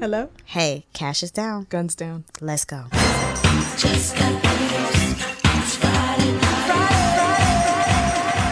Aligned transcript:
Hello? 0.00 0.28
Hey, 0.44 0.86
cash 0.92 1.24
is 1.24 1.32
down. 1.32 1.66
Guns 1.68 1.96
down. 1.96 2.24
Let's 2.40 2.64
go. 2.64 2.84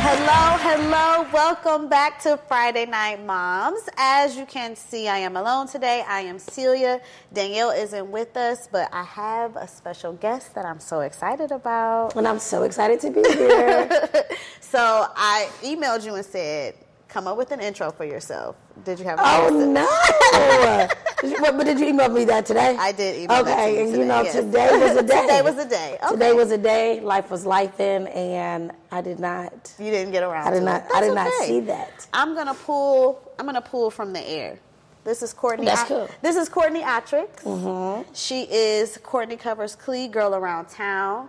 Hello, 0.03 0.57
hello. 0.59 1.29
Welcome 1.33 1.89
back 1.89 2.21
to 2.23 2.39
Friday 2.49 2.87
Night 2.87 3.25
Moms. 3.25 3.89
As 3.97 4.37
you 4.37 4.47
can 4.47 4.75
see, 4.75 5.07
I 5.07 5.19
am 5.19 5.37
alone 5.37 5.69
today. 5.69 6.03
I 6.09 6.23
am 6.23 6.41
Celia. 6.41 7.01
Danielle 7.33 7.71
isn't 7.71 8.11
with 8.11 8.37
us, 8.37 8.69
but 8.73 8.89
I 8.93 9.05
have 9.05 9.55
a 9.55 9.69
special 9.69 10.15
guest 10.15 10.57
that 10.57 10.65
I'm 10.65 10.81
so 10.81 11.01
excited 11.01 11.53
about. 11.53 12.17
And 12.17 12.27
I'm 12.27 12.41
so 12.41 12.65
excited 12.65 12.99
to 13.01 13.11
be 13.11 13.23
here. 13.23 14.27
So 14.61 14.79
I 15.17 15.49
emailed 15.63 16.05
you 16.05 16.15
and 16.15 16.25
said, 16.25 16.77
come 17.11 17.27
up 17.27 17.37
with 17.37 17.51
an 17.53 17.61
intro 17.61 17.91
for 17.91 18.05
yourself. 18.05 18.57
Did 18.85 18.99
you 18.99 19.05
have 19.05 19.19
oh 19.21 19.49
no! 19.51 20.89
Did 21.21 21.33
you- 21.33 21.43
what- 21.43 21.57
but 21.57 21.65
did 21.67 21.79
you 21.79 21.89
email 21.89 22.09
me 22.09 22.25
that 22.27 22.47
today? 22.47 22.77
I 22.79 22.93
did 22.93 23.17
email 23.23 23.41
Okay, 23.43 23.75
you 23.75 23.81
and 23.81 23.89
today, 23.91 23.99
you 24.01 24.05
know 24.07 24.23
yes. 24.23 24.35
today 24.35 24.69
was 24.79 24.97
a 24.97 25.03
day. 25.13 25.21
Today 25.23 25.43
was 25.43 25.59
a 25.59 25.69
day. 25.69 25.99
Okay. 26.03 26.13
Today 26.13 26.33
was 26.33 26.51
a 26.53 26.59
day. 26.59 27.01
Life 27.01 27.31
was 27.31 27.45
life 27.45 27.79
in, 27.81 28.07
and 28.09 28.73
I 28.91 29.01
did 29.03 29.19
not. 29.19 29.53
You 29.79 29.91
didn't 29.91 30.13
get 30.13 30.23
around. 30.23 30.47
I 30.49 30.51
did 30.51 30.61
to 30.61 30.65
not. 30.65 30.85
I 30.95 31.01
did 31.03 31.15
not 31.15 31.33
see 31.45 31.61
that. 31.61 32.07
I'm 32.15 32.35
gonna 32.35 32.55
pull. 32.55 33.21
I'm 33.39 33.45
gonna 33.47 33.61
pull 33.61 33.91
from 33.91 34.13
the 34.13 34.27
air. 34.27 34.59
This 35.05 35.23
is 35.23 35.33
Courtney. 35.33 35.67
That's 35.67 35.85
cool. 35.85 36.09
This 36.23 36.37
is 36.37 36.49
Courtney 36.49 36.83
Ottrix. 36.83 37.43
Mm-hmm. 37.43 38.13
She 38.15 38.43
is 38.51 38.99
Courtney 39.03 39.37
covers 39.37 39.75
Clee 39.75 40.09
Girl 40.09 40.35
Around 40.35 40.69
Town, 40.69 41.29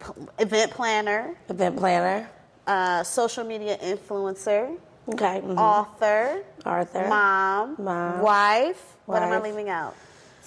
p- 0.00 0.12
event 0.38 0.70
planner, 0.72 1.34
Event 1.50 1.76
planner. 1.76 2.28
uh, 2.66 3.02
social 3.04 3.44
media 3.44 3.76
influencer, 3.78 4.74
Okay. 5.10 5.40
mhm. 5.44 5.56
author, 5.56 6.42
Arthur. 6.64 7.08
mom, 7.08 7.76
Mom. 7.78 8.20
wife. 8.20 8.96
What 9.06 9.22
am 9.22 9.32
I 9.32 9.40
leaving 9.40 9.68
out? 9.70 9.94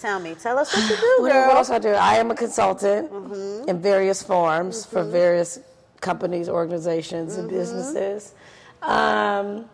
Tell 0.00 0.18
me. 0.20 0.34
Tell 0.34 0.58
us 0.58 0.72
what 0.74 0.88
you 0.90 0.96
do, 1.00 1.16
What, 1.22 1.32
girl. 1.32 1.46
what 1.48 1.56
else 1.56 1.70
I 1.70 1.78
do? 1.78 1.90
I 1.90 2.16
am 2.16 2.30
a 2.30 2.34
consultant 2.34 3.10
Mm-hmm. 3.12 3.68
in 3.68 3.80
various 3.82 4.22
forms 4.22 4.84
for 4.86 5.02
various 5.04 5.58
companies, 6.00 6.48
organizations, 6.48 7.36
and 7.36 7.48
Mm-hmm. 7.48 7.58
businesses. 7.58 8.34
Um, 8.82 9.66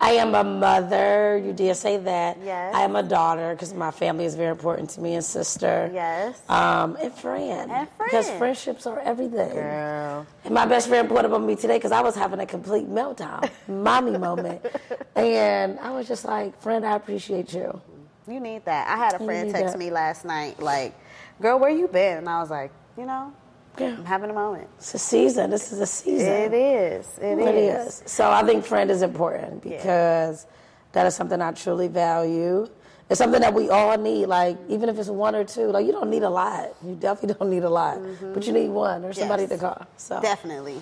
I 0.00 0.12
am 0.12 0.34
a 0.34 0.42
mother. 0.42 1.40
You 1.44 1.52
did 1.52 1.76
say 1.76 1.98
that. 1.98 2.38
Yes. 2.42 2.74
I 2.74 2.82
am 2.82 2.96
a 2.96 3.02
daughter 3.02 3.52
because 3.52 3.74
my 3.74 3.90
family 3.90 4.24
is 4.24 4.34
very 4.34 4.50
important 4.50 4.90
to 4.90 5.00
me 5.00 5.14
and 5.14 5.24
sister. 5.24 5.90
Yes. 5.92 6.40
Um, 6.48 6.96
and 7.00 7.12
friend. 7.14 7.70
And 7.70 7.88
friend. 7.90 8.10
Because 8.10 8.30
friendships 8.30 8.86
are 8.86 8.98
everything. 9.00 9.52
Girl. 9.52 10.26
And 10.44 10.54
my 10.54 10.64
best 10.64 10.88
friend 10.88 11.08
put 11.08 11.24
up 11.24 11.32
on 11.32 11.44
me 11.46 11.54
today 11.54 11.76
because 11.76 11.92
I 11.92 12.00
was 12.00 12.14
having 12.14 12.40
a 12.40 12.46
complete 12.46 12.88
meltdown, 12.88 13.50
mommy 13.68 14.16
moment. 14.16 14.64
And 15.16 15.78
I 15.80 15.90
was 15.90 16.08
just 16.08 16.24
like, 16.24 16.58
friend, 16.62 16.86
I 16.86 16.96
appreciate 16.96 17.52
you. 17.52 17.82
You 18.26 18.40
need 18.40 18.64
that. 18.64 18.88
I 18.88 18.96
had 18.96 19.20
a 19.20 19.22
friend 19.22 19.50
text 19.50 19.72
that. 19.74 19.78
me 19.78 19.90
last 19.90 20.24
night, 20.24 20.60
like, 20.60 20.94
"Girl, 21.42 21.58
where 21.58 21.70
you 21.70 21.88
been?" 21.88 22.18
And 22.18 22.28
I 22.28 22.40
was 22.40 22.48
like, 22.48 22.70
"You 22.96 23.04
know, 23.04 23.32
Yeah. 23.80 23.96
I'm 23.96 24.04
having 24.04 24.30
a 24.30 24.34
moment." 24.34 24.68
It's 24.78 24.94
a 24.94 24.98
season. 24.98 25.50
This 25.50 25.72
is 25.72 25.80
a 25.80 25.86
season. 25.86 26.28
It 26.32 26.52
is. 26.54 27.18
It 27.18 27.38
It 27.38 27.54
is. 27.54 27.86
is. 27.86 28.02
So 28.06 28.30
I 28.30 28.42
think 28.44 28.64
friend 28.64 28.90
is 28.90 29.02
important 29.02 29.62
because 29.62 30.46
that 30.92 31.06
is 31.06 31.14
something 31.14 31.40
I 31.40 31.52
truly 31.52 31.88
value. 31.88 32.68
It's 33.08 33.18
something 33.18 33.40
that 33.40 33.54
we 33.54 33.68
all 33.70 33.96
need. 33.98 34.26
Like 34.26 34.56
even 34.68 34.88
if 34.88 34.96
it's 34.98 35.08
one 35.08 35.34
or 35.34 35.42
two, 35.44 35.66
like 35.72 35.84
you 35.86 35.92
don't 35.92 36.10
need 36.10 36.22
a 36.22 36.30
lot. 36.30 36.68
You 36.84 36.94
definitely 36.94 37.34
don't 37.40 37.50
need 37.50 37.64
a 37.64 37.70
lot, 37.70 37.98
but 38.34 38.46
you 38.46 38.52
need 38.52 38.68
one 38.68 39.04
or 39.04 39.12
somebody 39.12 39.44
Mm-hmm. 39.44 39.52
Yes. 39.52 39.60
to 39.60 39.66
call. 39.66 39.86
So 39.96 40.20
Definitely. 40.20 40.80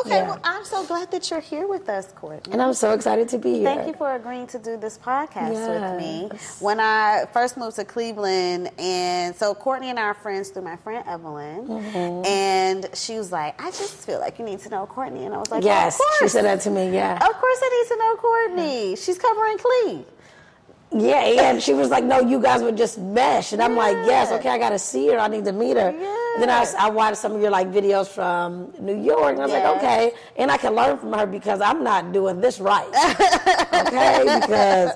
Okay, 0.00 0.10
Yeah. 0.16 0.28
well, 0.28 0.40
I'm 0.44 0.64
so 0.64 0.84
glad 0.86 1.10
that 1.12 1.30
you're 1.30 1.40
here 1.40 1.66
with 1.68 1.88
us, 1.88 2.12
Courtney. 2.16 2.52
and 2.52 2.60
I'm 2.60 2.74
so 2.74 2.92
excited 2.92 3.28
to 3.30 3.38
be 3.38 3.54
here. 3.60 3.64
Thank 3.74 3.86
you 3.86 3.94
for 3.94 4.14
agreeing 4.14 4.46
to 4.48 4.58
do 4.58 4.76
this 4.76 4.98
podcast 4.98 5.50
with 5.50 6.00
me. 6.02 6.28
When 6.60 6.80
I 6.80 7.26
first 7.32 7.56
moved 7.56 7.76
to 7.76 7.84
Cleveland, 7.84 8.70
and 8.78 9.34
so 9.36 9.54
Courtney 9.54 9.90
and 9.90 9.98
I 9.98 10.02
are 10.04 10.14
friends 10.14 10.48
through 10.50 10.62
my 10.62 10.76
friend 10.76 11.04
Evelyn, 11.06 11.66
Mm-hmm. 11.68 12.26
and 12.26 12.88
she 12.94 13.16
was 13.16 13.30
like, 13.32 13.60
"I 13.62 13.70
just 13.70 13.94
feel 14.06 14.18
like 14.20 14.38
you 14.38 14.44
need 14.44 14.58
to 14.60 14.68
know 14.68 14.86
Courtney," 14.86 15.24
and 15.26 15.34
I 15.34 15.38
was 15.38 15.50
like, 15.50 15.62
Yes, 15.64 15.94
of 15.94 15.98
course. 16.00 16.18
she 16.20 16.28
said 16.28 16.44
that 16.44 16.60
to 16.62 16.70
me. 16.70 16.90
Yeah, 16.92 17.14
Of 17.14 17.32
course, 17.40 17.58
I 17.62 17.68
need 17.82 17.88
to 17.94 17.98
know 18.02 18.16
Courtney. 18.16 18.96
She's 18.96 19.18
covering 19.18 19.58
Clee. 19.58 20.04
Yeah, 20.94 21.50
and 21.50 21.62
she 21.62 21.74
was 21.74 21.90
like, 21.90 22.04
"No, 22.04 22.20
you 22.20 22.40
guys 22.40 22.62
would 22.62 22.76
just 22.76 22.98
mesh," 22.98 23.52
and 23.52 23.60
I'm 23.62 23.74
like, 23.76 23.96
"Yes, 24.06 24.30
okay, 24.32 24.48
I 24.48 24.58
gotta 24.58 24.78
see 24.78 25.08
her. 25.08 25.18
I 25.18 25.28
need 25.28 25.44
to 25.46 25.52
meet 25.52 25.76
her." 25.76 25.88
And 25.88 26.42
then 26.42 26.50
I, 26.50 26.64
I 26.78 26.88
watched 26.90 27.16
some 27.18 27.32
of 27.32 27.40
your 27.40 27.50
like 27.50 27.68
videos 27.72 28.06
from 28.08 28.72
New 28.80 28.96
York, 29.00 29.32
and 29.32 29.40
I 29.40 29.44
was 29.44 29.52
Yes. 29.52 29.64
like, 29.66 29.76
"Okay," 29.82 30.12
and 30.36 30.50
I 30.50 30.56
can 30.56 30.74
learn 30.74 30.96
from 30.98 31.12
her 31.12 31.26
because 31.26 31.60
I'm 31.60 31.82
not 31.84 32.12
doing 32.12 32.40
this 32.40 32.60
right. 32.60 32.86
okay, 33.74 34.38
because 34.40 34.92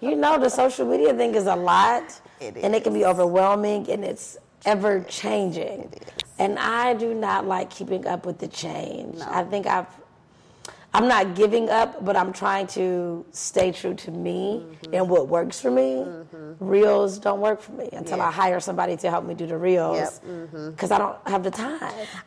you 0.00 0.16
know 0.16 0.38
the 0.38 0.48
social 0.48 0.86
media 0.86 1.12
thing 1.14 1.34
is 1.34 1.46
a 1.46 1.56
lot, 1.56 2.04
It 2.40 2.56
and 2.56 2.74
it 2.74 2.82
can 2.84 2.94
be 2.94 3.04
overwhelming, 3.04 3.90
and 3.90 4.04
it's 4.04 4.38
ever 4.64 5.00
changing. 5.08 5.92
And 6.38 6.58
I 6.58 6.94
do 6.94 7.14
not 7.14 7.46
like 7.46 7.70
keeping 7.70 8.06
up 8.06 8.26
with 8.26 8.38
the 8.38 8.48
change. 8.48 9.18
I 9.20 9.44
think 9.44 9.66
I've 9.66 9.86
I'm 10.94 11.08
not 11.08 11.34
giving 11.34 11.70
up, 11.70 12.04
but 12.04 12.16
I'm 12.16 12.34
trying 12.34 12.66
to 12.68 13.24
stay 13.30 13.72
true 13.72 13.94
to 13.94 14.10
me 14.10 14.62
Mm-hmm. 14.62 14.94
and 14.94 15.08
what 15.08 15.28
works 15.28 15.58
for 15.60 15.70
me. 15.70 16.04
Reels 16.60 17.18
don't 17.18 17.40
work 17.40 17.60
for 17.62 17.72
me 17.72 17.88
until 17.92 18.18
Yeah. 18.18 18.26
I 18.28 18.30
hire 18.30 18.60
somebody 18.60 18.96
to 18.98 19.08
help 19.10 19.24
me 19.24 19.32
do 19.34 19.46
the 19.46 19.56
reels 19.56 19.96
Yep, 19.96 20.12
mm-hmm. 20.24 20.70
because 20.72 20.90
I 20.90 20.98
don't 20.98 21.16
have 21.26 21.42
the 21.44 21.50
time. 21.50 21.80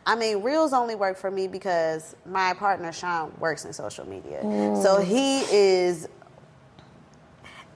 I 0.04 0.16
mean, 0.16 0.42
reels 0.42 0.72
only 0.72 0.96
work 0.96 1.16
for 1.16 1.30
me 1.30 1.46
because 1.46 2.16
my 2.26 2.54
partner 2.54 2.92
Sean 2.92 3.32
works 3.38 3.64
in 3.64 3.72
social 3.72 4.06
media, 4.08 4.40
Mm. 4.42 4.82
so 4.82 5.00
he 5.00 5.42
is 5.42 6.08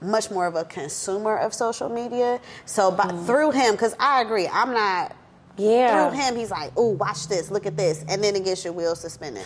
much 0.01 0.29
more 0.31 0.45
of 0.47 0.55
a 0.55 0.65
consumer 0.65 1.37
of 1.37 1.53
social 1.53 1.87
media. 1.89 2.39
So 2.65 2.91
by, 2.91 3.07
through 3.25 3.51
him, 3.51 3.73
because 3.73 3.95
I 3.99 4.21
agree, 4.21 4.47
I'm 4.47 4.73
not. 4.73 5.11
Mm. 5.11 5.15
Yeah. 5.57 6.09
Through 6.09 6.19
him, 6.19 6.35
he's 6.37 6.49
like, 6.49 6.71
"Oh, 6.75 6.89
watch 6.91 7.27
this, 7.27 7.51
look 7.51 7.65
at 7.65 7.77
this," 7.77 8.03
and 8.07 8.23
then 8.23 8.35
it 8.35 8.43
gets 8.45 8.63
your 8.63 8.73
wheels 8.73 8.99
suspended. 9.01 9.43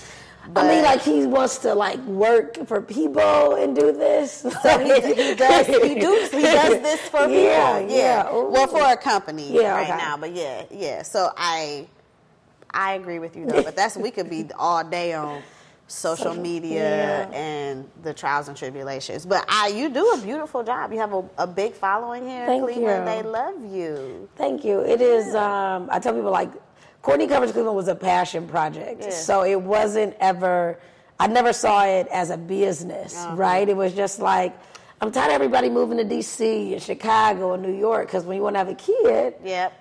I 0.55 0.67
mean, 0.67 0.83
like 0.83 1.01
he 1.01 1.25
wants 1.25 1.57
to 1.59 1.73
like 1.73 1.99
work 2.05 2.67
for 2.67 2.81
people 2.81 3.55
and 3.55 3.75
do 3.75 3.91
this. 3.91 4.45
So 4.61 4.79
he, 4.79 4.93
he 5.13 5.35
does 5.35 5.67
he 5.67 5.95
do 5.95 6.27
he 6.31 6.41
does 6.41 6.81
this 6.81 7.01
for 7.01 7.19
people. 7.21 7.33
Yeah, 7.33 7.79
yeah. 7.79 8.33
Ooh. 8.33 8.49
Well, 8.49 8.67
for 8.67 8.81
a 8.81 8.97
company 8.97 9.51
Yeah, 9.53 9.73
right 9.73 9.89
okay. 9.89 9.97
now, 9.97 10.17
but 10.17 10.33
yeah, 10.33 10.63
yeah. 10.71 11.01
So 11.01 11.31
I 11.35 11.87
I 12.71 12.93
agree 12.93 13.19
with 13.19 13.35
you 13.35 13.45
though. 13.45 13.63
But 13.63 13.75
that's 13.75 13.97
we 13.97 14.11
could 14.11 14.29
be 14.29 14.47
all 14.57 14.83
day 14.83 15.13
on 15.13 15.41
social 15.87 16.33
media 16.33 17.27
yeah. 17.29 17.37
and 17.37 17.89
the 18.01 18.13
trials 18.13 18.47
and 18.47 18.57
tribulations. 18.57 19.25
But 19.25 19.45
I 19.47 19.67
you 19.69 19.89
do 19.89 20.11
a 20.11 20.17
beautiful 20.21 20.63
job. 20.63 20.91
You 20.91 20.99
have 20.99 21.13
a, 21.13 21.23
a 21.37 21.47
big 21.47 21.73
following 21.73 22.27
here 22.27 22.45
in 22.49 22.61
Cleveland. 22.61 23.07
you. 23.07 23.23
They 23.23 23.23
love 23.23 23.73
you. 23.73 24.29
Thank 24.35 24.65
you. 24.65 24.81
It 24.81 25.01
is. 25.01 25.33
Um, 25.35 25.89
I 25.91 25.99
tell 25.99 26.13
people 26.13 26.31
like 26.31 26.51
Courtney 27.05 27.27
Covers 27.27 27.51
Cleveland 27.51 27.75
was 27.75 27.87
a 27.87 27.93
passion 27.93 28.47
project, 28.47 29.03
Yeah. 29.03 29.09
so 29.11 29.43
it 29.43 29.61
wasn't 29.61 30.15
ever. 30.19 30.79
I 31.19 31.27
never 31.27 31.53
saw 31.53 31.85
it 31.85 32.07
as 32.07 32.31
a 32.31 32.37
business, 32.37 33.15
Uh-huh. 33.15 33.35
right? 33.35 33.69
It 33.69 33.77
was 33.77 33.93
just 33.93 34.19
like 34.19 34.53
I'm 35.01 35.11
tired 35.11 35.27
of 35.29 35.33
everybody 35.35 35.69
moving 35.69 35.97
to 35.99 36.03
D.C. 36.03 36.73
and 36.73 36.81
Chicago 36.81 37.53
and 37.53 37.61
New 37.61 37.73
York 37.73 38.07
because 38.07 38.23
when 38.25 38.37
you 38.37 38.43
want 38.43 38.55
to 38.55 38.57
have 38.59 38.69
a 38.69 38.73
kid, 38.75 39.35
Yep. 39.43 39.73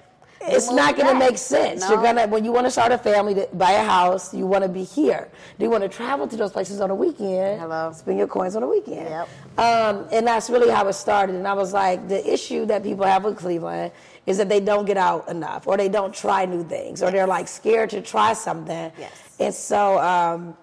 it's 0.42 0.70
not 0.70 0.96
going 0.96 1.08
to 1.08 1.14
make 1.14 1.38
sense. 1.38 1.80
No. 1.80 1.94
You're 1.94 2.02
gonna 2.02 2.26
when 2.26 2.44
you 2.44 2.52
want 2.52 2.66
to 2.66 2.70
start 2.70 2.92
a 2.92 2.98
family, 2.98 3.32
to 3.36 3.48
buy 3.54 3.70
a 3.72 3.82
house, 3.84 4.34
you 4.34 4.46
want 4.46 4.62
to 4.64 4.68
be 4.68 4.84
here. 4.84 5.28
Do 5.58 5.64
you 5.64 5.70
want 5.70 5.82
to 5.82 5.88
travel 5.88 6.26
to 6.28 6.36
those 6.36 6.50
places 6.52 6.80
on 6.82 6.90
a 6.90 6.94
weekend? 6.94 7.58
Hello. 7.58 7.90
Spend 7.94 8.18
your 8.18 8.26
coins 8.26 8.54
on 8.54 8.62
a 8.64 8.68
weekend. 8.68 9.08
Yep. 9.08 9.28
Um, 9.56 10.06
and 10.12 10.26
that's 10.26 10.50
really 10.50 10.68
how 10.68 10.86
it 10.88 10.92
started. 10.92 11.36
And 11.36 11.48
I 11.48 11.54
was 11.54 11.72
like, 11.72 12.06
the 12.08 12.20
issue 12.30 12.66
that 12.66 12.82
people 12.82 13.06
have 13.06 13.24
with 13.24 13.38
Cleveland 13.38 13.92
is 14.26 14.38
that 14.38 14.48
they 14.48 14.60
don't 14.60 14.84
get 14.84 14.96
out 14.96 15.28
enough, 15.28 15.66
or 15.66 15.76
they 15.76 15.88
don't 15.88 16.14
try 16.14 16.44
new 16.44 16.64
things, 16.64 17.02
or 17.02 17.10
they're 17.10 17.26
like 17.26 17.48
scared 17.48 17.90
to 17.90 18.00
try 18.00 18.32
something. 18.32 18.92
Yes. 18.98 19.12
And 19.38 19.54
so. 19.54 19.98
Um, 19.98 20.56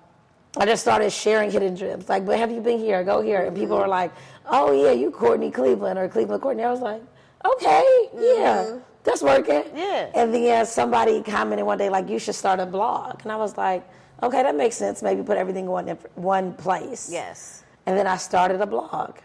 I 0.57 0.65
just 0.65 0.81
started 0.81 1.11
sharing 1.11 1.49
hidden 1.49 1.77
gems. 1.77 2.09
Like, 2.09 2.25
but 2.25 2.37
have 2.37 2.51
you 2.51 2.59
been 2.59 2.77
here? 2.77 3.05
Go 3.05 3.21
here. 3.21 3.45
And 3.45 3.55
people 3.55 3.77
were 3.77 3.87
like, 3.87 4.11
oh, 4.47 4.73
yeah, 4.73 4.91
you 4.91 5.09
Courtney 5.09 5.49
Cleveland 5.49 5.97
or 5.97 6.09
Cleveland 6.09 6.41
Courtney. 6.41 6.63
I 6.63 6.69
was 6.69 6.81
like, 6.81 7.01
okay, 7.45 8.09
yeah, 8.13 8.79
that's 9.03 9.21
working. 9.21 9.63
Yeah. 9.73 10.11
And 10.13 10.33
then 10.33 10.65
somebody 10.65 11.23
commented 11.23 11.65
one 11.65 11.77
day, 11.77 11.89
like, 11.89 12.09
you 12.09 12.19
should 12.19 12.35
start 12.35 12.59
a 12.59 12.65
blog. 12.65 13.21
And 13.23 13.31
I 13.31 13.37
was 13.37 13.55
like, 13.55 13.87
okay, 14.21 14.43
that 14.43 14.55
makes 14.55 14.75
sense. 14.75 15.01
Maybe 15.01 15.23
put 15.23 15.37
everything 15.37 15.65
in 15.65 15.71
one, 15.71 15.87
one 16.15 16.53
place. 16.55 17.09
Yes. 17.09 17.63
And 17.85 17.97
then 17.97 18.05
I 18.05 18.17
started 18.17 18.59
a 18.59 18.67
blog. 18.67 19.19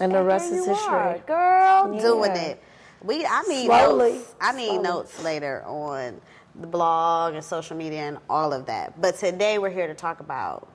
And 0.00 0.12
the 0.12 0.22
rest 0.22 0.52
is 0.52 0.66
history. 0.66 0.86
are, 0.86 1.18
girl, 1.26 1.98
doing 1.98 2.30
it. 2.30 2.62
We, 3.02 3.24
I 3.24 3.42
need 3.42 3.66
Slowly, 3.66 4.12
notes. 4.14 4.34
I 4.40 4.52
need 4.52 4.66
slowly. 4.66 4.82
notes 4.82 5.22
later 5.22 5.62
on 5.66 6.20
the 6.60 6.66
blog 6.66 7.34
and 7.34 7.44
social 7.44 7.76
media 7.76 8.00
and 8.00 8.18
all 8.28 8.52
of 8.52 8.66
that. 8.66 9.00
But 9.00 9.16
today 9.16 9.58
we're 9.58 9.70
here 9.70 9.86
to 9.86 9.94
talk 9.94 10.20
about 10.20 10.68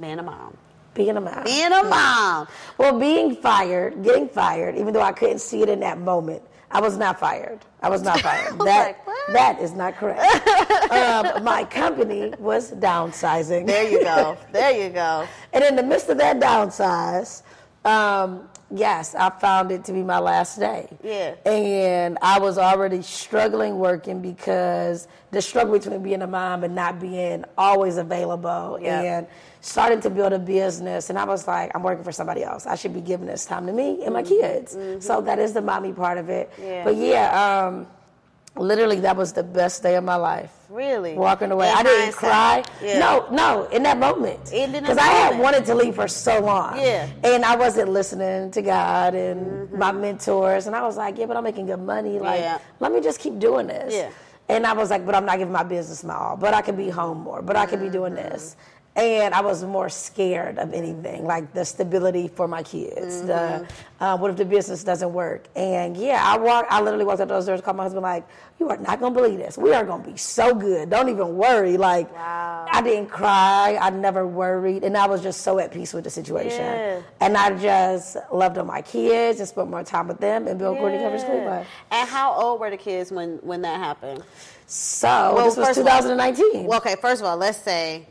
being 0.00 0.18
a 0.18 0.22
mom. 0.22 0.56
Being 0.94 1.16
a 1.16 1.20
mom. 1.20 1.44
Being 1.44 1.72
a 1.72 1.82
mom. 1.84 2.48
Well, 2.78 2.98
being 2.98 3.36
fired, 3.36 4.02
getting 4.02 4.28
fired, 4.28 4.76
even 4.76 4.92
though 4.92 5.02
I 5.02 5.12
couldn't 5.12 5.40
see 5.40 5.62
it 5.62 5.68
in 5.68 5.80
that 5.80 5.98
moment, 5.98 6.42
I 6.70 6.80
was 6.80 6.96
not 6.96 7.20
fired. 7.20 7.60
I 7.80 7.88
was 7.90 8.02
not 8.02 8.20
fired. 8.20 8.52
was 8.58 8.66
that 8.66 8.98
like, 9.06 9.16
that 9.34 9.60
is 9.60 9.72
not 9.72 9.94
correct. 9.96 10.20
um, 10.90 11.44
my 11.44 11.64
company 11.64 12.32
was 12.38 12.72
downsizing, 12.72 13.66
There 13.66 13.88
you 13.88 14.02
go. 14.02 14.36
There 14.52 14.72
you 14.84 14.90
go. 14.90 15.28
and 15.52 15.62
in 15.62 15.76
the 15.76 15.82
midst 15.82 16.08
of 16.08 16.18
that 16.18 16.40
downsize, 16.40 17.42
um, 17.84 18.48
yes, 18.70 19.14
I 19.14 19.30
found 19.30 19.70
it 19.70 19.84
to 19.84 19.92
be 19.92 20.02
my 20.02 20.18
last 20.18 20.58
day. 20.58 20.88
Yeah. 21.02 21.34
And 21.50 22.18
I 22.22 22.38
was 22.38 22.58
already 22.58 23.02
struggling 23.02 23.78
working 23.78 24.20
because 24.20 25.08
the 25.30 25.42
struggle 25.42 25.78
between 25.78 26.02
being 26.02 26.22
a 26.22 26.26
mom 26.26 26.64
and 26.64 26.74
not 26.74 27.00
being 27.00 27.44
always 27.56 27.96
available 27.96 28.78
and 28.82 29.26
starting 29.60 30.00
to 30.00 30.10
build 30.10 30.32
a 30.32 30.38
business. 30.38 31.10
And 31.10 31.18
I 31.18 31.24
was 31.24 31.46
like, 31.46 31.72
I'm 31.74 31.82
working 31.82 32.04
for 32.04 32.12
somebody 32.12 32.44
else. 32.44 32.66
I 32.66 32.76
should 32.76 32.94
be 32.94 33.00
giving 33.00 33.26
this 33.26 33.44
time 33.44 33.66
to 33.66 33.72
me 33.72 34.04
and 34.04 34.14
my 34.14 34.22
kids. 34.22 34.76
So 35.04 35.20
that 35.22 35.38
is 35.38 35.52
the 35.52 35.62
mommy 35.62 35.92
part 35.92 36.18
of 36.18 36.28
it. 36.28 36.50
Mm-hmm. 36.52 36.62
Yeah. 36.62 36.84
But 36.84 36.96
yeah, 36.96 37.66
um, 37.66 37.86
literally, 38.56 39.00
that 39.00 39.16
was 39.16 39.32
the 39.32 39.42
best 39.42 39.82
day 39.82 39.96
of 39.96 40.04
my 40.04 40.16
life. 40.16 40.52
Really? 40.68 41.14
Walking 41.14 41.50
away. 41.52 41.70
In 41.70 41.76
I 41.76 41.82
didn't 41.82 42.14
cry. 42.14 42.64
Yeah. 42.82 42.98
No, 42.98 43.26
no, 43.30 43.64
in 43.70 43.82
that 43.84 43.98
moment. 43.98 44.44
Because 44.44 44.98
I 44.98 45.06
had 45.06 45.38
wanted 45.38 45.64
to 45.66 45.74
leave 45.74 45.94
for 45.94 46.08
so 46.08 46.40
long. 46.40 46.76
Yeah. 46.76 47.08
And 47.24 47.44
I 47.44 47.56
wasn't 47.56 47.90
listening 47.90 48.50
to 48.50 48.62
God 48.62 49.14
and 49.14 49.70
my 49.72 49.92
mentors. 49.92 50.66
And 50.66 50.74
I 50.74 50.82
was 50.82 50.96
like, 50.96 51.18
yeah, 51.18 51.26
but 51.26 51.36
I'm 51.36 51.44
making 51.44 51.66
good 51.66 51.80
money. 51.80 52.18
Like, 52.18 52.40
Yeah. 52.40 52.58
let 52.80 52.92
me 52.92 53.00
just 53.00 53.20
keep 53.20 53.38
doing 53.38 53.66
this. 53.68 53.94
Yeah. 53.94 54.10
And 54.48 54.66
I 54.66 54.74
was 54.74 54.90
like, 54.90 55.04
but 55.04 55.14
I'm 55.14 55.24
not 55.26 55.38
giving 55.38 55.52
my 55.52 55.64
business 55.64 56.04
my 56.04 56.14
all. 56.14 56.36
But 56.36 56.54
I 56.54 56.62
could 56.62 56.76
be 56.76 56.88
home 56.88 57.18
more. 57.18 57.42
But 57.42 57.56
I 57.56 57.66
could 57.66 57.80
be 57.80 57.88
doing 57.88 58.14
this. 58.14 58.56
And 58.96 59.34
I 59.34 59.42
was 59.42 59.62
more 59.62 59.90
scared 59.90 60.58
of 60.58 60.72
anything, 60.72 61.26
like 61.26 61.52
the 61.52 61.66
stability 61.66 62.28
for 62.28 62.48
my 62.48 62.62
kids. 62.62 63.20
The 63.22 63.66
uh, 64.00 64.16
what 64.16 64.30
if 64.30 64.36
the 64.38 64.44
business 64.46 64.82
doesn't 64.82 65.12
work? 65.12 65.48
And 65.54 65.94
yeah, 65.98 66.22
I 66.24 66.38
walk. 66.38 66.64
I 66.70 66.80
literally 66.80 67.04
walked 67.04 67.20
up 67.20 67.28
those 67.28 67.44
doors, 67.44 67.60
called 67.60 67.76
my 67.76 67.82
husband, 67.82 68.02
like, 68.04 68.26
"You 68.58 68.70
are 68.70 68.78
not 68.78 68.98
gonna 68.98 69.14
believe 69.14 69.38
this. 69.38 69.58
We 69.58 69.74
are 69.74 69.84
gonna 69.84 70.02
be 70.02 70.16
so 70.16 70.54
good. 70.54 70.88
Don't 70.88 71.10
even 71.10 71.36
worry." 71.36 71.76
Like, 71.76 72.10
Wow. 72.14 72.66
I 72.72 72.80
didn't 72.80 73.08
cry. 73.10 73.78
I 73.78 73.90
never 73.90 74.26
worried, 74.26 74.82
and 74.82 74.96
I 74.96 75.06
was 75.06 75.22
just 75.22 75.42
so 75.42 75.58
at 75.58 75.72
peace 75.72 75.92
with 75.92 76.04
the 76.04 76.10
situation. 76.10 76.64
Yeah. 76.64 77.00
And 77.20 77.36
I 77.36 77.50
just 77.58 78.16
loved 78.32 78.56
on 78.56 78.66
my 78.66 78.80
kids 78.80 79.40
and 79.40 79.48
spent 79.48 79.68
more 79.68 79.82
time 79.84 80.08
with 80.08 80.20
them 80.20 80.46
and 80.48 80.58
built 80.58 80.78
Courtney 80.78 80.98
Coverage 81.00 81.20
Yeah. 81.20 81.28
Cleveland. 81.28 81.66
And 81.90 82.08
how 82.08 82.32
old 82.32 82.60
were 82.60 82.70
the 82.70 82.78
kids 82.78 83.12
when 83.12 83.40
when 83.42 83.60
that 83.60 83.78
happened? 83.78 84.22
So 84.66 85.08
Well, 85.34 85.44
this 85.44 85.56
was 85.58 85.66
first 85.68 85.78
all- 85.80 85.84
2019. 85.84 86.64
Well, 86.66 86.78
okay, 86.78 86.96
first 86.96 87.20
of 87.20 87.26
all, 87.28 87.36
let's 87.36 87.58
say 87.58 88.06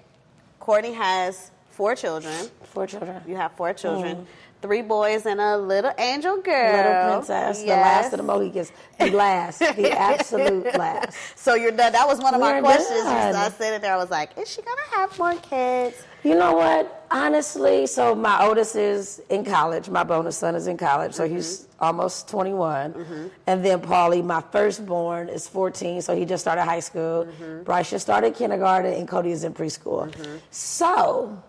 Courtney 0.66 0.94
has 0.94 1.52
four 1.70 1.94
children. 1.96 2.34
Four 2.64 2.88
children. 2.88 3.22
You 3.28 3.36
have 3.36 3.52
four 3.52 3.72
children, 3.74 4.16
mm. 4.16 4.26
three 4.64 4.82
boys 4.82 5.28
and 5.28 5.40
a 5.40 5.56
little 5.60 5.94
angel 6.00 6.42
girl. 6.42 6.76
Little 6.76 7.18
princess, 7.18 7.62
the 7.62 7.68
last 7.68 8.14
of 8.14 8.18
the 8.18 8.24
Mohicans, 8.24 8.72
the 8.98 9.12
last, 9.12 9.60
the 9.60 9.92
absolute 9.96 10.76
last. 10.76 11.16
So 11.36 11.54
you're 11.54 11.70
done. 11.70 11.92
That 11.92 12.08
was 12.08 12.20
one 12.20 12.34
of 12.34 12.42
my 12.42 12.54
We're 12.54 12.62
questions. 12.62 13.04
done. 13.04 13.36
I 13.36 13.50
said 13.50 13.76
it 13.76 13.84
there. 13.84 13.94
I 13.94 13.98
was 13.98 14.10
like, 14.10 14.36
is 14.40 14.50
she 14.50 14.64
gonna 14.64 14.82
have 14.96 15.20
more 15.20 15.36
kids? 15.36 16.02
You 16.24 16.34
know 16.34 16.54
what? 16.56 17.05
Honestly, 17.12 17.88
so 17.88 18.16
my 18.16 18.46
oldest 18.46 18.76
is 18.76 19.22
in 19.30 19.46
college. 19.46 19.90
My 19.90 20.04
bonus 20.04 20.38
son 20.38 20.56
is 20.56 20.68
in 20.68 20.78
college, 20.78 21.14
so 21.14 21.28
he's 21.28 21.62
mm-hmm. 21.62 21.84
almost 21.84 22.28
21. 22.30 22.94
Mm-hmm. 22.94 23.28
And 23.48 23.64
then 23.64 23.80
Paulie, 23.82 24.24
my 24.24 24.42
firstborn, 24.52 25.30
is 25.30 25.48
14, 25.48 26.02
so 26.02 26.16
he 26.16 26.26
just 26.26 26.44
started 26.44 26.64
high 26.64 26.80
school. 26.80 27.26
Mm-hmm. 27.26 27.64
Bryce 27.64 27.90
just 27.90 28.06
started 28.06 28.36
kindergarten, 28.36 28.94
and 28.94 29.08
Cody 29.08 29.32
is 29.32 29.44
in 29.44 29.54
preschool. 29.54 30.14
So 30.52 31.42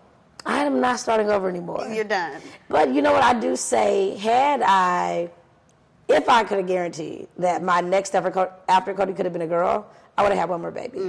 I 0.45 0.63
am 0.63 0.79
not 0.79 0.99
starting 0.99 1.29
over 1.29 1.49
anymore. 1.49 1.87
You're 1.91 2.03
done. 2.03 2.41
But 2.69 2.93
you 2.93 3.01
know 3.01 3.11
what? 3.13 3.23
I 3.23 3.37
do 3.39 3.55
say, 3.55 4.15
had 4.15 4.61
I, 4.63 5.29
if 6.07 6.29
I 6.29 6.43
could 6.43 6.59
have 6.59 6.67
guaranteed 6.67 7.27
that 7.37 7.63
my 7.63 7.81
next 7.81 8.15
after, 8.15 8.51
after 8.69 8.93
Cody 8.93 9.13
could 9.13 9.25
have 9.25 9.33
been 9.33 9.41
a 9.41 9.47
girl, 9.47 9.85
I 10.17 10.23
would 10.23 10.31
have 10.31 10.39
had 10.39 10.49
one 10.49 10.61
more 10.61 10.71
baby. 10.71 10.99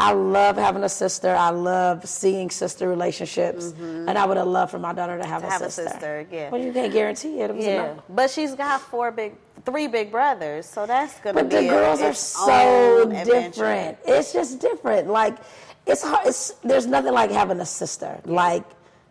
I 0.00 0.12
love 0.12 0.56
having 0.56 0.84
a 0.84 0.88
sister. 0.88 1.34
I 1.34 1.50
love 1.50 2.06
seeing 2.08 2.50
sister 2.50 2.88
relationships, 2.88 3.72
mm-hmm. 3.72 4.08
and 4.08 4.16
I 4.16 4.26
would 4.26 4.36
have 4.36 4.46
loved 4.46 4.70
for 4.70 4.78
my 4.78 4.92
daughter 4.92 5.18
to 5.18 5.26
have, 5.26 5.42
a, 5.42 5.50
have 5.50 5.60
a 5.60 5.70
sister. 5.70 5.90
sister, 5.90 6.26
yeah. 6.30 6.50
Well, 6.50 6.60
you 6.60 6.72
can't 6.72 6.92
guarantee 6.92 7.40
it. 7.40 7.50
it 7.50 7.56
Yeah, 7.56 7.94
but 8.08 8.30
she's 8.30 8.54
got 8.54 8.80
four 8.80 9.10
big, 9.10 9.34
three 9.64 9.88
big 9.88 10.12
brothers, 10.12 10.66
so 10.66 10.86
that's 10.86 11.18
gonna 11.18 11.42
be. 11.42 11.48
But 11.48 11.50
the 11.50 11.68
girls 11.68 12.00
are 12.00 12.14
so 12.14 13.10
different. 13.24 13.98
It's 14.06 14.32
just 14.32 14.60
different. 14.60 15.08
Like 15.08 15.36
it's 15.84 16.04
hard. 16.04 16.28
It's, 16.28 16.50
there's 16.62 16.86
nothing 16.86 17.12
like 17.12 17.32
having 17.32 17.58
a 17.58 17.66
sister. 17.66 18.20
Like 18.24 18.62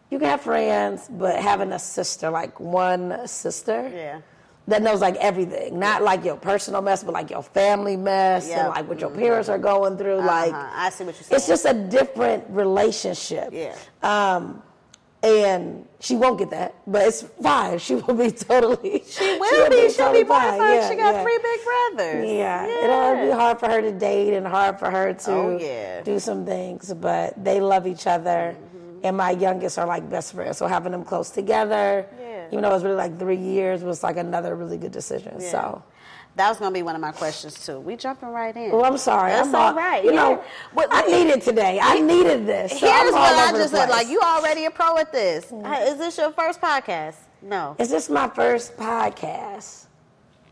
you 0.10 0.20
can 0.20 0.30
have 0.30 0.42
friends, 0.42 1.10
but 1.10 1.42
having 1.42 1.74
a 1.74 1.80
sister, 1.80 2.30
like 2.30 2.62
one 2.62 3.28
sister, 3.28 3.92
Yeah. 3.94 4.22
That 4.68 4.82
knows 4.82 5.00
like 5.02 5.16
everything. 5.18 5.80
Not 5.80 6.04
like 6.04 6.26
your 6.26 6.36
personal 6.36 6.82
mess, 6.82 7.04
but 7.04 7.14
like 7.14 7.30
your 7.30 7.44
family 7.44 7.96
mess 7.98 8.48
Yeah. 8.50 8.60
and 8.66 8.70
like 8.70 8.88
what 8.88 9.00
your 9.00 9.10
parents 9.10 9.48
are 9.50 9.58
going 9.58 9.98
through. 9.98 10.18
Like 10.18 10.54
Uh-huh. 10.54 10.70
I 10.76 10.90
see 10.90 11.04
what 11.06 11.16
you're 11.16 11.24
saying. 11.24 11.38
it's 11.38 11.48
just 11.48 11.66
a 11.66 11.74
different 11.74 12.44
relationship. 12.50 13.50
Yeah. 13.54 13.76
Um, 14.04 14.62
and 15.24 15.86
she 16.00 16.16
won't 16.16 16.38
get 16.38 16.52
that, 16.52 16.76
but 16.86 17.02
it's 17.08 17.24
fine. 17.42 17.80
She 17.88 17.96
will 17.96 18.14
be 18.14 18.30
totally. 18.32 19.04
She 19.08 19.38
will 19.40 19.70
be. 19.70 19.90
She'll 19.90 20.14
be 20.14 20.24
mortified. 20.24 20.60
Yeah, 20.60 20.90
she 20.90 20.96
got 20.96 21.16
yeah. 21.16 21.24
three 21.24 21.40
big 21.42 21.60
brothers. 21.66 22.30
Yeah, 22.30 22.66
it'll 22.84 23.26
be 23.26 23.32
hard 23.32 23.60
for 23.60 23.68
her 23.68 23.82
to 23.82 23.92
date 23.92 24.34
and 24.36 24.46
hard 24.46 24.78
for 24.78 24.92
her 24.92 25.14
to 25.14 25.32
Oh, 25.32 25.58
yeah. 25.60 26.02
do 26.02 26.20
some 26.20 26.46
things, 26.46 26.94
but 26.94 27.34
they 27.44 27.60
love 27.60 27.88
each 27.88 28.06
other. 28.06 28.56
Mm-hmm. 28.56 29.06
And 29.06 29.18
my 29.18 29.32
youngest 29.32 29.80
are 29.80 29.88
like 29.88 30.08
best 30.10 30.34
friends, 30.34 30.58
so 30.58 30.68
having 30.68 30.92
them 30.92 31.04
close 31.04 31.30
together, 31.32 32.06
Yeah. 32.20 32.27
Even 32.52 32.62
though 32.62 32.70
it 32.70 32.74
was 32.74 32.84
really 32.84 32.96
like 32.96 33.18
three 33.20 33.36
years, 33.38 33.84
was 33.84 34.04
like 34.04 34.18
another 34.18 34.56
really 34.56 34.78
good 34.78 34.92
decision. 34.92 35.36
Yeah. 35.40 35.52
So, 35.52 35.84
That 36.36 36.50
was 36.50 36.60
gonna 36.60 36.72
be 36.72 36.84
one 36.84 36.94
of 36.94 37.02
my 37.02 37.12
questions 37.12 37.66
too. 37.66 37.80
We 37.80 37.96
jumping 37.96 38.30
right 38.30 38.56
in. 38.56 38.72
well, 38.72 38.86
I'm 38.86 38.98
sorry. 39.00 39.32
That's 39.32 39.48
I'm 39.50 39.56
all 39.56 39.74
right. 39.74 40.04
You 40.04 40.12
Yeah. 40.14 40.22
know, 40.22 40.44
But- 40.76 40.88
I 40.92 41.02
needed 41.08 41.42
today. 41.42 41.80
I 41.82 42.00
needed 42.00 42.46
this. 42.46 42.80
So 42.80 42.86
Here's 42.88 43.12
what 43.12 43.22
I 43.34 43.52
just 43.54 43.74
said. 43.74 43.90
Like 43.90 44.08
you 44.08 44.20
already 44.22 44.66
a 44.66 44.72
pro 44.72 44.98
at 45.00 45.12
this. 45.12 45.52
Uh, 45.52 45.86
Is 45.88 45.98
this 45.98 46.16
your 46.18 46.32
first 46.32 46.62
podcast? 46.62 47.16
No. 47.42 47.76
Is 47.80 47.90
this 47.90 48.08
my 48.10 48.28
first 48.28 48.78
podcast? 48.78 49.86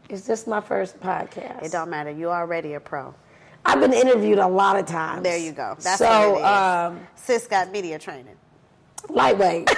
Is 0.10 0.26
this 0.26 0.46
my 0.48 0.62
first 0.62 1.00
podcast? 1.00 1.64
It 1.64 1.72
don't 1.72 1.90
matter. 1.90 2.12
You 2.12 2.30
already 2.32 2.74
a 2.74 2.80
pro. 2.80 3.14
I've 3.66 3.80
been 3.80 3.94
interviewed 3.94 4.38
a 4.38 4.48
lot 4.48 4.78
of 4.78 4.86
times. 4.86 5.24
There 5.24 5.38
you 5.38 5.52
go. 5.52 5.76
That's 5.80 5.98
so, 5.98 6.06
what 6.34 6.38
it 6.38 6.42
is. 6.42 6.46
um, 6.46 7.08
Sis 7.16 7.48
got 7.48 7.72
media 7.72 7.98
training. 7.98 8.36
Lightweight. 9.10 9.70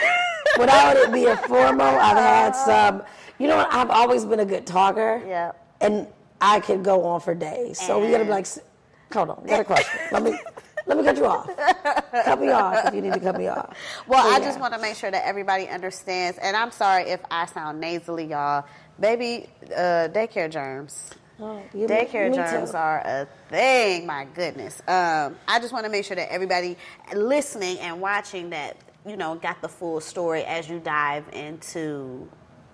Without 0.59 0.97
it 0.97 1.12
being 1.12 1.35
formal, 1.38 1.85
I've 1.88 2.18
had 2.18 2.51
some. 2.56 3.03
You 3.38 3.47
know 3.47 3.57
what? 3.57 3.71
I've 3.71 3.89
always 3.89 4.25
been 4.25 4.39
a 4.39 4.45
good 4.45 4.65
talker. 4.65 5.21
Yeah. 5.27 5.51
And 5.81 6.07
I 6.41 6.59
could 6.59 6.83
go 6.83 7.03
on 7.06 7.21
for 7.21 7.35
days. 7.35 7.79
So 7.79 8.00
we 8.00 8.09
gotta 8.09 8.24
be 8.24 8.31
like, 8.31 8.47
hold 9.13 9.29
on, 9.29 9.45
got 9.45 9.59
a 9.59 9.63
question. 9.63 10.00
Let 10.12 10.24
me 10.24 10.39
let 10.88 10.97
me 10.97 11.03
cut 11.03 11.18
you 11.18 11.25
off. 11.25 11.50
Cut 12.24 12.39
me 12.39 12.50
off 12.50 12.85
if 12.88 12.94
you 12.94 13.01
need 13.01 13.13
to 13.13 13.19
cut 13.19 13.38
me 13.38 13.47
off. 13.47 13.75
Well, 14.07 14.25
I 14.25 14.39
yeah. 14.39 14.45
just 14.45 14.59
want 14.59 14.74
to 14.74 14.79
make 14.79 14.95
sure 14.95 15.12
that 15.12 15.27
everybody 15.27 15.68
understands, 15.68 16.39
and 16.39 16.56
I'm 16.56 16.71
sorry 16.71 17.03
if 17.03 17.19
I 17.29 17.45
sound 17.45 17.79
nasally, 17.79 18.25
y'all. 18.25 18.65
Baby, 19.00 19.50
uh, 19.75 20.07
daycare 20.10 20.50
germs. 20.50 21.12
Oh, 21.39 21.62
you- 21.74 21.86
Daycare 21.86 22.31
me 22.31 22.36
germs 22.38 22.72
too. 22.72 22.77
are 22.77 23.00
a 23.05 23.27
thing. 23.50 24.07
My 24.07 24.25
goodness. 24.34 24.81
Um, 24.88 25.36
I 25.48 25.60
just 25.60 25.72
want 25.72 25.86
to 25.86 25.91
make 25.91 26.03
sure 26.03 26.15
that 26.15 26.31
everybody 26.31 26.77
listening 27.13 27.77
and 27.79 28.01
watching 28.01 28.50
that 28.51 28.75
you 29.07 29.15
know 29.17 29.35
got 29.35 29.61
the 29.61 29.69
full 29.69 29.99
story 30.01 30.43
as 30.43 30.69
you 30.69 30.79
dive 30.79 31.25
into 31.33 32.27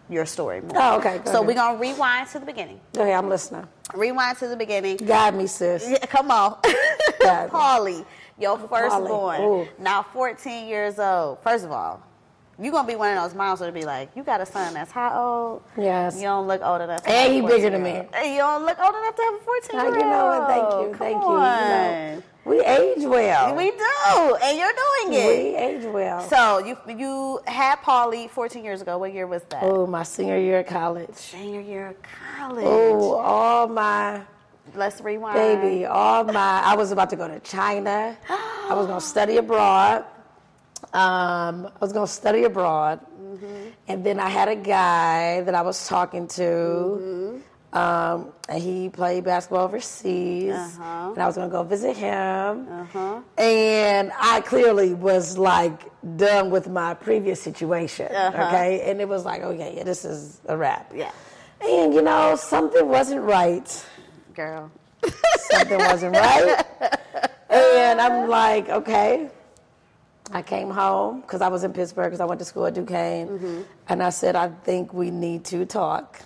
your 0.10 0.26
story 0.26 0.62
more. 0.62 0.72
Oh, 0.76 0.98
okay, 0.98 1.20
go 1.20 1.26
So 1.26 1.32
ahead. 1.38 1.48
we're 1.48 1.54
gonna 1.54 1.80
rewind 1.80 2.28
to 2.30 2.40
the 2.40 2.46
beginning. 2.46 2.80
Go 2.94 3.02
ahead, 3.04 3.16
I'm 3.16 3.30
listening. 3.30 3.68
Rewind 3.94 4.38
to 4.40 4.48
the 4.48 4.56
beginning. 4.56 4.98
Guide 4.98 5.36
me, 5.36 5.48
sis. 5.48 5.88
Yeah, 5.90 6.06
come 6.06 6.30
on. 6.32 6.58
Polly, 7.50 8.06
your 8.38 8.58
firstborn, 8.58 9.68
now 9.80 10.04
14 10.04 10.68
years 10.68 11.00
old. 11.00 11.40
First 11.42 11.66
of 11.66 11.72
all, 11.72 12.02
you're 12.60 12.72
going 12.72 12.86
to 12.86 12.92
be 12.92 12.96
one 12.96 13.16
of 13.18 13.24
those 13.24 13.36
moms 13.36 13.60
that'll 13.60 13.74
be 13.74 13.86
like, 13.86 14.10
you 14.16 14.24
got 14.24 14.40
a 14.42 14.46
son 14.46 14.74
that's 14.74 14.92
how 14.92 15.20
old? 15.20 15.64
Yes. 15.78 16.16
You 16.18 16.24
don't 16.24 16.48
look 16.48 16.62
old 16.62 16.82
enough 16.82 17.04
to 17.04 17.10
And 17.10 17.34
he 17.34 17.42
bigger 17.42 17.70
than 17.72 17.84
me. 17.84 17.92
And 18.14 18.32
you 18.32 18.38
don't 18.38 18.66
look 18.66 18.78
old 18.80 18.96
enough 18.96 19.16
to 19.16 19.22
have 19.24 19.34
a 19.34 19.40
14 19.40 19.70
Ah, 19.74 19.84
year 19.84 19.86
old. 19.88 19.96
you 19.96 20.02
know 20.04 20.26
what? 20.26 20.48
Thank 20.48 20.88
you, 20.90 20.96
thank 20.98 21.24
you. 21.24 21.32
You 21.32 21.38
know, 21.38 22.24
we 22.46 22.60
age 22.62 23.06
well. 23.06 23.56
We 23.56 23.72
do, 23.72 24.36
and 24.44 24.58
you're 24.58 24.74
doing 24.74 25.14
it. 25.20 25.28
We 25.28 25.56
age 25.56 25.86
well. 25.86 26.22
So 26.28 26.58
you 26.60 26.78
you 26.90 27.40
had 27.48 27.78
Polly 27.78 28.28
14 28.28 28.64
years 28.66 28.82
ago. 28.82 28.98
What 28.98 29.14
year 29.14 29.26
was 29.28 29.44
that? 29.50 29.64
oh, 29.64 29.88
my 29.88 30.04
senior 30.04 30.38
year 30.38 30.60
of 30.60 30.68
college. 30.68 31.14
Senior 31.16 31.62
year 31.62 31.88
of 31.88 31.96
college. 32.38 32.66
Oh, 32.68 33.14
all 33.16 33.68
my 33.68 34.22
Let's 34.76 35.00
rewind. 35.02 35.36
baby, 35.36 35.86
all 35.86 36.26
my. 36.26 36.62
I 36.66 36.76
was 36.76 36.92
about 36.92 37.10
to 37.12 37.16
go 37.16 37.28
to 37.30 37.40
China. 37.40 38.18
I 38.30 38.74
was 38.76 38.88
gonna 38.88 39.00
study 39.02 39.38
abroad. 39.38 40.04
Um, 40.94 41.66
I 41.68 41.80
was 41.82 41.92
gonna 41.94 42.08
study 42.08 42.44
abroad, 42.44 43.00
Mm-hmm. 43.34 43.70
and 43.88 44.04
then 44.06 44.20
I 44.20 44.30
had 44.30 44.48
a 44.48 44.56
guy 44.56 45.42
that 45.42 45.56
I 45.56 45.64
was 45.64 45.88
talking 45.88 46.28
to, 46.38 46.44
Mm-hmm. 46.44 47.78
um, 47.78 48.32
and 48.48 48.62
he 48.62 48.90
played 48.90 49.24
basketball 49.24 49.66
overseas, 49.66 50.54
Uh-huh. 50.54 51.12
and 51.14 51.18
I 51.18 51.26
was 51.26 51.36
gonna 51.36 51.50
go 51.50 51.64
visit 51.64 51.98
him. 51.98 52.68
Uh-huh. 52.70 53.22
And 53.42 54.12
I 54.20 54.42
clearly 54.42 54.94
was 54.94 55.36
like 55.38 55.82
done 56.16 56.52
with 56.52 56.70
my 56.70 56.94
previous 56.94 57.42
situation, 57.42 58.14
Uh-huh. 58.14 58.44
okay? 58.44 58.82
And 58.92 59.02
it 59.02 59.08
was 59.10 59.26
like, 59.26 59.42
okay, 59.42 59.74
yeah, 59.78 59.84
this 59.84 60.06
is 60.06 60.40
a 60.46 60.56
wrap. 60.56 60.92
Yeah. 60.94 61.10
And 61.62 61.92
you 61.94 62.04
know, 62.04 62.36
something 62.36 62.88
wasn't 62.88 63.22
right 63.24 63.66
Girl. 64.36 64.70
something 65.50 65.80
wasn't 65.80 66.16
right. 66.24 66.66
And 67.50 68.00
I'm 68.02 68.30
like, 68.30 68.70
okay, 68.70 69.30
I 70.34 70.42
came 70.42 70.70
home 70.70 71.22
because 71.22 71.42
I 71.42 71.48
was 71.48 71.64
in 71.64 71.74
Pittsburgh 71.74 72.08
because 72.08 72.20
I 72.20 72.26
went 72.26 72.40
to 72.40 72.46
school 72.46 72.66
at 72.66 72.74
Duquesne, 72.74 73.28
Mm-hmm. 73.28 73.62
and 73.90 74.02
I 74.04 74.10
said 74.10 74.36
I 74.36 74.50
think 74.50 74.94
we 74.94 75.12
need 75.12 75.46
to 75.46 75.66
talk, 75.66 76.20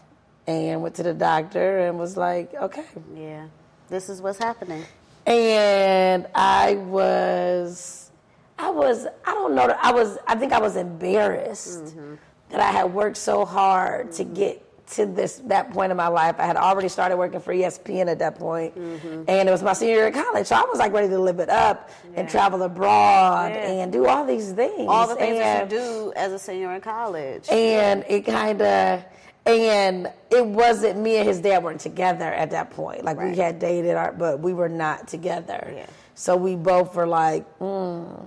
and 0.48 0.82
went 0.82 0.96
to 0.96 1.04
the 1.04 1.14
doctor 1.14 1.80
and 1.80 2.00
was 2.00 2.16
like, 2.18 2.54
okay. 2.56 2.86
Yeah. 3.16 3.48
This 3.90 4.10
is 4.10 4.22
what's 4.22 4.38
happening. 4.40 4.84
And 5.26 6.26
I 6.36 6.76
was, 6.76 8.12
I 8.58 8.70
was, 8.70 9.06
I 9.26 9.32
don't 9.34 9.56
know, 9.56 9.76
I 9.82 9.92
was, 9.92 10.18
I 10.28 10.36
think 10.36 10.54
I 10.54 10.60
was 10.60 10.76
embarrassed 10.76 11.84
Mm-hmm. 11.96 12.16
that 12.50 12.60
I 12.62 12.72
had 12.72 12.94
worked 12.94 13.18
so 13.18 13.46
hard 13.46 14.12
to 14.14 14.24
get 14.24 14.64
to 14.92 15.06
this 15.06 15.42
that 15.46 15.72
point 15.72 15.92
in 15.92 15.98
my 15.98 16.08
life. 16.08 16.36
I 16.40 16.46
had 16.46 16.56
already 16.56 16.88
started 16.90 17.18
working 17.18 17.40
for 17.40 17.54
ESPN 17.54 18.08
at 18.08 18.20
that 18.20 18.36
point, 18.40 18.74
Mm-hmm. 18.78 19.24
and 19.28 19.50
it 19.50 19.52
was 19.52 19.62
my 19.64 19.74
senior 19.74 19.96
year 19.96 20.08
of 20.08 20.14
college, 20.14 20.48
so 20.48 20.56
I 20.56 20.62
was 20.64 20.80
like 20.80 20.94
ready 20.94 21.10
to 21.10 21.20
live 21.20 21.40
it 21.40 21.50
up 21.50 21.90
and 22.16 22.30
travel 22.30 22.62
abroad 22.64 23.52
Yeah. 23.52 23.72
and 23.84 23.92
do 23.92 24.08
all 24.08 24.26
these 24.26 24.52
things. 24.54 24.88
All 24.88 25.08
the 25.08 25.16
things 25.16 25.40
that 25.40 25.72
you 25.72 25.78
do 25.78 26.14
as 26.16 26.32
a 26.32 26.40
senior 26.40 26.74
in 26.74 26.82
college. 26.82 27.48
and 27.50 28.04
it 28.08 28.26
kind 28.26 28.62
of 28.62 29.04
and 29.46 30.12
it 30.30 30.46
wasn't 30.46 31.00
me 31.00 31.18
and 31.18 31.28
his 31.28 31.40
dad 31.40 31.64
weren't 31.64 31.80
together 31.80 32.26
at 32.26 32.52
that 32.52 32.70
point 32.72 33.06
like 33.06 33.18
we 33.18 33.36
had 33.38 33.60
dated 33.60 33.96
our, 33.96 34.12
but 34.12 34.40
we 34.42 34.54
were 34.54 34.68
not 34.70 35.08
together 35.08 35.74
Yeah. 35.76 35.86
So 36.20 36.36
we 36.36 36.56
both 36.56 36.96
were 36.96 37.06
like 37.06 37.46
mm, 37.60 38.26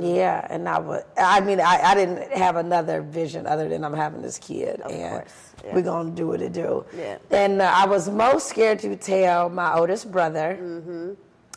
yeah 0.00 0.46
and 0.48 0.68
i 0.68 0.78
was 0.78 1.02
i 1.18 1.40
mean 1.40 1.58
I, 1.60 1.80
I 1.90 1.94
didn't 1.94 2.30
have 2.32 2.54
another 2.56 3.02
vision 3.02 3.46
other 3.46 3.68
than 3.68 3.82
i'm 3.84 3.94
having 3.94 4.22
this 4.22 4.38
kid 4.38 4.80
Of 4.82 4.92
and 4.92 5.10
course, 5.10 5.34
yeah. 5.64 5.74
we're 5.74 5.82
gonna 5.82 6.10
do 6.10 6.28
what 6.28 6.40
it 6.40 6.52
do 6.52 6.84
Yeah. 6.96 7.18
and 7.30 7.60
uh, 7.60 7.72
i 7.74 7.84
was 7.86 8.08
most 8.08 8.46
scared 8.48 8.78
to 8.80 8.94
tell 8.96 9.48
my 9.48 9.74
oldest 9.74 10.10
brother 10.12 10.56
Mm-hmm. 10.60 11.12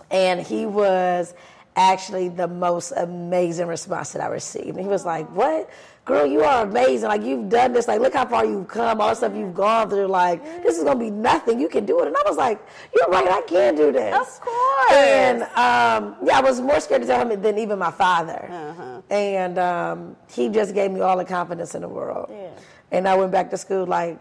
and 0.09 0.41
he 0.41 0.65
was 0.65 1.33
actually 1.75 2.29
the 2.29 2.47
most 2.47 2.91
amazing 2.97 3.67
response 3.67 4.11
that 4.13 4.21
I 4.21 4.27
received. 4.27 4.75
And 4.75 4.79
he 4.81 4.88
was 4.88 5.05
like, 5.05 5.29
"What, 5.33 5.69
girl? 6.09 6.25
You 6.25 6.41
are 6.43 6.65
amazing! 6.65 7.07
Like 7.07 7.23
you've 7.23 7.47
done 7.47 7.71
this. 7.71 7.87
Like 7.87 8.01
look 8.01 8.13
how 8.13 8.25
far 8.25 8.45
you've 8.45 8.67
come. 8.67 8.99
All 8.99 9.09
the 9.09 9.15
stuff 9.15 9.33
you've 9.35 9.53
gone 9.53 9.89
through. 9.89 10.07
Like 10.07 10.43
this 10.63 10.77
is 10.77 10.83
gonna 10.83 10.99
be 10.99 11.09
nothing. 11.09 11.59
You 11.59 11.69
can 11.69 11.85
do 11.85 12.01
it." 12.01 12.07
And 12.07 12.17
I 12.17 12.23
was 12.25 12.37
like, 12.37 12.59
"You're 12.93 13.07
right. 13.07 13.27
I 13.27 13.41
can 13.41 13.75
do 13.75 13.91
this." 13.91 14.13
Of 14.13 14.41
course. 14.41 14.91
And 14.91 15.43
um, 15.43 16.17
yeah, 16.23 16.39
I 16.39 16.41
was 16.41 16.59
more 16.59 16.79
scared 16.81 17.03
to 17.03 17.07
tell 17.07 17.25
him 17.25 17.41
than 17.41 17.57
even 17.57 17.79
my 17.79 17.91
father. 17.91 18.49
Uh-huh. 18.51 19.01
And 19.09 19.57
um, 19.57 20.15
he 20.29 20.49
just 20.49 20.73
gave 20.73 20.91
me 20.91 20.99
all 20.99 21.17
the 21.17 21.25
confidence 21.25 21.75
in 21.75 21.81
the 21.81 21.89
world. 21.89 22.27
Yeah. 22.31 22.49
And 22.91 23.07
I 23.07 23.15
went 23.15 23.31
back 23.31 23.49
to 23.51 23.57
school 23.57 23.85
like 23.85 24.19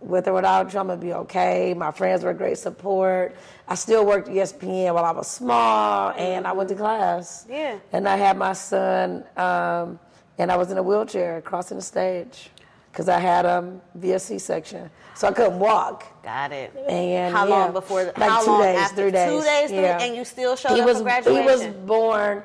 with 0.00 0.28
or 0.28 0.34
without 0.34 0.72
you, 0.72 0.78
I'm 0.78 0.86
gonna 0.86 1.00
be 1.00 1.12
okay. 1.12 1.74
My 1.74 1.90
friends 1.90 2.24
were 2.24 2.32
great 2.32 2.58
support. 2.58 3.36
I 3.66 3.74
still 3.74 4.06
worked 4.06 4.28
at 4.28 4.34
ESPN 4.34 4.94
while 4.94 5.04
I 5.04 5.10
was 5.10 5.26
small, 5.26 6.10
and 6.12 6.46
I 6.46 6.52
went 6.52 6.68
to 6.70 6.74
class. 6.74 7.46
Yeah. 7.48 7.78
And 7.92 8.08
I 8.08 8.16
had 8.16 8.36
my 8.38 8.52
son, 8.52 9.24
um, 9.36 9.98
and 10.38 10.50
I 10.50 10.56
was 10.56 10.70
in 10.70 10.78
a 10.78 10.82
wheelchair 10.82 11.40
crossing 11.42 11.76
the 11.76 11.82
stage 11.82 12.50
because 12.90 13.08
I 13.08 13.18
had 13.18 13.44
him 13.44 13.80
via 13.94 14.18
C-section, 14.18 14.90
so 15.14 15.28
I 15.28 15.32
couldn't 15.32 15.58
walk. 15.58 16.04
Got 16.22 16.52
it. 16.52 16.74
And 16.88 17.34
how 17.34 17.46
yeah, 17.46 17.54
long 17.54 17.72
before? 17.72 18.04
The, 18.04 18.12
like 18.18 18.44
two 18.44 18.58
days, 18.58 18.78
after? 18.78 18.96
three 18.96 19.10
days, 19.10 19.30
Two 19.30 19.42
days, 19.44 19.68
three, 19.70 19.80
yeah. 19.80 20.02
and 20.02 20.16
you 20.16 20.24
still 20.24 20.56
showed 20.56 20.74
he 20.74 20.80
up 20.80 20.86
was 20.86 20.98
for 20.98 21.04
graduation. 21.04 21.42
he 21.42 21.48
was 21.48 21.66
born 21.86 22.42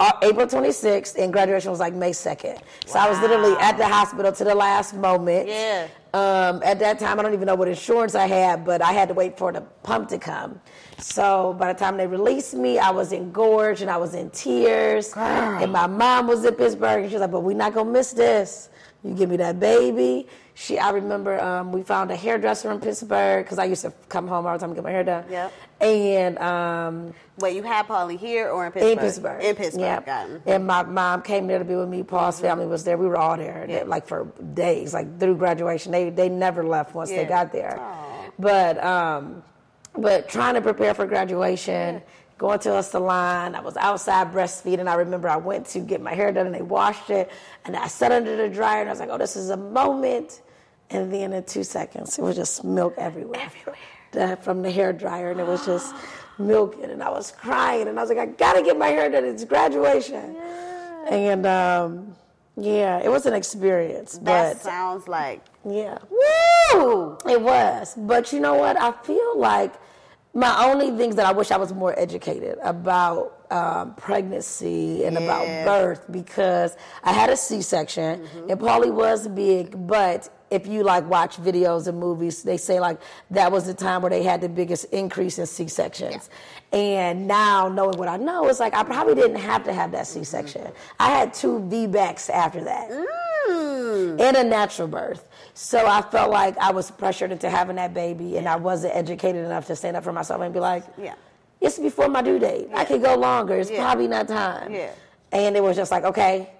uh, 0.00 0.12
April 0.22 0.46
26th, 0.46 1.16
and 1.22 1.32
graduation 1.32 1.70
was 1.70 1.80
like 1.80 1.94
May 1.94 2.10
2nd. 2.10 2.60
So 2.86 2.98
I 2.98 3.08
was 3.08 3.20
literally 3.20 3.54
at 3.60 3.78
the 3.78 3.86
hospital 3.86 4.32
to 4.32 4.44
the 4.44 4.54
last 4.54 4.94
moment. 4.94 5.48
Yeah. 5.48 5.86
Um, 6.14 6.60
at 6.62 6.78
that 6.80 6.98
time, 6.98 7.18
I 7.18 7.22
don't 7.22 7.32
even 7.32 7.46
know 7.46 7.54
what 7.54 7.68
insurance 7.68 8.14
I 8.14 8.26
had, 8.26 8.66
but 8.66 8.82
I 8.82 8.92
had 8.92 9.08
to 9.08 9.14
wait 9.14 9.38
for 9.38 9.50
the 9.50 9.62
pump 9.82 10.08
to 10.10 10.18
come. 10.18 10.60
So 10.98 11.54
by 11.58 11.72
the 11.72 11.78
time 11.78 11.96
they 11.96 12.06
released 12.06 12.52
me, 12.54 12.78
I 12.78 12.90
was 12.90 13.12
engorged 13.12 13.80
and 13.80 13.90
I 13.90 13.96
was 13.96 14.14
in 14.14 14.28
tears. 14.30 15.12
And 15.62 15.72
my 15.72 15.86
mom 15.86 16.26
was 16.26 16.44
in 16.44 16.54
Pittsburgh, 16.54 17.02
and 17.02 17.10
she 17.10 17.14
was 17.14 17.22
like, 17.22 17.30
"But 17.30 17.40
we're 17.40 17.56
not 17.56 17.72
gonna 17.72 17.90
miss 17.90 18.12
this. 18.12 18.68
You 19.02 19.14
give 19.14 19.30
me 19.30 19.36
that 19.38 19.58
baby." 19.58 20.28
She, 20.54 20.78
I 20.78 20.90
remember, 20.90 21.40
um, 21.40 21.72
we 21.72 21.82
found 21.82 22.10
a 22.10 22.16
hairdresser 22.16 22.70
in 22.70 22.78
Pittsburgh 22.78 23.42
because 23.42 23.58
I 23.58 23.64
used 23.64 23.80
to 23.82 23.92
come 24.10 24.28
home 24.28 24.46
all 24.46 24.52
the 24.52 24.58
time 24.58 24.68
to 24.68 24.74
get 24.74 24.84
my 24.84 24.90
hair 24.90 25.02
done. 25.02 25.24
Yep. 25.30 25.52
And 25.82 26.38
um, 26.38 27.12
Wait, 27.38 27.56
you 27.56 27.62
had 27.64 27.88
Polly 27.88 28.16
here 28.16 28.48
or 28.48 28.66
in 28.66 28.72
Pittsburgh? 28.72 28.92
in 28.92 28.98
Pittsburgh. 28.98 29.42
In 29.44 29.56
Pittsburgh. 29.56 29.80
Yeah. 29.82 30.00
Got 30.02 30.30
it. 30.30 30.42
And 30.46 30.66
my 30.66 30.84
mom 30.84 31.22
came 31.22 31.48
there 31.48 31.58
to 31.58 31.64
be 31.64 31.74
with 31.74 31.88
me. 31.88 32.04
Paul's 32.04 32.38
family 32.40 32.66
was 32.66 32.84
there. 32.84 32.96
We 32.96 33.06
were 33.06 33.16
all 33.16 33.36
there, 33.36 33.66
Yeah. 33.68 33.82
like 33.86 34.06
for 34.06 34.26
days, 34.54 34.94
like 34.94 35.18
through 35.18 35.36
graduation. 35.36 35.90
They 35.90 36.10
they 36.10 36.28
never 36.28 36.62
left 36.64 36.94
once 36.94 37.10
Yeah. 37.10 37.18
they 37.24 37.28
got 37.28 37.52
there. 37.52 37.78
Aw. 37.80 38.30
But 38.38 38.82
um, 38.84 39.42
but 39.98 40.28
trying 40.28 40.54
to 40.54 40.60
prepare 40.62 40.94
for 40.94 41.04
graduation. 41.06 42.00
Going 42.38 42.58
to 42.60 42.76
a 42.78 42.82
salon, 42.82 43.54
I 43.54 43.60
was 43.60 43.76
outside 43.76 44.32
breastfeeding. 44.32 44.88
I 44.88 44.94
remember 44.94 45.28
I 45.28 45.36
went 45.36 45.66
to 45.68 45.78
get 45.80 46.00
my 46.00 46.12
hair 46.14 46.32
done 46.32 46.46
and 46.46 46.54
they 46.54 46.62
washed 46.62 47.08
it. 47.10 47.30
And 47.64 47.76
I 47.76 47.86
sat 47.86 48.10
under 48.10 48.34
the 48.36 48.48
dryer 48.48 48.80
and 48.80 48.88
I 48.88 48.92
was 48.92 48.98
like, 48.98 49.10
oh, 49.12 49.18
this 49.18 49.36
is 49.36 49.50
a 49.50 49.56
moment. 49.56 50.40
And 50.90 51.12
then 51.12 51.32
in 51.34 51.44
two 51.44 51.62
seconds, 51.62 52.18
it 52.18 52.22
was 52.22 52.34
just 52.34 52.64
milk 52.64 52.94
everywhere. 52.98 53.40
Everywhere. 53.40 53.76
The- 54.12 54.36
from 54.42 54.62
the 54.62 54.70
hair 54.70 54.92
dryer, 54.92 55.30
and 55.30 55.40
it 55.40 55.46
was 55.46 55.64
just 55.66 55.94
milking, 56.38 56.84
and 56.90 57.02
I 57.02 57.10
was 57.10 57.30
crying, 57.32 57.88
and 57.88 57.98
I 57.98 58.02
was 58.02 58.10
like, 58.10 58.18
I 58.18 58.26
gotta 58.26 58.62
get 58.62 58.78
my 58.78 58.88
hair 58.88 59.10
done. 59.10 59.24
It's 59.24 59.44
graduation, 59.44 60.36
and 61.08 61.46
um, 61.46 62.14
yeah, 62.56 62.98
it 62.98 63.10
was 63.10 63.24
an 63.26 63.32
experience, 63.34 64.18
That 64.18 64.54
but 64.54 64.62
sounds 64.62 65.08
like 65.08 65.40
yeah, 65.64 65.98
woo. 66.10 67.16
it 67.28 67.40
was. 67.40 67.94
But 67.96 68.32
you 68.32 68.40
know 68.40 68.54
what? 68.54 68.76
I 68.80 68.92
feel 69.02 69.38
like 69.38 69.72
my 70.34 70.64
only 70.64 70.96
things 70.96 71.16
that 71.16 71.26
I 71.26 71.32
wish 71.32 71.50
I 71.50 71.56
was 71.58 71.72
more 71.74 71.94
educated 71.98 72.58
about 72.62 73.44
um, 73.50 73.94
pregnancy 73.96 75.04
and 75.04 75.18
about 75.18 75.44
birth 75.66 76.06
because 76.10 76.76
I 77.04 77.12
had 77.12 77.28
a 77.30 77.36
C-section 77.36 78.20
Mm-hmm. 78.22 78.50
and 78.50 78.58
Polly 78.60 78.90
was 78.90 79.28
big, 79.28 79.86
but 79.86 80.30
if 80.50 80.66
you 80.66 80.82
like 80.84 81.08
watch 81.08 81.36
videos 81.36 81.86
and 81.86 81.98
movies, 81.98 82.42
they 82.42 82.56
say 82.56 82.80
like 82.80 82.98
that 83.30 83.50
was 83.52 83.66
the 83.66 83.74
time 83.74 84.00
where 84.02 84.10
they 84.10 84.22
had 84.22 84.40
the 84.40 84.48
biggest 84.48 84.84
increase 84.86 85.38
in 85.38 85.46
C-sections. 85.46 86.30
And 86.72 87.26
now 87.26 87.68
knowing 87.68 87.98
what 87.98 88.08
I 88.08 88.16
know, 88.16 88.48
it's 88.48 88.60
like 88.60 88.74
I 88.74 88.82
probably 88.84 89.14
didn't 89.14 89.36
have 89.36 89.64
to 89.64 89.72
have 89.74 89.92
that 89.92 90.06
C-section. 90.06 90.68
I 90.98 91.10
had 91.10 91.34
two 91.34 91.60
VBACs 91.70 92.30
after 92.30 92.64
that 92.64 92.90
Mm. 93.48 94.20
and 94.20 94.36
a 94.36 94.44
natural 94.44 94.86
birth. 94.86 95.28
So 95.54 95.86
I 95.86 96.00
felt 96.02 96.30
like 96.30 96.56
I 96.58 96.72
was 96.72 96.90
pressured 96.90 97.30
into 97.30 97.50
having 97.50 97.76
that 97.76 97.92
baby, 97.92 98.38
and 98.38 98.48
I 98.48 98.56
wasn't 98.56 98.94
educated 98.96 99.44
enough 99.44 99.66
to 99.66 99.76
stand 99.76 99.96
up 99.96 100.04
for 100.04 100.12
myself 100.12 100.40
and 100.40 100.52
be 100.52 100.60
like, 100.60 100.84
Yeah. 100.96 101.14
it's 101.60 101.78
before 101.78 102.08
my 102.08 102.22
due 102.22 102.38
date. 102.38 102.68
I 102.74 102.84
could 102.84 103.02
go 103.02 103.14
longer. 103.16 103.56
It's 103.56 103.70
Yeah. 103.70 103.82
probably 103.84 104.08
not 104.08 104.28
time. 104.28 104.72
Yeah. 104.72 104.90
And 105.30 105.56
it 105.56 105.62
was 105.62 105.76
just 105.76 105.90
like, 105.90 106.04
okay, 106.04 106.50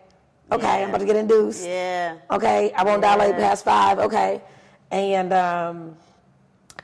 okay, 0.51 0.83
I'm 0.83 0.91
about 0.91 0.99
to 1.01 1.07
get 1.07 1.17
induced. 1.17 1.67
Yeah. 1.67 2.17
Okay, 2.31 2.73
I 2.77 2.85
won't 2.85 3.01
dilate 3.03 3.37
past 3.37 3.65
five. 3.65 3.99
Okay, 3.99 4.43
and 4.91 5.33
um, 5.33 5.97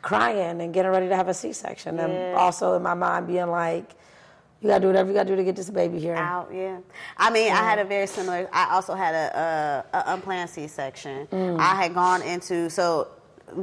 crying 0.00 0.62
and 0.62 0.72
getting 0.72 0.90
ready 0.90 1.08
to 1.08 1.16
have 1.16 1.28
a 1.28 1.34
C-section, 1.34 1.98
and 1.98 2.34
also 2.36 2.74
in 2.74 2.82
my 2.82 2.94
mind 2.94 3.26
being 3.26 3.48
like, 3.50 3.90
you 4.60 4.68
gotta 4.68 4.80
do 4.80 4.86
whatever 4.88 5.08
you 5.08 5.14
gotta 5.14 5.28
do 5.28 5.36
to 5.36 5.44
get 5.44 5.56
this 5.56 5.70
baby 5.70 5.98
here. 5.98 6.14
Out, 6.16 6.50
yeah. 6.52 6.78
I 7.16 7.30
mean, 7.30 7.52
I 7.52 7.56
had 7.56 7.78
a 7.78 7.84
very 7.84 8.06
similar. 8.06 8.48
I 8.52 8.74
also 8.74 8.94
had 8.94 9.14
a, 9.14 9.84
a, 9.92 9.98
a 9.98 10.14
unplanned 10.14 10.50
C-section. 10.50 11.26
Mm. 11.28 11.58
I 11.60 11.74
had 11.76 11.94
gone 11.94 12.22
into 12.22 12.68
so 12.68 13.08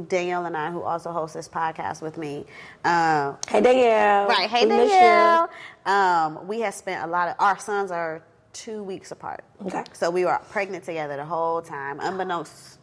Danielle 0.08 0.46
and 0.46 0.56
I, 0.56 0.70
who 0.70 0.82
also 0.82 1.12
host 1.12 1.34
this 1.34 1.48
podcast 1.48 2.02
with 2.02 2.16
me, 2.16 2.44
uh, 2.84 3.34
Hey 3.48 3.60
Danielle. 3.60 4.26
right? 4.26 4.48
Hey 4.48 4.64
we. 4.64 4.70
Danielle. 4.70 5.50
Um, 5.84 6.46
we 6.48 6.60
had 6.60 6.74
spent 6.74 7.04
a 7.04 7.06
lot 7.06 7.28
of 7.28 7.36
our 7.38 7.58
sons 7.58 7.90
are 7.90 8.22
two 8.52 8.82
weeks 8.82 9.12
apart. 9.12 9.44
Okay. 9.66 9.84
So 9.92 10.10
we 10.10 10.24
were 10.24 10.40
pregnant 10.50 10.84
together 10.84 11.16
the 11.16 11.24
whole 11.24 11.60
time, 11.60 12.00
unbeknownst 12.00 12.75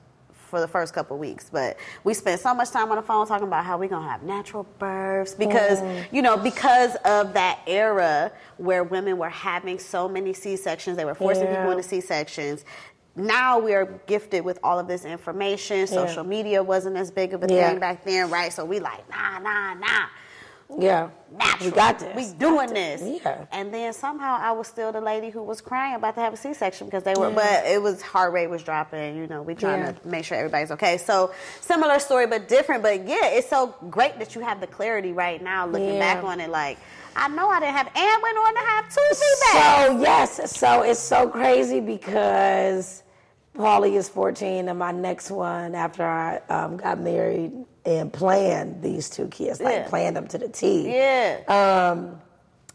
for 0.53 0.59
the 0.61 0.67
first 0.67 0.93
couple 0.93 1.17
weeks. 1.17 1.49
But 1.51 1.77
we 2.03 2.13
spent 2.13 2.39
so 2.39 2.53
much 2.53 2.69
time 2.69 2.91
on 2.91 2.97
the 2.97 3.01
phone 3.01 3.25
talking 3.25 3.47
about 3.47 3.65
how 3.65 3.75
we're 3.79 3.89
gonna 3.89 4.07
have 4.07 4.21
natural 4.21 4.65
births 4.77 5.33
because 5.33 5.81
you 6.11 6.21
know 6.21 6.37
because 6.37 6.93
of 7.05 7.33
that 7.33 7.59
era 7.65 8.31
where 8.57 8.83
women 8.83 9.17
were 9.17 9.31
having 9.31 9.79
so 9.79 10.07
many 10.07 10.31
C 10.31 10.55
sections, 10.55 10.95
they 10.95 11.05
were 11.05 11.15
forcing 11.15 11.49
Yeah. 11.49 11.55
people 11.57 11.71
into 11.71 11.81
C 11.81 12.01
sections. 12.01 12.65
Now 13.15 13.57
we 13.57 13.73
are 13.73 13.85
gifted 14.05 14.45
with 14.45 14.59
all 14.63 14.77
of 14.77 14.87
this 14.87 15.05
information. 15.05 15.87
Social 15.87 16.23
media 16.23 16.61
wasn't 16.61 16.97
as 16.97 17.09
big 17.09 17.33
of 17.33 17.41
a 17.43 17.47
Yeah. 17.51 17.71
thing 17.71 17.79
back 17.79 18.05
then, 18.05 18.29
right? 18.29 18.53
So 18.53 18.63
we 18.63 18.79
like 18.79 19.09
nah, 19.09 19.39
nah, 19.39 19.73
nah 19.73 20.05
Yeah. 20.79 21.09
natural. 21.37 21.69
We 21.69 21.75
got 21.75 21.99
this. 21.99 22.15
We 22.15 22.37
doing 22.37 22.73
this. 22.73 23.01
Yeah. 23.23 23.45
And 23.51 23.73
then 23.73 23.91
somehow 23.93 24.37
I 24.39 24.51
was 24.51 24.67
still 24.67 24.91
the 24.91 25.01
lady 25.01 25.29
who 25.29 25.41
was 25.43 25.61
crying 25.61 25.95
about 25.95 26.15
to 26.15 26.21
have 26.21 26.33
a 26.33 26.37
C-section 26.37 26.87
because 26.87 27.03
they 27.03 27.15
were, 27.15 27.29
but 27.31 27.65
it 27.65 27.81
was 27.81 28.01
heart 28.01 28.33
rate 28.33 28.47
was 28.47 28.63
dropping. 28.63 29.15
You 29.17 29.27
know, 29.27 29.41
we 29.41 29.55
trying 29.55 29.79
Yeah. 29.81 29.91
to 29.93 30.07
make 30.07 30.25
sure 30.25 30.37
everybody's 30.37 30.71
okay. 30.71 30.97
So 30.97 31.33
similar 31.61 31.99
story, 31.99 32.27
but 32.27 32.47
different. 32.47 32.83
But 32.83 33.07
yeah, 33.07 33.27
it's 33.27 33.49
so 33.49 33.73
great 33.89 34.19
that 34.19 34.35
you 34.35 34.41
have 34.41 34.59
the 34.61 34.67
clarity 34.67 35.11
right 35.11 35.41
now, 35.41 35.65
looking 35.65 35.95
Yeah. 35.95 36.13
back 36.15 36.23
on 36.23 36.39
it. 36.39 36.49
Like 36.49 36.77
I 37.15 37.27
know 37.27 37.47
I 37.49 37.59
didn't 37.59 37.75
have, 37.75 37.87
and 37.95 38.23
went 38.23 38.37
on 38.37 38.53
to 38.53 38.59
have 38.59 38.85
two. 38.89 39.15
So 39.15 39.99
yes, 40.01 40.57
so 40.59 40.81
it's 40.81 40.99
so 40.99 41.27
crazy 41.29 41.79
because 41.79 43.03
Paulie 43.55 43.95
is 43.95 44.09
14, 44.09 44.67
and 44.67 44.79
my 44.79 44.91
next 44.91 45.29
one 45.29 45.75
after 45.75 46.03
I 46.03 46.41
um, 46.49 46.77
got 46.77 46.99
married 46.99 47.51
and 47.85 48.11
planned 48.13 48.81
these 48.81 49.09
two 49.09 49.27
kids, 49.27 49.59
like 49.61 49.73
Yeah. 49.75 49.87
planned 49.89 50.15
them 50.15 50.27
to 50.27 50.37
the 50.37 50.47
T. 50.49 50.93
yeah. 50.93 51.39
Um, 51.47 52.19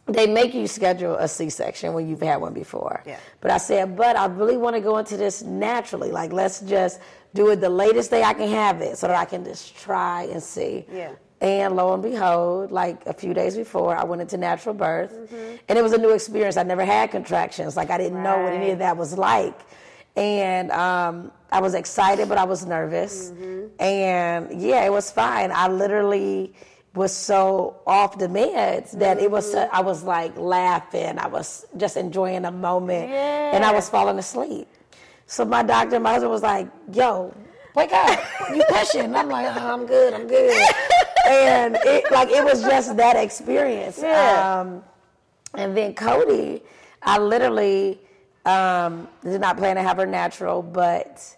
they 0.07 0.27
make 0.27 0.55
you 0.55 0.67
schedule 0.67 1.17
a 1.17 1.29
C-section 1.29 1.93
when 1.93 2.09
you've 2.09 2.23
had 2.23 2.41
one 2.41 2.55
before. 2.55 3.03
Yeah. 3.07 3.19
But 3.43 3.51
I 3.51 3.59
said, 3.59 3.95
but 3.97 4.17
I 4.17 4.25
really 4.27 4.57
want 4.57 4.75
to 4.75 4.81
go 4.81 4.97
into 4.97 5.19
this 5.19 5.43
naturally. 5.43 6.11
Like, 6.11 6.33
let's 6.33 6.61
just 6.61 7.01
do 7.35 7.51
it 7.51 7.57
the 7.61 7.69
latest 7.69 8.11
day 8.11 8.23
I 8.23 8.33
can 8.33 8.49
have 8.49 8.81
it, 8.81 8.97
so 8.97 9.07
that 9.07 9.17
I 9.17 9.27
can 9.27 9.45
just 9.45 9.77
try 9.77 10.23
and 10.25 10.43
see. 10.43 10.87
Yeah. 10.91 11.11
And 11.43 11.77
lo 11.77 11.93
and 11.93 12.03
behold, 12.03 12.73
like 12.73 13.05
a 13.07 13.13
few 13.13 13.33
days 13.35 13.55
before, 13.57 13.95
I 13.97 14.05
went 14.05 14.23
into 14.23 14.37
natural 14.39 14.75
birth, 14.75 15.13
Mm-hmm. 15.13 15.57
and 15.69 15.79
it 15.79 15.83
was 15.83 15.93
a 15.93 15.99
new 15.99 16.11
experience. 16.15 16.57
I 16.57 16.63
never 16.63 16.85
had 16.87 17.11
contractions. 17.11 17.77
Like 17.77 17.91
I 17.91 17.99
didn't 17.99 18.23
know 18.23 18.39
what 18.43 18.53
any 18.55 18.71
of 18.71 18.79
that 18.81 18.97
was 18.97 19.17
like, 19.19 19.61
and 20.17 20.71
um, 20.73 21.31
I 21.51 21.61
was 21.61 21.75
excited, 21.75 22.29
but 22.29 22.39
I 22.39 22.45
was 22.45 22.67
nervous. 22.67 23.31
Mm-hmm. 23.31 23.83
And 23.83 24.61
yeah, 24.61 24.85
it 24.85 24.93
was 24.93 25.11
fine. 25.11 25.51
I 25.53 25.69
literally 25.69 26.53
was 26.95 27.13
so 27.13 27.81
off 27.87 28.19
the 28.19 28.27
meds 28.27 28.93
that 28.99 29.19
it 29.19 29.31
was. 29.31 29.55
Mm-hmm. 29.55 29.75
I 29.75 29.81
was 29.81 30.03
like 30.03 30.37
laughing. 30.37 31.19
I 31.19 31.27
was 31.27 31.67
just 31.77 31.97
enjoying 31.97 32.43
the 32.43 32.51
moment, 32.51 33.11
and 33.11 33.65
I 33.65 33.73
was 33.73 33.89
falling 33.89 34.19
asleep. 34.19 34.69
So 35.27 35.45
my 35.45 35.63
doctor, 35.63 36.01
my 36.01 36.13
husband 36.13 36.33
was 36.33 36.43
like, 36.43 36.69
"Yo, 36.93 37.35
wake 37.75 37.93
up! 37.93 38.21
You 38.55 38.63
pushing?" 38.69 39.15
I'm 39.15 39.29
like, 39.29 39.47
oh, 39.57 39.75
"I'm 39.75 39.87
good. 39.87 40.15
I'm 40.15 40.27
good." 40.27 40.75
and 41.27 41.77
it 41.85 42.11
like 42.11 42.31
it 42.31 42.45
was 42.45 42.63
just 42.63 42.97
that 42.97 43.17
experience. 43.17 44.01
Yeah. 44.03 44.61
Um, 44.61 44.83
and 45.55 45.77
then 45.77 45.95
Cody, 45.95 46.63
I 47.03 47.19
literally 47.19 48.01
um, 48.45 49.09
did 49.23 49.41
not 49.41 49.57
plan 49.57 49.77
to 49.77 49.83
have 49.83 49.97
her 49.97 50.07
natural, 50.07 50.63
but 50.63 51.37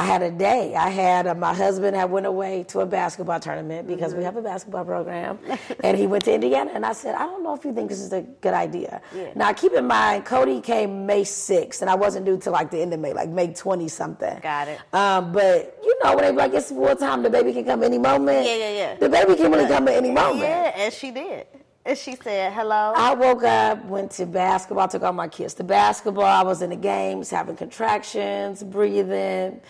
I 0.00 0.04
had 0.04 0.22
a 0.22 0.30
day. 0.30 0.74
I 0.74 0.88
had 0.88 1.26
uh, 1.26 1.34
my 1.34 1.52
husband 1.52 1.94
had 1.94 2.10
went 2.10 2.24
away 2.24 2.64
to 2.68 2.80
a 2.80 2.86
basketball 2.86 3.38
tournament 3.38 3.86
because 3.86 4.14
we 4.14 4.24
have 4.24 4.34
a 4.34 4.40
basketball 4.40 4.82
program, 4.82 5.38
and 5.84 5.94
he 5.94 6.06
went 6.06 6.24
to 6.24 6.32
Indiana. 6.32 6.70
And 6.72 6.86
I 6.86 6.94
said, 6.94 7.16
I 7.16 7.26
don't 7.26 7.42
know 7.42 7.52
if 7.52 7.66
you 7.66 7.74
think 7.74 7.90
this 7.90 8.00
is 8.00 8.10
a 8.14 8.22
good 8.22 8.54
idea. 8.54 9.02
Yeah. 9.14 9.32
Now 9.34 9.52
keep 9.52 9.74
in 9.74 9.86
mind, 9.86 10.24
Cody 10.24 10.62
came 10.62 11.04
May 11.04 11.20
6th, 11.20 11.82
and 11.82 11.90
I 11.90 11.96
wasn't 11.96 12.24
due 12.24 12.38
till 12.38 12.54
like 12.54 12.70
the 12.70 12.80
end 12.80 12.94
of 12.94 13.00
May, 13.00 13.12
like 13.12 13.28
May 13.28 13.52
20 13.52 13.88
something. 13.88 14.40
Got 14.40 14.68
it. 14.68 14.80
Um, 14.94 15.32
but 15.32 15.78
you 15.84 15.94
know 16.02 16.16
when 16.16 16.24
they 16.24 16.32
like 16.32 16.54
it's 16.54 16.70
full 16.70 16.96
time, 16.96 17.22
the 17.22 17.28
baby 17.28 17.52
can 17.52 17.66
come 17.66 17.82
any 17.82 17.98
moment. 17.98 18.46
Yeah, 18.46 18.56
yeah, 18.56 18.70
yeah. 18.70 18.94
The 18.94 19.08
baby 19.10 19.36
can 19.36 19.52
really 19.52 19.68
come 19.68 19.86
at 19.86 19.96
any 19.96 20.12
moment. 20.12 20.40
Yeah, 20.40 20.72
and 20.76 20.94
she 20.94 21.10
did. 21.10 21.46
And 21.84 21.98
she 21.98 22.16
said, 22.16 22.52
hello. 22.54 22.94
I 22.96 23.14
woke 23.14 23.42
up, 23.42 23.84
went 23.84 24.12
to 24.12 24.26
basketball, 24.26 24.88
took 24.88 25.02
all 25.02 25.12
my 25.12 25.28
kids 25.28 25.54
to 25.54 25.64
basketball. 25.64 26.24
I 26.24 26.42
was 26.42 26.62
in 26.62 26.70
the 26.70 26.76
games, 26.76 27.30
having 27.30 27.56
contractions, 27.56 28.62
breathing. 28.62 29.60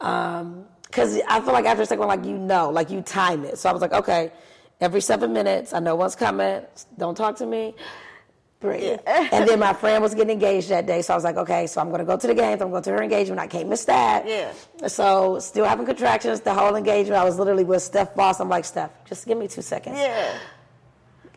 Um, 0.00 0.66
because 0.82 1.20
I 1.28 1.40
feel 1.40 1.52
like 1.52 1.66
after 1.66 1.82
a 1.82 1.86
second, 1.86 2.06
like 2.06 2.24
you 2.24 2.38
know, 2.38 2.70
like 2.70 2.90
you 2.90 3.02
time 3.02 3.44
it. 3.44 3.58
So 3.58 3.68
I 3.68 3.72
was 3.72 3.82
like, 3.82 3.92
okay, 3.92 4.32
every 4.80 5.00
seven 5.00 5.32
minutes, 5.32 5.74
I 5.74 5.80
know 5.80 5.94
one's 5.94 6.16
coming. 6.16 6.62
Don't 6.96 7.14
talk 7.16 7.36
to 7.36 7.46
me. 7.46 7.74
Breathe. 8.60 9.00
and 9.06 9.46
then 9.46 9.58
my 9.58 9.74
friend 9.74 10.02
was 10.02 10.14
getting 10.14 10.30
engaged 10.30 10.70
that 10.70 10.86
day, 10.86 11.02
so 11.02 11.12
I 11.12 11.16
was 11.16 11.24
like, 11.24 11.36
okay, 11.36 11.66
so 11.66 11.80
I'm 11.80 11.88
going 11.88 11.98
to 11.98 12.06
go 12.06 12.16
to 12.16 12.26
the 12.26 12.34
games. 12.34 12.62
I'm 12.62 12.70
going 12.70 12.82
to 12.84 12.90
her 12.92 13.02
engagement. 13.02 13.38
I 13.38 13.46
can't 13.46 13.68
miss 13.68 13.84
that. 13.84 14.26
Yeah. 14.26 14.88
So 14.88 15.38
still 15.40 15.66
having 15.66 15.84
contractions 15.84 16.40
the 16.40 16.54
whole 16.54 16.74
engagement. 16.74 17.20
I 17.20 17.24
was 17.24 17.38
literally 17.38 17.64
with 17.64 17.82
Steph 17.82 18.14
Boss. 18.14 18.40
I'm 18.40 18.48
like, 18.48 18.64
Steph, 18.64 18.90
just 19.04 19.26
give 19.26 19.36
me 19.36 19.48
two 19.48 19.60
seconds 19.60 19.98
yeah. 19.98 20.38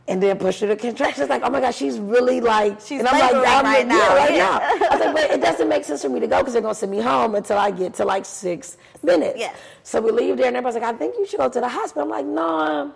And 0.10 0.22
then 0.22 0.38
push 0.40 0.60
through 0.60 0.70
the 0.70 0.76
contractions. 0.76 1.30
Like, 1.30 1.44
oh 1.46 1.50
my 1.52 1.62
gosh, 1.62 1.78
she's 1.78 2.00
really 2.00 2.42
like. 2.42 2.82
She's 2.82 3.00
and 3.00 3.08
I'm 3.08 3.20
like, 3.20 3.34
I'm 3.36 3.64
right 3.64 3.64
like, 3.64 3.88
now, 3.88 3.96
Yeah, 3.98 4.16
right 4.16 4.32
yeah. 4.34 4.38
now. 4.38 4.88
I 4.90 4.96
was 4.96 5.00
like, 5.06 5.16
but 5.16 5.32
it 5.32 5.42
doesn't 5.42 5.70
make 5.70 5.84
sense 5.86 6.02
for 6.02 6.10
me 6.10 6.20
to 6.20 6.28
go 6.28 6.40
because 6.40 6.54
they're 6.54 6.62
gonna 6.64 6.74
send 6.76 6.92
me 6.92 7.00
home 7.00 7.36
until 7.36 7.58
I 7.60 7.70
get 7.72 7.94
to 7.96 8.06
like 8.06 8.26
six 8.26 8.78
minutes. 9.04 9.38
Yes. 9.38 9.56
So 9.84 10.02
we 10.02 10.12
leave 10.12 10.36
there, 10.38 10.48
and 10.48 10.58
everybody's 10.58 10.82
like, 10.82 10.96
I 10.96 10.98
think 10.98 11.16
you 11.18 11.26
should 11.28 11.38
go 11.40 11.48
to 11.48 11.60
the 11.60 11.70
hospital. 11.70 12.04
I'm 12.04 12.10
like, 12.10 12.26
no. 12.26 12.92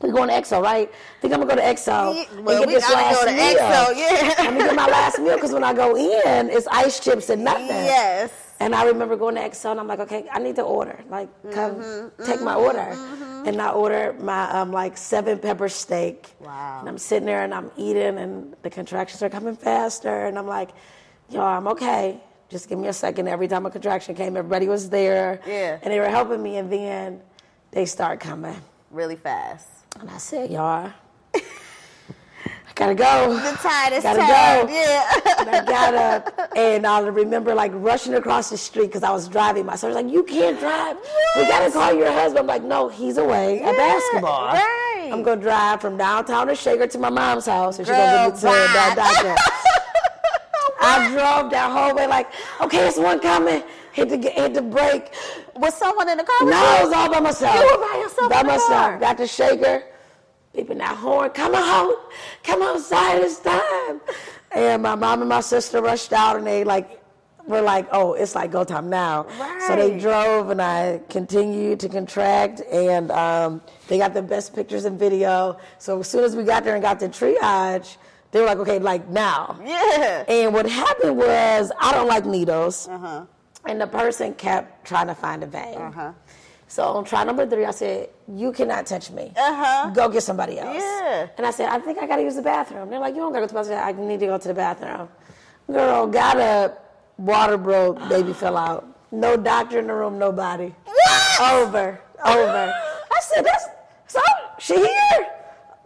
We're 0.00 0.12
going 0.12 0.28
to 0.30 0.34
XO, 0.34 0.60
right? 0.60 0.90
I 0.90 1.20
think 1.20 1.32
I'm 1.32 1.40
gonna 1.40 1.54
go 1.54 1.62
to 1.62 1.62
XO 1.62 2.14
Yeah, 2.14 2.24
and 2.36 2.46
get 2.46 2.66
we 2.66 2.74
this 2.74 2.82
gotta 2.88 2.94
last 2.96 3.20
go 3.20 3.26
to 3.26 3.32
meal. 3.32 3.56
XO, 3.56 3.96
yeah. 3.96 4.34
Let 4.44 4.52
me 4.54 4.58
get 4.60 4.74
my 4.74 4.86
last 4.88 5.18
meal 5.20 5.34
because 5.36 5.52
when 5.52 5.62
I 5.62 5.72
go 5.72 5.96
in, 5.96 6.50
it's 6.50 6.66
ice 6.66 6.98
chips 6.98 7.30
and 7.30 7.44
nothing. 7.50 7.68
Yes. 7.68 8.32
And 8.62 8.74
I 8.74 8.84
remember 8.84 9.16
going 9.16 9.34
to 9.34 9.44
Excel 9.44 9.72
and 9.72 9.80
I'm 9.80 9.88
like, 9.88 9.98
okay, 10.00 10.26
I 10.32 10.38
need 10.38 10.56
to 10.56 10.62
order. 10.62 10.98
Like, 11.08 11.28
come 11.52 11.74
Mm-hmm, 11.74 12.24
take 12.24 12.40
my 12.40 12.54
order. 12.54 12.96
And 13.44 13.60
I 13.60 13.70
ordered 13.70 14.20
my 14.20 14.48
um, 14.50 14.70
like 14.70 14.96
seven 14.96 15.38
pepper 15.38 15.68
steak. 15.68 16.28
Wow. 16.38 16.78
And 16.80 16.88
I'm 16.88 16.98
sitting 16.98 17.26
there 17.26 17.42
and 17.42 17.52
I'm 17.52 17.70
eating 17.76 18.18
and 18.18 18.54
the 18.62 18.70
contractions 18.70 19.20
are 19.22 19.28
coming 19.30 19.56
faster. 19.56 20.26
And 20.26 20.38
I'm 20.38 20.46
like, 20.46 20.70
yo, 21.28 21.40
I'm 21.42 21.66
okay. 21.68 22.20
Just 22.50 22.68
give 22.68 22.78
me 22.78 22.86
a 22.88 22.92
second. 22.92 23.28
Every 23.28 23.48
time 23.48 23.66
a 23.66 23.70
contraction 23.70 24.14
came, 24.14 24.36
everybody 24.36 24.68
was 24.68 24.90
there. 24.90 25.40
Yeah. 25.46 25.78
And 25.82 25.92
they 25.92 25.98
were 25.98 26.08
helping 26.08 26.40
me. 26.42 26.56
And 26.58 26.70
then 26.72 27.20
they 27.72 27.84
start 27.86 28.20
coming. 28.20 28.60
Really 28.90 29.16
fast. 29.16 29.66
And 29.98 30.08
I 30.08 30.18
said, 30.18 30.50
y'all, 30.50 30.92
gotta 32.74 32.94
go. 32.94 33.34
The 33.34 33.52
tide 33.58 33.92
is 33.92 34.02
Gotta 34.02 34.18
turned. 34.20 34.68
go. 34.68 34.74
Yeah. 34.74 35.20
And 35.40 35.50
I 35.50 35.64
got 35.64 35.94
up 35.94 36.50
and 36.56 36.86
I 36.86 37.00
remember 37.00 37.54
like 37.54 37.72
rushing 37.74 38.14
across 38.14 38.50
the 38.50 38.56
street 38.56 38.86
because 38.86 39.02
I 39.02 39.10
was 39.10 39.28
driving. 39.28 39.66
My 39.66 39.76
son 39.76 39.90
was 39.90 39.96
like, 39.96 40.10
"You 40.12 40.22
can't 40.24 40.58
drive. 40.58 40.96
We 41.36 41.42
gotta 41.46 41.70
call 41.70 41.92
your 41.94 42.10
husband." 42.12 42.40
I'm 42.40 42.46
like, 42.46 42.62
"No, 42.64 42.88
he's 42.88 43.18
away 43.18 43.60
at 43.62 43.76
basketball. 43.76 44.46
right. 44.54 45.10
I'm 45.12 45.22
gonna 45.22 45.40
drive 45.40 45.80
from 45.80 45.96
downtown 45.96 46.46
to 46.46 46.54
Shaker 46.54 46.86
to 46.86 46.98
my 46.98 47.10
mom's 47.10 47.46
house, 47.46 47.78
and 47.78 47.86
she's 47.86 47.94
gonna 47.96 48.28
get 48.28 48.34
me 48.34 48.40
to 48.40 48.46
that 48.46 48.94
bye. 48.96 49.22
doctor." 49.22 49.34
I 50.84 51.08
drove 51.10 51.50
that 51.52 51.70
whole 51.70 51.94
way 51.94 52.06
like, 52.06 52.28
"Okay, 52.60 52.86
it's 52.88 52.98
one 52.98 53.20
coming." 53.20 53.62
Hit 53.92 54.08
the 54.08 54.16
hit 54.16 54.54
the 54.54 54.62
brake. 54.62 55.12
Was 55.56 55.74
someone 55.74 56.08
in 56.08 56.16
the 56.16 56.24
car? 56.24 56.48
No? 56.48 56.56
I 56.56 56.82
was 56.82 56.92
all 56.94 57.10
by 57.12 57.20
myself. 57.20 57.54
You 57.54 57.76
were 57.78 57.86
by 57.86 57.98
yourself 57.98 58.30
By 58.32 58.42
myself. 58.42 58.68
car? 58.70 58.98
Got 58.98 59.18
the 59.18 59.26
shaker, 59.26 59.84
beeping 60.54 60.78
that 60.78 60.96
horn. 60.96 61.30
Come 61.30 61.54
out, 61.54 61.94
come 62.42 62.62
outside. 62.62 63.22
It's 63.22 63.38
time. 63.40 64.00
And 64.52 64.82
my 64.82 64.94
mom 64.94 65.20
and 65.20 65.28
my 65.28 65.40
sister 65.40 65.80
rushed 65.80 66.12
out, 66.12 66.36
and 66.36 66.46
they 66.46 66.64
like 66.64 67.02
were 67.46 67.62
like, 67.62 67.88
"Oh, 67.92 68.12
it's 68.14 68.34
like 68.34 68.50
go 68.52 68.64
time 68.64 68.90
now." 68.90 69.24
Right. 69.38 69.62
So 69.66 69.76
they 69.76 69.98
drove, 69.98 70.50
and 70.50 70.60
I 70.60 71.00
continued 71.08 71.80
to 71.80 71.88
contract, 71.88 72.60
and 72.70 73.10
um, 73.10 73.62
they 73.88 73.98
got 73.98 74.14
the 74.14 74.22
best 74.22 74.54
pictures 74.54 74.84
and 74.84 74.98
video. 74.98 75.58
So 75.78 76.00
as 76.00 76.08
soon 76.08 76.24
as 76.24 76.36
we 76.36 76.44
got 76.44 76.64
there 76.64 76.74
and 76.74 76.82
got 76.82 77.00
the 77.00 77.08
triage, 77.08 77.96
they 78.30 78.40
were 78.40 78.46
like, 78.46 78.58
"Okay, 78.58 78.78
like 78.78 79.08
now." 79.08 79.58
Yeah. 79.64 80.24
And 80.28 80.52
what 80.52 80.68
happened 80.68 81.16
was, 81.16 81.72
I 81.80 81.92
don't 81.92 82.08
like 82.08 82.26
needles. 82.26 82.88
Uh-huh. 82.88 83.24
And 83.64 83.80
the 83.80 83.86
person 83.86 84.34
kept 84.34 84.84
trying 84.84 85.06
to 85.06 85.14
find 85.14 85.42
a 85.42 85.46
vein. 85.46 85.78
Uh-huh. 85.78 86.12
So 86.72 86.84
on 86.84 87.04
try 87.04 87.22
number 87.22 87.46
three, 87.46 87.66
I 87.66 87.70
said, 87.70 88.08
You 88.34 88.50
cannot 88.50 88.86
touch 88.86 89.10
me. 89.10 89.30
Uh-huh. 89.36 89.90
Go 89.90 90.08
get 90.08 90.22
somebody 90.22 90.58
else. 90.58 90.78
Yeah. 90.78 91.28
And 91.36 91.44
I 91.46 91.50
said, 91.50 91.68
I 91.68 91.78
think 91.78 91.98
I 91.98 92.06
gotta 92.06 92.22
use 92.22 92.36
the 92.36 92.40
bathroom. 92.40 92.88
They're 92.88 92.98
like, 92.98 93.14
You 93.14 93.20
don't 93.20 93.30
gotta 93.30 93.46
go 93.46 93.48
to 93.48 93.64
the 93.68 93.74
bathroom. 93.74 94.06
I 94.06 94.08
need 94.08 94.20
to 94.20 94.26
go 94.26 94.38
to 94.38 94.48
the 94.48 94.54
bathroom. 94.54 95.06
Girl, 95.70 96.06
got 96.06 96.38
up, 96.38 97.12
water 97.18 97.58
broke, 97.58 97.98
baby 98.08 98.32
fell 98.32 98.56
out. 98.56 98.86
No 99.10 99.36
doctor 99.36 99.80
in 99.80 99.86
the 99.86 99.92
room, 99.92 100.18
nobody. 100.18 100.72
What? 100.86 101.52
Over, 101.52 102.00
over. 102.24 102.74
I 102.74 103.20
said, 103.20 103.44
That's 103.44 103.66
so 104.06 104.20
she 104.58 104.76
here? 104.76 105.26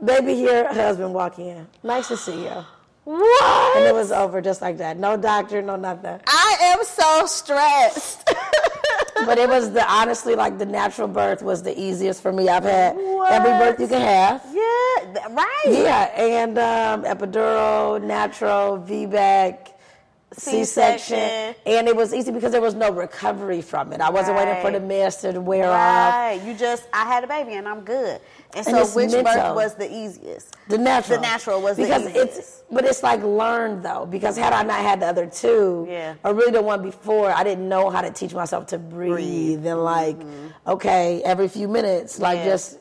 Baby 0.04 0.36
here, 0.36 0.72
husband 0.72 1.12
walk 1.12 1.40
in. 1.40 1.66
Nice 1.82 2.06
to 2.08 2.16
see 2.16 2.44
you. 2.44 2.64
What? 3.02 3.76
And 3.76 3.86
it 3.86 3.92
was 3.94 4.12
over 4.12 4.40
just 4.40 4.62
like 4.62 4.78
that. 4.78 4.98
No 4.98 5.16
doctor, 5.16 5.62
no 5.62 5.74
nothing. 5.74 6.20
I 6.28 6.56
am 6.60 6.84
so 6.84 7.26
stressed. 7.26 8.30
but 9.24 9.38
it 9.38 9.48
was 9.48 9.72
the 9.72 9.84
honestly 9.90 10.34
like 10.34 10.58
the 10.58 10.66
natural 10.66 11.08
birth 11.08 11.42
was 11.42 11.62
the 11.62 11.78
easiest 11.80 12.22
for 12.22 12.32
me. 12.32 12.48
I've 12.48 12.64
had 12.64 12.96
every 13.30 13.50
birth 13.52 13.80
you 13.80 13.88
can 13.88 14.00
have. 14.00 14.42
yeah, 14.52 15.28
right. 15.30 15.64
Yeah, 15.66 16.04
and 16.16 16.58
um, 16.58 17.02
epidural, 17.04 18.02
natural, 18.02 18.78
VBAC, 18.78 19.70
C-section, 20.32 21.16
C-section. 21.16 21.54
and 21.66 21.88
it 21.88 21.96
was 21.96 22.12
easy 22.12 22.30
because 22.30 22.52
there 22.52 22.60
was 22.60 22.74
no 22.74 22.90
recovery 22.90 23.62
from 23.62 23.92
it. 23.92 24.00
I 24.00 24.10
wasn't 24.10 24.36
waiting 24.36 24.60
for 24.60 24.70
the 24.70 24.80
Right. 24.80 24.88
meds 25.10 25.20
to 25.32 25.40
wear 25.40 25.70
off. 25.70 26.12
Right. 26.12 26.40
You 26.44 26.52
just, 26.54 26.84
I 26.92 27.04
had 27.06 27.24
a 27.24 27.26
baby 27.26 27.54
and 27.54 27.66
I'm 27.66 27.80
good. 27.82 28.20
And, 28.54 28.66
And 28.68 28.86
so 28.86 28.96
which 28.96 29.10
birth 29.12 29.54
was 29.54 29.74
the 29.74 29.92
easiest? 29.92 30.56
The 30.68 30.78
natural, 30.78 31.18
The 31.18 31.22
natural 31.26 31.60
was 31.62 31.76
the 31.76 31.82
easiest. 31.84 32.16
it's, 32.16 32.62
but 32.70 32.84
it's 32.84 33.02
like 33.02 33.22
learned 33.22 33.82
though. 33.84 34.06
Because 34.06 34.36
had 34.36 34.52
I 34.52 34.62
not 34.62 34.80
had 34.80 35.00
the 35.00 35.06
other 35.06 35.26
two, 35.26 35.86
Yeah. 35.90 36.14
or 36.24 36.32
really 36.32 36.52
the 36.52 36.62
one 36.62 36.82
before, 36.82 37.30
I 37.30 37.44
didn't 37.44 37.68
know 37.68 37.90
how 37.90 38.00
to 38.00 38.10
teach 38.10 38.32
myself 38.34 38.66
to 38.68 38.78
breathe, 38.78 39.66
and 39.66 39.84
like, 39.84 40.16
okay, 40.66 41.22
every 41.24 41.48
few 41.48 41.68
minutes, 41.68 42.18
like 42.18 42.38
Mm-hmm. 42.38 42.46
Yeah. 42.46 42.52
just 42.52 42.78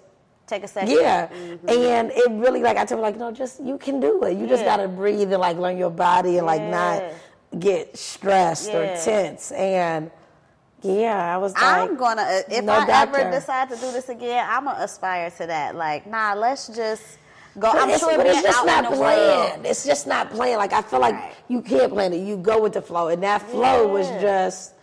Take 0.47 0.63
a 0.63 0.67
second. 0.67 0.91
Yeah, 0.91 1.27
and 1.67 2.11
it 2.11 2.29
really 2.29 2.61
like 2.61 2.77
I 2.77 2.85
told 2.85 2.99
her 2.99 3.01
like 3.01 3.17
no, 3.17 3.31
just 3.31 3.59
you 3.63 3.79
can 3.79 3.99
do 3.99 4.21
it. 4.23 4.37
You 4.37 4.45
just 4.45 4.63
gotta 4.63 4.87
breathe 4.87 5.33
and 5.33 5.41
like 5.41 5.57
learn 5.57 5.75
your 5.75 5.89
body 5.89 6.37
and 6.37 6.45
like 6.45 6.61
not 6.61 7.01
get 7.57 7.97
stressed 7.97 8.69
or 8.69 8.85
tense. 9.03 9.51
And 9.51 10.11
yeah, 10.85 11.33
I 11.35 11.37
was 11.37 11.53
like, 11.53 11.63
I'm 11.63 11.95
gonna 11.97 12.21
uh, 12.21 12.41
if 12.49 12.63
no 12.63 12.73
I 12.73 12.85
doctor. 12.85 13.19
ever 13.19 13.31
decide 13.31 13.69
to 13.69 13.75
do 13.75 13.91
this 13.91 14.09
again, 14.09 14.45
I'm 14.49 14.65
gonna 14.65 14.83
aspire 14.83 15.31
to 15.31 15.47
that. 15.47 15.75
Like, 15.75 16.05
nah, 16.07 16.33
let's 16.33 16.67
just 16.67 17.17
go. 17.59 17.71
But 17.73 17.81
I'm 17.81 17.89
it's, 17.89 17.99
sure 17.99 18.15
but 18.17 18.27
it's 18.27 18.41
just 18.41 18.57
out 18.59 18.65
not 18.65 18.93
planned. 18.93 19.65
It's 19.65 19.85
just 19.85 20.07
not 20.07 20.29
planned. 20.31 20.57
Like 20.57 20.73
I 20.73 20.81
feel 20.81 20.99
like 20.99 21.15
Right. 21.15 21.33
you 21.47 21.61
can't 21.61 21.91
plan 21.91 22.13
it. 22.13 22.17
You 22.25 22.37
go 22.37 22.61
with 22.61 22.73
the 22.73 22.81
flow, 22.81 23.07
and 23.09 23.21
that 23.23 23.41
flow 23.41 23.87
was 23.87 24.07
just. 24.21 24.73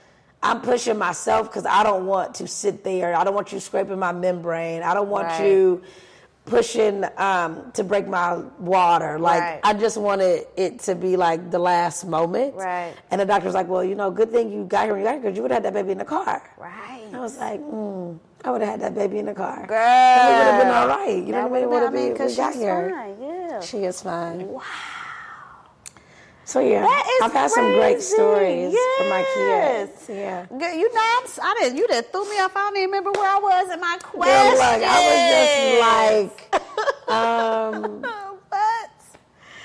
I'm 0.44 0.60
pushing 0.60 0.98
myself 0.98 1.48
because 1.48 1.66
I 1.66 1.84
don't 1.84 2.04
want 2.04 2.34
to 2.36 2.48
sit 2.48 2.82
there. 2.82 3.14
I 3.14 3.22
don't 3.22 3.32
want 3.34 3.52
you 3.52 3.60
scraping 3.60 4.00
my 4.00 4.10
membrane. 4.10 4.82
I 4.82 4.92
don't 4.92 5.08
want 5.08 5.28
Right. 5.28 5.44
you 5.46 5.82
pushing 6.44 7.04
um, 7.16 7.70
to 7.72 7.84
break 7.84 8.06
my 8.08 8.36
water. 8.58 9.18
Like 9.18 9.40
Right. 9.40 9.60
I 9.62 9.72
just 9.74 9.96
wanted 9.96 10.46
it 10.56 10.80
to 10.80 10.94
be 10.94 11.16
like 11.16 11.50
the 11.50 11.58
last 11.58 12.04
moment. 12.04 12.54
Right. 12.54 12.94
And 13.10 13.20
the 13.20 13.24
doctor's 13.26 13.54
like, 13.54 13.68
"Well, 13.68 13.84
you 13.84 13.94
know, 13.94 14.10
good 14.10 14.30
thing 14.30 14.50
you 14.52 14.64
got 14.64 14.84
here 14.84 14.92
when 14.94 15.00
you 15.02 15.06
got 15.06 15.12
here 15.14 15.20
because 15.22 15.36
you 15.36 15.42
would 15.42 15.50
have 15.52 15.62
had 15.64 15.72
that 15.74 15.78
baby 15.78 15.92
in 15.92 15.98
the 15.98 16.04
car." 16.04 16.42
Right. 16.58 17.06
I 17.12 17.20
was 17.20 17.38
like, 17.38 17.60
mm, 17.60 18.18
"I 18.44 18.50
would 18.50 18.60
have 18.60 18.70
had 18.70 18.80
that 18.80 18.94
baby 18.94 19.18
in 19.18 19.26
the 19.26 19.34
car." 19.34 19.66
Girl. 19.66 19.78
It 19.78 20.36
would 20.38 20.46
have 20.50 20.62
been 20.62 20.74
all 20.74 20.88
right. 20.88 21.16
You 21.24 21.32
know 21.32 21.46
what 21.46 21.50
I 21.50 21.54
mean? 21.54 21.62
It 21.62 21.70
would've 21.70 21.92
been- 21.92 22.16
have. 22.16 22.20
I 22.20 22.24
mean, 22.26 22.28
We 22.28 22.36
got 22.36 22.54
here. 22.54 22.90
fine, 22.90 23.16
yeah. 23.22 23.60
She 23.60 23.78
is 23.84 24.02
fine. 24.02 24.48
Wow. 24.48 24.62
So 26.44 26.58
yeah, 26.60 26.84
I've 27.22 27.32
had 27.32 27.50
some 27.50 27.72
great 27.72 27.94
crazy. 27.94 28.14
stories 28.14 28.74
for 28.98 29.04
my 29.08 29.24
kids. 29.34 30.08
Yeah. 30.08 30.46
Girl, 30.46 30.74
you 30.74 30.92
know, 30.92 31.00
I'm, 31.18 31.24
s- 31.24 31.38
I 31.42 31.54
didn't. 31.60 31.78
You 31.78 31.86
done 31.86 32.02
threw 32.10 32.28
me 32.28 32.38
off. 32.40 32.56
I 32.56 32.60
don't 32.68 32.76
even 32.76 32.90
remember 32.90 33.12
where 33.12 33.30
I 33.30 33.38
was 33.38 33.72
in 33.72 33.80
my 33.80 33.96
Girl, 34.02 34.10
question. 34.10 34.58
look, 34.58 34.82
I 34.82 34.98
was 35.08 36.34
just 36.50 36.50
like, 37.08 37.12
um, 37.16 38.02
what? 38.48 38.90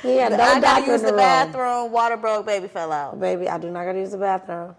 yeah, 0.04 0.30
no 0.30 0.44
I 0.44 0.60
gotta 0.60 0.86
use 0.86 1.02
in 1.02 1.08
the 1.08 1.14
bathroom. 1.14 1.92
Water 1.92 2.16
broke. 2.18 2.46
Baby 2.46 2.68
fell 2.68 2.92
out. 2.92 3.20
Baby, 3.20 3.50
I 3.50 3.58
do 3.58 3.72
not 3.72 3.86
gotta 3.86 4.00
use 4.00 4.12
the 4.12 4.18
bathroom. 4.20 4.76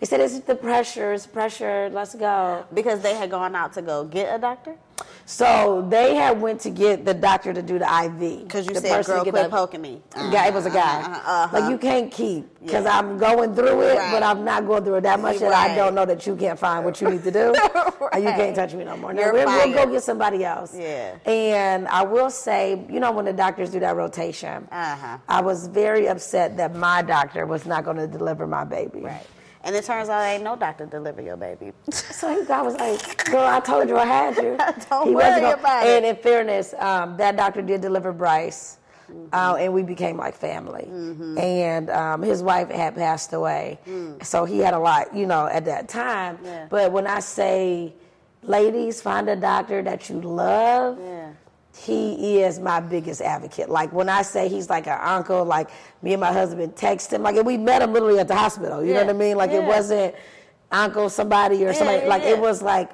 They 0.00 0.06
said 0.06 0.20
it's 0.20 0.38
the 0.40 0.54
pressure, 0.54 1.12
it's 1.12 1.26
pressure, 1.26 1.90
let's 1.92 2.14
go. 2.14 2.64
Because 2.72 3.00
they 3.00 3.14
had 3.14 3.30
gone 3.30 3.54
out 3.56 3.72
to 3.74 3.82
go 3.82 4.04
get 4.04 4.34
a 4.34 4.38
doctor. 4.38 4.76
So 5.26 5.86
they 5.88 6.14
had 6.14 6.40
went 6.40 6.60
to 6.62 6.70
get 6.70 7.04
the 7.04 7.12
doctor 7.14 7.52
to 7.52 7.62
do 7.62 7.78
the 7.78 7.84
IV. 7.84 8.44
Because 8.44 8.66
you 8.66 8.74
The 8.74 8.80
said, 8.80 9.04
"Girl, 9.04 9.22
quit 9.22 9.34
the- 9.34 9.48
poking 9.48 9.82
me." 9.82 10.00
Guy, 10.14 10.46
it 10.48 10.54
was 10.54 10.66
a 10.66 10.70
guy. 10.70 11.02
Uh-huh, 11.02 11.32
uh-huh. 11.44 11.60
Like 11.60 11.70
you 11.70 11.78
can't 11.78 12.10
keep 12.10 12.58
because 12.60 12.84
Yeah. 12.84 12.98
I'm 12.98 13.18
going 13.18 13.54
through 13.54 13.82
it, 13.82 13.98
Right. 13.98 14.10
but 14.12 14.22
I'm 14.22 14.44
not 14.44 14.66
going 14.66 14.84
through 14.84 14.96
it 14.96 15.00
that 15.02 15.20
much 15.20 15.38
that 15.38 15.52
I 15.52 15.74
don't 15.76 15.94
know 15.94 16.04
that 16.06 16.26
you 16.26 16.34
can't 16.34 16.58
find 16.58 16.84
what 16.84 17.00
you 17.00 17.10
need 17.10 17.22
to 17.24 17.30
do, 17.30 17.54
and 18.12 18.24
you 18.24 18.30
can't 18.30 18.56
touch 18.56 18.72
me 18.74 18.84
no 18.84 18.96
more. 18.96 19.12
No, 19.12 19.32
we'll, 19.32 19.44
we'll 19.46 19.72
go 19.74 19.86
get 19.92 20.02
somebody 20.02 20.44
else. 20.44 20.74
Yeah. 20.74 21.14
And 21.26 21.86
I 21.88 22.02
will 22.04 22.30
say, 22.30 22.84
you 22.88 22.98
know, 22.98 23.12
when 23.12 23.24
the 23.26 23.32
doctors 23.34 23.70
do 23.70 23.80
that 23.80 23.94
rotation, 23.96 24.66
Uh-huh. 24.72 25.18
I 25.28 25.42
was 25.42 25.66
very 25.68 26.08
upset 26.08 26.56
that 26.56 26.74
my 26.74 27.02
doctor 27.02 27.44
was 27.46 27.66
not 27.66 27.84
going 27.84 27.98
to 27.98 28.06
deliver 28.06 28.46
my 28.46 28.64
baby. 28.64 29.00
Right. 29.02 29.26
And 29.64 29.74
it 29.74 29.84
turns 29.84 30.08
out 30.08 30.22
ain't 30.22 30.44
no 30.44 30.56
doctor 30.56 30.86
deliver 30.86 31.20
your 31.22 31.36
baby. 31.36 31.72
So 31.92 32.28
he 32.40 32.44
God 32.46 32.64
was 32.64 32.74
like, 32.76 33.24
"Girl, 33.26 33.44
I 33.46 33.60
told 33.60 33.88
you 33.88 33.96
I 33.96 34.04
had 34.06 34.36
you." 34.36 34.56
Don't 34.90 35.08
he 35.08 35.14
worry 35.14 35.40
gonna- 35.40 35.54
about 35.54 35.86
it. 35.86 35.90
And 35.96 36.06
in 36.06 36.16
fairness, 36.16 36.74
um, 36.78 37.16
that 37.16 37.36
doctor 37.36 37.62
did 37.62 37.80
deliver 37.80 38.12
Bryce, 38.12 38.76
Mm-hmm. 39.10 39.28
uh, 39.34 39.54
and 39.56 39.72
we 39.72 39.82
became 39.82 40.18
like 40.18 40.34
family. 40.36 40.84
And 41.38 41.88
um, 41.88 42.20
his 42.20 42.42
wife 42.42 42.68
had 42.70 42.94
passed 42.94 43.32
away, 43.32 43.78
so 44.22 44.44
he 44.44 44.58
had 44.58 44.74
a 44.74 44.78
lot, 44.78 45.14
you 45.16 45.24
know, 45.26 45.46
at 45.46 45.64
that 45.64 45.88
time. 45.88 46.36
Mm. 46.38 46.44
Yeah. 46.44 46.66
But 46.68 46.92
when 46.92 47.06
I 47.06 47.20
say, 47.20 47.94
ladies, 48.42 49.00
find 49.00 49.28
a 49.30 49.36
doctor 49.36 49.82
that 49.82 50.10
you 50.10 50.20
love. 50.20 50.98
yeah. 51.00 51.30
He 51.76 52.40
is 52.40 52.58
my 52.58 52.80
biggest 52.80 53.20
advocate. 53.20 53.68
Like 53.68 53.92
when 53.92 54.08
I 54.08 54.22
say 54.22 54.48
he's 54.48 54.68
like 54.68 54.86
an 54.86 54.98
uncle, 55.00 55.44
like 55.44 55.70
me 56.02 56.12
and 56.12 56.20
my 56.20 56.32
husband 56.32 56.76
text 56.76 57.12
him, 57.12 57.22
like 57.22 57.36
and 57.36 57.46
we 57.46 57.56
met 57.56 57.82
him 57.82 57.92
literally 57.92 58.18
at 58.18 58.28
the 58.28 58.36
hospital. 58.36 58.84
You 58.84 58.94
know 58.94 59.04
what 59.04 59.10
I 59.10 59.18
mean? 59.18 59.36
Like 59.36 59.52
it 59.52 59.62
wasn't 59.62 60.14
uncle 60.70 61.08
somebody 61.08 61.64
or 61.64 61.72
somebody. 61.72 62.02
yeah, 62.02 62.08
like 62.08 62.22
yeah. 62.22 62.30
it 62.30 62.40
was 62.40 62.62
like, 62.62 62.90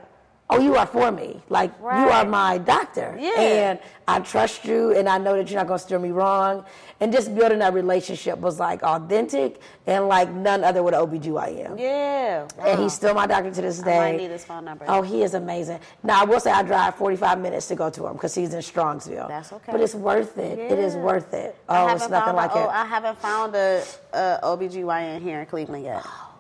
oh, 0.50 0.61
you 0.61 0.76
are 0.76 0.87
for 0.87 1.11
me. 1.11 1.40
Like 1.48 1.72
you 1.80 1.87
are 1.87 2.24
my 2.24 2.59
doctor, 2.59 3.16
Yeah. 3.18 3.40
and 3.40 3.78
I 4.07 4.20
trust 4.20 4.64
you, 4.64 4.92
and 4.96 5.09
I 5.09 5.18
know 5.18 5.37
that 5.37 5.50
you're 5.50 5.59
not 5.59 5.66
gonna 5.66 5.78
steer 5.78 5.98
me 5.98 6.11
wrong. 6.11 6.64
And 7.00 7.12
just 7.12 7.35
building 7.35 7.59
that 7.59 7.74
relationship 7.74 8.38
was 8.38 8.61
like 8.61 8.83
authentic 8.83 9.61
and 9.87 10.07
like 10.09 10.30
none 10.33 10.62
other 10.64 10.83
with 10.83 10.94
OBGYN. 10.94 11.78
Yeah. 11.78 12.46
And 12.61 12.80
he's 12.80 12.92
still 12.94 13.14
my 13.14 13.26
doctor 13.26 13.50
to 13.50 13.61
this 13.61 13.80
day. 13.80 13.98
I 14.14 14.16
need 14.16 14.30
his 14.30 14.44
phone 14.44 14.64
number. 14.64 14.85
Oh, 14.88 15.02
he 15.02 15.22
is 15.22 15.35
amazing. 15.35 15.80
Now 16.02 16.22
I 16.22 16.24
will 16.24 16.40
say 16.40 16.50
I 16.50 16.62
drive 16.62 16.94
45 16.94 17.40
minutes 17.40 17.66
to 17.68 17.74
go 17.74 17.90
to 17.90 18.07
him 18.07 18.12
because 18.14 18.35
he's 18.35 18.54
in 18.54 18.61
Strongsville. 18.61 19.28
That's 19.28 19.52
okay. 19.52 19.72
But 19.72 19.80
it's 19.80 19.94
worth 19.94 20.38
it. 20.38 20.59
It 20.59 20.78
is 20.78 20.94
worth 20.94 21.35
it. 21.35 21.57
Oh, 21.68 21.88
it's 21.94 22.09
nothing 22.09 22.37
like 22.37 22.54
a, 22.54 22.59
it. 22.59 22.66
oh, 22.66 22.68
I 22.68 22.87
haven't 22.87 23.18
found 23.18 23.54
a, 23.54 23.83
a 24.12 24.38
OBGYN 24.42 25.20
here 25.20 25.40
in 25.40 25.46
Cleveland 25.46 25.85
yet. 25.85 26.02
Oh, 26.07 26.30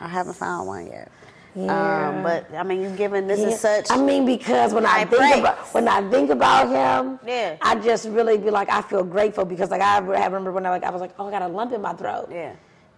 I 0.00 0.08
haven't 0.08 0.34
found 0.34 0.66
one 0.66 0.86
yet. 0.86 1.10
Yeah. 1.54 2.08
Um, 2.08 2.22
but 2.22 2.46
I 2.54 2.62
mean, 2.62 2.80
you 2.82 2.90
given 2.90 3.26
this 3.26 3.40
Yeah. 3.40 3.48
is 3.48 3.60
such. 3.60 3.90
I 3.90 3.96
mean, 3.96 4.24
because 4.24 4.72
when 4.72 4.86
I 4.86 5.04
think 5.04 5.36
about 5.40 5.58
when 5.74 5.88
I 5.88 6.08
think 6.10 6.30
about 6.30 6.68
him, 6.68 7.18
Yeah. 7.26 7.56
I 7.60 7.74
just 7.76 8.08
really 8.08 8.38
be 8.38 8.50
like, 8.50 8.70
I 8.70 8.82
feel 8.82 9.02
grateful 9.04 9.44
because 9.44 9.70
like 9.70 9.80
I 9.82 9.98
remember 9.98 10.52
when 10.52 10.64
I 10.66 10.70
like 10.70 10.84
I 10.84 10.90
was 10.90 11.00
like, 11.00 11.12
oh, 11.18 11.26
I 11.28 11.30
got 11.30 11.42
a 11.42 11.48
lump 11.48 11.72
in 11.72 11.80
my 11.82 11.92
throat. 11.94 12.28
yeah. 12.30 12.52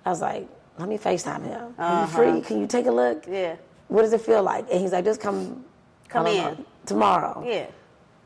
I 0.05 0.11
was 0.11 0.21
like, 0.21 0.49
let 0.79 0.89
me 0.89 0.99
Facetime 0.99 1.45
him. 1.45 1.75
Uh-huh. 1.79 2.01
you 2.01 2.07
free? 2.33 2.41
Can 2.43 2.61
you 2.61 2.67
take 2.67 2.87
a 2.87 2.91
look? 2.93 3.25
Yeah. 3.29 3.57
What 3.89 4.03
does 4.03 4.13
it 4.13 4.21
feel 4.21 4.43
like? 4.43 4.67
And 4.71 4.81
he's 4.81 4.93
like, 4.93 5.05
just 5.05 5.21
come. 5.21 5.65
Come 6.09 6.27
in. 6.27 6.37
know, 6.37 6.57
tomorrow. 6.85 7.43
Yeah. 7.47 7.67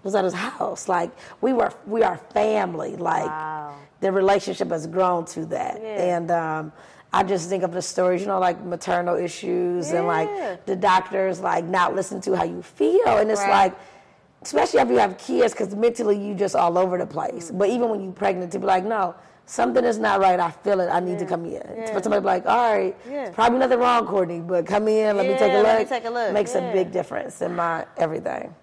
was 0.02 0.14
at 0.14 0.24
his 0.24 0.34
house. 0.34 0.88
Like 0.88 1.10
we 1.40 1.52
were, 1.52 1.72
we 1.86 2.02
are 2.02 2.16
family. 2.32 2.96
Like 2.96 3.26
Wow. 3.26 3.74
the 4.00 4.10
relationship 4.12 4.70
has 4.70 4.86
grown 4.86 5.24
to 5.26 5.46
that, 5.46 5.80
Yeah. 5.82 6.16
and 6.16 6.30
um, 6.30 6.72
I 7.12 7.22
just 7.22 7.48
think 7.48 7.62
of 7.62 7.72
the 7.72 7.80
stories, 7.82 8.20
you 8.20 8.26
know, 8.26 8.38
like 8.38 8.62
maternal 8.64 9.16
issues 9.16 9.92
and 9.92 10.06
like 10.06 10.66
the 10.66 10.76
doctors 10.76 11.40
like 11.40 11.64
not 11.64 11.94
listen 11.94 12.20
to 12.22 12.36
how 12.36 12.44
you 12.44 12.62
feel, 12.62 13.06
and 13.18 13.30
it's 13.30 13.40
Right. 13.40 13.50
like. 13.50 13.74
Especially 14.42 14.78
after 14.78 14.92
you 14.92 15.00
have 15.00 15.18
kids, 15.18 15.52
because 15.54 15.74
mentally 15.74 16.16
you 16.16 16.32
just 16.32 16.54
all 16.54 16.78
over 16.78 16.98
the 16.98 17.06
place. 17.06 17.50
Mm. 17.50 17.58
But 17.58 17.68
even 17.70 17.88
when 17.88 18.00
you're 18.00 18.12
pregnant, 18.12 18.52
to 18.52 18.60
be 18.60 18.66
like, 18.66 18.84
no, 18.84 19.14
something 19.46 19.84
is 19.84 19.98
not 19.98 20.20
right. 20.20 20.38
I 20.38 20.50
feel 20.52 20.78
it. 20.78 20.86
I 20.88 21.00
need 21.00 21.18
to 21.18 21.26
come 21.26 21.46
in. 21.46 21.54
Yeah. 21.54 21.86
For 21.92 22.00
somebody 22.00 22.20
be 22.20 22.26
like, 22.26 22.46
all 22.46 22.72
right, 22.72 22.94
Yeah. 23.10 23.30
probably 23.30 23.58
nothing 23.58 23.80
wrong, 23.80 24.06
Courtney, 24.06 24.40
but 24.40 24.64
come 24.64 24.86
in. 24.86 25.16
Let 25.16 25.26
me 25.26 25.32
take 25.36 25.52
a 25.52 25.56
look. 25.56 25.64
let 25.64 25.78
me 25.80 25.84
take 25.86 26.04
a 26.04 26.10
look. 26.10 26.32
Makes 26.32 26.54
Yeah. 26.54 26.60
a 26.60 26.72
big 26.72 26.92
difference 26.92 27.42
in 27.42 27.56
my 27.56 27.86
everything. 27.96 28.54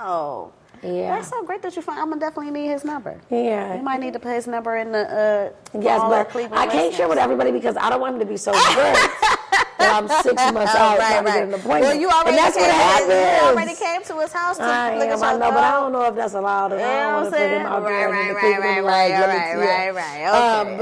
Oh. 0.00 0.50
Yeah. 0.82 1.14
That's 1.16 1.28
so 1.28 1.44
great 1.44 1.62
that 1.62 1.76
you 1.76 1.82
find. 1.82 2.00
I'm 2.00 2.08
gonna 2.08 2.20
definitely 2.20 2.50
need 2.52 2.68
his 2.68 2.84
number. 2.84 3.20
Yeah. 3.30 3.76
You 3.76 3.82
might 3.82 4.00
need 4.00 4.14
to 4.14 4.18
put 4.18 4.34
his 4.34 4.46
number 4.46 4.76
in 4.76 4.92
the. 4.92 4.98
Uh, 4.98 5.78
Yes, 5.80 6.00
but 6.02 6.28
Cleveland 6.28 6.58
I 6.60 6.66
can't 6.66 6.92
share 6.94 7.08
with 7.08 7.16
everybody 7.18 7.50
because 7.50 7.76
I 7.78 7.88
don't 7.88 8.00
want 8.00 8.14
him 8.14 8.20
to 8.20 8.26
be 8.26 8.36
so 8.36 8.52
that 8.52 9.46
I'm 9.78 10.06
six 10.22 10.34
months 10.52 10.74
out 10.74 10.96
Oh, 10.96 10.98
right, 10.98 11.22
trying 11.22 11.24
to 11.24 11.30
right. 11.30 11.34
get 11.38 11.48
an 11.48 11.54
appointment. 11.54 11.80
Well, 11.82 11.94
you 11.94 12.08
already 12.10 12.30
and 12.30 12.38
that's 12.38 12.56
came, 12.56 12.66
what 12.66 12.74
happens. 12.74 13.08
You 13.08 13.48
already 13.48 13.74
came 13.74 14.02
to 14.04 14.20
his 14.22 14.32
house 14.32 14.56
to 14.58 14.62
I 14.64 14.98
look 14.98 15.08
at 15.08 15.12
am, 15.18 15.22
I 15.22 15.30
your 15.30 15.38
know, 15.40 15.50
but 15.50 15.64
I 15.64 15.70
don't 15.72 15.92
know 15.92 16.04
if 16.04 16.14
that's 16.14 16.34
allowed. 16.34 16.72
And 16.72 16.80
You 16.82 16.86
I 16.86 16.90
know 16.90 17.02
don't 17.02 17.12
what 17.12 17.22
want 17.22 17.26
I'm 17.26 17.30
to 17.32 17.36
put 17.38 17.40
him 17.40 17.50
saying? 17.50 17.66
out 17.66 17.84
there 17.84 18.08
Right, 18.10 18.34
right, 18.34 18.34
right, 18.34 18.60
right, 18.60 18.84
right, 18.84 18.84
like, 18.84 19.10
let 19.12 19.28
me 19.30 19.34
right, 19.36 19.52
see 19.52 19.68
right, 19.68 19.88
it. 19.88 20.28
right, 20.28 20.60
Um, 20.60 20.78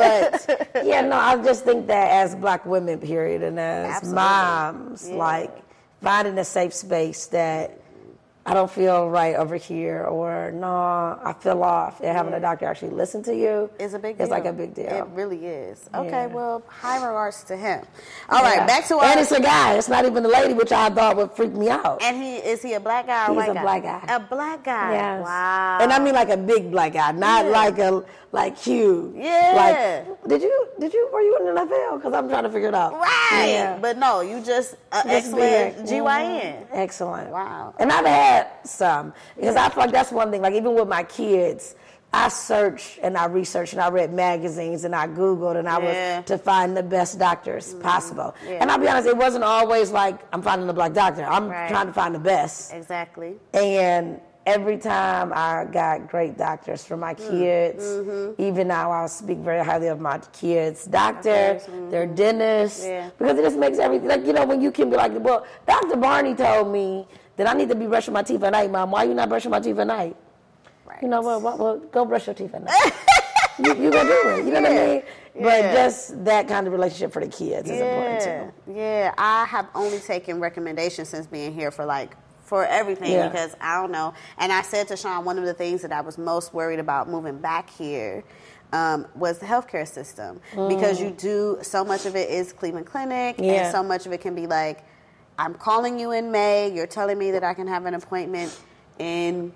but 0.75 0.85
yeah, 0.85 1.01
no, 1.03 1.17
I 1.17 1.37
just 1.43 1.65
think 1.65 1.87
that 1.87 2.11
as 2.11 2.35
black 2.35 2.67
women, 2.67 2.99
period, 2.99 3.43
and 3.43 3.61
as 3.61 3.97
Absolutely. 3.97 4.15
moms, 4.17 5.09
Yeah. 5.09 5.15
like 5.17 5.57
finding 6.03 6.37
a 6.39 6.45
safe 6.45 6.75
space 6.75 7.27
that 7.27 7.80
I 8.47 8.55
don't 8.55 8.71
feel 8.71 9.09
right 9.11 9.37
over 9.37 9.57
here, 9.57 10.05
or 10.05 10.51
no, 10.51 10.67
I 10.67 11.35
feel 11.41 11.63
off, 11.63 12.01
and 12.01 12.17
having 12.17 12.33
a 12.33 12.41
doctor 12.41 12.65
actually 12.67 12.91
listen 12.93 13.23
to 13.25 13.37
you 13.37 13.69
It's 13.79 13.93
a 13.93 13.99
big 13.99 14.17
deal. 14.17 14.25
It's 14.25 14.31
like 14.31 14.47
a 14.47 14.53
big 14.53 14.73
deal. 14.75 14.87
It 14.87 15.05
really 15.13 15.45
is. 15.47 15.89
Okay, 15.95 16.09
Yeah. 16.09 16.27
well, 16.27 16.63
high 16.67 16.97
regards 17.07 17.45
to 17.45 17.57
him. 17.57 17.85
All 18.31 18.43
right, 18.43 18.57
Yeah. 18.57 18.67
back 18.67 18.87
to 18.89 18.97
our. 18.97 19.05
And 19.05 19.21
it's 19.21 19.31
a 19.33 19.41
guy. 19.43 19.75
It's 19.75 19.91
not 19.91 20.07
even 20.07 20.25
a 20.25 20.29
lady, 20.29 20.55
which 20.55 20.73
I 20.73 20.89
thought 20.89 21.17
would 21.17 21.33
freak 21.33 21.53
me 21.53 21.69
out. 21.69 22.03
And 22.03 22.17
he 22.17 22.37
is 22.37 22.63
he 22.63 22.73
a 22.75 22.81
black 22.81 23.07
guy 23.07 23.27
or 23.27 23.29
He's 23.29 23.37
white 23.37 23.51
a 23.51 23.55
guy? 23.55 23.63
black 23.63 23.83
guy. 23.83 24.15
A 24.15 24.21
black 24.21 24.65
guy. 24.65 24.93
Yes. 24.95 25.23
Wow. 25.23 25.79
And 25.83 25.93
I 25.93 25.99
mean 25.99 26.15
like 26.15 26.31
a 26.31 26.37
big 26.39 26.71
black 26.71 26.95
guy, 26.95 27.13
not 27.13 27.45
Yeah. 27.45 27.51
like 27.51 27.79
a 27.79 28.03
like 28.33 28.57
Hugh. 28.57 29.13
Yeah. 29.17 30.05
Like, 30.07 30.29
did 30.29 30.41
you 30.43 30.69
did 30.79 30.95
you 30.95 31.09
were 31.13 31.21
you 31.21 31.37
in 31.41 31.45
the 31.55 31.61
NFL? 31.61 31.97
Because 31.97 32.15
I'm 32.15 32.29
trying 32.29 32.45
to 32.45 32.51
figure 32.51 32.69
it 32.69 32.75
out. 32.75 32.95
right. 32.95 33.47
Yeah. 33.49 33.79
But 33.81 33.99
no, 33.99 34.21
you 34.23 34.41
just 34.41 34.77
uh, 34.93 35.03
excellent. 35.07 35.85
GYN. 35.87 36.41
Mhm. 36.41 36.67
Excellent. 36.73 37.31
Wow. 37.31 37.75
And 37.79 37.91
I've 37.93 38.07
had 38.07 38.30
some 38.65 39.13
because 39.37 39.57
I 39.57 39.69
feel 39.69 39.85
like 39.85 39.93
that's 39.93 40.13
one 40.13 40.31
thing. 40.31 40.43
Like 40.43 40.55
even 40.55 40.75
with 40.75 40.89
my 40.89 41.03
kids. 41.05 41.75
I 42.13 42.29
searched 42.29 42.99
and 43.05 43.17
I 43.17 43.27
researched 43.27 43.73
and 43.73 43.81
I 43.81 43.89
read 43.89 44.13
magazines 44.13 44.83
and 44.83 44.97
I 44.97 45.07
Googled 45.07 45.57
and 45.57 45.69
I 45.69 45.79
Yeah. 45.79 45.87
Mm-hmm. 45.93 46.17
was 46.23 46.25
to 46.27 46.39
find 46.39 46.77
the 46.77 46.83
best 46.83 47.21
doctors 47.21 47.75
possible. 47.75 48.35
Yeah. 48.45 48.59
And 48.61 48.69
I'll 48.69 48.79
be 48.79 48.89
honest, 48.89 49.07
it 49.07 49.17
wasn't 49.17 49.45
always 49.45 49.93
like 49.93 50.19
I'm 50.33 50.43
finding 50.43 50.67
the 50.67 50.73
black 50.73 50.93
doctor. 50.93 51.25
I'm 51.25 51.49
Right. 51.49 51.69
trying 51.69 51.87
to 51.87 51.93
find 51.93 52.13
the 52.13 52.19
best. 52.19 52.73
Exactly. 52.75 53.37
And 53.55 54.21
every 54.45 54.77
time 54.77 55.33
I 55.33 55.67
got 55.71 56.09
great 56.11 56.37
doctors 56.37 56.83
for 56.85 56.97
my 56.97 57.15
Mm, 57.15 57.31
kids. 57.31 57.85
mm-hmm. 57.85 58.43
Even 58.43 58.67
now, 58.67 58.91
I 58.91 59.07
speak 59.07 59.39
very 59.39 59.65
highly 59.65 59.87
of 59.87 60.01
my 60.01 60.19
kids' 60.33 60.87
doctor, 60.87 61.61
their 61.91 62.07
dentist, 62.07 62.83
mm-hmm. 62.83 62.91
Yeah. 62.91 63.11
because 63.19 63.39
it 63.39 63.43
just 63.43 63.57
makes 63.57 63.79
everything 63.79 64.09
like 64.09 64.27
you 64.27 64.33
know 64.33 64.45
when 64.47 64.61
you 64.61 64.73
can 64.73 64.91
be 64.91 64.97
like, 64.97 65.13
well, 65.21 65.47
Dr. 65.65 65.95
Barney 65.97 66.35
told 66.35 66.73
me 66.73 67.07
that 67.37 67.47
I 67.49 67.55
need 67.55 67.69
to 67.69 67.75
be 67.75 67.87
brushing 67.87 68.15
my 68.15 68.23
teeth 68.23 68.43
at 68.43 68.53
night, 68.53 68.71
Mom. 68.71 68.91
Why 68.91 69.05
you 69.05 69.15
not 69.15 69.29
brushing 69.29 69.51
my 69.51 69.61
teeth 69.61 69.79
at 69.79 69.87
night? 69.87 70.17
Right. 70.85 71.03
You 71.03 71.09
know 71.09 71.21
what? 71.23 71.43
Well, 71.43 71.59
well, 71.59 71.79
go 71.79 72.05
brush 72.05 72.27
your 72.27 72.35
teeth 72.35 72.55
at 72.55 72.65
night. 72.65 72.93
you, 73.59 73.75
you 73.85 73.91
gonna 73.91 74.09
do 74.09 74.29
it. 74.29 74.45
You 74.47 74.53
know 74.53 74.61
what 74.63 74.71
I 74.71 74.75
Yeah. 74.75 74.87
mean? 74.95 75.03
But 75.35 75.43
Yeah. 75.63 75.75
just 75.75 76.25
that 76.25 76.49
kind 76.49 76.67
of 76.67 76.73
relationship 76.73 77.13
for 77.13 77.21
the 77.25 77.29
kids 77.31 77.71
is 77.71 77.81
important 77.81 78.21
too. 78.67 78.73
yeah. 78.75 79.15
I 79.17 79.45
have 79.47 79.69
only 79.75 79.99
taken 80.01 80.41
recommendations 80.41 81.09
since 81.09 81.27
being 81.27 81.53
here 81.55 81.71
for 81.71 81.85
like 81.85 82.17
for 82.45 82.67
everything 82.67 83.13
Yeah. 83.13 83.29
because 83.29 83.55
I 83.61 83.81
don't 83.81 83.93
know. 83.93 84.13
And 84.39 84.53
I 84.53 84.63
said 84.63 84.89
to 84.89 84.97
Sean, 84.97 85.25
one 85.25 85.39
of 85.39 85.45
the 85.45 85.55
things 85.55 85.83
that 85.83 85.93
I 85.93 86.01
was 86.01 86.19
most 86.19 86.53
worried 86.53 86.81
about 86.81 87.09
moving 87.09 87.39
back 87.39 87.71
here. 87.71 88.25
Um, 88.73 89.09
was 89.17 89.39
the 89.41 89.47
healthcare 89.47 89.85
system 89.87 90.41
because 90.69 91.01
you 91.01 91.11
do 91.11 91.59
so 91.61 91.85
much 91.85 92.07
of 92.07 92.15
it 92.15 92.31
is 92.31 92.53
Cleveland 92.53 92.87
Clinic 92.87 93.37
Mm. 93.37 93.45
Yeah. 93.45 93.53
and 93.65 93.73
so 93.73 93.83
much 93.83 94.07
of 94.07 94.13
it 94.13 94.21
can 94.21 94.37
be 94.37 94.47
like 94.47 94.85
I'm 95.41 95.55
calling 95.55 95.99
you 95.99 96.13
in 96.13 96.31
May 96.31 96.71
you're 96.73 96.87
telling 96.87 97.17
me 97.19 97.31
that 97.31 97.43
I 97.43 97.55
can 97.55 97.67
have 97.67 97.87
an 97.87 97.95
appointment 97.95 98.57
in 98.99 99.53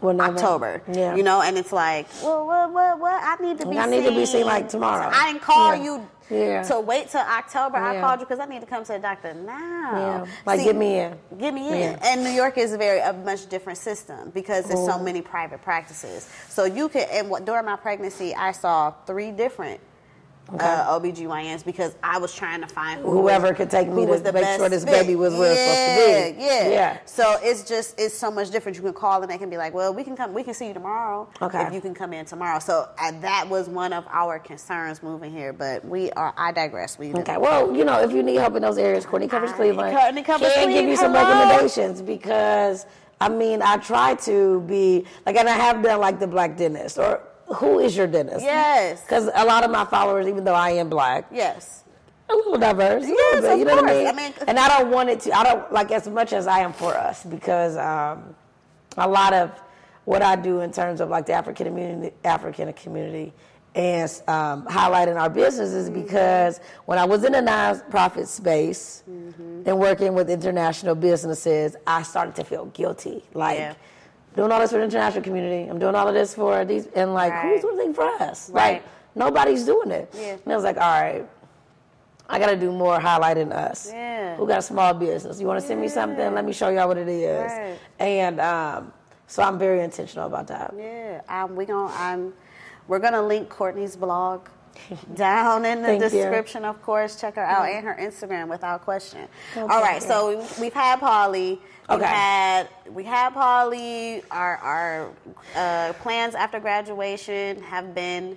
Well. 0.00 0.20
October. 0.20 0.82
Yeah. 0.92 1.14
You 1.14 1.22
know, 1.22 1.40
and 1.42 1.56
it's 1.56 1.72
like, 1.72 2.08
well, 2.24 2.44
what, 2.44 2.72
what, 2.72 2.98
what? 2.98 3.22
I 3.22 3.36
need 3.40 3.58
to 3.60 3.66
be. 3.68 3.78
I 3.78 3.86
need 3.86 4.02
to 4.04 4.10
be 4.10 4.26
seen 4.26 4.46
like 4.46 4.68
tomorrow. 4.68 5.10
I 5.14 5.32
didn't 5.32 5.42
call 5.42 5.76
Yeah. 5.76 5.82
you 5.84 6.08
Yeah. 6.28 6.62
to 6.64 6.80
wait 6.80 7.08
till 7.08 7.20
October. 7.20 7.76
I 7.76 7.94
Yeah. 7.94 8.00
called 8.00 8.18
you 8.20 8.26
because 8.26 8.40
I 8.40 8.46
need 8.46 8.60
to 8.60 8.66
come 8.66 8.82
to 8.84 8.92
the 8.94 8.98
doctor 8.98 9.32
now. 9.32 9.92
Yeah. 9.92 10.26
Like, 10.44 10.58
See, 10.58 10.64
get 10.66 10.76
me 10.76 10.98
in. 10.98 11.18
Get 11.38 11.54
me 11.54 11.68
in. 11.68 11.78
Yeah. 11.92 11.98
And 12.02 12.24
New 12.24 12.30
York 12.30 12.58
is 12.58 12.72
a 12.72 12.76
very 12.78 12.98
a 12.98 13.12
much 13.12 13.48
different 13.48 13.78
system 13.78 14.30
because 14.34 14.64
there's 14.66 14.84
so 14.84 14.98
many 14.98 15.22
private 15.22 15.62
practices. 15.62 16.28
So 16.48 16.64
you 16.64 16.88
can. 16.88 17.06
And 17.12 17.30
what 17.30 17.44
during 17.44 17.64
my 17.64 17.76
pregnancy, 17.76 18.34
I 18.34 18.50
saw 18.50 18.92
three 19.06 19.30
different. 19.30 19.80
Uh, 20.50 20.98
OBGYNs 20.98 21.62
because 21.62 21.94
I 22.02 22.16
was 22.18 22.34
trying 22.34 22.62
to 22.62 22.66
find 22.66 23.02
who 23.02 23.10
Whoever 23.10 23.48
was- 23.48 23.56
could 23.58 23.68
take 23.70 23.86
me 23.88 24.06
to 24.06 24.10
was 24.10 24.22
the 24.22 24.32
make 24.32 24.46
sure 24.56 24.68
this 24.70 24.82
fit. 24.82 24.92
baby 24.92 25.14
was 25.14 25.34
where 25.34 25.52
it's 25.52 25.60
supposed 25.60 26.32
to 26.32 26.38
be. 26.38 26.42
Yeah, 26.42 26.62
yeah, 26.62 26.68
Yeah. 26.70 26.98
So 27.04 27.36
it's 27.42 27.64
just 27.68 28.00
it's 28.00 28.16
so 28.16 28.30
much 28.30 28.50
different. 28.50 28.76
You 28.76 28.82
can 28.82 28.94
call 28.94 29.20
and 29.20 29.30
they 29.30 29.36
can 29.36 29.50
be 29.50 29.58
like, 29.58 29.74
"Well, 29.74 29.92
we 29.92 30.04
can 30.04 30.16
come, 30.16 30.32
we 30.32 30.42
can 30.42 30.54
see 30.54 30.68
you 30.68 30.72
tomorrow. 30.74 31.28
Okay. 31.42 31.62
if 31.66 31.74
you 31.74 31.82
can 31.82 31.92
come 31.94 32.14
in 32.14 32.24
tomorrow." 32.24 32.60
So 32.60 32.88
uh, 32.98 33.12
that 33.20 33.46
was 33.50 33.68
one 33.68 33.92
of 33.92 34.06
our 34.10 34.38
concerns 34.38 35.02
moving 35.02 35.32
here. 35.32 35.52
But 35.52 35.84
we 35.84 36.10
are. 36.12 36.32
I 36.38 36.52
digress. 36.52 36.98
We 36.98 37.12
Okay. 37.14 37.36
Well, 37.36 37.76
you 37.76 37.84
know, 37.84 38.00
if 38.00 38.12
you 38.12 38.22
need 38.22 38.36
help 38.36 38.54
in 38.56 38.62
those 38.62 38.78
areas, 38.78 39.04
Courtney 39.04 39.28
covers 39.28 39.52
Cleveland. 39.52 39.94
Courtney 39.96 40.22
covers 40.22 40.52
can 40.54 40.70
give 40.70 40.88
you 40.88 40.96
some 40.96 41.12
Hello. 41.12 41.28
recommendations 41.28 42.00
because 42.00 42.86
I 43.20 43.28
mean, 43.28 43.60
I 43.62 43.76
try 43.78 44.14
to 44.14 44.60
be 44.62 45.04
like, 45.26 45.36
and 45.36 45.48
I 45.48 45.52
have 45.56 45.82
done 45.82 46.00
like 46.00 46.20
the 46.20 46.26
black 46.28 46.56
dentist 46.56 46.96
or 46.98 47.20
who 47.56 47.78
is 47.78 47.96
your 47.96 48.06
dentist? 48.06 48.42
Yes. 48.44 49.02
Because 49.02 49.28
a 49.34 49.44
lot 49.44 49.64
of 49.64 49.70
my 49.70 49.84
followers, 49.84 50.26
even 50.26 50.44
though 50.44 50.54
I 50.54 50.70
am 50.70 50.88
black, 50.88 51.26
Yes. 51.32 51.84
a 52.28 52.34
little 52.34 52.58
diverse. 52.58 53.04
a 53.04 53.06
little 53.08 53.14
Yes, 53.32 53.40
bit, 53.42 53.52
of 53.52 53.58
you 53.58 53.64
know 53.64 53.76
what 53.76 53.84
I 53.84 53.88
course. 53.88 53.98
mean? 53.98 54.06
I 54.06 54.12
mean- 54.12 54.34
and 54.46 54.58
I 54.58 54.68
don't 54.68 54.90
want 54.90 55.08
it 55.08 55.20
to. 55.20 55.32
I 55.32 55.44
don't 55.44 55.72
like 55.72 55.90
as 55.90 56.06
much 56.08 56.32
as 56.32 56.46
I 56.46 56.60
am 56.60 56.72
for 56.72 56.94
us 56.94 57.24
because 57.24 57.76
um, 57.76 58.34
a 58.96 59.08
lot 59.08 59.32
of 59.32 59.50
what 60.04 60.22
I 60.22 60.36
do 60.36 60.60
in 60.60 60.72
terms 60.72 61.00
of 61.00 61.08
like 61.10 61.26
the 61.26 61.32
African 61.34 61.66
community, 61.66 62.14
African 62.24 62.72
community, 62.74 63.32
and 63.74 64.10
um, 64.26 64.64
highlighting 64.66 65.16
our 65.20 65.30
business 65.30 65.70
is 65.70 65.88
Mm-hmm. 65.90 66.02
because 66.02 66.60
when 66.86 66.98
I 66.98 67.04
was 67.04 67.24
in 67.24 67.32
the 67.32 67.38
nonprofit 67.40 68.26
space 68.26 69.02
Mm-hmm. 69.08 69.62
and 69.66 69.78
working 69.78 70.14
with 70.14 70.28
international 70.30 70.94
businesses, 70.94 71.76
I 71.86 72.02
started 72.02 72.34
to 72.36 72.44
feel 72.44 72.66
guilty, 72.66 73.24
like. 73.34 73.58
Yeah. 73.58 73.74
Doing 74.38 74.52
all 74.52 74.60
this 74.60 74.70
for 74.70 74.78
the 74.78 74.84
international 74.84 75.24
community, 75.24 75.68
I'm 75.68 75.80
doing 75.80 75.96
all 75.96 76.06
of 76.06 76.14
this 76.14 76.32
for 76.32 76.64
these, 76.64 76.86
and 76.94 77.12
like, 77.12 77.32
Right. 77.32 77.54
who's 77.54 77.60
doing 77.60 77.74
anything 77.74 77.92
for 77.92 78.04
us? 78.04 78.48
Right. 78.50 78.74
Like, 78.74 78.82
nobody's 79.16 79.64
doing 79.64 79.90
it. 79.90 80.14
Yeah. 80.16 80.36
And 80.44 80.52
I 80.52 80.54
was 80.54 80.62
like, 80.62 80.76
all 80.76 81.02
right, 81.02 81.28
I 82.28 82.38
got 82.38 82.46
to 82.46 82.56
do 82.56 82.70
more 82.70 83.00
highlighting 83.00 83.50
us. 83.50 83.90
Yeah. 83.92 84.36
Who 84.36 84.46
got 84.46 84.60
a 84.60 84.62
small 84.62 84.94
business? 84.94 85.40
You 85.40 85.48
want 85.48 85.60
to 85.60 85.66
send 85.66 85.80
me 85.80 85.88
something? 85.88 86.34
Let 86.34 86.44
me 86.44 86.52
show 86.52 86.68
y'all 86.68 86.86
what 86.86 86.98
it 86.98 87.08
is. 87.08 87.50
Right. 87.50 87.78
And 87.98 88.38
um, 88.40 88.92
so 89.26 89.42
I'm 89.42 89.58
very 89.58 89.82
intentional 89.82 90.28
about 90.28 90.46
that. 90.46 90.72
Yeah. 90.78 91.20
Um, 91.28 91.56
we 91.56 91.64
gonna. 91.64 91.92
I'm. 91.96 92.32
We're 92.86 93.00
gonna 93.00 93.22
link 93.22 93.48
Courtney's 93.48 93.96
blog 93.96 94.46
down 95.14 95.64
in 95.64 95.82
the 95.82 95.88
Thank 95.88 96.02
you. 96.02 96.08
description. 96.10 96.64
Of 96.64 96.80
course, 96.82 97.20
check 97.20 97.34
her 97.36 97.44
out 97.44 97.68
and 97.68 97.84
her 97.86 97.96
Instagram 98.00 98.48
without 98.48 98.82
question. 98.84 99.28
All 99.56 99.66
right. 99.68 100.02
So 100.02 100.38
we- 100.38 100.62
we've 100.62 100.74
had 100.74 101.00
Polly. 101.00 101.60
We've 101.88 102.00
had 102.00 102.68
we 102.90 103.04
had 103.04 103.32
Polly. 103.32 104.22
Our 104.30 104.56
our 104.58 105.10
uh, 105.56 105.92
plans 105.94 106.34
after 106.34 106.60
graduation 106.60 107.62
have 107.62 107.94
been 107.94 108.36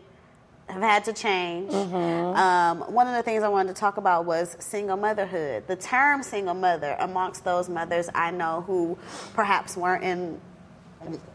have 0.70 0.82
had 0.82 1.04
to 1.06 1.14
change. 1.14 1.70
Mm-hmm. 1.72 2.38
Um, 2.38 2.80
one 2.94 3.08
of 3.08 3.14
the 3.14 3.24
things 3.24 3.44
I 3.44 3.50
wanted 3.50 3.76
to 3.76 3.80
talk 3.80 3.98
about 3.98 4.26
was 4.26 4.56
single 4.60 4.96
motherhood. 4.96 5.68
The 5.68 5.76
term 5.76 6.24
single 6.24 6.54
mother 6.54 6.96
amongst 7.00 7.44
those 7.44 7.68
mothers 7.68 8.10
I 8.16 8.32
know 8.32 8.62
who 8.62 8.98
perhaps 9.34 9.76
weren't 9.76 10.04
in 10.04 10.40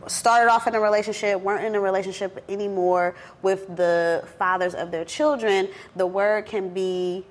started 0.06 0.50
off 0.50 0.66
in 0.66 0.74
a 0.74 0.80
relationship, 0.80 1.40
weren't 1.40 1.64
in 1.64 1.74
a 1.74 1.80
relationship 1.80 2.42
anymore 2.48 3.14
with 3.42 3.76
the 3.76 4.24
fathers 4.38 4.74
of 4.74 4.90
their 4.90 5.04
children, 5.04 5.68
the 5.96 6.06
word 6.06 6.46
can 6.46 6.72
be 6.72 7.24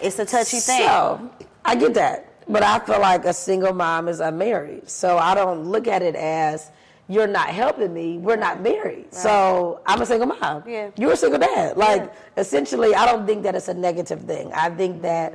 it's 0.00 0.18
a 0.18 0.24
touchy 0.24 0.58
thing. 0.58 0.86
So 0.86 1.30
I 1.64 1.74
get 1.76 1.94
that. 1.94 2.30
But 2.46 2.62
I 2.62 2.78
feel 2.80 3.00
like 3.00 3.24
a 3.24 3.32
single 3.32 3.72
mom 3.72 4.08
is 4.08 4.20
unmarried. 4.20 4.88
So 4.90 5.16
I 5.16 5.34
don't 5.34 5.64
look 5.64 5.86
at 5.86 6.02
it 6.02 6.14
as 6.14 6.70
you're 7.08 7.26
not 7.26 7.48
helping 7.48 7.92
me. 7.92 8.18
We're 8.18 8.36
not 8.36 8.60
married. 8.60 9.14
So 9.14 9.80
I'm 9.86 10.02
a 10.02 10.06
single 10.06 10.26
mom. 10.28 10.62
Yeah. 10.66 10.90
You're 10.98 11.12
a 11.12 11.16
single 11.16 11.38
dad. 11.38 11.76
Like 11.76 12.02
Yeah. 12.02 12.40
essentially, 12.40 12.94
I 12.94 13.06
don't 13.06 13.26
think 13.26 13.42
that 13.44 13.54
it's 13.54 13.68
a 13.68 13.74
negative 13.74 14.22
thing. 14.22 14.52
I 14.52 14.68
think 14.70 15.02
that 15.02 15.32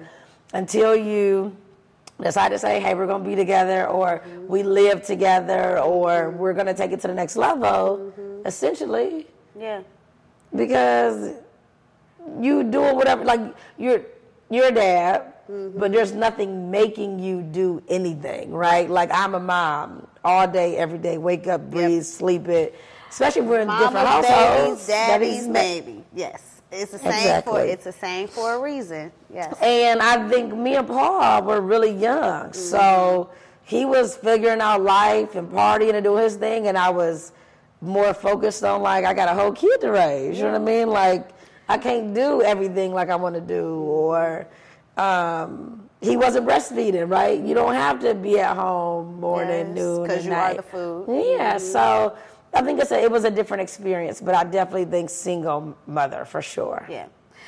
until 0.54 0.96
you 0.96 1.56
decide 2.22 2.50
to 2.50 2.60
say, 2.60 2.80
hey, 2.80 2.94
we're 2.96 3.08
going 3.08 3.24
to 3.24 3.30
be 3.30 3.36
together 3.36 3.88
or 3.88 4.22
we 4.48 4.64
live 4.64 5.04
together 5.04 5.80
or 5.80 6.32
we're 6.32 6.54
going 6.54 6.68
to 6.68 6.74
take 6.74 6.92
it 6.92 7.00
to 7.02 7.08
the 7.08 7.14
next 7.14 7.36
level, 7.36 8.14
essentially, 8.46 9.28
yeah. 9.58 9.82
because 10.56 11.34
you 12.40 12.64
doing 12.64 12.96
whatever 12.96 13.24
like 13.24 13.40
you're 13.78 14.02
you're 14.52 14.68
a 14.68 14.72
dad 14.72 15.34
but 15.48 15.92
there's 15.92 16.12
nothing 16.12 16.70
making 16.70 17.18
you 17.18 17.42
do 17.42 17.82
anything 17.88 18.52
right? 18.52 18.88
Like 18.90 19.10
i'm 19.12 19.34
a 19.34 19.40
mom 19.40 20.06
all 20.24 20.48
day 20.48 20.76
every 20.78 21.00
day. 21.00 21.18
Wake 21.18 21.48
up 21.48 21.72
breathe 21.72 22.04
sleep 22.04 22.48
it. 22.48 22.76
Especially 23.10 23.42
if 23.42 23.48
we're 23.48 23.62
in 23.62 23.68
different 23.68 23.94
Mama's 23.94 24.28
households 24.28 24.86
daddy's 24.86 25.48
daddy's 25.48 25.86
ma- 25.88 26.04
Yes. 26.14 26.59
It's 26.72 26.92
the 26.92 27.00
same 27.00 27.42
for 27.42 27.60
it's 27.62 27.84
the 27.86 27.92
same 27.92 28.28
for 28.28 28.54
a 28.54 28.60
reason. 28.60 29.12
Yes. 29.34 29.54
and 29.62 30.02
i 30.02 30.28
think 30.30 30.56
me 30.56 30.76
and 30.76 30.88
paul 30.88 31.42
were 31.44 31.62
really 31.62 31.92
young 31.92 32.54
so 32.54 33.30
he 33.64 33.86
was 33.86 34.16
figuring 34.18 34.62
out 34.62 34.82
life 34.82 35.36
and 35.36 35.48
partying 35.50 35.94
and 35.94 36.04
doing 36.04 36.24
his 36.24 36.36
thing 36.36 36.68
and 36.68 36.78
i 36.78 36.90
was 36.90 37.32
more 37.82 38.14
focused 38.14 38.64
on 38.64 38.82
like 38.82 39.06
i 39.06 39.14
got 39.14 39.28
a 39.30 39.34
whole 39.40 39.52
kid 39.52 39.80
to 39.82 39.90
raise 39.92 40.38
you 40.38 40.44
know 40.44 40.52
what 40.52 40.62
i 40.62 40.64
mean 40.64 40.90
like 40.90 41.30
i 41.70 41.78
can't 41.78 42.14
do 42.14 42.42
everything 42.44 42.92
like 42.94 43.10
i 43.10 43.16
want 43.16 43.34
to 43.36 43.42
do 43.42 43.76
or 43.82 44.48
um, 44.98 45.88
he 46.02 46.18
wasn't 46.18 46.46
breastfeeding 46.48 47.10
right 47.10 47.40
you 47.42 47.54
don't 47.54 47.74
have 47.76 48.00
to 48.00 48.14
be 48.16 48.40
at 48.40 48.56
home 48.56 49.20
morning 49.20 49.68
Yes, 49.68 49.76
noon 49.76 50.08
'cause 50.08 50.16
and 50.18 50.26
you 50.26 50.32
are 50.32 50.48
night. 50.50 50.58
the 50.58 50.64
food. 50.64 51.06
yeah 51.38 51.58
so 51.58 52.16
i 52.54 52.62
think 52.62 52.80
it's 52.80 52.92
a, 52.92 53.00
it 53.02 53.12
was 53.12 53.24
a 53.24 53.32
different 53.32 53.62
experience 53.62 54.22
but 54.22 54.36
i 54.36 54.44
definitely 54.44 54.86
think 54.86 55.10
single 55.10 55.76
mother 55.88 56.26
for 56.26 56.42
sure 56.42 56.86
Yeah. 56.90 57.08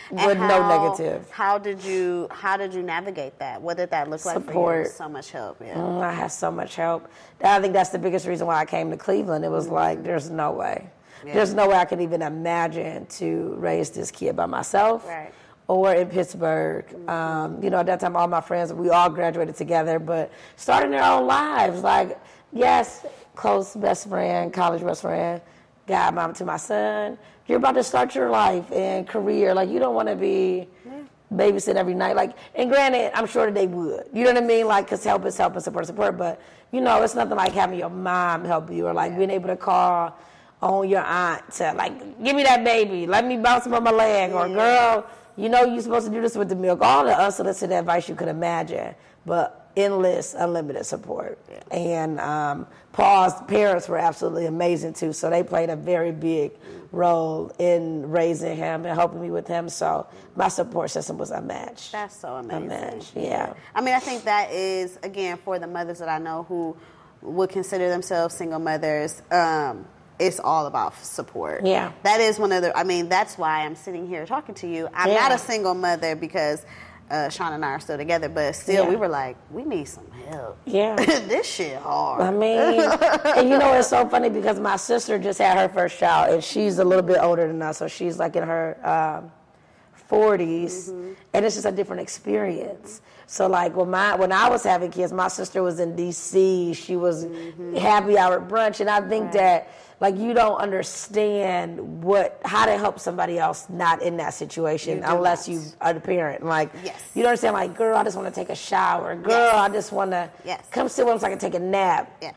With 0.10 0.40
no 0.40 0.60
negative. 0.68 1.30
How 1.32 1.58
did 1.58 1.82
you 1.84 2.28
how 2.32 2.58
did 2.58 2.74
you 2.74 2.82
navigate 2.84 3.38
that? 3.40 3.62
What 3.62 3.78
did 3.78 3.92
that 3.92 4.10
look 4.10 4.26
like 4.26 4.36
for 4.36 4.42
you? 4.42 4.48
Support. 4.48 4.88
So 4.90 5.08
much 5.08 5.32
help. 5.32 5.62
Yeah. 5.62 5.76
Mm, 5.76 6.02
I 6.02 6.12
had 6.12 6.32
so 6.32 6.52
much 6.52 6.76
help. 6.76 7.08
I 7.42 7.62
think 7.62 7.72
that's 7.74 7.92
the 7.92 8.00
biggest 8.00 8.28
reason 8.28 8.46
why 8.48 8.60
I 8.60 8.66
came 8.66 8.90
to 8.92 8.98
Cleveland. 8.98 9.46
It 9.46 9.52
was 9.52 9.68
like, 9.70 10.04
there's 10.04 10.30
no 10.30 10.52
way. 10.52 10.90
Yeah. 11.26 11.34
There's 11.36 11.54
no 11.54 11.68
way 11.70 11.76
I 11.78 11.86
could 11.86 12.02
even 12.02 12.22
imagine 12.24 13.06
to 13.20 13.56
raise 13.58 13.90
this 13.90 14.12
kid 14.12 14.36
by 14.36 14.48
myself. 14.48 15.08
Right. 15.08 15.32
Or 15.67 15.93
in 15.93 16.10
Pittsburgh. 16.10 16.86
Um, 17.10 17.63
you 17.63 17.69
know, 17.69 17.80
at 17.80 17.86
that 17.86 18.00
time, 18.00 18.15
all 18.15 18.28
my 18.28 18.41
friends, 18.41 18.74
we 18.74 18.89
all 18.89 19.10
graduated 19.10 19.56
together, 19.56 20.00
but 20.00 20.32
starting 20.58 20.91
their 20.91 21.04
own 21.04 21.28
lives. 21.28 21.82
Like, 21.82 22.19
yes, 22.52 23.06
close 23.36 23.76
best 23.76 24.10
friend, 24.10 24.52
college 24.52 24.84
best 24.84 25.02
friend, 25.02 25.41
godmom 25.88 26.36
to 26.38 26.45
my 26.45 26.58
son. 26.58 27.17
You're 27.47 27.58
about 27.58 27.74
to 27.74 27.84
start 27.84 28.15
your 28.15 28.30
life 28.30 28.69
and 28.71 29.08
career. 29.08 29.54
Like, 29.54 29.69
you 29.69 29.80
don't 29.80 29.95
want 29.95 30.10
to 30.10 30.15
be 30.15 30.67
babysitting 31.34 31.76
every 31.76 31.93
night. 31.93 32.15
Like, 32.15 32.36
and 32.56 32.69
granted, 32.69 33.17
I'm 33.17 33.28
sure 33.28 33.45
that 33.45 33.56
they 33.56 33.67
would. 33.67 34.06
You 34.13 34.26
know 34.26 34.34
what 34.34 34.43
I 34.43 34.45
mean? 34.45 34.67
Like, 34.67 34.88
cause 34.88 35.04
help 35.04 35.26
is 35.26 35.38
help 35.38 35.54
and 35.54 35.63
support 35.63 35.84
is 35.84 35.88
support. 35.88 36.17
But 36.17 36.41
you 36.71 36.82
know, 36.82 37.02
it's 37.02 37.15
nothing 37.15 37.36
like 37.36 37.54
having 37.54 37.80
your 37.80 37.89
mom 37.89 38.45
help 38.45 38.71
you 38.71 38.88
or 38.88 38.93
like 38.93 39.17
being 39.17 39.30
able 39.30 39.47
to 39.47 39.58
call 39.58 40.17
on 40.62 40.88
your 40.88 41.02
aunt 41.02 41.52
to 41.54 41.74
like, 41.74 42.24
give 42.24 42.36
me 42.36 42.43
that 42.43 42.63
baby, 42.63 43.08
let 43.08 43.26
me 43.26 43.38
bounce 43.38 43.65
him 43.65 43.74
on 43.74 43.84
my 43.84 43.91
leg, 43.91 44.32
or 44.32 44.47
girl, 44.47 45.06
you 45.38 45.50
know 45.50 45.63
you're 45.63 45.82
supposed 45.82 46.08
to 46.08 46.12
do 46.12 46.22
this 46.22 46.36
with 46.36 46.50
the 46.50 46.56
milk. 46.56 46.82
All 46.82 47.06
the 47.06 47.17
unsolicited 47.17 47.78
advice 47.78 48.08
you 48.10 48.15
could 48.15 48.28
imagine, 48.28 48.96
but 49.26 49.72
endless, 49.76 50.34
unlimited 50.34 50.86
support. 50.86 51.39
And 51.72 52.20
um, 52.20 52.67
Paul's 52.91 53.41
parents 53.44 53.88
were 53.88 53.98
absolutely 53.98 54.46
amazing 54.46 54.94
too, 54.94 55.13
so 55.13 55.30
they 55.30 55.44
played 55.44 55.70
a 55.70 55.76
very 55.76 56.12
big 56.12 56.52
role 56.91 57.54
in 57.58 58.10
raising 58.10 58.58
him 58.58 58.86
and 58.86 58.98
helping 58.98 59.22
me 59.22 59.32
with 59.32 59.48
him. 59.48 59.70
So 59.70 60.08
my 60.36 60.50
support 60.50 60.91
system 60.91 61.17
was 61.17 61.32
unmatched. 61.32 61.94
That's 61.94 62.15
so 62.15 62.36
amazing. 62.36 62.63
Unmatched, 62.63 63.13
yeah. 63.15 63.54
I 63.74 63.82
mean, 63.82 63.94
I 63.96 64.00
think 64.00 64.24
that 64.26 64.52
is 64.52 65.00
again 65.04 65.38
for 65.38 65.58
the 65.60 65.67
mothers 65.67 66.00
that 66.00 66.10
I 66.10 66.17
know 66.17 66.44
who 66.44 66.76
would 67.22 67.50
consider 67.50 67.89
themselves 67.89 68.36
single 68.36 68.60
mothers. 68.60 69.22
Um, 69.32 69.86
it's 70.21 70.39
all 70.39 70.67
about 70.67 70.95
support. 71.03 71.65
Yeah. 71.65 71.91
that 72.03 72.21
is 72.21 72.38
one 72.39 72.51
of 72.51 72.62
the. 72.62 72.77
I 72.77 72.84
mean, 72.84 73.10
that's 73.10 73.38
why 73.38 73.65
I'm 73.65 73.75
sitting 73.75 74.07
here 74.07 74.25
talking 74.25 74.55
to 74.55 74.67
you. 74.67 74.88
I'm 74.93 75.10
not 75.13 75.31
a 75.31 75.38
single 75.38 75.73
mother 75.73 76.15
because 76.15 76.65
uh, 77.10 77.27
Sean 77.29 77.53
and 77.53 77.65
I 77.65 77.69
are 77.71 77.79
still 77.79 77.97
together, 77.97 78.29
but 78.29 78.55
still, 78.55 78.84
Yeah. 78.86 78.89
we 78.89 78.95
were 78.95 79.07
like, 79.10 79.36
we 79.51 79.63
need 79.65 79.86
some 79.86 80.10
help. 80.29 80.57
Yeah. 80.65 80.95
this 80.95 81.45
shit 81.47 81.77
hard. 81.77 82.21
I 82.21 82.31
mean, 82.31 82.79
and 83.36 83.49
you 83.49 83.57
know, 83.57 83.73
it's 83.73 83.89
so 83.89 84.07
funny 84.07 84.29
because 84.29 84.60
my 84.60 84.77
sister 84.77 85.17
just 85.19 85.39
had 85.39 85.57
her 85.57 85.67
first 85.73 85.97
child, 85.99 86.34
and 86.34 86.43
she's 86.43 86.77
a 86.79 86.84
little 86.86 87.03
bit 87.03 87.17
older 87.19 87.47
than 87.47 87.62
us, 87.62 87.79
so 87.79 87.88
she's 87.88 88.17
like 88.19 88.36
in 88.36 88.43
her 88.43 88.77
um, 88.88 89.31
40s, 90.10 90.89
and 91.34 91.45
it's 91.45 91.55
just 91.55 91.65
a 91.65 91.71
different 91.71 92.01
experience. 92.01 93.01
So 93.27 93.47
like 93.47 93.75
when 93.77 93.89
my 93.89 94.15
when 94.15 94.31
I 94.34 94.49
was 94.49 94.63
having 94.63 94.91
kids, 94.91 95.13
my 95.13 95.29
sister 95.29 95.63
was 95.63 95.79
in 95.79 95.95
D.C. 95.95 96.73
She 96.73 96.97
was 96.97 97.25
happy 97.77 98.17
hour 98.17 98.41
brunch, 98.41 98.81
and 98.81 98.89
I 98.89 98.99
think 99.07 99.25
Right. 99.25 99.34
that 99.34 99.67
like 100.02 100.18
you 100.18 100.34
don't 100.34 100.58
understand 100.60 102.04
what 102.04 102.42
how 102.44 102.66
to 102.66 102.78
help 102.78 103.00
somebody 103.00 103.38
else 103.40 103.68
not 103.70 104.02
in 104.02 104.18
that 104.18 104.34
situation 104.34 104.98
You 104.98 105.04
unless 105.06 105.48
not. 105.48 105.54
you 105.54 105.62
are 105.80 105.94
the 105.94 106.00
parent. 106.02 106.44
Like 106.46 106.72
Yes. 106.84 107.00
you 107.14 107.22
don't 107.24 107.30
understand. 107.30 107.54
Like 107.54 107.76
girl, 107.78 107.96
I 107.98 108.04
just 108.04 108.18
want 108.18 108.28
to 108.28 108.34
take 108.34 108.50
a 108.50 108.56
shower. 108.56 109.16
Girl, 109.16 109.32
Yes. 109.32 109.56
I 109.56 109.70
just 109.70 109.92
want 109.94 110.12
to 110.12 110.30
Yes. 110.44 110.66
come 110.72 110.90
sit 110.90 111.06
with 111.06 111.14
them 111.14 111.20
so 111.20 111.28
I 111.28 111.30
can 111.30 111.40
take 111.40 111.54
a 111.54 111.60
nap. 111.60 112.12
Yeah. 112.22 112.32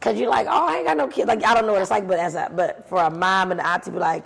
Cause 0.00 0.16
you're 0.18 0.30
like, 0.30 0.46
oh, 0.48 0.66
I 0.68 0.76
ain't 0.76 0.86
got 0.86 0.96
no 0.96 1.08
kid. 1.08 1.26
Like 1.26 1.44
I 1.44 1.54
don't 1.54 1.66
know 1.66 1.72
what 1.72 1.82
it's 1.82 1.90
like, 1.90 2.06
but 2.06 2.18
as 2.20 2.34
a 2.36 2.50
but 2.54 2.88
for 2.88 3.02
a 3.02 3.10
mom 3.10 3.50
and 3.50 3.60
an 3.60 3.66
aunt 3.66 3.82
to 3.84 3.90
be 3.90 3.98
like, 3.98 4.22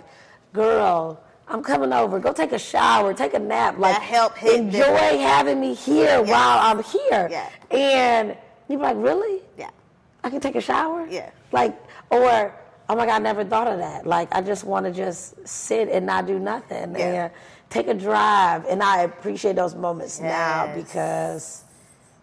girl, 0.53 1.19
I'm 1.47 1.63
coming 1.63 1.91
over. 1.91 2.19
Go 2.19 2.31
take 2.31 2.51
a 2.51 2.59
shower, 2.59 3.13
take 3.13 3.33
a 3.33 3.39
nap. 3.39 3.79
Like 3.79 3.99
help 4.01 4.37
hit 4.37 4.59
enjoy 4.59 4.77
different. 4.79 5.19
having 5.19 5.59
me 5.59 5.73
here 5.73 6.21
while 6.21 6.59
I'm 6.59 6.83
here. 6.83 7.27
Yeah. 7.31 7.49
And 7.71 8.37
you're 8.69 8.79
like, 8.79 8.97
really? 8.97 9.41
Yeah. 9.57 9.71
I 10.23 10.29
can 10.29 10.39
take 10.39 10.55
a 10.55 10.61
shower? 10.61 11.07
Yeah. 11.09 11.31
Like, 11.51 11.75
or, 12.11 12.53
oh 12.89 12.95
my 12.95 13.05
God, 13.05 13.15
I 13.15 13.19
never 13.19 13.43
thought 13.43 13.67
of 13.67 13.79
that. 13.79 14.05
Like, 14.05 14.27
I 14.33 14.41
just 14.41 14.63
want 14.63 14.85
to 14.85 14.91
just 14.91 15.47
sit 15.47 15.89
and 15.89 16.05
not 16.05 16.27
do 16.27 16.39
nothing 16.39 16.95
Yeah. 16.95 17.05
and 17.25 17.31
take 17.69 17.87
a 17.87 17.93
drive. 17.93 18.65
And 18.65 18.83
I 18.83 19.01
appreciate 19.03 19.55
those 19.55 19.75
moments 19.75 20.19
now 20.19 20.71
because 20.75 21.63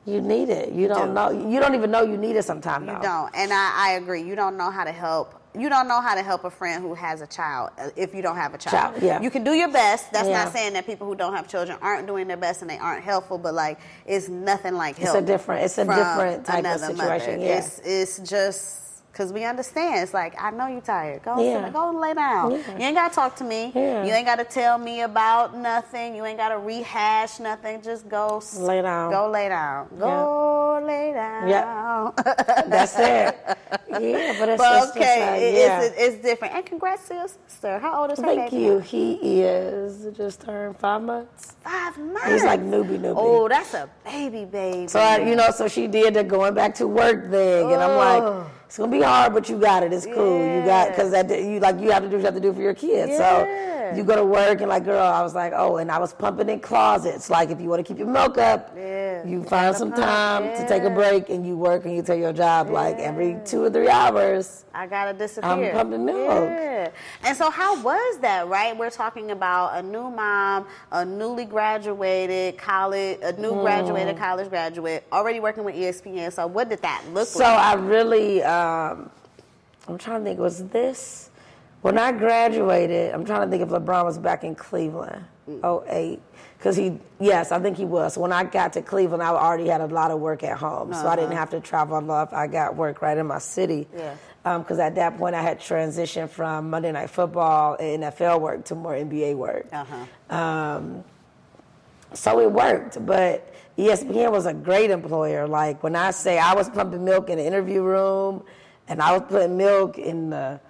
you 0.06 0.20
need 0.20 0.48
it. 0.48 0.72
You 0.72 0.88
don't 0.88 1.08
do. 1.08 1.14
know, 1.14 1.30
you 1.50 1.60
don't 1.60 1.74
even 1.74 1.90
know 1.90 2.02
you 2.02 2.16
need 2.16 2.36
it 2.36 2.44
sometimes 2.44 2.86
You 2.86 2.98
don't. 3.02 3.30
And 3.34 3.52
I, 3.52 3.72
I 3.74 3.90
agree. 3.92 4.22
You 4.22 4.34
don't 4.34 4.56
know 4.56 4.70
how 4.70 4.84
to 4.84 4.92
help. 4.92 5.34
You 5.58 5.68
don't 5.68 5.88
know 5.88 6.00
how 6.00 6.14
to 6.14 6.22
help 6.22 6.44
a 6.44 6.50
friend 6.50 6.80
who 6.80 6.94
has 6.94 7.22
a 7.22 7.26
child 7.26 7.70
uh, 7.76 7.88
if 7.96 8.14
you 8.14 8.22
don't 8.22 8.36
have 8.36 8.54
a 8.54 8.58
child. 8.58 8.92
Child, 8.94 9.02
yeah. 9.02 9.20
You 9.20 9.30
can 9.30 9.42
do 9.42 9.52
your 9.52 9.66
best. 9.68 10.12
That's 10.12 10.28
Yeah. 10.28 10.44
not 10.44 10.52
saying 10.52 10.74
that 10.74 10.86
people 10.86 11.08
who 11.08 11.16
don't 11.16 11.34
have 11.34 11.48
children 11.48 11.76
aren't 11.82 12.06
doing 12.06 12.28
their 12.28 12.36
best 12.36 12.60
and 12.62 12.70
they 12.70 12.78
aren't 12.78 13.02
helpful, 13.02 13.36
but 13.36 13.52
like 13.54 13.80
it's 14.06 14.28
nothing 14.28 14.74
like 14.74 15.00
It's 15.00 15.12
a 15.12 15.20
different- 15.20 15.64
it's 15.64 15.76
a 15.78 15.84
different 15.84 16.46
type 16.46 16.64
of 16.64 16.80
situation, 16.80 17.38
Mother. 17.40 17.46
yeah. 17.46 17.58
It's 17.58 17.80
it's 17.80 18.18
just 18.30 18.76
because 19.12 19.32
we 19.32 19.44
understand. 19.44 20.02
It's 20.02 20.14
like 20.14 20.34
I 20.40 20.50
know 20.50 20.66
you're 20.66 20.80
tired. 20.80 21.22
Go 21.22 21.40
Yeah. 21.42 21.64
sit, 21.64 21.72
go 21.72 21.90
lay 21.90 22.14
down. 22.14 22.52
Yeah. 22.52 22.56
You 22.78 22.84
ain't 22.84 22.94
gotta 22.96 23.14
talk 23.14 23.36
to 23.36 23.44
me. 23.44 23.72
Yeah. 23.74 24.04
You 24.04 24.12
ain't 24.12 24.26
gotta 24.26 24.44
tell 24.44 24.78
me 24.78 25.02
about 25.02 25.56
nothing. 25.56 26.14
You 26.14 26.24
ain't 26.24 26.38
gotta 26.38 26.58
rehash 26.58 27.40
nothing. 27.40 27.82
Just 27.82 28.08
go 28.08 28.42
Lay 28.58 28.82
down. 28.82 29.10
Go 29.10 29.28
lay 29.30 29.48
down. 29.48 29.88
Go 29.98 30.82
lay 30.84 31.12
down. 31.12 31.48
Yeah. 31.48 32.10
That's 32.66 32.94
it. 32.98 33.36
Yeah, 33.88 34.36
but 34.38 34.48
it's 34.48 34.58
But 34.58 34.80
just, 34.80 34.96
okay, 34.96 35.60
yeah. 35.62 35.80
it's, 35.82 35.94
it's 35.98 36.22
different. 36.22 36.54
And 36.54 36.64
congrats 36.66 37.08
to 37.08 37.14
your 37.14 37.28
sister. 37.48 37.78
How 37.80 38.02
old 38.02 38.12
is 38.12 38.18
her 38.18 38.24
Thank 38.24 38.50
baby? 38.52 38.62
you. 38.64 38.78
He 38.78 39.42
is 39.42 40.06
just 40.16 40.40
turned 40.42 40.78
five 40.78 41.02
months. 41.02 41.56
Five 41.62 41.98
months. 41.98 42.26
He's 42.28 42.44
like 42.44 42.60
newbie, 42.60 42.98
newbie. 43.00 43.14
Oh, 43.16 43.48
that's 43.48 43.74
a 43.74 43.88
baby, 44.04 44.44
baby. 44.44 44.86
So 44.88 45.00
I, 45.00 45.18
you 45.18 45.34
know, 45.34 45.50
so 45.50 45.66
she 45.68 45.86
did 45.88 46.14
the 46.14 46.22
going 46.24 46.54
back 46.54 46.74
to 46.76 46.86
work 46.86 47.30
thing, 47.30 47.72
and 47.72 47.82
I'm 47.82 47.96
like, 47.96 48.46
it's 48.70 48.78
gonna 48.78 48.92
be 48.92 49.02
hard, 49.02 49.34
but 49.34 49.48
you 49.48 49.58
got 49.58 49.82
it. 49.82 49.92
It's 49.92 50.06
cool. 50.06 50.38
You 50.46 50.64
got 50.64 50.90
because 50.90 51.10
that 51.10 51.28
you 51.28 51.58
like 51.58 51.80
you 51.80 51.90
have 51.90 52.04
to 52.04 52.08
do 52.08 52.14
what 52.14 52.20
you 52.20 52.26
have 52.26 52.34
to 52.34 52.40
do 52.40 52.52
for 52.52 52.62
your 52.62 52.72
kids. 52.72 53.10
Yeah. 53.10 53.90
So 53.90 53.96
you 53.96 54.04
go 54.04 54.14
to 54.14 54.24
work 54.24 54.60
and 54.60 54.68
like, 54.68 54.84
girl, 54.84 55.02
I 55.04 55.22
was 55.22 55.34
like, 55.34 55.52
oh, 55.56 55.78
and 55.78 55.90
I 55.90 55.98
was 55.98 56.12
pumping 56.12 56.48
in 56.48 56.60
closets. 56.60 57.28
Like, 57.28 57.50
if 57.50 57.60
you 57.60 57.68
want 57.68 57.84
to 57.84 57.92
keep 57.92 57.98
your 57.98 58.06
milk 58.06 58.38
up, 58.38 58.72
Yeah. 58.76 59.26
you 59.26 59.42
find 59.42 59.74
some 59.74 59.90
pump, 59.90 60.04
time 60.04 60.44
to 60.56 60.68
take 60.68 60.84
a 60.84 60.90
break 60.90 61.28
and 61.30 61.44
you 61.44 61.56
work 61.56 61.84
and 61.84 61.96
you 61.96 62.02
take 62.04 62.20
your 62.20 62.32
job 62.32 62.70
like 62.70 62.96
every 63.00 63.36
two 63.44 63.64
or 63.64 63.70
three 63.70 63.88
hours. 63.88 64.64
I 64.72 64.86
gotta 64.86 65.12
disappear. 65.18 65.50
I'm 65.50 65.72
pumping 65.72 66.04
milk. 66.04 66.16
Yeah. 66.48 66.90
And 67.24 67.36
so, 67.36 67.50
how 67.50 67.82
was 67.82 68.18
that? 68.20 68.46
Right, 68.46 68.76
we're 68.78 68.88
talking 68.90 69.32
about 69.32 69.74
a 69.76 69.82
new 69.82 70.08
mom, 70.08 70.66
a 70.92 71.04
newly 71.04 71.44
graduated 71.44 72.56
college, 72.58 73.18
a 73.22 73.32
new 73.32 73.50
Mm. 73.50 73.62
graduated 73.62 74.16
college 74.16 74.48
graduate, 74.48 75.02
already 75.12 75.40
working 75.40 75.64
with 75.64 75.74
ESPN. 75.74 76.30
So, 76.32 76.46
what 76.46 76.68
did 76.68 76.80
that 76.82 77.02
look 77.12 77.26
So 77.26 77.40
like? 77.40 77.48
I 77.58 77.74
really, 77.74 78.44
um, 78.44 78.59
I'm 78.60 79.98
trying 79.98 80.20
to 80.20 80.24
think, 80.24 80.38
was 80.38 80.64
this 80.68 81.30
when 81.82 81.98
I 81.98 82.12
graduated? 82.12 83.14
I'm 83.14 83.24
trying 83.24 83.42
to 83.42 83.50
think 83.50 83.62
if 83.62 83.68
LeBron 83.68 84.04
was 84.04 84.18
back 84.18 84.44
in 84.44 84.54
Cleveland, 84.54 85.24
Mm. 85.48 85.86
08. 85.88 86.20
Because 86.58 86.76
he, 86.76 86.98
yes, 87.18 87.52
I 87.52 87.58
think 87.58 87.78
he 87.78 87.86
was. 87.86 88.18
When 88.18 88.32
I 88.32 88.44
got 88.44 88.74
to 88.74 88.82
Cleveland, 88.82 89.22
I 89.22 89.28
already 89.30 89.66
had 89.68 89.80
a 89.80 89.86
lot 89.86 90.10
of 90.10 90.20
work 90.20 90.42
at 90.42 90.58
home, 90.58 90.92
so 90.92 91.08
I 91.08 91.16
didn't 91.16 91.32
have 91.32 91.48
to 91.50 91.60
travel 91.60 91.98
a 91.98 92.00
lot. 92.00 92.34
I 92.34 92.46
got 92.46 92.76
work 92.76 93.00
right 93.00 93.16
in 93.16 93.26
my 93.26 93.38
city. 93.38 93.88
Uh-huh. 93.94 94.14
Yeah. 94.44 94.58
Because 94.58 94.78
at 94.78 94.94
that 94.96 95.16
point, 95.16 95.34
I 95.34 95.40
had 95.42 95.58
transitioned 95.58 96.28
from 96.28 96.68
Monday 96.68 96.92
Night 96.92 97.08
Football 97.10 97.76
and 97.80 98.02
NFL 98.02 98.40
work 98.42 98.66
to 98.66 98.74
more 98.74 98.92
NBA 98.92 99.36
work. 99.36 99.66
Uh-huh. 99.72 100.36
Um, 100.36 101.02
so 102.12 102.40
it 102.40 102.52
worked, 102.52 103.04
but 103.06 103.49
ESPN 103.80 104.30
was 104.32 104.46
a 104.46 104.54
great 104.54 104.90
employer. 104.90 105.46
Like 105.48 105.82
when 105.82 105.96
I 105.96 106.10
say 106.10 106.38
I 106.38 106.54
was 106.54 106.68
pumping 106.68 107.04
milk 107.04 107.30
in 107.30 107.38
the 107.38 107.46
interview 107.46 107.82
room, 107.82 108.42
and 108.88 109.00
I 109.00 109.12
was 109.16 109.22
putting 109.28 109.56
milk 109.56 109.98
in 109.98 110.30
the 110.30 110.60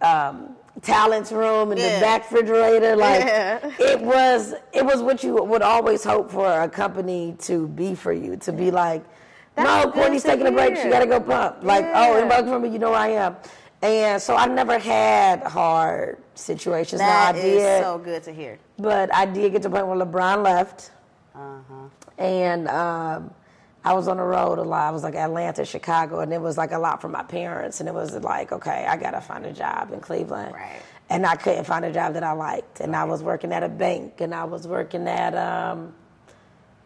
um, 0.00 0.56
talents 0.82 1.32
room 1.32 1.72
in 1.72 1.78
Yeah. 1.78 1.94
the 1.96 2.00
back 2.00 2.30
refrigerator, 2.30 2.96
like 2.96 3.20
Yeah. 3.24 3.70
it 3.78 4.00
was 4.00 4.54
it 4.72 4.84
was 4.84 5.02
what 5.02 5.22
you 5.24 5.34
would 5.42 5.62
always 5.62 6.02
hope 6.04 6.30
for 6.30 6.50
a 6.60 6.68
company 6.68 7.34
to 7.40 7.68
be 7.68 7.94
for 7.94 8.12
you 8.12 8.36
to 8.38 8.52
be 8.52 8.70
like. 8.70 9.02
That's 9.54 9.84
no, 9.84 9.92
Courtney's 9.92 10.22
taking 10.22 10.46
a 10.46 10.50
break. 10.52 10.76
She 10.78 10.88
got 10.88 11.00
to 11.00 11.06
go 11.06 11.20
pump. 11.20 11.58
Like, 11.62 11.84
oh, 11.84 12.12
Yeah. 12.14 12.20
anybody 12.20 12.48
from 12.48 12.62
me, 12.62 12.70
you 12.70 12.78
know 12.78 12.90
where 12.92 13.00
I 13.00 13.08
am. 13.08 13.36
And 13.82 14.22
so 14.22 14.34
I 14.34 14.46
never 14.46 14.78
had 14.78 15.42
hard 15.42 16.16
situations. 16.34 17.00
That 17.00 17.34
now 17.34 17.38
I 17.40 17.44
is 17.44 17.60
did, 17.62 17.82
so 17.82 17.98
good 17.98 18.22
to 18.22 18.32
hear. 18.32 18.58
but 18.78 19.12
I 19.14 19.26
did 19.26 19.52
get 19.52 19.60
to 19.62 19.68
the 19.68 19.74
point 19.74 19.88
where 19.88 19.98
LeBron 20.06 20.42
left, 20.42 20.90
Uh-huh. 21.34 21.81
And 22.22 22.68
um, 22.68 23.30
I 23.84 23.92
was 23.94 24.06
on 24.08 24.16
the 24.18 24.22
road 24.22 24.58
a 24.58 24.62
lot. 24.62 24.86
I 24.88 24.90
was 24.90 25.02
like 25.02 25.14
Atlanta, 25.14 25.64
Chicago, 25.64 26.20
and 26.20 26.32
it 26.32 26.40
was 26.40 26.56
like 26.56 26.72
a 26.72 26.78
lot 26.78 27.00
for 27.00 27.08
my 27.08 27.22
parents. 27.22 27.80
And 27.80 27.88
it 27.88 27.94
was 27.94 28.14
like, 28.14 28.52
okay, 28.52 28.86
I 28.88 28.96
gotta 28.96 29.20
find 29.20 29.44
a 29.44 29.52
job 29.52 29.92
in 29.92 30.00
Cleveland, 30.00 30.54
Right. 30.54 30.80
and 31.10 31.26
I 31.26 31.34
couldn't 31.36 31.64
find 31.64 31.84
a 31.84 31.92
job 31.92 32.14
that 32.14 32.22
I 32.22 32.32
liked. 32.32 32.80
And 32.80 32.94
I 32.94 33.04
was 33.04 33.22
working 33.22 33.52
at 33.52 33.62
a 33.62 33.68
bank, 33.68 34.20
and 34.20 34.34
I 34.34 34.44
was 34.44 34.66
working 34.68 35.08
at 35.08 35.34
um, 35.34 35.94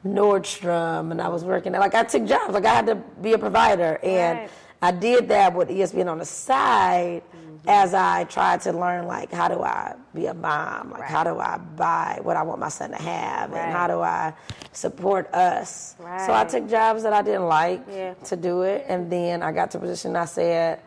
Nordstrom, 0.06 1.10
and 1.10 1.20
I 1.20 1.28
was 1.28 1.44
working 1.44 1.74
at 1.74 1.80
like 1.80 1.94
I 1.94 2.04
took 2.04 2.24
jobs. 2.24 2.54
Like 2.54 2.64
I 2.64 2.74
had 2.74 2.86
to 2.86 2.94
be 3.20 3.32
a 3.34 3.38
provider, 3.38 3.98
and 4.02 4.38
Right. 4.40 4.50
I 4.82 4.90
did 4.92 5.28
that 5.28 5.54
with 5.54 5.68
ESPN 5.68 6.06
on 6.10 6.18
the 6.18 6.24
side 6.24 7.22
Mm-hmm. 7.34 7.45
As 7.66 7.94
I 7.94 8.24
tried 8.24 8.60
to 8.62 8.72
learn 8.72 9.06
like 9.06 9.32
how 9.32 9.48
do 9.48 9.62
I 9.62 9.94
be 10.14 10.26
a 10.26 10.34
mom, 10.34 10.90
like 10.90 11.00
Right. 11.02 11.10
how 11.10 11.24
do 11.24 11.38
I 11.38 11.58
buy 11.58 12.20
what 12.22 12.36
I 12.36 12.42
want 12.42 12.60
my 12.60 12.68
son 12.68 12.90
to 12.90 12.96
have, 12.96 13.50
Right. 13.50 13.60
and 13.62 13.72
how 13.72 13.86
do 13.86 14.00
I 14.00 14.32
support 14.72 15.32
us. 15.34 15.96
So 16.26 16.32
I 16.32 16.44
took 16.44 16.68
jobs 16.68 17.02
that 17.02 17.12
I 17.12 17.22
didn't 17.22 17.46
like 17.48 17.82
Yeah. 17.90 18.14
to 18.24 18.36
do 18.36 18.62
it, 18.62 18.84
and 18.88 19.10
then 19.10 19.42
I 19.42 19.52
got 19.52 19.70
to 19.72 19.78
a 19.78 19.80
position. 19.80 20.14
I 20.16 20.26
said, 20.26 20.80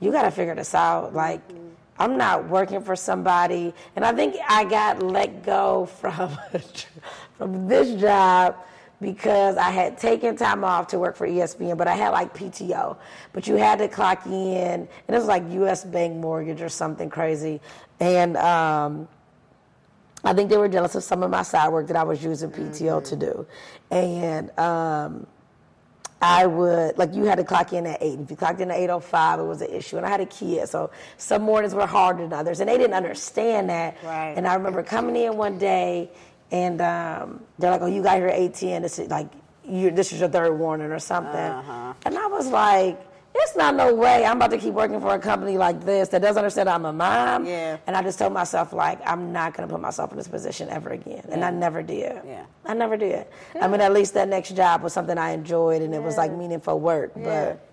"You 0.00 0.10
got 0.12 0.22
to 0.22 0.30
figure 0.30 0.54
this 0.54 0.74
out." 0.74 1.14
Like. 1.14 1.46
Mm-hmm. 1.48 1.64
I'm 2.00 2.16
not 2.16 2.48
working 2.48 2.80
for 2.80 2.94
somebody, 2.94 3.74
and 3.96 4.04
I 4.04 4.12
think 4.12 4.36
I 4.48 4.62
got 4.62 5.02
let 5.02 5.42
go 5.42 5.86
from 6.00 6.38
from 7.36 7.66
this 7.66 8.00
job 8.00 8.54
because 9.00 9.56
I 9.56 9.70
had 9.70 9.98
taken 9.98 10.36
time 10.36 10.64
off 10.64 10.88
to 10.88 10.98
work 10.98 11.16
for 11.16 11.26
ESPN, 11.26 11.76
but 11.76 11.86
I 11.86 11.94
had 11.94 12.10
like 12.10 12.34
PTO. 12.34 12.96
But 13.32 13.46
you 13.46 13.56
had 13.56 13.78
to 13.78 13.88
clock 13.88 14.26
in, 14.26 14.32
and 14.32 14.88
it 15.08 15.12
was 15.12 15.26
like 15.26 15.44
U.S. 15.52 15.84
Bank 15.84 16.16
Mortgage 16.16 16.60
or 16.60 16.68
something 16.68 17.08
crazy, 17.10 17.60
and 18.00 18.36
um, 18.36 19.08
I 20.24 20.32
think 20.34 20.50
they 20.50 20.56
were 20.56 20.68
jealous 20.68 20.94
of 20.94 21.04
some 21.04 21.22
of 21.22 21.30
my 21.30 21.42
side 21.42 21.68
work 21.68 21.86
that 21.88 21.96
I 21.96 22.02
was 22.02 22.22
using 22.22 22.50
PTO 22.50 23.04
to 23.04 23.16
do, 23.16 23.46
and. 23.90 24.56
Um, 24.58 25.26
I 26.20 26.46
would 26.46 26.98
like 26.98 27.14
you 27.14 27.24
had 27.24 27.36
to 27.36 27.44
clock 27.44 27.72
in 27.72 27.86
at 27.86 28.02
eight. 28.02 28.18
If 28.18 28.30
you 28.30 28.36
clocked 28.36 28.60
in 28.60 28.70
at 28.70 28.76
eight 28.76 28.90
oh 28.90 28.98
five, 28.98 29.38
it 29.38 29.44
was 29.44 29.62
an 29.62 29.70
issue. 29.70 29.98
And 29.98 30.04
I 30.04 30.08
had 30.08 30.20
a 30.20 30.26
kid, 30.26 30.68
so 30.68 30.90
some 31.16 31.42
mornings 31.42 31.74
were 31.74 31.86
harder 31.86 32.24
than 32.24 32.32
others, 32.32 32.58
and 32.58 32.68
they 32.68 32.76
didn't 32.76 32.94
understand 32.94 33.70
that. 33.70 33.96
Right. 34.02 34.34
And 34.36 34.46
I 34.48 34.54
remember 34.54 34.82
coming 34.82 35.14
in 35.14 35.36
one 35.36 35.58
day, 35.58 36.10
and 36.50 36.80
um, 36.80 37.40
they're 37.58 37.70
like, 37.70 37.82
"Oh, 37.82 37.86
you 37.86 38.02
got 38.02 38.16
here 38.16 38.28
at 38.28 38.38
eight 38.38 38.54
ten. 38.54 38.82
This 38.82 38.98
is 38.98 39.08
like, 39.08 39.28
you 39.64 39.90
this 39.90 40.12
is 40.12 40.20
your 40.20 40.28
third 40.28 40.52
warning 40.58 40.90
or 40.90 40.98
something." 40.98 41.34
Uh-huh. 41.34 41.94
And 42.04 42.16
I 42.18 42.26
was 42.26 42.48
like. 42.48 43.04
It's 43.40 43.54
not 43.54 43.76
no 43.76 43.94
way 43.94 44.24
I'm 44.24 44.38
about 44.38 44.50
to 44.50 44.58
keep 44.58 44.74
working 44.74 45.00
for 45.00 45.14
a 45.14 45.18
company 45.18 45.58
like 45.58 45.84
this 45.84 46.08
that 46.08 46.22
doesn't 46.22 46.38
understand 46.38 46.68
I'm 46.68 46.84
a 46.86 46.92
mom. 46.92 47.46
Yeah. 47.46 47.76
And 47.86 47.94
I 47.94 48.02
just 48.02 48.18
told 48.18 48.32
myself 48.32 48.72
like 48.72 48.98
I'm 49.06 49.32
not 49.32 49.54
gonna 49.54 49.68
put 49.68 49.80
myself 49.80 50.10
in 50.10 50.16
this 50.16 50.26
position 50.26 50.68
ever 50.70 50.90
again. 50.90 51.24
And 51.28 51.44
I 51.44 51.50
never 51.50 51.82
did. 51.82 52.20
Yeah. 52.26 52.46
I 52.64 52.74
never 52.74 52.96
did. 52.96 53.26
I 53.60 53.68
mean, 53.68 53.80
at 53.80 53.92
least 53.92 54.14
that 54.14 54.28
next 54.28 54.56
job 54.56 54.82
was 54.82 54.92
something 54.92 55.16
I 55.16 55.32
enjoyed 55.32 55.82
and 55.82 55.94
it 55.94 56.02
was 56.02 56.16
like 56.16 56.32
meaningful 56.32 56.80
work. 56.80 57.12
But 57.14 57.64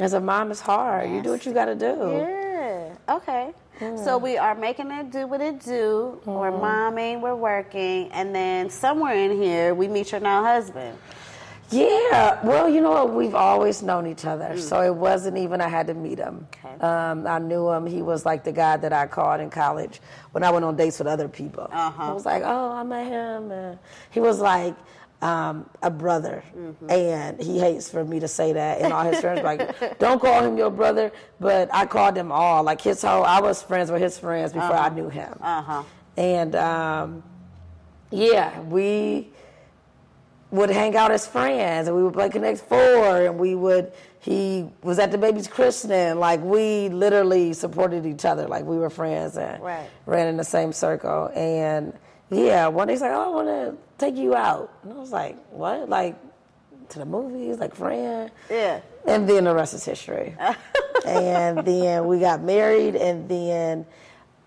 as 0.00 0.14
a 0.14 0.20
mom, 0.20 0.50
it's 0.50 0.60
hard. 0.60 1.10
You 1.10 1.22
do 1.22 1.30
what 1.30 1.46
you 1.46 1.52
got 1.52 1.66
to 1.66 1.74
do. 1.76 2.10
Yeah. 2.12 2.94
Okay. 3.16 3.52
So 3.78 4.18
we 4.18 4.36
are 4.36 4.54
making 4.54 4.90
it 4.90 5.10
do 5.12 5.26
what 5.26 5.40
it 5.40 5.60
do. 5.60 6.20
We're 6.24 6.50
Mm-hmm. 6.50 6.64
momming, 6.64 7.20
we're 7.20 7.34
working, 7.36 8.10
and 8.12 8.34
then 8.34 8.70
somewhere 8.70 9.14
in 9.14 9.40
here 9.40 9.74
we 9.74 9.86
meet 9.88 10.10
your 10.12 10.20
now 10.20 10.42
husband. 10.42 10.98
Yeah, 11.70 12.40
well, 12.46 12.66
you 12.66 12.80
know 12.80 12.92
what? 12.92 13.12
We've 13.12 13.34
always 13.34 13.82
known 13.82 14.06
each 14.06 14.24
other, 14.24 14.58
so 14.58 14.80
it 14.80 14.94
wasn't 14.94 15.36
even 15.36 15.60
I 15.60 15.68
had 15.68 15.86
to 15.88 15.94
meet 15.94 16.18
him. 16.18 16.46
Okay. 16.64 16.80
Um, 16.82 17.26
I 17.26 17.38
knew 17.38 17.68
him. 17.68 17.84
He 17.86 18.00
was 18.00 18.24
like 18.24 18.42
the 18.42 18.52
guy 18.52 18.78
that 18.78 18.92
I 18.92 19.06
called 19.06 19.42
in 19.42 19.50
college 19.50 20.00
when 20.32 20.42
I 20.42 20.50
went 20.50 20.64
on 20.64 20.76
dates 20.76 20.98
with 20.98 21.08
other 21.08 21.28
people. 21.28 21.68
Uh-huh. 21.70 22.02
I 22.02 22.12
was 22.12 22.24
like, 22.24 22.42
oh, 22.44 22.70
I 22.72 22.82
met 22.84 23.06
him. 23.06 23.52
And 23.52 23.78
he 24.10 24.18
was 24.20 24.40
like 24.40 24.74
um, 25.20 25.68
a 25.82 25.90
brother, 25.90 26.44
and 26.88 27.40
he 27.42 27.58
hates 27.58 27.90
for 27.90 28.04
me 28.04 28.20
to 28.20 28.28
say 28.28 28.52
that. 28.52 28.80
And 28.80 28.92
all 28.92 29.04
his 29.04 29.20
friends 29.20 29.42
like, 29.42 29.98
don't 29.98 30.20
call 30.20 30.44
him 30.44 30.56
your 30.56 30.70
brother. 30.70 31.10
But 31.40 31.68
I 31.74 31.86
called 31.86 32.14
them 32.14 32.30
all. 32.30 32.62
Like 32.62 32.80
his 32.80 33.02
whole, 33.02 33.24
I 33.24 33.40
was 33.40 33.62
friends 33.62 33.90
with 33.90 34.00
his 34.00 34.18
friends 34.18 34.52
before 34.52 34.76
I 34.76 34.88
knew 34.90 35.08
him. 35.08 35.36
Uh 35.40 35.62
huh. 35.62 35.82
And 36.16 36.54
um, 36.56 37.22
yeah, 38.10 38.60
we 38.62 39.30
would 40.50 40.70
hang 40.70 40.96
out 40.96 41.10
as 41.10 41.26
friends 41.26 41.88
and 41.88 41.96
we 41.96 42.02
would 42.02 42.14
play 42.14 42.28
Connect 42.30 42.60
Four 42.60 43.26
and 43.26 43.38
we 43.38 43.54
would 43.54 43.92
he 44.20 44.66
was 44.82 44.98
at 44.98 45.10
the 45.12 45.18
baby's 45.18 45.46
christening. 45.46 46.18
Like 46.18 46.40
we 46.42 46.88
literally 46.88 47.52
supported 47.52 48.06
each 48.06 48.24
other. 48.24 48.46
Like 48.48 48.64
we 48.64 48.78
were 48.78 48.90
friends 48.90 49.36
and 49.36 49.62
Right. 49.62 49.88
ran 50.06 50.26
in 50.28 50.36
the 50.36 50.44
same 50.44 50.72
circle. 50.72 51.30
And 51.34 51.92
yeah, 52.30 52.68
one 52.68 52.86
day 52.88 52.94
he's 52.94 53.00
like, 53.00 53.12
Oh, 53.12 53.24
I 53.24 53.28
wanna 53.28 53.76
take 53.98 54.16
you 54.16 54.34
out. 54.34 54.72
And 54.82 54.92
I 54.92 54.96
was 54.96 55.12
like, 55.12 55.36
What? 55.50 55.88
Like 55.88 56.16
to 56.90 56.98
the 56.98 57.06
movies, 57.06 57.58
like 57.58 57.74
friend? 57.74 58.30
Yeah. 58.50 58.80
And 59.06 59.28
then 59.28 59.44
the 59.44 59.54
rest 59.54 59.74
is 59.74 59.84
history. 59.84 60.36
and 61.06 61.58
then 61.58 62.06
we 62.06 62.20
got 62.20 62.42
married, 62.42 62.96
and 62.96 63.28
then 63.28 63.86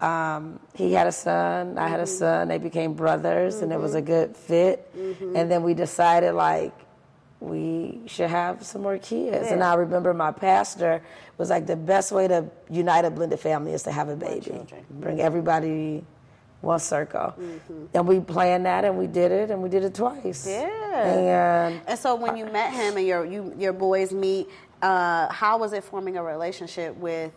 um, 0.01 0.59
he 0.73 0.93
had 0.93 1.07
a 1.07 1.11
son, 1.11 1.77
I 1.77 1.87
had 1.87 1.99
a 1.99 2.03
mm-hmm. 2.03 2.17
son. 2.17 2.47
They 2.47 2.57
became 2.57 2.93
brothers, 2.93 3.61
and 3.61 3.71
it 3.71 3.79
was 3.79 3.95
a 3.95 3.97
mm-hmm. 3.97 4.07
good 4.07 4.35
fit. 4.35 4.95
Mm-hmm. 4.95 5.35
And 5.35 5.51
then 5.51 5.63
we 5.63 5.73
decided, 5.73 6.33
like, 6.33 6.73
we 7.39 8.01
should 8.05 8.29
have 8.29 8.63
some 8.63 8.83
more 8.83 8.97
kids. 8.99 9.47
And 9.49 9.63
I 9.63 9.73
remember 9.73 10.13
my 10.13 10.31
pastor 10.31 11.01
was 11.37 11.49
like, 11.49 11.65
the 11.65 11.75
best 11.75 12.11
way 12.11 12.27
to 12.27 12.45
unite 12.69 13.03
a 13.03 13.09
blended 13.09 13.39
family 13.39 13.73
is 13.73 13.83
to 13.83 13.91
have 13.91 14.09
a 14.09 14.15
baby. 14.15 14.63
Bring 14.91 15.19
everybody 15.19 16.05
one 16.61 16.79
circle. 16.79 17.33
And 17.93 18.07
we 18.07 18.19
planned 18.19 18.65
that, 18.65 18.85
and 18.85 18.97
we 18.97 19.07
did 19.07 19.31
it, 19.31 19.51
and 19.51 19.61
we 19.61 19.69
did 19.69 19.83
it 19.83 19.93
twice. 19.93 20.47
Yeah. 20.47 21.67
And 21.67 21.81
And 21.87 21.99
so 21.99 22.15
when 22.15 22.37
you 22.37 22.45
met 22.45 22.73
him 22.73 22.97
and 22.97 23.05
your 23.05 23.25
you 23.25 23.53
your 23.57 23.73
boys 23.73 24.11
meet, 24.11 24.47
uh, 24.81 25.31
how 25.31 25.57
was 25.57 25.73
it 25.73 25.83
forming 25.83 26.17
a 26.17 26.23
relationship 26.23 26.95
with 26.97 27.31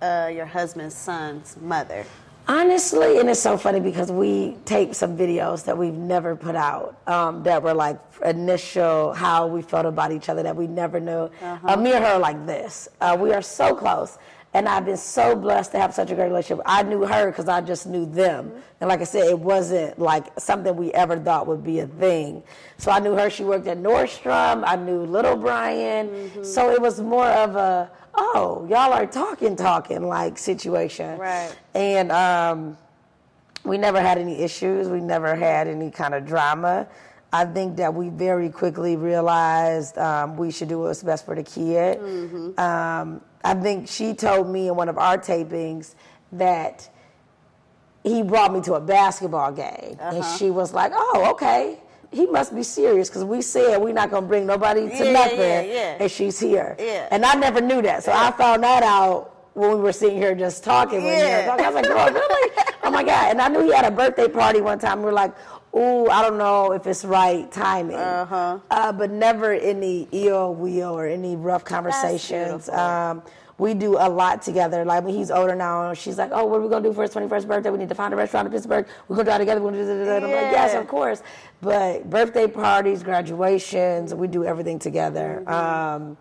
uh, 0.00 0.30
your 0.32 0.46
husband's 0.46 0.94
son's 0.94 1.56
mother? 1.60 2.04
Honestly, 2.48 3.20
and 3.20 3.30
it's 3.30 3.38
so 3.38 3.56
funny 3.56 3.78
because 3.78 4.10
we 4.10 4.56
taped 4.64 4.96
some 4.96 5.16
videos 5.16 5.64
that 5.64 5.78
we've 5.78 5.94
never 5.94 6.34
put 6.34 6.56
out 6.56 6.96
um, 7.06 7.44
that 7.44 7.62
were 7.62 7.72
like 7.72 8.00
initial 8.24 9.12
how 9.12 9.46
we 9.46 9.62
felt 9.62 9.86
about 9.86 10.10
each 10.10 10.28
other 10.28 10.42
that 10.42 10.56
we 10.56 10.66
never 10.66 10.98
knew. 10.98 11.30
Uh, 11.40 11.76
me 11.76 11.92
and 11.92 12.04
her 12.04 12.14
are 12.14 12.18
like 12.18 12.44
this. 12.44 12.88
Uh, 13.00 13.16
we 13.18 13.32
are 13.32 13.42
so 13.42 13.76
close. 13.76 14.18
And 14.54 14.68
I've 14.68 14.84
been 14.84 14.98
so 14.98 15.34
blessed 15.34 15.72
to 15.72 15.78
have 15.78 15.94
such 15.94 16.10
a 16.10 16.14
great 16.14 16.26
relationship. 16.28 16.62
I 16.66 16.82
knew 16.82 17.06
her 17.06 17.30
because 17.30 17.48
I 17.48 17.62
just 17.62 17.86
knew 17.86 18.04
them. 18.04 18.52
And 18.80 18.88
like 18.88 19.00
I 19.00 19.04
said, 19.04 19.28
it 19.28 19.38
wasn't 19.38 19.98
like 19.98 20.26
something 20.38 20.76
we 20.76 20.92
ever 20.92 21.18
thought 21.18 21.46
would 21.46 21.64
be 21.64 21.80
a 21.80 21.86
thing. 21.86 22.42
So 22.76 22.90
I 22.90 22.98
knew 22.98 23.14
her. 23.14 23.30
She 23.30 23.44
worked 23.44 23.66
at 23.66 23.78
Nordstrom. 23.78 24.62
I 24.66 24.76
knew 24.76 25.04
little 25.04 25.36
Brian. 25.36 26.44
So 26.44 26.70
it 26.70 26.82
was 26.82 27.00
more 27.00 27.28
of 27.28 27.56
a, 27.56 27.90
oh, 28.14 28.66
y'all 28.68 28.92
are 28.92 29.06
talking, 29.06 29.56
talking 29.56 30.06
like 30.06 30.36
situation. 30.36 31.18
Right. 31.18 31.56
And 31.74 32.12
um, 32.12 32.76
we 33.64 33.78
never 33.78 34.02
had 34.02 34.18
any 34.18 34.38
issues. 34.40 34.86
We 34.88 35.00
never 35.00 35.34
had 35.34 35.66
any 35.66 35.90
kind 35.90 36.12
of 36.12 36.26
drama. 36.26 36.88
I 37.32 37.46
think 37.46 37.76
that 37.78 37.94
we 37.94 38.10
very 38.10 38.50
quickly 38.50 38.96
realized 38.96 39.96
um, 39.96 40.36
we 40.36 40.50
should 40.50 40.68
do 40.68 40.80
what's 40.80 41.02
best 41.02 41.24
for 41.24 41.34
the 41.34 41.42
kid. 41.42 41.98
Um, 42.58 43.22
I 43.44 43.54
think 43.54 43.88
she 43.88 44.14
told 44.14 44.48
me 44.48 44.68
in 44.68 44.76
one 44.76 44.88
of 44.88 44.98
our 44.98 45.18
tapings 45.18 45.94
that 46.32 46.88
he 48.02 48.22
brought 48.22 48.52
me 48.52 48.60
to 48.62 48.74
a 48.74 48.80
basketball 48.80 49.52
game, 49.52 49.96
and 50.00 50.18
uh-huh. 50.18 50.36
she 50.36 50.50
was 50.50 50.72
like, 50.72 50.92
"Oh, 50.94 51.28
okay." 51.32 51.78
He 52.10 52.26
must 52.26 52.54
be 52.54 52.62
serious 52.62 53.08
because 53.08 53.24
we 53.24 53.40
said 53.40 53.78
we're 53.78 53.94
not 53.94 54.10
gonna 54.10 54.26
bring 54.26 54.46
nobody 54.46 54.82
to 54.82 54.86
Yeah, 54.88 55.02
yeah, 55.04 55.12
nothing, 55.12 55.38
yeah, 55.38 55.60
yeah. 55.62 55.96
and 55.98 56.10
she's 56.10 56.38
here. 56.38 56.76
Yeah. 56.78 57.08
And 57.10 57.24
I 57.24 57.32
never 57.34 57.60
knew 57.62 57.80
that, 57.82 58.04
so 58.04 58.12
I 58.12 58.30
found 58.32 58.62
that 58.64 58.82
out 58.82 59.34
when 59.54 59.70
we 59.70 59.76
were 59.76 59.92
sitting 59.92 60.18
here 60.18 60.34
just 60.34 60.62
talking. 60.62 61.02
When 61.04 61.14
we 61.14 61.20
Yeah. 61.22 61.46
talking. 61.46 61.64
I 61.64 61.68
was 61.68 61.74
like, 61.76 61.86
"Girl, 61.86 62.12
really? 62.12 62.50
oh 62.84 62.90
my 62.90 63.02
god!" 63.02 63.30
And 63.30 63.40
I 63.40 63.48
knew 63.48 63.62
he 63.62 63.72
had 63.72 63.86
a 63.86 63.90
birthday 63.90 64.28
party 64.28 64.60
one 64.60 64.78
time. 64.78 64.98
We 64.98 65.06
were 65.06 65.12
like, 65.12 65.32
"Ooh, 65.74 66.08
I 66.08 66.22
don't 66.22 66.38
know 66.38 66.72
if 66.72 66.86
it's 66.86 67.04
right 67.04 67.50
timing." 67.50 67.96
Uh-huh. 67.96 68.58
Uh, 68.70 68.92
but 68.92 69.10
never 69.10 69.52
any 69.52 70.08
ill 70.12 70.54
will 70.54 70.96
or 70.96 71.06
any 71.06 71.36
rough 71.36 71.64
conversations. 71.64 72.68
Um, 72.68 73.22
we 73.58 73.74
do 73.74 73.96
a 73.96 74.08
lot 74.08 74.42
together. 74.42 74.84
Like 74.84 75.04
when 75.04 75.14
he's 75.14 75.30
older 75.30 75.54
now, 75.54 75.94
she's 75.94 76.18
like, 76.18 76.30
"Oh, 76.32 76.46
what 76.46 76.58
are 76.58 76.62
we 76.62 76.68
gonna 76.68 76.82
do 76.82 76.92
for 76.92 77.02
his 77.02 77.10
twenty-first 77.10 77.46
birthday? 77.46 77.70
We 77.70 77.78
need 77.78 77.88
to 77.90 77.94
find 77.94 78.12
a 78.12 78.16
restaurant 78.16 78.46
in 78.46 78.52
Pittsburgh. 78.52 78.86
We're 79.08 79.16
gonna 79.16 79.26
drive 79.26 79.40
together. 79.40 79.60
We're 79.60 79.70
gonna 79.70 79.82
do 79.82 79.86
this." 79.86 80.08
And 80.08 80.24
I'm 80.24 80.30
like, 80.30 80.52
"Yes, 80.52 80.74
of 80.74 80.88
course." 80.88 81.22
But 81.60 82.08
birthday 82.10 82.48
parties, 82.48 83.02
graduations, 83.02 84.14
we 84.14 84.26
do 84.26 84.44
everything 84.44 84.78
together. 84.78 85.48
Um, 85.48 86.16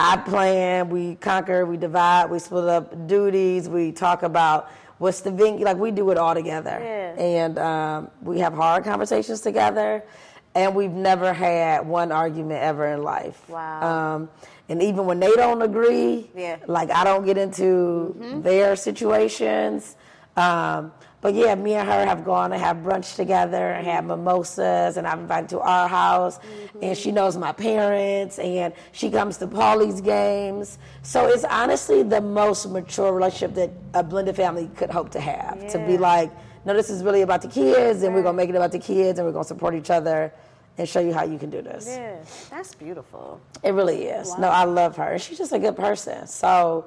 I 0.00 0.16
plan, 0.16 0.88
we 0.88 1.14
conquer, 1.14 1.64
we 1.64 1.76
divide, 1.76 2.28
we 2.28 2.40
split 2.40 2.64
up 2.64 3.06
duties, 3.06 3.68
we 3.68 3.92
talk 3.92 4.24
about 4.24 4.68
what's 4.98 5.20
the 5.20 5.30
venue, 5.30 5.64
like 5.64 5.76
we 5.76 5.90
do 5.90 6.10
it 6.10 6.18
all 6.18 6.34
together. 6.34 6.78
Yeah. 6.80 7.22
And 7.22 7.58
um, 7.58 8.10
we 8.22 8.38
have 8.40 8.54
hard 8.54 8.84
conversations 8.84 9.40
together, 9.40 10.04
and 10.54 10.74
we've 10.74 10.92
never 10.92 11.32
had 11.32 11.86
one 11.86 12.12
argument 12.12 12.62
ever 12.62 12.86
in 12.88 13.02
life. 13.02 13.48
Wow. 13.48 14.14
Um, 14.16 14.30
and 14.68 14.82
even 14.82 15.04
when 15.06 15.20
they 15.20 15.32
don't 15.32 15.62
agree, 15.62 16.30
Yeah. 16.34 16.56
like 16.66 16.90
I 16.90 17.04
don't 17.04 17.24
get 17.26 17.36
into 17.38 18.14
their 18.42 18.76
situations. 18.76 19.96
Um, 20.36 20.92
but 21.24 21.32
yeah, 21.32 21.54
me 21.54 21.72
and 21.72 21.88
her 21.88 22.04
have 22.04 22.22
gone 22.22 22.52
and 22.52 22.60
have 22.60 22.76
brunch 22.76 23.16
together 23.16 23.70
and 23.70 23.86
had 23.86 24.04
mimosas, 24.04 24.98
and 24.98 25.06
I've 25.06 25.20
invited 25.20 25.48
to 25.48 25.60
our 25.60 25.88
house, 25.88 26.38
and 26.82 26.94
she 26.94 27.08
mm-hmm. 27.08 27.14
knows 27.14 27.38
my 27.38 27.50
parents, 27.50 28.38
and 28.38 28.74
she 28.92 29.10
comes 29.10 29.38
to 29.38 29.46
Paulie's 29.46 30.02
games. 30.02 30.78
So 31.00 31.26
it's 31.28 31.44
honestly 31.44 32.02
the 32.02 32.20
most 32.20 32.68
mature 32.68 33.10
relationship 33.10 33.54
that 33.54 33.70
a 33.94 34.02
blended 34.04 34.36
family 34.36 34.68
could 34.76 34.90
hope 34.90 35.08
to 35.12 35.20
have. 35.20 35.66
To 35.72 35.78
be 35.78 35.96
like, 35.96 36.30
no, 36.66 36.74
this 36.74 36.90
is 36.90 37.02
really 37.02 37.22
about 37.22 37.40
the 37.40 37.48
kids, 37.48 38.02
and 38.02 38.14
we're 38.14 38.22
gonna 38.22 38.36
make 38.36 38.50
it 38.50 38.56
about 38.56 38.72
the 38.72 38.78
kids, 38.78 39.18
and 39.18 39.26
we're 39.26 39.32
gonna 39.32 39.44
support 39.44 39.74
each 39.74 39.88
other, 39.88 40.30
and 40.76 40.86
show 40.86 41.00
you 41.00 41.14
how 41.14 41.24
you 41.24 41.38
can 41.38 41.48
do 41.48 41.62
this. 41.62 41.86
Yeah, 41.88 42.16
that's 42.50 42.74
beautiful. 42.74 43.40
It 43.62 43.72
really 43.72 44.08
is. 44.08 44.36
No, 44.36 44.48
I 44.50 44.64
love 44.64 44.94
her. 44.98 45.18
She's 45.18 45.38
just 45.38 45.52
a 45.52 45.58
good 45.58 45.74
person. 45.74 46.26
So, 46.26 46.84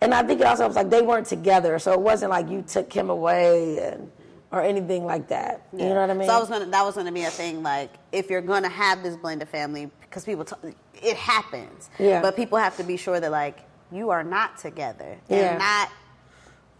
and 0.00 0.12
I 0.14 0.22
think 0.22 0.40
it 0.40 0.46
also 0.46 0.66
was 0.66 0.76
like 0.76 0.90
they 0.90 1.02
weren't 1.02 1.26
together, 1.26 1.78
so 1.78 1.92
it 1.92 2.00
wasn't 2.00 2.30
like 2.30 2.48
you 2.48 2.62
took 2.62 2.92
him 2.92 3.10
away 3.10 3.78
and 3.78 4.10
or 4.52 4.62
anything 4.62 5.04
like 5.04 5.28
that. 5.28 5.66
You 5.72 5.86
know 5.88 6.00
what 6.00 6.10
I 6.10 6.14
mean? 6.14 6.28
So 6.28 6.34
I 6.34 6.38
was 6.38 6.48
gonna, 6.48 6.66
that 6.66 6.84
was 6.84 6.94
going 6.94 7.06
to 7.06 7.12
be 7.12 7.24
a 7.24 7.30
thing. 7.30 7.62
Like, 7.62 7.90
if 8.12 8.30
you're 8.30 8.40
going 8.40 8.62
to 8.62 8.68
have 8.68 9.02
this 9.02 9.16
blended 9.16 9.48
family, 9.48 9.90
because 10.00 10.24
people, 10.24 10.44
t- 10.44 10.54
it 11.02 11.16
happens. 11.16 11.90
Yeah. 11.98 12.22
But 12.22 12.36
people 12.36 12.56
have 12.58 12.76
to 12.76 12.84
be 12.84 12.96
sure 12.96 13.18
that 13.20 13.30
like 13.30 13.58
you 13.92 14.10
are 14.10 14.24
not 14.24 14.58
together 14.58 15.18
Yeah. 15.28 15.36
and 15.50 15.58
not 15.58 15.90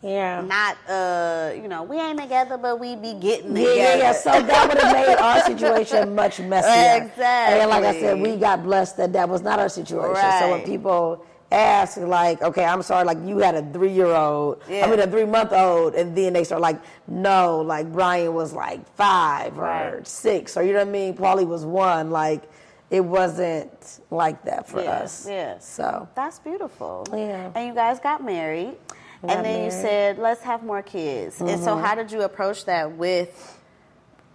yeah. 0.03 0.41
not 0.43 0.77
uh 0.89 1.53
you 1.61 1.69
know 1.69 1.83
we 1.83 1.99
ain't 1.99 2.21
together, 2.21 2.57
but 2.59 2.79
we 2.79 2.97
be 2.97 3.15
getting 3.15 3.57
Yeah, 3.57 3.65
together. 3.65 3.75
yeah, 3.75 3.97
yeah. 3.97 4.13
So 4.13 4.31
that 4.43 4.69
would 4.69 4.79
have 4.79 4.93
made 4.95 5.17
our 5.17 5.41
situation 5.47 6.15
much 6.15 6.39
messier. 6.41 7.03
Exactly. 7.05 7.61
And 7.61 7.71
like 7.71 7.85
I 7.85 8.01
said, 8.01 8.21
we 8.21 8.37
got 8.37 8.63
blessed 8.63 8.97
that 8.99 9.13
that 9.15 9.29
was 9.29 9.43
not 9.43 9.59
our 9.59 9.69
situation. 9.69 10.23
So 10.41 10.51
when 10.51 10.63
people 10.63 11.25
ask, 11.53 11.97
like, 11.97 12.43
okay, 12.43 12.65
I'm 12.65 12.83
sorry, 12.83 13.05
like 13.05 13.19
you 13.25 13.39
had 13.39 13.55
a 13.55 13.63
three 13.73 13.93
year 13.93 14.07
old, 14.15 14.63
I 14.69 14.87
mean 14.91 14.99
a 15.01 15.07
three 15.07 15.25
month 15.25 15.53
old, 15.53 15.95
and 15.95 16.17
then 16.17 16.33
they 16.33 16.45
start 16.45 16.61
like, 16.61 16.81
no, 17.07 17.61
like 17.61 17.93
Brian 17.93 18.35
was 18.35 18.53
like 18.53 18.87
five 18.97 19.59
or 19.59 20.01
six, 20.05 20.57
or 20.57 20.63
you 20.63 20.73
know 20.73 20.81
what 20.81 20.89
I 20.89 20.91
mean? 20.91 21.15
Paulie 21.15 21.47
was 21.47 21.65
one. 21.65 22.11
Like 22.11 22.43
it 22.91 23.01
wasn't 23.01 24.01
like 24.11 24.45
that 24.45 24.69
for 24.69 24.83
Yeah, 24.83 24.91
us. 24.91 25.27
yeah. 25.29 25.59
So 25.59 26.09
That's 26.15 26.39
beautiful. 26.39 27.07
Yeah. 27.13 27.51
And 27.55 27.67
you 27.69 27.75
guys 27.75 27.99
got 28.01 28.25
married. 28.25 28.77
Got 29.23 29.37
and 29.39 29.45
then 29.45 29.53
you 29.55 29.59
married. 29.69 29.73
Mm-hmm. 29.73 29.83
said, 29.83 30.19
let's 30.19 30.43
have 30.43 30.63
more 30.63 30.83
kids. 30.83 31.41
And 31.41 31.61
so, 31.63 31.77
how 31.77 31.95
did 31.95 32.13
you 32.13 32.23
approach 32.23 32.65
that 32.67 32.93
with 32.93 33.59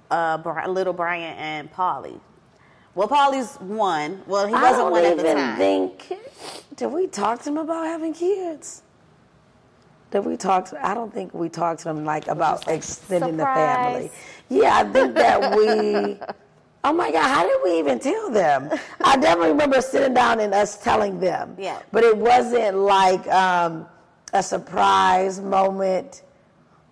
uh, 0.09 0.37
Bri- 0.39 0.67
little 0.67 0.91
Brian 0.93 1.37
and 1.37 1.71
Paulie? 1.71 2.19
Well, 2.93 3.07
Paulie's 3.07 3.55
one. 3.57 4.21
Well, 4.27 4.47
he 4.47 4.53
I 4.53 4.61
wasn't 4.63 4.77
don't 4.79 4.91
one 4.91 5.05
at 5.05 5.13
even 5.13 5.25
the 5.25 5.33
time. 5.33 5.57
think. 5.57 6.13
Did 6.75 6.87
we 6.87 7.07
talk 7.07 7.41
to 7.43 7.49
him 7.49 7.57
about 7.57 7.85
having 7.85 8.13
kids? 8.13 8.83
Did 10.11 10.25
we 10.25 10.35
talk? 10.35 10.65
To, 10.69 10.85
I 10.85 10.93
don't 10.93 11.13
think 11.13 11.33
we 11.33 11.47
talked 11.47 11.81
to 11.83 11.89
him 11.89 12.03
like 12.03 12.27
about 12.27 12.67
extending 12.67 13.37
the 13.37 13.45
family. 13.45 14.11
Yeah, 14.49 14.77
I 14.77 14.83
think 14.83 15.15
that 15.15 15.55
we. 15.55 16.17
Oh 16.83 16.93
my 16.93 17.11
God! 17.11 17.21
How 17.21 17.43
did 17.47 17.59
we 17.63 17.77
even 17.77 17.99
tell 17.99 18.31
them? 18.31 18.67
I 19.03 19.15
definitely 19.15 19.49
remember 19.49 19.81
sitting 19.81 20.15
down 20.15 20.39
and 20.39 20.51
us 20.51 20.81
telling 20.83 21.19
them. 21.19 21.55
Yeah. 21.59 21.79
But 21.91 22.03
it 22.03 22.17
wasn't 22.17 22.75
like 22.75 23.27
um, 23.27 23.85
a 24.33 24.41
surprise 24.41 25.39
moment, 25.39 26.23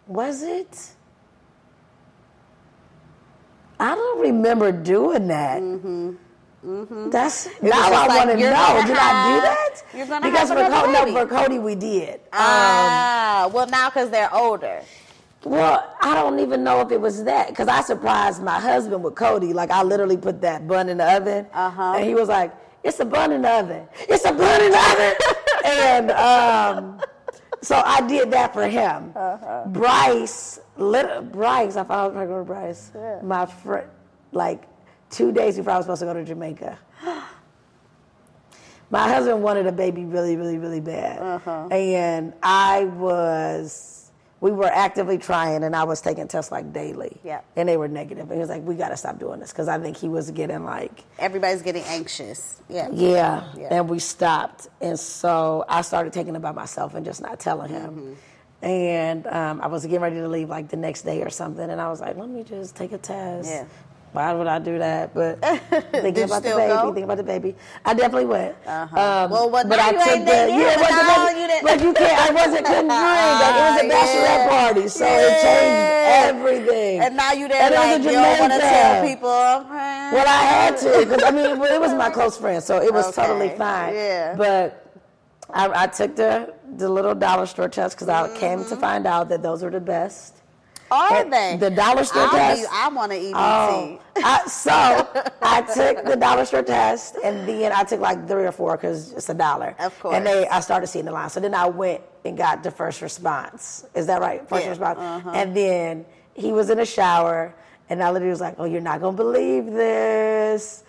was 0.05 0.43
it? 0.43 0.91
I 3.79 3.95
don't 3.95 4.19
remember 4.21 4.71
doing 4.71 5.27
that. 5.27 5.61
That's 7.11 7.47
now 7.61 7.71
I 7.73 7.89
like, 8.07 8.09
want 8.09 8.29
to 8.31 8.35
know. 8.37 8.51
gonna 8.51 8.87
Did 8.87 8.97
I 8.97 9.35
do 9.35 9.41
that? 9.41 9.83
you're 9.95 10.05
gonna 10.07 10.25
because 10.29 10.49
have 10.49 10.57
for 10.57 10.69
Cody, 10.69 11.11
no, 11.13 11.21
for 11.25 11.25
Cody 11.29 11.59
we 11.59 11.75
did. 11.75 12.15
Um, 12.15 12.19
Ah, 12.33 13.49
well 13.53 13.67
now 13.67 13.89
because 13.89 14.09
they're 14.09 14.33
older. 14.35 14.81
Well, 15.45 15.95
I 16.01 16.13
don't 16.15 16.37
even 16.39 16.65
know 16.65 16.81
if 16.81 16.91
it 16.91 16.99
was 16.99 17.23
that 17.23 17.47
because 17.47 17.69
I 17.69 17.79
surprised 17.81 18.43
my 18.43 18.59
husband 18.59 19.01
with 19.05 19.15
Cody. 19.15 19.53
Like 19.53 19.71
I 19.71 19.83
literally 19.83 20.17
put 20.17 20.41
that 20.41 20.67
bun 20.67 20.89
in 20.89 20.97
the 20.97 21.15
oven, 21.15 21.47
Uh-huh. 21.53 21.93
and 21.95 22.03
he 22.05 22.13
was 22.13 22.27
like, 22.27 22.51
"It's 22.83 22.99
a 22.99 23.05
bun 23.05 23.31
in 23.31 23.43
the 23.43 23.49
oven. 23.49 23.87
It's 24.09 24.25
a 24.25 24.33
bun 24.33 24.61
in 24.61 24.71
the 24.71 24.77
oven." 24.77 25.13
and 25.65 26.11
um, 26.11 26.99
so 27.61 27.81
I 27.85 28.01
did 28.07 28.31
that 28.31 28.53
for 28.53 28.67
him. 28.67 29.11
Uh-huh. 29.15 29.63
Bryce, 29.67 30.59
lit- 30.77 31.31
Bryce, 31.31 31.75
I 31.75 31.83
found 31.83 32.15
my 32.15 32.25
girl 32.25 32.43
Bryce. 32.45 32.91
My 33.23 33.45
friend, 33.45 33.87
like 34.31 34.63
two 35.09 35.31
days 35.31 35.57
before 35.57 35.73
I 35.73 35.77
was 35.77 35.85
supposed 35.85 36.01
to 36.01 36.05
go 36.05 36.13
to 36.13 36.23
Jamaica. 36.23 36.77
My 38.91 39.07
husband 39.07 39.43
wanted 39.43 39.67
a 39.67 39.71
baby 39.71 40.03
really, 40.05 40.35
really, 40.35 40.57
really 40.57 40.79
bad. 40.79 41.21
Uh-huh. 41.21 41.67
And 41.67 42.33
I 42.41 42.85
was, 42.85 43.98
we 44.41 44.51
were 44.51 44.65
actively 44.65 45.17
trying, 45.17 45.63
and 45.63 45.75
I 45.75 45.83
was 45.83 46.01
taking 46.01 46.27
tests 46.27 46.51
like 46.51 46.71
daily. 46.71 47.19
Yeah. 47.23 47.41
And 47.55 47.67
they 47.67 47.77
were 47.77 47.87
negative. 47.87 48.23
And 48.29 48.33
he 48.33 48.39
was 48.39 48.49
like, 48.49 48.63
we 48.63 48.75
got 48.75 48.89
to 48.89 48.97
stop 48.97 49.19
doing 49.19 49.39
this 49.39 49.51
because 49.51 49.67
I 49.67 49.77
think 49.79 49.97
he 49.97 50.07
was 50.07 50.31
getting 50.31 50.63
like, 50.63 51.03
Everybody's 51.17 51.61
getting 51.61 51.83
anxious. 51.83 52.61
Yeah. 52.69 52.89
yeah. 52.91 53.51
Yeah. 53.57 53.67
And 53.71 53.89
we 53.89 53.99
stopped. 53.99 54.67
And 54.79 54.97
so 54.99 55.65
I 55.67 55.81
started 55.81 56.13
taking 56.13 56.35
it 56.35 56.41
by 56.41 56.51
myself 56.51 56.95
and 56.95 57.05
just 57.05 57.21
not 57.21 57.39
telling 57.39 57.69
him. 57.69 57.89
Mm-hmm. 57.89 58.65
And 58.65 59.27
um, 59.27 59.61
I 59.61 59.67
was 59.67 59.83
getting 59.83 60.01
ready 60.01 60.17
to 60.17 60.27
leave 60.27 60.49
like 60.49 60.69
the 60.69 60.77
next 60.77 61.03
day 61.03 61.21
or 61.21 61.29
something. 61.29 61.69
And 61.69 61.79
I 61.79 61.89
was 61.89 62.01
like, 62.01 62.17
let 62.17 62.29
me 62.29 62.43
just 62.43 62.75
take 62.75 62.91
a 62.91 62.97
test. 62.97 63.49
Yeah. 63.49 63.65
Why 64.11 64.33
would 64.33 64.47
I 64.47 64.57
do 64.57 64.79
that? 64.79 65.13
But 65.13 65.39
thinking 65.91 66.23
about 66.23 66.41
the 66.41 66.49
baby, 66.57 66.73
go? 66.73 66.85
thinking 66.85 67.03
about 67.03 67.17
the 67.17 67.23
baby, 67.23 67.55
I 67.85 67.93
definitely 67.93 68.25
went. 68.25 68.55
Um, 68.65 68.89
Well, 69.29 69.49
but 69.51 69.69
but 69.69 69.79
I 69.79 69.91
took 69.91 70.25
the 70.25 70.31
yeah, 70.31 70.47
him, 70.47 70.59
it 70.61 70.79
wasn't 70.81 71.07
but 71.07 71.37
you 71.37 71.47
didn't- 71.47 71.63
but 71.63 71.81
you 71.81 71.93
can't. 71.93 72.19
I 72.19 72.33
wasn't 72.33 72.65
couldn't 72.69 72.87
drink. 72.89 73.37
Like, 73.43 73.55
it 73.55 73.65
was 73.69 73.77
a 73.81 73.85
bachelorette 73.93 74.43
Yeah. 74.43 74.49
party, 74.49 74.87
so 74.87 75.05
Yeah. 75.05 75.19
it 75.21 75.41
changed 75.45 76.35
everything. 76.35 76.99
And 77.01 77.15
now 77.17 77.31
you 77.33 77.47
there 77.47 77.61
And 77.61 77.75
like 77.75 78.01
you 78.03 78.11
don't 78.11 78.39
want 78.39 78.53
to 78.53 78.59
tell 78.59 79.05
people. 79.07 79.29
Well, 79.29 80.27
I 80.27 80.41
had 80.53 80.77
to 80.77 81.05
because 81.05 81.23
I 81.23 81.31
mean, 81.31 81.59
well, 81.59 81.71
it 81.73 81.79
was 81.79 81.93
my 81.93 82.09
close 82.17 82.35
friend, 82.37 82.63
so 82.63 82.81
it 82.81 82.91
was 82.93 83.07
Okay, 83.09 83.27
totally 83.27 83.49
fine. 83.57 83.93
yeah. 83.93 84.35
But 84.35 84.85
I, 85.53 85.83
I 85.83 85.87
took 85.87 86.15
the 86.15 86.53
the 86.77 86.89
little 86.89 87.13
dollar 87.15 87.45
store 87.45 87.69
test 87.69 87.95
because 87.95 88.09
I 88.09 88.35
came 88.37 88.59
Mm-hmm. 88.59 88.69
to 88.69 88.75
find 88.75 89.05
out 89.05 89.29
that 89.29 89.43
those 89.43 89.61
were 89.63 89.69
the 89.71 89.79
best. 89.79 90.38
Are 90.91 91.29
they? 91.29 91.57
the 91.59 91.69
dollar 91.69 92.03
store 92.03 92.23
I'll 92.23 92.29
test? 92.31 92.61
Be, 92.61 92.67
I 92.71 92.87
want 92.89 93.11
an 93.11 93.19
EBT. 93.19 93.31
Oh, 93.35 93.99
I, 94.17 94.45
so 94.47 94.71
I 95.41 95.61
took 95.73 96.05
the 96.05 96.15
dollar 96.15 96.45
store 96.45 96.63
test, 96.63 97.15
and 97.23 97.47
then 97.47 97.71
I 97.71 97.83
took 97.83 97.99
like 97.99 98.27
three 98.27 98.45
or 98.45 98.51
four 98.51 98.75
because 98.77 99.13
it's 99.13 99.29
a 99.29 99.33
dollar. 99.33 99.75
Of 99.79 99.97
course. 99.99 100.15
And 100.15 100.25
they. 100.25 100.47
I 100.47 100.59
started 100.61 100.87
seeing 100.87 101.05
the 101.05 101.11
line. 101.11 101.29
So 101.29 101.39
then 101.39 101.53
I 101.53 101.67
went 101.67 102.01
and 102.25 102.37
got 102.37 102.63
the 102.63 102.71
first 102.71 103.01
response. 103.01 103.85
Is 103.95 104.07
that 104.07 104.21
right? 104.21 104.47
First 104.49 104.63
Yeah, 104.63 104.69
response. 104.71 104.99
uh-huh. 104.99 105.31
And 105.33 105.55
then 105.55 106.05
he 106.33 106.51
was 106.51 106.69
in 106.69 106.77
the 106.77 106.85
shower, 106.85 107.53
and 107.89 108.01
I 108.03 108.09
literally 108.11 108.31
was 108.31 108.41
like, 108.41 108.55
"Oh, 108.57 108.65
you're 108.65 108.81
not 108.81 109.01
gonna 109.01 109.15
believe 109.17 109.65
this." 109.67 110.83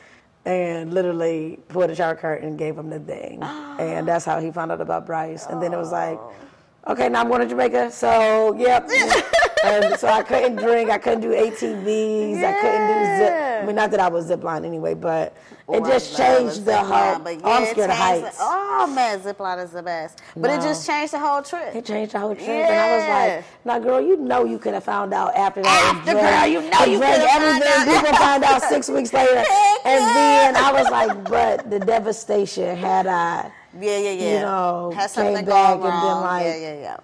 And 0.46 0.94
literally 0.94 1.60
pulled 1.68 1.90
the 1.90 1.94
shower 1.94 2.14
curtain 2.14 2.48
and 2.48 2.58
gave 2.58 2.76
him 2.78 2.88
the 2.88 2.98
thing. 2.98 3.42
And 3.42 4.08
that's 4.08 4.24
how 4.24 4.40
he 4.40 4.50
found 4.50 4.72
out 4.72 4.80
about 4.80 5.04
Bryce. 5.04 5.44
And 5.44 5.62
then 5.62 5.74
it 5.74 5.76
was 5.76 5.92
like, 5.92 6.18
okay, 6.86 7.10
now 7.10 7.20
I'm 7.20 7.28
going 7.28 7.42
to 7.42 7.46
Jamaica. 7.46 7.90
So, 7.90 8.54
yep. 8.56 8.88
and 9.64 9.98
so 9.98 10.08
I 10.08 10.22
couldn't 10.22 10.56
drink. 10.56 10.90
I 10.90 10.98
couldn't 10.98 11.20
do 11.20 11.30
ATVs. 11.30 12.42
I 12.44 12.52
couldn't 12.60 12.86
do 12.88 13.16
zip. 13.18 13.32
I 13.62 13.66
mean, 13.66 13.76
not 13.76 13.90
that 13.90 14.00
I 14.00 14.08
was 14.08 14.30
zipline 14.30 14.64
anyway, 14.64 14.94
but 14.94 15.34
Oh, 15.68 15.74
it 15.74 15.84
just 15.86 16.16
changed 16.16 16.64
the 16.64 16.78
whole. 16.78 16.88
line, 17.22 17.40
oh, 17.44 17.52
I'm 17.52 17.64
scared 17.66 17.90
of 17.90 17.96
the- 17.96 18.02
heights. 18.02 18.36
oh 18.40 18.86
man, 18.92 19.22
zip 19.22 19.38
line 19.38 19.58
is 19.60 19.70
the 19.70 19.82
best. 19.82 20.20
But 20.36 20.50
it 20.50 20.62
just 20.62 20.84
changed 20.86 21.12
the 21.12 21.18
whole 21.20 21.42
trip. 21.42 21.74
It 21.76 21.84
changed 21.84 22.12
the 22.12 22.18
whole 22.18 22.34
trip, 22.34 22.48
and 22.48 22.74
I 22.80 22.96
was 22.96 23.08
like, 23.08 23.44
"Now, 23.64 23.78
girl, 23.78 24.00
you 24.00 24.16
know 24.16 24.44
you 24.44 24.58
could 24.58 24.74
have 24.74 24.82
found 24.82 25.14
out 25.14 25.34
after 25.36 25.62
that." 25.62 25.94
After, 25.94 26.12
drank- 26.12 26.40
girl, 26.40 26.46
you 26.48 26.60
know 26.70 26.84
you 26.92 26.98
could 26.98 27.20
have 27.20 27.42
everything. 27.42 27.94
People 27.94 28.16
find 28.16 28.42
out 28.42 28.62
six 28.62 28.88
weeks 28.88 29.12
later, 29.12 29.36
Heck 29.36 29.46
and 29.84 30.00
yeah. 30.00 30.52
then 30.52 30.56
I 30.56 30.72
was 30.72 30.90
like, 30.90 31.24
"But 31.28 31.70
the 31.70 31.78
devastation 31.78 32.76
had 32.76 33.06
I 33.06 33.52
Yeah, 33.78 33.98
yeah, 33.98 34.10
yeah. 34.10 34.32
You 34.34 34.40
know, 34.40 34.92
has 34.96 35.12
came 35.14 35.34
back 35.34 35.46
gone 35.46 35.74
and 35.74 35.82
then, 35.84 36.20
like, 36.22 36.44
yeah, 36.46 36.56
yeah, 36.56 36.80
yeah. 36.80 36.96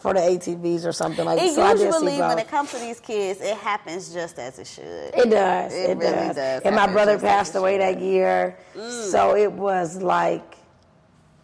For 0.00 0.14
the 0.14 0.20
ATVs 0.20 0.84
or 0.84 0.92
something 0.92 1.24
like." 1.24 1.40
It 1.40 1.54
so 1.54 1.62
I 1.62 1.74
see 1.74 1.84
usually, 1.84 2.18
when 2.18 2.38
it 2.38 2.48
comes 2.48 2.70
to 2.72 2.78
these 2.78 3.00
kids, 3.00 3.40
it 3.40 3.56
happens 3.56 4.12
just 4.12 4.38
as 4.38 4.58
it 4.58 4.66
should. 4.66 5.14
It 5.14 5.30
does. 5.30 5.72
It 5.72 5.90
It, 5.90 5.98
really 5.98 6.12
does. 6.12 6.36
does 6.36 6.62
And 6.62 6.74
my 6.74 6.86
brother 6.86 7.18
passed 7.18 7.54
away 7.54 7.78
that 7.78 8.00
year, 8.00 8.58
mm. 8.76 9.10
so 9.10 9.36
it 9.36 9.52
was 9.52 10.02
like 10.02 10.56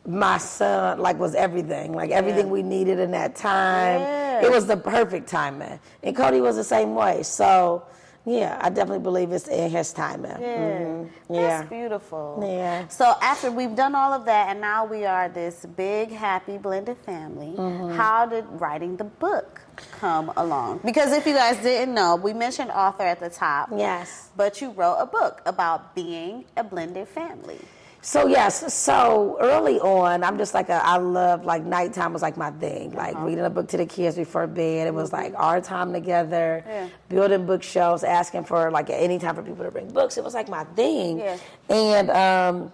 my 0.07 0.39
son, 0.39 0.99
like 0.99 1.19
was 1.19 1.35
everything, 1.35 1.93
like 1.93 2.11
everything 2.11 2.51
we 2.51 2.63
needed 2.63 2.99
in 2.99 3.11
that 3.11 3.35
time. 3.35 4.01
Yeah. 4.01 4.43
It 4.47 4.51
was 4.51 4.67
the 4.67 4.77
perfect 4.77 5.29
timing, 5.29 5.81
and 6.03 6.15
Cody 6.17 6.41
was 6.41 6.57
the 6.57 6.65
same 6.65 6.95
way. 6.95 7.23
So, 7.23 7.85
yeah, 8.27 8.59
I 8.61 8.69
definitely 8.71 9.05
believe 9.05 9.31
it's 9.33 9.47
in 9.49 9.71
his 9.71 9.93
timing. 9.93 10.33
Yeah. 10.41 10.49
Mhm. 10.49 11.09
That's 11.31 11.69
beautiful. 11.69 12.43
Yeah. 12.45 12.89
So 12.89 13.15
after 13.23 13.51
we've 13.51 13.75
done 13.77 13.95
all 13.95 14.13
of 14.13 14.25
that 14.27 14.49
and 14.51 14.61
now 14.61 14.85
we 14.85 15.05
are 15.07 15.29
this 15.29 15.65
big, 15.65 16.11
happy, 16.11 16.59
blended 16.59 16.99
family, 17.07 17.55
Mm-hmm. 17.57 17.97
how 17.97 18.27
did 18.27 18.45
writing 18.61 18.97
the 18.97 19.05
book 19.05 19.61
come 20.01 20.33
along? 20.37 20.81
Because 20.85 21.13
if 21.13 21.25
you 21.27 21.35
guys 21.35 21.57
didn't 21.63 21.95
know, 21.95 22.17
we 22.17 22.33
mentioned 22.35 22.71
author 22.73 23.05
at 23.05 23.21
the 23.21 23.31
top. 23.31 23.69
Yes. 23.77 24.31
But 24.37 24.61
you 24.61 24.71
wrote 24.71 24.97
a 24.99 25.07
book 25.07 25.41
about 25.47 25.95
being 25.95 26.45
a 26.57 26.65
blended 26.65 27.09
family. 27.09 27.61
So 28.03 28.29
yes, 28.29 28.73
so 28.73 29.37
early 29.41 29.81
on, 29.81 30.23
I'm 30.23 30.39
just 30.39 30.55
like 30.55 30.69
a, 30.69 30.75
I 30.85 30.97
love 30.97 31.45
like 31.45 31.65
nighttime 31.65 32.13
was 32.13 32.23
like 32.23 32.37
my 32.37 32.53
thing, 32.53 32.93
like 32.93 33.17
Uh-huh. 33.17 33.25
reading 33.27 33.45
a 33.45 33.51
book 33.51 33.67
to 33.69 33.77
the 33.77 33.87
kids 33.87 34.15
before 34.17 34.47
bed. 34.47 34.87
It 34.87 34.95
was 34.95 35.13
like 35.13 35.35
our 35.37 35.61
time 35.61 35.93
together, 35.93 36.63
Yeah. 36.67 36.87
building 37.09 37.47
bookshelves, 37.47 38.05
asking 38.05 38.45
for 38.45 38.71
like 38.71 38.91
any 38.91 39.19
time 39.19 39.35
for 39.35 39.43
people 39.43 39.65
to 39.65 39.73
bring 39.73 39.89
books. 39.91 40.17
It 40.19 40.25
was 40.25 40.35
like 40.35 40.49
my 40.49 40.63
thing, 40.77 41.19
Yeah. 41.19 41.37
and 41.69 42.11
um, 42.11 42.73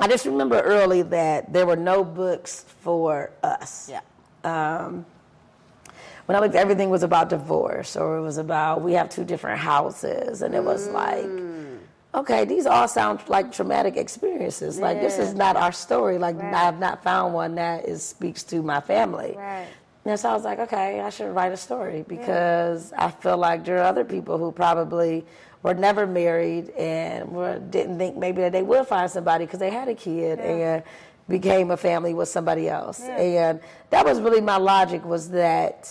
I 0.00 0.08
just 0.08 0.26
remember 0.26 0.60
early 0.60 1.02
that 1.02 1.52
there 1.52 1.64
were 1.66 1.76
no 1.76 2.02
books 2.02 2.64
for 2.80 3.30
us. 3.44 3.88
Yeah. 3.88 4.00
When 6.26 6.36
I 6.36 6.40
looked, 6.40 6.54
everything 6.54 6.88
was 6.90 7.02
about 7.02 7.28
divorce, 7.28 7.96
or 7.96 8.16
it 8.16 8.22
was 8.22 8.38
about 8.38 8.80
we 8.82 8.92
have 8.94 9.08
two 9.08 9.24
different 9.24 9.58
houses, 9.60 10.42
and 10.42 10.54
it 10.54 10.64
was 10.64 10.88
like 10.88 11.26
Mm. 11.26 11.51
Okay, 12.14 12.44
these 12.44 12.66
all 12.66 12.88
sound 12.88 13.20
like 13.28 13.52
traumatic 13.52 13.96
experiences. 13.96 14.78
Like 14.78 15.00
this 15.00 15.18
is 15.18 15.34
not 15.34 15.56
our 15.56 15.72
story. 15.72 16.18
Like 16.18 16.36
Right. 16.36 16.54
I 16.54 16.64
have 16.64 16.78
not 16.78 17.02
found 17.02 17.34
one 17.34 17.54
that 17.56 17.86
is 17.86 18.02
speaks 18.02 18.42
to 18.44 18.62
my 18.62 18.80
family. 18.80 19.34
Right. 19.36 19.66
And 20.04 20.18
so 20.18 20.30
I 20.30 20.34
was 20.34 20.42
like, 20.42 20.58
okay, 20.58 21.00
I 21.00 21.10
should 21.10 21.32
write 21.34 21.52
a 21.52 21.56
story 21.56 22.04
because 22.08 22.92
I 22.92 23.10
feel 23.10 23.36
like 23.36 23.64
there 23.64 23.78
are 23.78 23.84
other 23.84 24.04
people 24.04 24.36
who 24.36 24.50
probably 24.50 25.24
were 25.62 25.74
never 25.74 26.06
married 26.08 26.70
and 26.70 27.30
were, 27.30 27.60
didn't 27.60 27.98
think 27.98 28.16
maybe 28.16 28.42
that 28.42 28.50
they 28.50 28.62
would 28.64 28.86
find 28.88 29.08
somebody 29.08 29.46
because 29.46 29.60
they 29.60 29.70
had 29.70 29.88
a 29.88 29.94
kid 29.94 30.40
and 30.40 30.82
became 31.28 31.70
a 31.70 31.76
family 31.76 32.14
with 32.14 32.28
somebody 32.28 32.68
else. 32.68 33.00
And 33.00 33.60
that 33.90 34.04
was 34.04 34.20
really 34.20 34.40
my 34.40 34.56
logic 34.56 35.04
was 35.04 35.30
that 35.30 35.88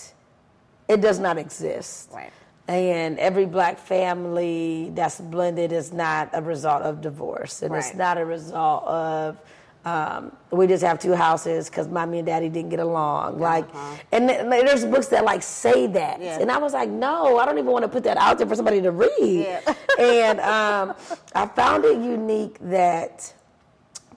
it 0.88 1.00
does 1.00 1.18
not 1.18 1.38
exist. 1.38 2.10
Right. 2.12 2.32
And 2.72 3.18
every 3.18 3.44
black 3.44 3.78
family 3.78 4.90
that's 4.94 5.20
blended 5.20 5.72
is 5.72 5.92
not 5.92 6.30
a 6.32 6.40
result 6.40 6.82
of 6.82 7.00
divorce, 7.02 7.62
and 7.62 7.74
it's 7.74 7.94
not 7.94 8.16
a 8.16 8.24
result 8.24 8.84
of 8.84 9.38
um, 9.84 10.32
we 10.50 10.66
just 10.68 10.82
have 10.84 10.98
two 10.98 11.12
houses 11.12 11.68
because 11.68 11.88
mommy 11.88 12.18
and 12.18 12.26
daddy 12.26 12.48
didn't 12.48 12.70
get 12.70 12.78
along. 12.80 13.38
Like, 13.40 13.66
and 14.12 14.28
th- 14.28 14.42
there's 14.48 14.84
books 14.86 15.08
that 15.08 15.24
like 15.24 15.42
say 15.42 15.86
that, 15.88 16.14
Uh-huh. 16.14 16.24
Yeah. 16.24 16.38
and 16.40 16.50
I 16.52 16.56
was 16.58 16.72
like, 16.72 16.88
no, 16.88 17.36
I 17.38 17.44
don't 17.44 17.58
even 17.58 17.70
want 17.70 17.82
to 17.82 17.88
put 17.88 18.04
that 18.04 18.16
out 18.16 18.38
there 18.38 18.46
for 18.46 18.54
somebody 18.54 18.80
to 18.80 18.90
read. 18.92 19.10
Yeah. 19.20 19.74
and 19.98 20.40
um, 20.40 20.94
I 21.34 21.46
found 21.46 21.84
it 21.84 21.98
unique 21.98 22.56
that 22.60 23.34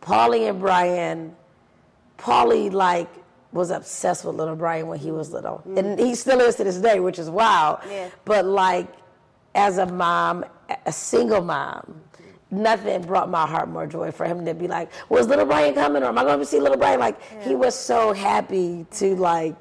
Paulie 0.01 0.47
and 0.49 0.59
Brian, 0.59 1.35
Paulie 2.19 2.71
like 2.71 3.09
was 3.55 3.71
obsessed 3.71 4.25
with 4.25 4.35
little 4.35 4.55
Brian 4.55 4.87
when 4.87 4.99
he 4.99 5.11
was 5.11 5.31
little, 5.31 5.63
and 5.77 5.97
he 5.97 6.13
still 6.13 6.41
is 6.41 6.55
to 6.55 6.65
this 6.65 6.77
day, 6.77 6.99
which 6.99 7.17
is 7.17 7.29
wild. 7.29 7.79
Yeah. 7.89 8.09
But 8.25 8.45
like, 8.45 8.87
as 9.55 9.77
a 9.77 9.85
mom, 9.85 10.45
a 10.85 10.91
single 10.91 11.41
mom. 11.41 12.01
Nothing 12.51 13.01
brought 13.01 13.29
my 13.29 13.45
heart 13.45 13.67
more 13.69 13.87
joy 13.87 14.11
for 14.11 14.25
him 14.25 14.45
to 14.45 14.53
be 14.53 14.67
like, 14.67 14.91
"Was 15.09 15.27
little 15.27 15.45
Brian 15.45 15.73
coming? 15.73 16.03
Or 16.03 16.07
am 16.07 16.17
I 16.17 16.23
going 16.23 16.39
to 16.39 16.45
see 16.45 16.59
little 16.59 16.77
Brian?" 16.77 16.99
Like 16.99 17.19
he 17.41 17.55
was 17.55 17.73
so 17.75 18.13
happy 18.13 18.85
to 18.91 19.15
like 19.15 19.55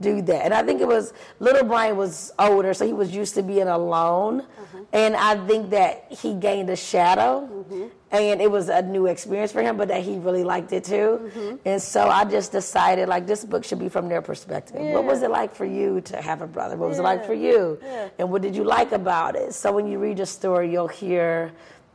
do 0.00 0.22
that, 0.22 0.44
and 0.44 0.54
I 0.54 0.62
think 0.62 0.80
it 0.80 0.86
was 0.86 1.12
little 1.40 1.64
Brian 1.64 1.96
was 1.96 2.32
older, 2.38 2.72
so 2.72 2.86
he 2.86 2.92
was 2.92 3.14
used 3.14 3.34
to 3.34 3.42
being 3.42 3.68
alone, 3.68 4.40
uh-huh. 4.40 4.78
and 4.92 5.16
I 5.16 5.44
think 5.46 5.70
that 5.70 6.06
he 6.08 6.34
gained 6.34 6.70
a 6.70 6.76
shadow, 6.76 7.48
mm-hmm. 7.50 7.88
And 8.12 8.42
it 8.42 8.50
was 8.50 8.68
a 8.68 8.82
new 8.82 9.06
experience 9.06 9.52
for 9.52 9.62
him, 9.62 9.76
but 9.76 9.88
that 9.88 10.02
he 10.02 10.18
really 10.18 10.42
liked 10.42 10.72
it 10.72 10.84
too. 10.84 11.30
Mm-hmm. 11.34 11.56
And 11.64 11.80
so 11.80 12.08
I 12.08 12.24
just 12.24 12.50
decided 12.50 13.08
like 13.08 13.26
this 13.26 13.44
book 13.44 13.64
should 13.64 13.78
be 13.78 13.88
from 13.88 14.08
their 14.08 14.20
perspective. 14.20 14.80
What 14.80 15.04
was 15.04 15.22
it 15.22 15.30
like 15.30 15.54
for 15.54 15.64
you 15.64 16.00
to 16.02 16.20
have 16.20 16.42
a 16.42 16.46
brother? 16.46 16.76
What 16.76 16.88
was 16.88 16.98
it 16.98 17.02
like 17.02 17.24
for 17.24 17.34
you? 17.34 17.78
Yeah. 17.82 18.08
And 18.18 18.30
what 18.30 18.42
did 18.42 18.56
you 18.56 18.64
like 18.64 18.90
about 18.92 19.36
it? 19.36 19.54
So 19.54 19.70
when 19.70 19.86
you 19.86 19.98
read 19.98 20.16
the 20.16 20.26
story, 20.26 20.72
you'll 20.72 20.88
hear, 20.88 21.52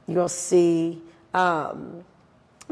you'll 0.07 0.29
see. 0.29 1.01
Um, 1.33 2.05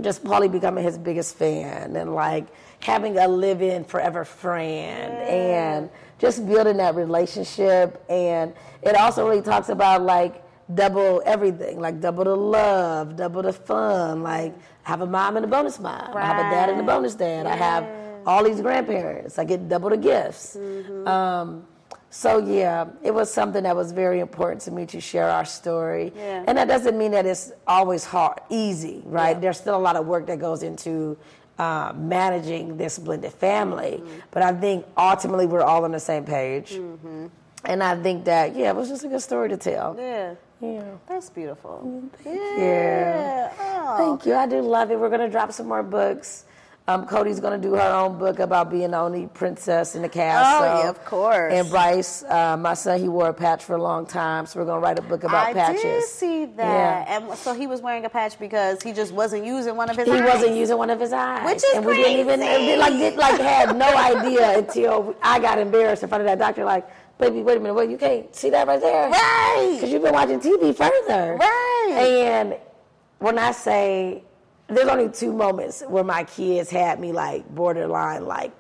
just 0.01 0.23
Paulie 0.23 0.51
becoming 0.51 0.83
his 0.83 0.97
biggest 0.97 1.35
fan 1.35 1.95
and 1.95 2.15
like 2.15 2.47
having 2.79 3.17
a 3.17 3.27
live-in 3.27 3.83
forever 3.83 4.25
friend 4.25 5.13
and 5.27 5.89
just 6.17 6.47
building 6.47 6.77
that 6.77 6.95
relationship 6.95 8.03
and 8.09 8.53
it 8.81 8.95
also 8.95 9.27
really 9.27 9.41
talks 9.41 9.69
about 9.69 10.01
like 10.01 10.43
double 10.75 11.21
everything 11.25 11.79
like 11.79 11.99
double 11.99 12.23
the 12.23 12.35
love 12.35 13.15
double 13.15 13.41
the 13.41 13.53
fun 13.53 14.23
like 14.23 14.53
I 14.85 14.89
have 14.89 15.01
a 15.01 15.05
mom 15.05 15.37
and 15.37 15.45
a 15.45 15.47
bonus 15.47 15.79
mom 15.79 16.15
I 16.15 16.25
have 16.25 16.37
a 16.37 16.49
dad 16.49 16.69
and 16.69 16.79
a 16.79 16.83
bonus 16.83 17.15
dad 17.15 17.45
I 17.45 17.55
have 17.55 17.87
all 18.25 18.43
these 18.43 18.61
grandparents 18.61 19.37
I 19.37 19.43
get 19.43 19.67
double 19.67 19.89
the 19.89 19.97
gifts 19.97 20.55
um, 21.05 21.65
so 22.13 22.37
yeah, 22.37 22.85
it 23.01 23.11
was 23.11 23.33
something 23.33 23.63
that 23.63 23.75
was 23.75 23.91
very 23.91 24.19
important 24.19 24.61
to 24.61 24.71
me 24.71 24.85
to 24.85 25.01
share 25.01 25.27
our 25.27 25.45
story. 25.45 26.13
Yeah. 26.15 26.43
And 26.45 26.59
that 26.59 26.67
doesn't 26.67 26.95
mean 26.95 27.09
that 27.11 27.25
it's 27.25 27.51
always 27.65 28.05
hard, 28.05 28.39
easy, 28.51 29.01
right? 29.05 29.35
Yeah. 29.35 29.39
There's 29.39 29.57
still 29.57 29.75
a 29.75 29.81
lot 29.81 29.95
of 29.95 30.05
work 30.05 30.27
that 30.27 30.37
goes 30.37 30.61
into 30.61 31.17
uh, 31.57 31.91
managing 31.95 32.77
this 32.77 32.99
blended 32.99 33.33
family. 33.33 33.97
Mm-hmm. 33.97 34.19
But 34.29 34.43
I 34.43 34.53
think 34.53 34.85
ultimately 34.95 35.47
we're 35.47 35.63
all 35.63 35.85
on 35.85 35.91
the 35.91 35.99
same 35.99 36.23
page. 36.23 36.73
Mm-hmm. 36.73 37.27
And 37.65 37.81
I 37.81 37.99
think 37.99 38.25
that 38.25 38.55
yeah, 38.55 38.69
it 38.69 38.75
was 38.75 38.89
just 38.89 39.03
a 39.03 39.07
good 39.07 39.21
story 39.21 39.49
to 39.49 39.57
tell. 39.57 39.95
Yeah. 39.97 40.35
Yeah. 40.63 40.83
That's 41.07 41.29
beautiful. 41.29 42.09
you. 42.25 42.31
Yeah. 42.57 43.51
Oh. 43.59 43.97
Thank 43.97 44.25
you. 44.25 44.33
I 44.35 44.47
do 44.47 44.61
love 44.61 44.91
it. 44.91 44.99
We're 44.99 45.09
gonna 45.09 45.29
drop 45.29 45.51
some 45.51 45.67
more 45.67 45.83
books. 45.83 46.45
Um, 46.85 47.05
Cody's 47.05 47.39
gonna 47.39 47.57
do 47.57 47.75
her 47.75 47.81
own 47.81 48.17
book 48.19 48.39
about 48.39 48.69
being 48.69 48.91
the 48.91 48.97
only 48.97 49.27
princess 49.27 49.95
in 49.95 50.01
the 50.01 50.09
castle. 50.09 50.67
Oh, 50.67 50.83
yeah, 50.83 50.89
of 50.89 51.05
course. 51.05 51.53
And 51.53 51.69
Bryce, 51.69 52.23
uh, 52.23 52.57
my 52.57 52.73
son, 52.73 52.99
he 52.99 53.07
wore 53.07 53.29
a 53.29 53.33
patch 53.33 53.63
for 53.63 53.75
a 53.77 53.81
long 53.81 54.05
time, 54.05 54.45
so 54.45 54.59
we're 54.59 54.65
gonna 54.65 54.81
write 54.81 54.99
a 54.99 55.01
book 55.01 55.23
about 55.23 55.47
eye 55.47 55.53
patches. 55.53 55.79
I 55.79 55.87
did 55.87 56.03
see 56.03 56.45
that. 56.45 56.57
Yeah. 57.07 57.15
And 57.29 57.37
so 57.37 57.53
he 57.53 57.67
was 57.67 57.81
wearing 57.81 58.03
a 58.03 58.09
patch 58.09 58.37
because 58.37 58.81
he 58.83 58.91
just 58.91 59.13
wasn't 59.13 59.45
using 59.45 59.77
one 59.77 59.89
of 59.89 59.95
his 59.95 60.07
He 60.07 60.11
eyes. 60.13 60.23
wasn't 60.33 60.55
using 60.57 60.77
one 60.77 60.89
of 60.89 60.99
his 60.99 61.13
eyes, 61.13 61.45
Which 61.45 61.63
is 61.63 61.73
and 61.75 61.85
we 61.85 61.95
didn't 61.95 62.19
even 62.19 62.39
like 62.79 62.93
did, 62.93 63.15
like 63.17 63.39
had 63.39 63.77
no 63.77 63.87
idea 63.95 64.57
until 64.57 65.15
I 65.21 65.39
got 65.39 65.59
embarrassed 65.59 66.03
in 66.03 66.09
front 66.09 66.21
of 66.21 66.27
that 66.27 66.37
doctor. 66.39 66.65
Like, 66.65 66.85
baby, 67.29 67.41
wait 67.41 67.57
a 67.57 67.59
minute, 67.59 67.73
wait, 67.73 67.89
you 67.89 67.97
can't 67.97 68.35
see 68.35 68.49
that 68.49 68.67
right 68.67 68.81
there, 68.81 69.09
Right. 69.09 69.71
Because 69.75 69.91
you've 69.91 70.03
been 70.03 70.13
watching 70.13 70.39
TV 70.39 70.75
further, 70.75 71.35
Right. 71.35 71.95
And 71.97 72.57
when 73.19 73.37
I 73.39 73.51
say 73.51 74.23
there's 74.67 74.87
only 74.87 75.09
two 75.09 75.31
moments 75.33 75.83
where 75.87 76.03
my 76.03 76.23
kids 76.23 76.69
had 76.69 76.99
me 76.99 77.11
like 77.11 77.47
borderline 77.53 78.25
like 78.25 78.51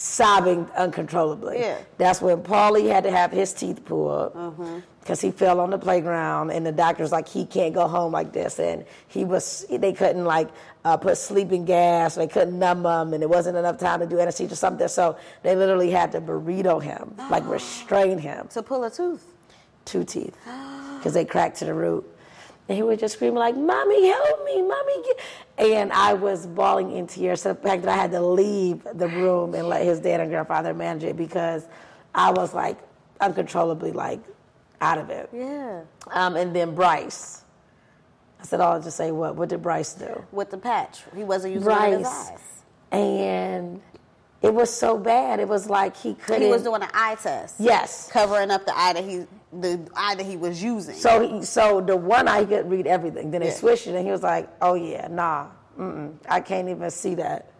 sobbing 0.00 0.66
uncontrollably. 0.76 1.58
Yeah. 1.60 1.78
That's 1.98 2.22
when 2.22 2.42
Paulie 2.42 2.90
had 2.90 3.04
to 3.04 3.10
have 3.10 3.30
his 3.30 3.52
teeth 3.52 3.84
pulled 3.84 4.32
Mm-hmm. 4.34 4.78
because 5.00 5.20
he 5.20 5.30
fell 5.30 5.60
on 5.60 5.70
the 5.70 5.78
playground, 5.78 6.50
and 6.50 6.64
the 6.64 6.72
doctor's 6.72 7.12
like, 7.12 7.28
he 7.28 7.44
can't 7.44 7.74
go 7.74 7.86
home 7.86 8.10
like 8.12 8.32
this, 8.32 8.58
and 8.58 8.84
he 9.08 9.24
was 9.26 9.66
they 9.70 9.92
couldn't 9.92 10.24
like 10.24 10.48
uh, 10.86 10.96
put 10.96 11.18
sleeping 11.18 11.64
gas, 11.66 12.14
they 12.14 12.26
couldn't 12.26 12.58
numb 12.58 12.84
him, 12.86 13.12
and 13.12 13.22
it 13.22 13.28
wasn't 13.28 13.56
enough 13.56 13.76
time 13.78 14.00
to 14.00 14.06
do 14.06 14.18
anesthesia 14.18 14.54
or 14.54 14.56
something. 14.56 14.88
So 14.88 15.18
they 15.42 15.54
literally 15.54 15.90
had 15.90 16.12
to 16.12 16.20
burrito 16.20 16.82
him, 16.82 17.14
like 17.30 17.46
restrain 17.58 18.16
him, 18.18 18.48
to 18.48 18.62
pull 18.62 18.84
a 18.84 18.90
tooth. 18.90 19.24
two 19.84 20.04
teeth, 20.04 20.34
because 20.96 21.12
they 21.12 21.24
cracked 21.26 21.58
to 21.58 21.66
the 21.66 21.74
root. 21.74 22.04
And 22.68 22.76
he 22.76 22.82
would 22.84 23.00
just 23.00 23.14
scream 23.16 23.34
like, 23.34 23.56
"Mommy, 23.56 24.06
help 24.06 24.44
me, 24.44 24.62
mommy!" 24.62 25.02
Get... 25.04 25.18
And 25.60 25.92
I 25.92 26.14
was 26.14 26.46
bawling 26.46 26.92
in 26.92 27.06
tears. 27.06 27.42
So 27.42 27.52
the 27.52 27.60
fact 27.60 27.82
that 27.82 27.90
I 27.90 27.96
had 28.00 28.10
to 28.12 28.20
leave 28.22 28.82
the 28.94 29.08
room 29.08 29.54
and 29.54 29.68
let 29.68 29.84
his 29.84 30.00
dad 30.00 30.20
and 30.20 30.30
grandfather 30.30 30.72
manage 30.74 31.04
it 31.04 31.16
because 31.18 31.68
I 32.14 32.30
was 32.30 32.54
like 32.54 32.78
uncontrollably 33.20 33.92
like 33.92 34.20
out 34.80 34.96
of 34.98 35.10
it. 35.10 35.28
Yeah. 35.34 35.82
Um, 36.12 36.36
and 36.36 36.56
then 36.56 36.74
Bryce, 36.74 37.44
I 38.40 38.44
said, 38.44 38.60
"Oh, 38.60 38.64
I'll 38.64 38.82
just 38.82 38.96
say 38.96 39.10
what? 39.12 39.36
What 39.36 39.50
did 39.50 39.60
Bryce 39.62 39.92
do?" 39.92 40.24
With 40.32 40.50
the 40.50 40.56
patch. 40.56 41.02
He 41.14 41.24
wasn't 41.24 41.52
using 41.54 41.68
one 41.68 41.92
of 41.92 41.98
his 41.98 42.08
Bryce, 42.08 42.30
eyes. 42.30 42.62
and 42.92 43.82
it 44.42 44.54
was 44.54 44.72
so 44.72 44.96
bad. 44.98 45.38
It 45.40 45.48
was 45.48 45.68
like 45.68 45.96
he 45.96 46.14
couldn't. 46.14 46.42
He 46.42 46.48
was 46.48 46.62
doing 46.62 46.82
an 46.82 46.88
eye 46.94 47.16
test. 47.22 47.56
yes. 47.58 48.08
Covering 48.10 48.50
up 48.50 48.64
the 48.66 48.76
eye 48.78 48.92
that 48.94 49.04
he 49.04 49.26
the 49.52 49.80
eye 49.96 50.14
that 50.14 50.24
he 50.24 50.36
was 50.36 50.62
using. 50.62 50.94
So 50.94 51.20
he, 51.20 51.44
so 51.44 51.80
the 51.80 51.96
one 51.96 52.28
eye 52.28 52.40
he 52.40 52.46
could 52.46 52.70
read 52.70 52.86
everything. 52.86 53.30
Then 53.30 53.40
they 53.40 53.48
Yeah. 53.48 53.54
switched 53.54 53.86
it, 53.86 53.94
and 53.96 54.04
he 54.04 54.10
was 54.12 54.22
like, 54.22 54.48
"Oh 54.62 54.74
yeah, 54.74 55.08
nah, 55.08 55.46
I 56.28 56.40
can't 56.40 56.68
even 56.68 56.90
see 56.90 57.14
that." 57.16 57.50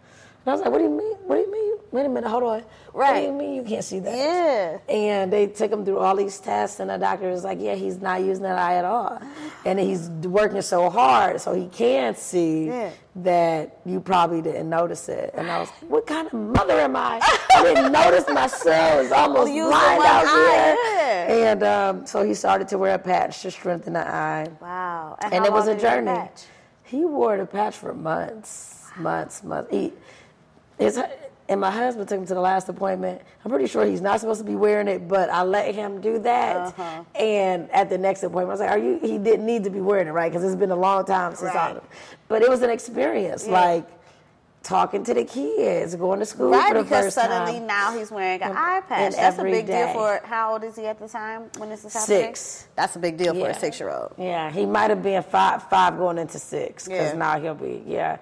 And 0.45 0.47
I 0.47 0.51
was 0.53 0.61
like, 0.61 0.71
"What 0.71 0.77
do 0.79 0.85
you 0.85 0.89
mean? 0.89 1.15
What 1.27 1.35
do 1.35 1.41
you 1.41 1.51
mean? 1.51 1.70
Wait 1.91 2.05
a 2.05 2.09
minute, 2.09 2.29
hold 2.29 2.43
on. 2.43 2.63
Right. 2.93 3.13
What 3.13 3.19
do 3.19 3.25
you 3.27 3.33
mean 3.33 3.53
you 3.55 3.63
can't 3.63 3.83
see 3.83 3.99
that?" 3.99 4.15
Yeah. 4.15 4.77
And 4.93 5.31
they 5.31 5.47
took 5.47 5.71
him 5.71 5.83
through 5.83 5.99
all 5.99 6.15
these 6.15 6.39
tests, 6.39 6.79
and 6.79 6.89
the 6.89 6.97
doctor 6.97 7.29
was 7.29 7.43
like, 7.43 7.59
"Yeah, 7.59 7.75
he's 7.75 8.01
not 8.01 8.21
using 8.21 8.43
that 8.43 8.57
eye 8.57 8.75
at 8.77 8.85
all, 8.85 9.19
and 9.65 9.77
he's 9.79 10.09
working 10.09 10.61
so 10.61 10.89
hard, 10.89 11.41
so 11.41 11.53
he 11.53 11.67
can't 11.67 12.17
see 12.17 12.67
Yeah. 12.67 12.89
that 13.17 13.77
you 13.85 13.99
probably 13.99 14.41
didn't 14.41 14.69
notice 14.69 15.09
it." 15.09 15.31
And 15.33 15.51
I 15.51 15.59
was 15.59 15.69
like, 15.69 15.91
"What 15.91 16.07
kind 16.07 16.27
of 16.27 16.33
mother 16.33 16.79
am 16.79 16.95
I? 16.95 17.19
I 17.55 17.63
didn't 17.63 17.91
notice 18.01 18.25
my 18.29 18.47
son 18.47 18.97
was 19.03 19.11
almost 19.11 19.51
blind 19.51 20.01
out 20.03 20.25
eye, 20.25 20.75
here." 20.77 20.77
yeah. 20.95 21.51
And 21.51 21.63
um, 21.63 22.05
so 22.05 22.23
he 22.23 22.33
started 22.33 22.67
to 22.69 22.77
wear 22.77 22.95
a 22.95 22.99
patch 22.99 23.41
to 23.41 23.51
strengthen 23.51 23.93
the 23.93 24.07
eye, 24.07 24.47
Wow. 24.61 25.17
and 25.21 25.33
how 25.33 25.43
it 25.45 25.51
was 25.51 25.67
a 25.67 25.71
did 25.75 25.81
he 25.81 25.85
wear 25.87 25.95
journey. 26.05 26.29
He 26.83 27.05
wore 27.05 27.37
the 27.37 27.45
patch 27.45 27.75
for 27.75 27.93
months, 27.93 28.85
months, 28.97 29.43
months. 29.43 29.69
He, 29.71 29.93
his, 30.77 30.99
and 31.51 31.59
my 31.59 31.69
husband 31.69 32.07
took 32.07 32.17
him 32.17 32.25
to 32.25 32.33
the 32.33 32.39
last 32.39 32.69
appointment. 32.69 33.21
I'm 33.43 33.51
pretty 33.51 33.67
sure 33.67 33.85
he's 33.85 33.99
not 33.99 34.21
supposed 34.21 34.39
to 34.39 34.45
be 34.45 34.55
wearing 34.55 34.87
it, 34.87 35.09
but 35.09 35.29
I 35.29 35.43
let 35.43 35.75
him 35.75 35.99
do 35.99 36.17
that. 36.19 36.55
Uh-huh. 36.67 37.03
And 37.13 37.69
at 37.71 37.89
the 37.89 37.97
next 37.97 38.23
appointment, 38.23 38.47
I 38.47 38.53
was 38.53 38.59
like, 38.61 38.69
"Are 38.71 38.77
you?" 38.77 38.99
He 39.01 39.17
didn't 39.17 39.45
need 39.45 39.65
to 39.65 39.69
be 39.69 39.81
wearing 39.81 40.07
it, 40.07 40.11
right? 40.11 40.31
Because 40.31 40.45
it's 40.45 40.55
been 40.55 40.71
a 40.71 40.75
long 40.77 41.03
time 41.03 41.35
since 41.35 41.53
Right. 41.53 41.75
I. 41.75 41.81
But 42.29 42.41
it 42.41 42.49
was 42.49 42.61
an 42.61 42.69
experience, 42.69 43.45
Yeah. 43.45 43.51
like 43.59 43.85
talking 44.63 45.03
to 45.03 45.13
the 45.13 45.25
kids, 45.25 45.93
going 45.95 46.19
to 46.19 46.25
school 46.25 46.51
Right, 46.51 46.69
for 46.69 46.75
the 46.75 46.83
because 46.83 47.13
suddenly 47.15 47.57
time. 47.57 47.67
now 47.67 47.97
he's 47.97 48.11
wearing 48.11 48.41
an 48.43 48.55
eye 48.55 48.81
patch. 48.87 49.01
and 49.01 49.13
That's 49.15 49.37
a 49.39 49.43
big 49.43 49.65
deal 49.67 49.87
for 49.91 50.21
how 50.23 50.53
old 50.53 50.63
is 50.63 50.77
he 50.77 50.85
at 50.85 50.99
the 50.99 51.07
time 51.09 51.49
when 51.57 51.67
this 51.69 51.83
is 51.83 51.93
happening? 51.93 52.27
Six. 52.27 52.67
That's 52.77 52.95
a 52.95 52.99
big 52.99 53.17
deal 53.17 53.33
for 53.33 53.49
a 53.49 53.53
six 53.53 53.77
year 53.77 53.89
old. 53.89 54.13
Yeah, 54.17 54.49
he 54.51 54.65
might 54.65 54.89
have 54.89 55.03
been 55.03 55.21
five, 55.23 55.63
five 55.63 55.97
going 55.97 56.17
into 56.17 56.39
six 56.39 56.87
because 56.87 57.11
Yeah. 57.11 57.17
now 57.17 57.39
he'll 57.41 57.55
be 57.55 57.83
yeah. 57.85 58.17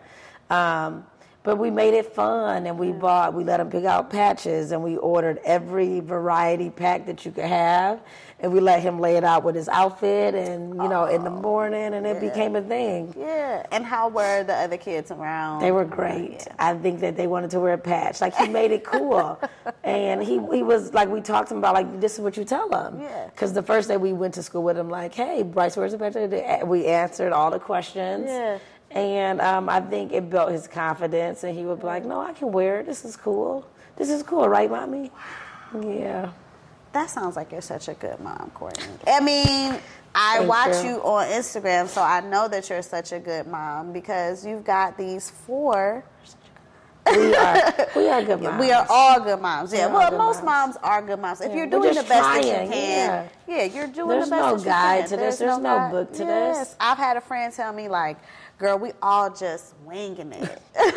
Um, 0.50 1.06
but 1.44 1.58
we 1.58 1.72
made 1.72 1.94
it 1.94 2.14
fun, 2.14 2.66
and 2.68 2.78
we 2.78 2.92
bought. 2.92 3.34
We 3.34 3.46
let 3.46 3.60
him 3.60 3.70
pick 3.70 3.86
out 3.86 4.10
patches, 4.10 4.72
and 4.72 4.84
we 4.84 4.98
ordered 4.98 5.40
every 5.46 6.02
variety 6.02 6.70
pack 6.70 7.06
that 7.06 7.26
you 7.26 7.32
could 7.32 7.46
have, 7.46 8.02
and 8.42 8.52
we 8.52 8.60
let 8.60 8.82
him 8.82 9.00
lay 9.00 9.16
it 9.16 9.24
out 9.24 9.46
with 9.46 9.56
his 9.56 9.70
outfit, 9.70 10.36
and 10.36 10.76
you 10.76 10.90
know, 10.90 11.06
in 11.06 11.24
the 11.24 11.30
oh, 11.30 11.42
morning, 11.42 11.94
and 11.94 12.06
it 12.06 12.20
became 12.20 12.58
a 12.58 12.62
thing. 12.62 13.14
Yeah. 13.18 13.66
And 13.72 13.86
how 13.86 14.10
were 14.10 14.44
the 14.44 14.54
other 14.54 14.76
kids 14.76 15.12
around? 15.12 15.62
They 15.62 15.72
were 15.72 15.86
great. 15.86 16.46
I 16.60 16.74
think 16.74 17.00
that 17.00 17.16
they 17.16 17.28
wanted 17.28 17.52
to 17.52 17.62
wear 17.62 17.74
a 17.74 17.78
patch. 17.78 18.20
Like 18.20 18.36
he 18.36 18.50
made 18.50 18.72
it 18.72 18.84
cool, 18.84 19.40
and 19.86 20.22
he 20.22 20.42
he 20.54 20.62
was 20.62 20.94
like 20.94 21.08
we 21.08 21.22
talked 21.22 21.48
to 21.50 21.54
him 21.54 21.60
about 21.60 21.74
like 21.74 22.02
this 22.02 22.16
is 22.16 22.20
what 22.20 22.36
you 22.36 22.44
tell 22.44 22.68
them. 22.68 23.00
Yeah. 23.02 23.28
Because 23.28 23.54
the 23.54 23.64
first 23.64 23.88
day 23.88 23.96
we 23.96 24.12
went 24.12 24.34
to 24.34 24.44
school 24.44 24.64
with 24.64 24.78
him, 24.78 24.90
like, 24.90 25.14
hey, 25.14 25.44
Bryce, 25.44 25.78
where's 25.78 25.94
the 25.94 25.98
patch? 25.98 26.66
We 26.66 26.86
answered 26.86 27.32
all 27.32 27.50
the 27.50 27.60
questions. 27.60 28.26
Yeah. 28.28 28.60
And 28.92 29.40
um, 29.42 29.70
I 29.70 29.82
think 29.82 30.12
it 30.12 30.30
built 30.30 30.52
his 30.52 30.68
confidence, 30.68 31.44
and 31.44 31.56
he 31.58 31.64
would 31.66 31.80
be 31.80 31.86
like, 31.86 32.06
no, 32.06 32.20
I 32.20 32.34
can 32.34 32.52
wear 32.52 32.80
it. 32.80 32.86
This 32.88 33.06
is 33.06 33.16
cool. 33.16 33.68
This 33.98 34.10
is 34.10 34.24
cool, 34.24 34.50
right, 34.50 34.70
mommy? 34.70 35.12
Yeah. 35.80 36.32
That 36.94 37.10
sounds 37.12 37.36
like 37.36 37.52
you're 37.52 37.62
such 37.62 37.88
a 37.88 37.94
good 37.94 38.20
mom, 38.20 38.50
Courtney. 38.56 38.84
I 39.06 39.20
mean, 39.20 39.80
I 40.16 40.38
Thank 40.38 40.50
watch 40.50 40.84
you. 40.84 40.90
you 40.92 41.04
on 41.04 41.28
Instagram, 41.28 41.88
so 41.88 42.02
I 42.02 42.22
know 42.22 42.48
that 42.48 42.68
you're 42.68 42.82
such 42.82 43.12
a 43.12 43.20
good 43.20 43.46
mom 43.46 43.94
because 43.94 44.44
you've 44.44 44.64
got 44.64 44.98
these 44.98 45.30
four. 45.30 46.04
We 47.06 47.36
are 47.36 47.88
we 47.96 48.10
are 48.10 48.24
good 48.24 48.42
moms. 48.44 48.60
We 48.60 48.72
are 48.72 48.86
all 48.90 49.20
good 49.20 49.40
moms. 49.42 49.72
Yeah, 49.74 49.88
We're 49.88 49.94
well, 50.00 50.12
most 50.18 50.44
moms. 50.44 50.76
moms 50.76 50.78
are 50.84 51.02
good 51.04 51.20
moms. 51.20 51.42
If 51.42 51.50
Yeah, 51.52 51.58
you're 51.58 51.68
doing 51.68 51.90
the 51.96 52.02
best 52.04 52.10
that 52.10 52.44
you 52.44 52.52
can, 52.52 52.72
yeah. 52.72 53.28
yeah, 53.48 53.64
you're 53.66 53.88
doing 53.88 54.10
There's 54.10 54.30
the 54.30 54.36
best 54.36 54.42
no 54.42 54.52
that 54.58 54.60
you 54.60 54.66
guide 54.66 55.08
to 55.10 55.18
this. 55.18 55.38
There's 55.38 55.58
no 55.58 55.64
guide. 55.64 55.92
book 55.92 56.12
to 56.14 56.26
this. 56.26 56.76
I've 56.80 56.98
had 56.98 57.18
a 57.18 57.22
friend 57.22 57.54
tell 57.54 57.72
me 57.74 57.88
like, 57.88 58.18
"Girl, 58.60 58.78
we 58.78 58.92
all 59.02 59.30
just 59.34 59.74
winging 59.86 60.34
it." 60.34 60.62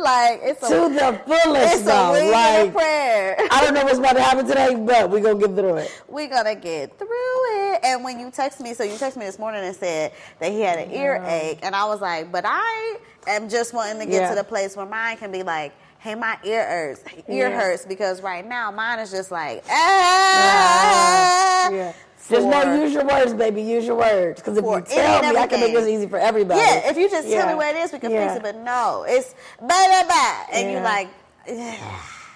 like 0.00 0.40
it's 0.42 0.62
a 0.64 0.68
to 0.68 0.88
the 0.92 1.20
fullest, 1.24 1.74
it's 1.74 1.82
though. 1.84 2.14
a 2.14 2.30
Like 2.30 2.72
prayer. 2.74 3.36
I 3.50 3.64
don't 3.64 3.74
know 3.74 3.84
what's 3.84 3.98
about 3.98 4.14
to 4.14 4.22
happen 4.22 4.46
today, 4.46 4.74
but 4.74 5.08
we're 5.10 5.20
gonna 5.20 5.38
get 5.38 5.54
through 5.54 5.76
it. 5.76 6.02
We're 6.08 6.28
gonna 6.28 6.56
get 6.56 6.98
through 6.98 7.06
it. 7.08 7.80
And 7.84 8.02
when 8.02 8.18
you 8.18 8.30
text 8.32 8.60
me, 8.60 8.74
so 8.74 8.82
you 8.82 8.96
text 8.98 9.16
me 9.16 9.24
this 9.26 9.38
morning 9.38 9.62
and 9.64 9.76
said 9.76 10.12
that 10.40 10.50
he 10.50 10.60
had 10.60 10.78
an 10.80 10.90
earache, 10.90 11.60
and 11.62 11.76
I 11.76 11.84
was 11.84 12.00
like, 12.00 12.32
but 12.32 12.44
I 12.46 12.96
am 13.28 13.48
just 13.48 13.72
wanting 13.74 14.00
to 14.00 14.06
get 14.06 14.22
Yeah. 14.22 14.30
to 14.30 14.34
the 14.34 14.44
place 14.44 14.76
where 14.76 14.86
mine 14.86 15.18
can 15.18 15.30
be 15.30 15.44
like, 15.44 15.72
hey, 16.00 16.16
my 16.16 16.36
ear 16.42 16.66
hurts, 16.66 17.04
ear 17.28 17.48
Yeah. 17.48 17.60
hurts, 17.60 17.84
because 17.86 18.22
right 18.22 18.44
now 18.46 18.72
mine 18.72 18.98
is 18.98 19.12
just 19.12 19.30
like, 19.30 19.62
ah. 19.70 21.70
Yeah. 21.70 21.92
There's 22.28 22.44
no 22.44 22.62
no, 22.62 22.82
use 22.82 22.92
your 22.94 23.04
words, 23.04 23.34
baby. 23.34 23.62
Use 23.62 23.84
your 23.86 23.96
words. 23.96 24.40
Because 24.40 24.56
if 24.56 24.64
you 24.64 24.80
tell 24.86 25.32
me, 25.32 25.38
I 25.38 25.46
can 25.46 25.60
make 25.60 25.72
this 25.74 25.88
easy 25.88 26.06
for 26.06 26.18
everybody. 26.18 26.60
Yeah, 26.60 26.88
if 26.90 26.96
you 26.96 27.10
just 27.10 27.28
tell 27.28 27.46
me 27.46 27.52
Yeah. 27.52 27.56
where 27.56 27.76
it 27.76 27.78
is, 27.80 27.92
we 27.92 27.98
can 27.98 28.10
Yeah. 28.10 28.26
fix 28.28 28.36
it. 28.38 28.42
But 28.42 28.56
no, 28.56 29.04
it's 29.08 29.34
blah 29.58 29.68
blah 29.68 30.04
blah, 30.04 30.36
and 30.52 30.70
Yeah. 30.70 30.78
you 30.78 30.84
like, 30.84 31.08
yeah, 31.46 31.76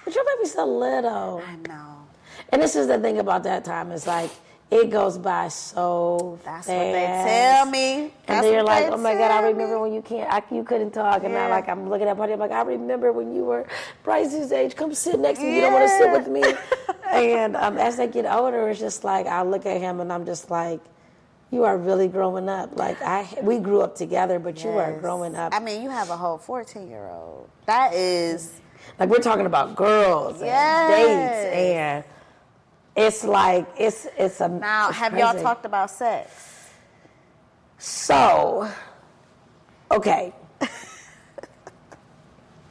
But 0.04 0.14
your 0.14 0.24
baby's 0.36 0.52
so 0.52 0.64
little. 0.66 1.42
I 1.46 1.68
know. 1.68 1.96
And 2.50 2.62
this 2.62 2.76
is 2.76 2.86
the 2.86 2.98
thing 2.98 3.18
about 3.18 3.42
that 3.44 3.64
time 3.64 3.90
It's 3.92 4.06
like 4.06 4.30
it 4.70 4.90
goes 4.90 5.16
by 5.18 5.46
so 5.48 6.38
That's 6.44 6.66
fast. 6.66 6.68
what 6.68 6.92
they 6.92 7.06
tell 7.24 7.66
me. 7.66 7.94
And 8.02 8.10
That's 8.26 8.42
then 8.42 8.52
you're 8.52 8.62
like, 8.64 8.86
oh 8.92 8.96
my 8.96 9.14
God, 9.14 9.30
I 9.30 9.40
remember 9.42 9.76
me. 9.76 9.80
when 9.82 9.92
you 9.94 10.02
can't, 10.02 10.28
I, 10.32 10.42
you 10.52 10.64
couldn't 10.64 10.90
talk. 10.90 11.22
And 11.22 11.32
now, 11.34 11.46
Yeah. 11.46 11.54
like, 11.54 11.68
I'm 11.68 11.88
looking 11.88 12.08
at 12.08 12.16
Buddy, 12.16 12.32
I'm 12.32 12.40
like, 12.40 12.50
I 12.50 12.62
remember 12.62 13.12
when 13.12 13.32
you 13.34 13.44
were 13.44 13.64
Bryce's 14.02 14.50
age. 14.50 14.74
Come 14.74 14.92
sit 14.92 15.20
next 15.20 15.38
to 15.38 15.46
me. 15.46 15.54
You 15.54 15.60
don't 15.62 15.72
want 15.72 15.84
to 15.84 15.96
sit 15.96 16.10
with 16.10 16.26
me. 16.28 16.42
and 17.12 17.56
um, 17.56 17.78
as 17.78 17.96
they 17.96 18.06
get 18.08 18.26
older, 18.26 18.68
it's 18.68 18.80
just 18.80 19.04
like, 19.04 19.26
I 19.26 19.42
look 19.42 19.66
at 19.66 19.80
him 19.80 20.00
and 20.00 20.12
I'm 20.12 20.26
just 20.26 20.50
like, 20.50 20.80
you 21.50 21.64
are 21.64 21.78
really 21.78 22.08
growing 22.08 22.48
up. 22.48 22.76
Like, 22.76 23.00
I, 23.02 23.26
we 23.42 23.58
grew 23.58 23.80
up 23.80 23.94
together, 23.94 24.38
but 24.38 24.64
you 24.64 24.70
are 24.70 24.98
growing 25.00 25.36
up. 25.36 25.54
I 25.54 25.60
mean, 25.60 25.82
you 25.82 25.90
have 25.90 26.10
a 26.10 26.16
whole 26.16 26.38
14 26.38 26.88
year 26.88 27.08
old. 27.08 27.48
That 27.66 27.94
is, 27.94 28.60
Like, 28.98 29.08
we're 29.08 29.18
talking 29.18 29.46
about 29.46 29.76
girls 29.76 30.40
and 30.40 30.46
Yes. 30.46 30.88
dates. 30.88 31.44
And 31.54 32.04
it's 32.96 33.24
like, 33.24 33.66
it's, 33.78 34.06
it's 34.18 34.40
a. 34.40 34.48
now, 34.48 34.88
it's 34.88 34.98
have 34.98 35.16
y'all 35.16 35.34
talked 35.34 35.64
about 35.66 35.90
sex? 35.90 36.72
So, 37.78 38.68
okay. 39.90 40.32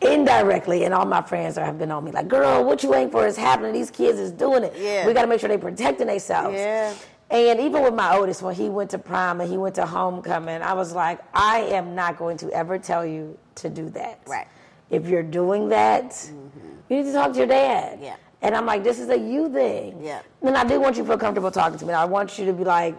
Indirectly, 0.02 0.84
and 0.84 0.94
all 0.94 1.06
my 1.06 1.22
friends 1.22 1.58
are, 1.58 1.66
have 1.66 1.80
been 1.80 1.92
on 1.92 2.04
me 2.04 2.12
like, 2.12 2.28
girl, 2.28 2.64
what 2.64 2.84
you 2.84 2.90
waiting 2.90 3.10
for 3.10 3.26
is 3.26 3.38
happening. 3.38 3.74
These 3.74 3.92
kids 3.92 4.20
is 4.20 4.32
doing 4.32 4.64
it. 4.64 4.74
Yeah. 4.78 5.08
We 5.08 5.14
got 5.14 5.22
to 5.22 5.28
make 5.28 5.40
sure 5.40 5.50
they 5.50 5.58
protecting 5.58 6.08
themselves. 6.08 6.58
Yeah. 6.58 6.94
And 7.30 7.60
even 7.60 7.82
with 7.82 7.94
my 7.94 8.16
oldest, 8.16 8.42
when 8.42 8.54
he 8.54 8.70
went 8.70 8.92
to 8.92 9.00
prom 9.00 9.42
and 9.42 9.50
he 9.50 9.58
went 9.58 9.76
to 9.76 9.86
homecoming, 9.86 10.62
I 10.62 10.74
was 10.74 10.94
like, 10.94 11.20
I 11.34 11.60
am 11.60 11.96
not 11.96 12.18
going 12.18 12.38
to 12.38 12.52
ever 12.52 12.78
tell 12.78 13.06
you 13.06 13.38
to 13.56 13.70
do 13.70 13.90
that. 13.92 14.20
Right. 14.28 14.48
If 14.90 15.08
you're 15.08 15.24
doing 15.24 15.70
that, 15.70 16.12
mm-hmm. 16.12 16.70
you 16.90 16.98
need 16.98 17.04
to 17.06 17.14
talk 17.14 17.32
to 17.32 17.38
your 17.40 17.48
dad. 17.48 18.00
Yeah. 18.02 18.18
And 18.42 18.56
I'm 18.56 18.68
like, 18.68 18.84
this 18.84 19.00
is 19.00 19.10
a 19.10 19.18
you 19.18 19.52
thing. 19.52 20.04
Yeah. 20.04 20.22
And 20.44 20.56
I 20.56 20.64
do 20.66 20.80
want 20.80 20.98
you 20.98 21.04
to 21.04 21.10
feel 21.10 21.18
comfortable 21.18 21.50
talking 21.50 21.80
to 21.80 21.86
me. 21.86 21.94
I 21.94 22.06
want 22.06 22.38
you 22.38 22.46
to 22.46 22.54
be 22.54 22.64
like, 22.64 22.96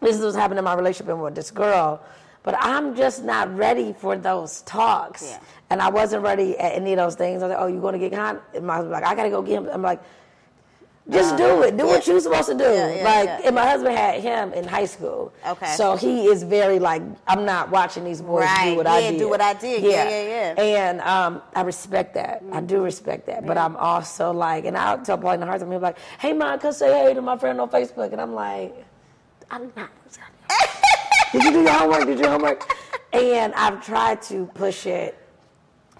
this 0.00 0.14
is 0.16 0.22
what's 0.22 0.36
happening 0.36 0.58
in 0.58 0.64
my 0.64 0.74
relationship 0.74 1.16
with 1.16 1.34
this 1.34 1.50
girl. 1.50 2.00
But 2.44 2.54
I'm 2.60 2.94
just 2.94 3.24
not 3.24 3.54
ready 3.56 3.92
for 3.92 4.16
those 4.16 4.62
talks. 4.62 5.24
Yeah. 5.24 5.40
And 5.70 5.82
I 5.82 5.90
wasn't 5.90 6.22
ready 6.22 6.56
at 6.58 6.72
any 6.74 6.92
of 6.92 6.96
those 6.98 7.14
things. 7.14 7.42
I 7.42 7.46
was 7.46 7.54
like, 7.54 7.62
oh, 7.62 7.66
you're 7.66 7.80
going 7.80 7.92
to 7.92 7.98
get 7.98 8.12
con? 8.12 8.40
And 8.54 8.66
my 8.66 8.76
husband 8.76 8.90
was 8.92 9.00
like, 9.02 9.10
I 9.10 9.14
got 9.14 9.24
to 9.24 9.30
go 9.30 9.42
get 9.42 9.58
him. 9.58 9.68
I'm 9.70 9.82
like, 9.82 10.00
just 11.10 11.36
do 11.38 11.62
it. 11.62 11.76
Do 11.78 11.86
what 11.86 12.06
you're 12.06 12.20
supposed 12.20 12.48
to 12.48 12.54
do. 12.54 12.64
Yeah, 12.64 12.94
yeah, 12.96 13.04
like, 13.04 13.24
yeah, 13.26 13.40
and 13.46 13.54
my 13.54 13.66
husband 13.66 13.96
had 13.96 14.20
him 14.20 14.52
in 14.52 14.64
high 14.68 14.84
school. 14.84 15.32
Okay. 15.46 15.72
So 15.74 15.96
he 15.96 16.26
is 16.26 16.42
very 16.42 16.78
like, 16.78 17.00
I'm 17.26 17.46
not 17.46 17.70
watching 17.70 18.04
these 18.04 18.20
boys 18.20 18.44
Right. 18.44 18.70
do 18.72 18.76
what 18.76 18.86
I 18.86 18.98
Yeah, 19.00 19.10
did. 19.12 19.18
do 19.18 19.28
what 19.30 19.40
I 19.40 19.54
did. 19.54 19.82
Yeah, 19.82 20.08
yeah, 20.08 20.54
yeah. 20.56 20.62
And 20.62 21.00
um, 21.00 21.40
I 21.54 21.62
respect 21.62 22.12
that. 22.14 22.42
I 22.52 22.60
do 22.60 22.82
respect 22.82 23.24
that. 23.26 23.46
But 23.46 23.56
I'm 23.56 23.74
also 23.76 24.32
like, 24.32 24.66
and 24.66 24.76
I'll 24.76 24.98
tell 25.02 25.16
Pauline 25.16 25.40
Hart, 25.42 25.62
I'm 25.62 25.70
like, 25.80 25.98
hey, 26.18 26.34
mom, 26.34 26.58
come 26.58 26.72
say 26.72 26.92
hey 27.06 27.14
to 27.14 27.22
my 27.22 27.38
friend 27.38 27.58
on 27.60 27.70
Facebook. 27.70 28.12
And 28.12 28.20
I'm 28.20 28.34
like, 28.34 28.74
I'm 29.50 29.72
not. 29.76 29.88
Did 31.32 31.42
you 31.44 31.52
do 31.52 31.62
your 31.62 31.72
homework? 31.72 32.00
Did 32.00 32.08
you 32.10 32.14
do 32.16 32.20
your 32.22 32.30
homework? 32.32 32.74
And 33.14 33.54
I've 33.54 33.84
tried 33.84 34.20
to 34.22 34.46
push 34.54 34.86
it 34.86 35.17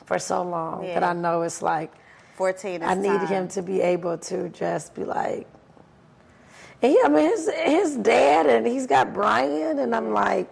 for 0.08 0.18
so 0.18 0.42
long 0.42 0.86
that 0.86 1.04
I 1.04 1.12
know 1.12 1.42
it's 1.42 1.60
like, 1.62 1.92
14 2.36 2.82
I 2.82 2.94
need 2.94 3.08
time. 3.08 3.26
him 3.26 3.48
to 3.48 3.62
be 3.62 3.80
able 3.80 4.16
to 4.16 4.48
just 4.48 4.94
be 4.94 5.04
like, 5.04 5.46
and 6.80 6.92
he, 6.92 7.00
I 7.04 7.08
mean, 7.08 7.28
his 7.28 7.50
his 7.64 7.96
dad, 7.96 8.46
and 8.46 8.66
he's 8.66 8.86
got 8.86 9.12
Brian, 9.12 9.80
and 9.80 9.94
I'm 9.94 10.12
like, 10.12 10.48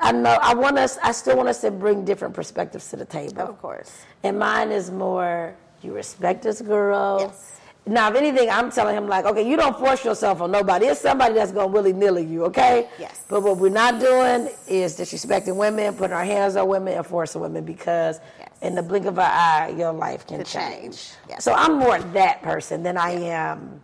I 0.00 0.12
know, 0.12 0.36
I 0.42 0.54
want 0.54 0.78
us, 0.78 0.98
I 1.02 1.12
still 1.12 1.36
want 1.36 1.48
us 1.48 1.60
to 1.60 1.70
bring 1.70 2.04
different 2.04 2.34
perspectives 2.34 2.88
to 2.90 2.96
the 2.96 3.04
table. 3.04 3.42
Of 3.42 3.60
course. 3.60 3.92
And 4.24 4.38
mine 4.38 4.70
is 4.72 4.90
more, 4.90 5.54
you 5.82 5.92
respect 5.92 6.42
this 6.42 6.60
girl. 6.60 7.18
Yes. 7.20 7.60
Now, 7.86 8.10
if 8.10 8.16
anything, 8.16 8.50
I'm 8.50 8.70
telling 8.70 8.96
him 8.96 9.06
like, 9.08 9.24
okay, 9.24 9.48
you 9.48 9.56
don't 9.56 9.78
force 9.78 10.04
yourself 10.04 10.40
on 10.40 10.50
nobody. 10.50 10.86
It's 10.86 11.00
somebody 11.00 11.34
that's 11.34 11.52
gonna 11.52 11.68
willy 11.68 11.92
nilly 11.92 12.24
you, 12.24 12.44
okay? 12.46 12.88
Yes. 12.98 13.24
But 13.28 13.42
what 13.42 13.58
we're 13.58 13.70
not 13.70 14.00
doing 14.00 14.50
is 14.66 14.98
disrespecting 14.98 15.56
women, 15.56 15.94
putting 15.94 16.14
our 16.14 16.24
hands 16.24 16.56
on 16.56 16.66
women, 16.68 16.94
and 16.94 17.06
forcing 17.06 17.40
women 17.40 17.64
because 17.64 18.20
Yes. 18.38 18.47
In 18.62 18.74
the 18.74 18.82
blink 18.82 19.06
of 19.06 19.18
an 19.18 19.24
eye, 19.30 19.74
your 19.76 19.92
life 19.92 20.26
can 20.26 20.44
change. 20.44 20.82
change. 20.96 21.10
Yes. 21.28 21.44
So 21.44 21.52
I'm 21.52 21.78
more 21.78 21.98
that 21.98 22.42
person 22.42 22.82
than 22.82 22.96
I 22.96 23.10
am 23.12 23.80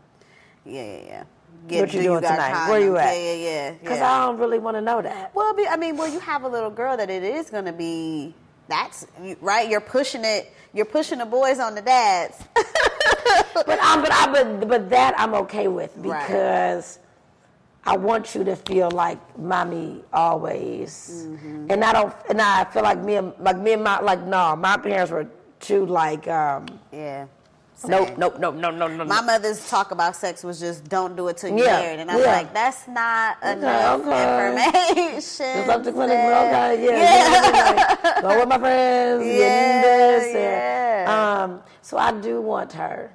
Yeah, 0.65 0.83
yeah, 0.83 1.25
yeah. 1.69 1.81
what 1.81 1.93
you 1.95 2.01
do 2.01 2.09
doing 2.09 2.21
got 2.21 2.33
tonight? 2.33 2.69
Where 2.71 2.81
you 2.81 2.97
at? 2.97 3.15
Yeah, 3.17 3.23
yeah, 3.23 3.35
yeah. 3.35 3.71
because 3.73 3.99
yeah. 3.99 4.13
I 4.13 4.27
don't 4.27 4.39
really 4.39 4.59
want 4.59 4.77
to 4.77 4.81
know 4.81 5.01
that. 5.03 5.35
Well, 5.35 5.55
be, 5.55 5.67
I 5.67 5.77
mean, 5.77 5.97
well, 5.97 6.09
you 6.09 6.21
have 6.21 6.43
a 6.45 6.49
little 6.49 6.71
girl 6.71 6.97
that 6.97 7.11
it 7.11 7.23
is 7.23 7.51
going 7.51 7.67
to 7.67 7.73
be. 7.73 8.35
That's 8.69 9.07
right. 9.41 9.69
You're 9.69 9.81
pushing 9.81 10.25
it. 10.25 10.53
You're 10.73 10.87
pushing 10.87 11.19
the 11.19 11.27
boys 11.27 11.59
on 11.61 11.75
the 11.75 11.83
dads. 11.83 12.37
But 13.55 13.79
I'm, 13.83 14.03
but 14.03 14.13
I, 14.13 14.31
but, 14.33 14.69
but 14.69 14.91
that 14.91 15.15
I'm 15.19 15.35
okay 15.35 15.69
with 15.69 15.93
Right. 15.97 16.27
I 17.87 17.97
want 17.97 18.35
you 18.35 18.45
to 18.45 18.57
feel 18.57 18.91
like 18.91 19.19
mommy 19.39 20.03
always, 20.13 21.27
Mm-hmm. 21.29 21.67
and 21.71 21.85
I 21.85 21.93
don't, 21.93 22.15
and 22.31 22.41
I 22.41 22.65
feel 22.65 22.83
like 22.83 23.01
me 23.03 23.17
and 23.17 23.33
like 23.39 23.59
me 23.59 23.73
and 23.75 23.85
my 23.85 24.01
like 24.01 24.23
no, 24.27 24.57
my 24.57 24.77
parents 24.79 25.11
were 25.13 25.27
too 25.61 25.85
like 25.87 26.27
um, 26.29 26.67
yeah. 26.93 27.27
nope, 27.89 28.09
Same. 28.09 28.19
nope, 28.19 28.39
nope, 28.39 28.55
no, 28.55 28.71
no, 28.71 28.87
no, 28.87 29.05
My 29.05 29.21
no. 29.21 29.27
mother's 29.27 29.69
talk 29.69 29.91
about 29.91 30.17
sex 30.17 30.43
was 30.45 30.59
just 30.61 30.85
don't 30.89 31.15
do 31.17 31.29
it 31.29 31.37
till 31.37 31.51
you're 31.51 31.67
Yeah, 31.67 31.81
married, 31.81 32.01
and 32.01 32.11
I'm 32.11 32.21
yeah. 32.21 32.33
like, 32.39 32.55
that's 32.55 32.89
not 32.89 33.43
enough 33.43 34.01
okay. 34.01 34.23
information. 34.23 35.59
It's 35.61 35.69
up 35.69 35.83
to 35.85 35.93
clinic. 35.93 36.17
Okay, 36.17 36.85
yeah, 36.85 36.91
Yeah. 36.91 37.97
yeah. 38.05 38.21
go 38.23 38.39
with 38.41 38.49
my 38.49 38.59
friends, 38.59 39.27
Yeah, 39.27 39.83
this, 39.83 40.35
and, 40.35 41.09
um, 41.09 41.61
so 41.83 41.99
I 41.99 42.13
do 42.21 42.41
want 42.41 42.73
her 42.73 43.11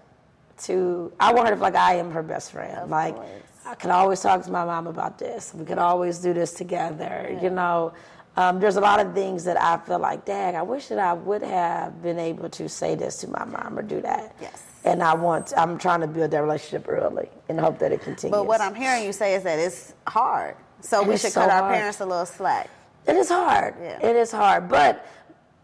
to. 0.65 1.11
I 1.19 1.33
want 1.33 1.47
her 1.47 1.53
to 1.53 1.57
feel 1.57 1.63
like 1.63 1.75
I 1.75 1.95
am 1.95 2.11
her 2.11 2.21
best 2.21 2.51
friend. 2.51 2.89
like 2.91 3.15
course. 3.15 3.27
I 3.65 3.75
can 3.75 3.91
always 3.91 4.21
talk 4.21 4.43
to 4.43 4.51
my 4.51 4.65
mom 4.65 4.87
about 4.87 5.17
this. 5.17 5.53
We 5.53 5.65
can 5.65 5.79
always 5.79 6.19
do 6.19 6.33
this 6.33 6.53
together. 6.53 7.37
You 7.41 7.49
know, 7.49 7.93
um, 8.37 8.59
there's 8.59 8.77
a 8.77 8.81
lot 8.81 9.05
of 9.05 9.13
things 9.13 9.43
that 9.43 9.61
I 9.61 9.77
feel 9.85 9.99
like, 9.99 10.25
Dad, 10.25 10.55
I 10.55 10.61
wish 10.61 10.87
that 10.87 10.99
I 10.99 11.13
would 11.13 11.43
have 11.43 12.01
been 12.01 12.19
able 12.19 12.49
to 12.49 12.69
say 12.69 12.95
this 12.95 13.17
to 13.17 13.27
my 13.27 13.43
mom 13.45 13.77
or 13.77 13.81
do 13.81 14.01
that. 14.01 14.35
Yes. 14.41 14.63
And 14.85 15.03
I 15.03 15.13
want. 15.13 15.51
I'm 15.57 15.77
trying 15.77 15.99
to 16.01 16.07
build 16.07 16.31
that 16.31 16.41
relationship 16.41 16.87
early 16.87 17.29
and 17.49 17.59
hope 17.59 17.79
that 17.79 17.91
it 17.91 18.01
continues. 18.01 18.31
But 18.31 18.47
what 18.47 18.61
I'm 18.61 18.73
hearing 18.73 19.03
you 19.03 19.11
say 19.11 19.35
is 19.35 19.43
that 19.43 19.59
it's 19.59 19.93
hard. 20.07 20.55
So 20.81 21.03
we 21.03 21.17
should 21.17 21.33
so 21.33 21.41
cut 21.41 21.49
our 21.49 21.63
hard. 21.63 21.75
parents 21.75 21.99
a 21.99 22.05
little 22.05 22.25
slack. 22.25 22.69
It 23.05 23.17
is 23.17 23.27
hard. 23.27 23.75
Yeah. 23.81 23.99
It 24.07 24.15
is 24.15 24.31
hard. 24.31 24.69
But 24.69 25.05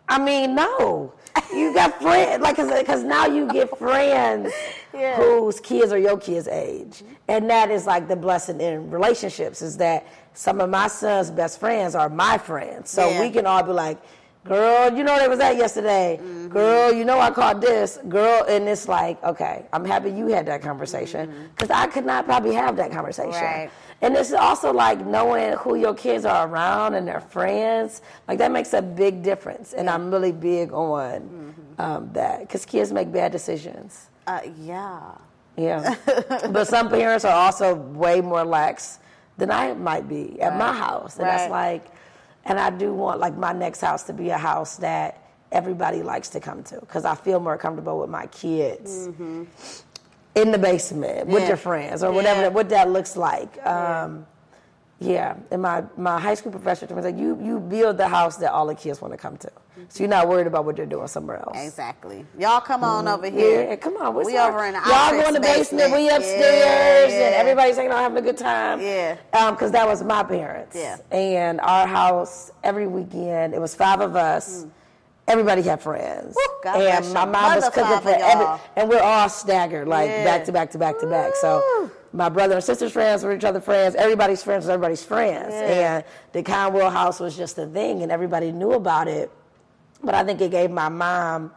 I 0.09 0.19
mean, 0.19 0.55
no. 0.55 1.13
You 1.53 1.73
got 1.73 2.01
friends, 2.01 2.41
like, 2.43 2.57
because 2.57 3.03
now 3.03 3.25
you 3.27 3.47
get 3.51 3.77
friends 3.77 4.53
Yeah. 4.93 5.17
whose 5.17 5.59
kids 5.59 5.91
are 5.91 5.97
your 5.97 6.17
kids' 6.17 6.47
age. 6.47 7.03
And 7.27 7.49
that 7.49 7.69
is 7.71 7.85
like 7.85 8.07
the 8.07 8.15
blessing 8.15 8.61
in 8.61 8.89
relationships 8.89 9.61
is 9.61 9.77
that 9.77 10.05
some 10.33 10.61
of 10.61 10.69
my 10.69 10.87
son's 10.87 11.31
best 11.31 11.59
friends 11.59 11.95
are 11.95 12.09
my 12.09 12.37
friends. 12.37 12.89
So 12.89 13.09
Yeah. 13.09 13.21
we 13.21 13.29
can 13.29 13.45
all 13.45 13.63
be 13.63 13.71
like, 13.71 13.97
girl, 14.45 14.95
you 14.95 15.03
know 15.03 15.17
they 15.19 15.27
was 15.27 15.39
at 15.39 15.57
yesterday. 15.57 16.17
Mm-hmm. 16.21 16.47
Girl, 16.49 16.93
you 16.93 17.03
know 17.03 17.19
I 17.19 17.31
caught 17.31 17.59
this. 17.61 17.99
Girl, 18.07 18.45
and 18.47 18.67
it's 18.69 18.87
like, 18.87 19.21
okay, 19.23 19.65
I'm 19.73 19.83
happy 19.83 20.11
you 20.11 20.27
had 20.27 20.45
that 20.47 20.61
conversation 20.61 21.49
because 21.55 21.69
I 21.71 21.87
could 21.87 22.05
not 22.05 22.25
probably 22.25 22.53
have 22.53 22.75
that 22.77 22.91
conversation. 22.91 23.31
Mm-hmm. 23.33 23.59
Right. 23.61 23.71
And 24.01 24.15
it's 24.15 24.33
also 24.33 24.71
like 24.73 25.05
knowing 25.05 25.53
who 25.53 25.75
your 25.75 25.93
kids 25.93 26.25
are 26.25 26.47
around 26.47 26.93
and 26.95 27.07
their 27.07 27.21
friends. 27.21 28.01
Like 28.27 28.37
that 28.39 28.51
makes 28.51 28.73
a 28.73 28.81
big 28.81 29.23
difference. 29.23 29.73
And 29.73 29.89
I'm 29.89 30.11
really 30.11 30.31
big 30.31 30.71
on 30.73 31.21
Mm-hmm. 31.21 31.81
um, 31.81 32.09
that 32.13 32.39
because 32.41 32.65
kids 32.65 32.91
make 32.91 33.11
bad 33.11 33.31
decisions. 33.31 34.09
Uh, 34.27 34.41
yeah. 34.61 35.01
Yeah. 35.57 35.95
but 36.51 36.67
some 36.67 36.89
parents 36.89 37.25
are 37.25 37.33
also 37.33 37.75
way 37.75 38.21
more 38.21 38.43
lax 38.43 38.99
than 39.37 39.51
I 39.51 39.73
might 39.73 40.07
be 40.07 40.39
at 40.41 40.57
my 40.57 40.73
house. 40.73 41.17
And 41.17 41.27
that's 41.27 41.49
like, 41.49 41.85
and 42.45 42.59
I 42.59 42.69
do 42.69 42.93
want 42.93 43.19
like 43.19 43.35
my 43.37 43.53
next 43.53 43.81
house 43.81 44.03
to 44.03 44.13
be 44.13 44.29
a 44.29 44.37
house 44.37 44.77
that 44.77 45.21
everybody 45.51 46.03
likes 46.03 46.29
to 46.29 46.39
come 46.39 46.63
to 46.63 46.79
because 46.79 47.05
I 47.05 47.15
feel 47.15 47.39
more 47.39 47.57
comfortable 47.57 47.99
with 47.99 48.09
my 48.09 48.27
kids 48.27 49.09
in 50.35 50.51
the 50.51 50.57
basement 50.57 51.27
with 51.27 51.43
Yeah. 51.43 51.47
your 51.49 51.57
friends 51.57 52.03
or 52.03 52.11
whatever 52.11 52.41
Yeah. 52.43 52.47
what 52.49 52.69
that 52.69 52.89
looks 52.89 53.15
like. 53.17 53.65
Um, 53.65 54.25
yeah, 54.99 55.35
and 55.51 55.61
my, 55.61 55.83
my 55.97 56.19
high 56.19 56.35
school 56.35 56.51
professor 56.51 56.87
told 56.87 56.97
me 56.97 57.03
like 57.03 57.17
you 57.17 57.37
you 57.41 57.59
build 57.59 57.97
the 57.97 58.07
house 58.07 58.37
that 58.37 58.53
all 58.53 58.65
the 58.65 58.75
kids 58.75 59.01
want 59.01 59.13
to 59.13 59.17
come 59.17 59.35
to, 59.37 59.51
so 59.89 59.99
you're 60.03 60.09
not 60.09 60.29
worried 60.29 60.47
about 60.47 60.63
what 60.63 60.77
they're 60.77 60.85
doing 60.85 61.07
somewhere 61.07 61.37
else. 61.37 61.57
Exactly. 61.59 62.25
Y'all 62.39 62.61
come 62.61 62.83
on 62.85 63.03
mm-hmm. 63.03 63.13
over 63.13 63.29
here. 63.29 63.67
Yeah, 63.69 63.75
come 63.75 63.97
on. 63.97 64.15
What's 64.15 64.25
we 64.27 64.37
up? 64.37 64.49
over 64.49 64.63
in 64.63 64.73
the 64.73 64.79
Y'all 64.79 65.11
go 65.11 65.27
in 65.27 65.33
the 65.33 65.41
basement. 65.41 65.91
We 65.91 66.07
basement. 66.07 66.23
upstairs, 66.23 67.11
Yeah, 67.11 67.25
and 67.25 67.35
everybody's 67.35 67.75
hanging 67.75 67.91
out 67.91 67.97
having 67.97 68.17
a 68.17 68.21
good 68.21 68.37
time. 68.37 68.79
Yeah. 68.79 69.17
Um, 69.33 69.55
because 69.55 69.71
that 69.71 69.85
was 69.85 70.01
my 70.01 70.23
parents. 70.23 70.75
Yeah. 70.75 70.97
And 71.11 71.59
our 71.59 71.87
house 71.87 72.51
every 72.63 72.87
weekend. 72.87 73.53
It 73.53 73.59
was 73.59 73.75
five 73.75 73.99
of 73.99 74.15
us. 74.15 74.63
Hmm. 74.63 74.69
Everybody 75.27 75.63
had 75.63 75.81
friends. 75.81 76.35
Woo, 76.35 76.69
and 76.71 77.13
my 77.13 77.25
mom 77.25 77.55
was 77.55 77.69
cooking 77.69 77.99
for 78.01 78.09
every, 78.09 78.45
and 78.75 78.87
we're 78.89 78.99
all 79.01 79.27
staggered, 79.27 79.87
like 79.87 80.07
Yeah. 80.09 80.23
back 80.23 80.45
to 80.45 80.51
back 80.51 80.71
to 80.71 80.77
back 80.77 80.99
to 80.99 81.07
back. 81.07 81.35
So 81.35 81.89
my 82.13 82.29
brother 82.29 82.55
and 82.55 82.63
sister's 82.63 82.91
friends 82.91 83.23
were 83.23 83.33
each 83.33 83.43
other's 83.43 83.63
friends. 83.63 83.95
Everybody's 83.95 84.43
friends 84.43 84.65
was 84.65 84.69
everybody's 84.69 85.03
friends. 85.03 85.51
Yeah. 85.51 85.95
And 85.97 86.03
the 86.31 86.43
Conwell 86.43 86.91
house 86.91 87.19
was 87.19 87.35
just 87.35 87.57
a 87.57 87.65
thing 87.65 88.03
and 88.03 88.11
everybody 88.11 88.51
knew 88.51 88.73
about 88.73 89.07
it. 89.07 89.31
But 90.03 90.13
I 90.13 90.23
think 90.23 90.41
it 90.41 90.51
gave 90.51 90.69
my 90.69 90.89
mom 90.89 91.51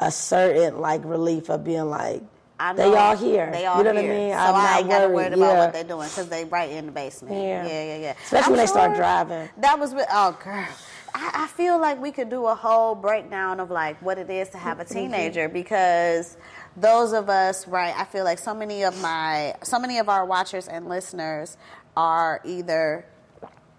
a 0.00 0.10
certain 0.10 0.80
like 0.80 1.02
relief 1.04 1.48
of 1.48 1.62
being 1.64 1.88
like, 1.88 2.22
I 2.58 2.72
they 2.74 2.94
all 2.94 3.16
here. 3.16 3.50
They 3.52 3.66
all 3.66 3.78
you 3.78 3.84
know 3.84 3.92
here. 3.94 4.02
what 4.02 4.10
I 4.10 4.18
mean? 4.18 4.32
So 4.32 4.38
I'm 4.38 4.54
I 4.54 4.62
not 4.62 4.80
ain't 4.80 4.90
gotta 4.90 5.04
worried. 5.06 5.14
worried 5.14 5.32
about 5.34 5.52
yeah. 5.52 5.58
what 5.58 5.72
they're 5.72 5.84
doing 5.84 6.08
because 6.08 6.28
they 6.28 6.44
right 6.44 6.70
in 6.70 6.86
the 6.86 6.92
basement. 6.92 7.34
Yeah. 7.34 7.66
yeah, 7.66 7.84
yeah. 7.84 7.96
yeah. 7.98 8.14
Especially 8.22 8.44
I'm 8.44 8.50
when 8.52 8.60
they 8.60 8.66
start 8.66 8.96
driving. 8.96 9.48
That 9.58 9.78
was 9.78 9.94
with 9.94 10.06
oh 10.10 10.36
girl. 10.42 10.66
I, 11.14 11.44
I 11.44 11.46
feel 11.48 11.78
like 11.78 12.00
we 12.00 12.10
could 12.12 12.28
do 12.30 12.46
a 12.46 12.54
whole 12.54 12.94
breakdown 12.94 13.60
of 13.60 13.70
like 13.70 14.00
what 14.02 14.18
it 14.18 14.30
is 14.30 14.48
to 14.50 14.58
have 14.58 14.80
a 14.80 14.84
teenager 14.84 15.48
because 15.48 16.36
those 16.76 17.12
of 17.12 17.28
us, 17.28 17.66
right? 17.68 17.94
I 17.96 18.04
feel 18.04 18.24
like 18.24 18.38
so 18.38 18.54
many 18.54 18.82
of 18.84 19.00
my, 19.02 19.54
so 19.62 19.78
many 19.78 19.98
of 19.98 20.08
our 20.08 20.24
watchers 20.24 20.68
and 20.68 20.88
listeners 20.88 21.56
are 21.96 22.40
either 22.44 23.04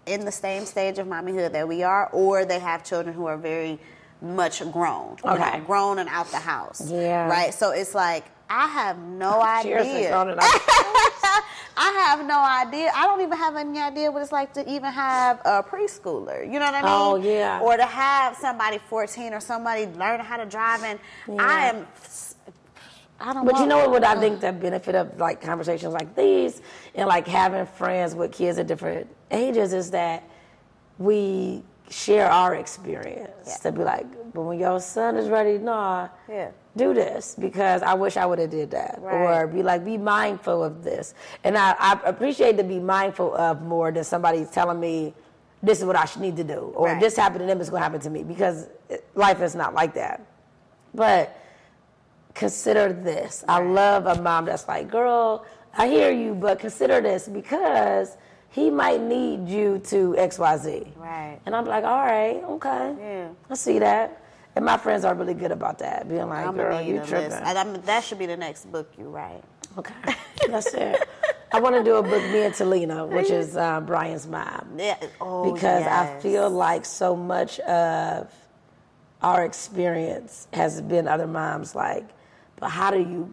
in 0.06 0.24
the 0.24 0.32
same 0.32 0.64
stage 0.66 0.98
of 0.98 1.06
mommyhood 1.06 1.52
that 1.52 1.66
we 1.66 1.82
are, 1.82 2.08
or 2.10 2.44
they 2.44 2.58
have 2.58 2.84
children 2.84 3.14
who 3.14 3.26
are 3.26 3.38
very 3.38 3.78
much 4.20 4.60
grown, 4.70 5.16
Okay. 5.24 5.60
grown 5.66 5.98
and 5.98 6.08
out 6.10 6.30
the 6.30 6.38
house. 6.38 6.90
Yeah. 6.90 7.28
Right. 7.28 7.52
So 7.54 7.70
it's 7.70 7.94
like 7.94 8.24
I 8.50 8.66
have 8.68 8.98
no 8.98 9.42
Cheers 9.62 9.86
idea. 9.86 10.36
I 11.76 11.90
have 12.06 12.24
no 12.24 12.38
idea. 12.38 12.92
I 12.94 13.04
don't 13.06 13.20
even 13.20 13.36
have 13.36 13.56
any 13.56 13.80
idea 13.80 14.10
what 14.10 14.22
it's 14.22 14.30
like 14.32 14.52
to 14.54 14.60
even 14.70 14.92
have 14.92 15.40
a 15.44 15.62
preschooler. 15.62 16.44
You 16.44 16.58
know 16.60 16.66
what 16.66 16.74
I 16.74 16.82
mean? 16.82 16.90
Oh, 16.92 17.16
yeah. 17.16 17.60
Or 17.60 17.76
to 17.76 17.84
have 17.84 18.36
somebody 18.36 18.78
14 18.88 19.32
or 19.34 19.40
somebody 19.40 19.86
learning 19.86 20.24
how 20.24 20.36
to 20.36 20.46
drive, 20.46 20.84
and 20.84 20.98
I 21.40 21.68
am. 21.70 21.86
I 23.18 23.32
don't. 23.32 23.44
Know. 23.44 23.52
But 23.52 23.60
you 23.60 23.66
know 23.66 23.88
what? 23.88 24.04
I 24.04 24.18
think 24.20 24.40
the 24.40 24.52
benefit 24.52 24.94
of 24.94 25.18
like 25.18 25.40
conversations 25.40 25.92
like 25.94 26.14
these 26.14 26.62
and 26.94 27.08
like 27.08 27.26
having 27.26 27.66
friends 27.66 28.14
with 28.14 28.32
kids 28.32 28.58
at 28.58 28.66
different 28.66 29.08
ages 29.30 29.72
is 29.72 29.90
that 29.92 30.22
we 30.98 31.62
share 31.90 32.30
our 32.30 32.54
experience 32.54 33.30
Yeah. 33.46 33.56
to 33.58 33.72
be 33.72 33.82
like, 33.84 34.06
but 34.32 34.42
when 34.42 34.58
your 34.58 34.80
son 34.80 35.16
is 35.16 35.28
ready, 35.28 35.58
nah, 35.58 36.08
Yeah. 36.28 36.50
Do 36.76 36.92
this 36.94 37.34
because 37.38 37.82
I 37.82 37.94
wish 37.94 38.16
I 38.16 38.26
would 38.26 38.38
have 38.38 38.50
did 38.50 38.70
that, 38.72 38.98
Right. 39.00 39.42
or 39.42 39.46
be 39.46 39.62
like, 39.62 39.84
be 39.84 39.96
mindful 39.96 40.62
of 40.64 40.82
this. 40.82 41.14
And 41.44 41.56
I, 41.56 41.74
I 41.78 42.00
appreciate 42.04 42.56
to 42.56 42.64
be 42.64 42.78
mindful 42.80 43.34
of 43.36 43.62
more 43.62 43.92
than 43.92 44.04
somebody 44.04 44.44
telling 44.44 44.80
me 44.80 45.14
this 45.62 45.78
is 45.78 45.84
what 45.84 45.96
I 45.96 46.04
should 46.04 46.20
need 46.20 46.36
to 46.36 46.44
do, 46.44 46.72
or 46.74 46.88
Right. 46.88 47.00
this 47.00 47.16
happened 47.16 47.40
to 47.40 47.46
them, 47.46 47.60
it's 47.60 47.70
going 47.70 47.80
to 47.80 47.84
happen 47.84 48.00
to 48.00 48.10
me 48.10 48.22
because 48.22 48.66
life 49.14 49.40
is 49.40 49.54
not 49.54 49.72
like 49.74 49.94
that. 49.94 50.20
But 50.94 51.36
consider 52.34 52.92
this. 52.92 53.44
I 53.48 53.60
love 53.62 54.06
a 54.06 54.20
mom 54.20 54.46
that's 54.46 54.66
like, 54.68 54.90
girl, 54.90 55.44
I 55.76 55.88
hear 55.88 56.10
you, 56.12 56.34
but 56.34 56.58
consider 56.58 57.00
this 57.00 57.28
because 57.28 58.16
he 58.50 58.70
might 58.70 59.00
need 59.00 59.48
you 59.48 59.78
to 59.86 60.14
XYZ. 60.18 60.96
Right. 60.96 61.38
And 61.46 61.54
I'm 61.54 61.64
like, 61.66 61.84
all 61.84 62.04
right, 62.04 62.42
okay. 62.44 62.94
Yeah. 62.98 63.28
I 63.50 63.54
see 63.54 63.78
that. 63.80 64.20
And 64.56 64.64
my 64.64 64.76
friends 64.76 65.04
are 65.04 65.14
really 65.14 65.34
good 65.34 65.50
about 65.50 65.78
that, 65.80 66.08
being 66.08 66.28
like, 66.28 66.46
I'm 66.46 66.54
girl, 66.56 66.80
you 66.80 67.02
tripping. 67.04 67.32
And 67.32 67.58
I'm, 67.58 67.82
that 67.82 68.04
should 68.04 68.18
be 68.18 68.26
the 68.26 68.36
next 68.36 68.70
book 68.70 68.92
you 68.96 69.08
write. 69.08 69.42
Okay, 69.76 69.94
that's 70.48 70.72
it. 70.74 71.08
I 71.52 71.60
want 71.60 71.74
to 71.74 71.82
do 71.82 71.96
a 71.96 72.02
book, 72.02 72.22
Me 72.30 72.42
and 72.42 72.54
Talina, 72.54 73.08
which 73.08 73.30
is 73.30 73.56
uh, 73.56 73.80
Brian's 73.80 74.26
mom. 74.26 74.76
Yeah. 74.76 74.96
Oh, 75.20 75.52
because 75.52 75.84
I 75.86 76.20
feel 76.20 76.48
like 76.50 76.84
so 76.84 77.16
much 77.16 77.58
of 77.60 78.32
our 79.22 79.44
experience 79.44 80.46
has 80.52 80.80
been 80.80 81.08
other 81.08 81.26
moms 81.26 81.74
like, 81.74 82.04
but 82.56 82.68
how 82.68 82.90
do 82.90 82.98
you 82.98 83.32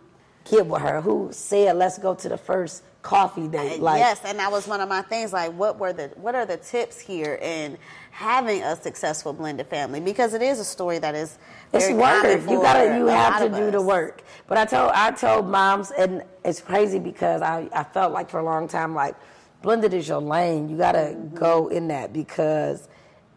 get 0.49 0.65
with 0.65 0.82
her? 0.82 1.01
Who 1.01 1.30
said 1.32 1.76
let's 1.78 1.99
go 1.99 2.15
to 2.15 2.30
the 2.30 2.38
first 2.38 2.84
coffee 3.01 3.47
date? 3.47 3.80
Like, 3.80 3.99
yes, 3.99 4.22
and 4.24 4.39
that 4.39 4.51
was 4.51 4.67
one 4.67 4.82
of 4.82 4.89
my 4.89 5.01
things. 5.03 5.34
Like, 5.34 5.53
what 5.53 5.78
were 5.80 5.93
the 5.93 6.07
what 6.15 6.34
are 6.34 6.45
the 6.45 6.57
tips 6.57 6.99
here 6.99 7.36
in 7.41 7.78
having 8.12 8.62
a 8.62 8.76
successful 8.76 9.34
blended 9.34 9.68
family? 9.68 9.99
Because 9.99 10.34
it 10.34 10.41
is 10.41 10.59
a 10.59 10.64
story 10.66 10.99
that 10.99 11.16
is 11.16 11.38
It's 11.74 11.89
work. 11.89 12.24
You 12.49 12.62
gotta, 12.62 12.97
you 12.97 13.07
have 13.07 13.41
to 13.41 13.49
do 13.49 13.72
the 13.72 13.82
work. 13.82 14.24
But 14.47 14.57
I 14.57 14.66
told, 14.66 14.91
I 14.93 15.12
told 15.12 15.47
moms, 15.47 15.91
and 15.91 16.24
it's 16.45 16.62
crazy 16.62 16.99
because 16.99 17.41
I, 17.41 17.70
I 17.74 17.84
felt 17.84 18.14
like 18.14 18.30
for 18.30 18.39
a 18.39 18.43
long 18.43 18.68
time, 18.68 18.93
like 18.93 19.16
blended 19.62 19.93
is 19.93 20.07
your 20.07 20.22
lane. 20.22 20.70
You 20.70 20.78
gotta 20.78 20.99
Mm-hmm. 21.16 21.36
go 21.36 21.68
in 21.70 21.88
that 21.89 22.14
because 22.14 22.88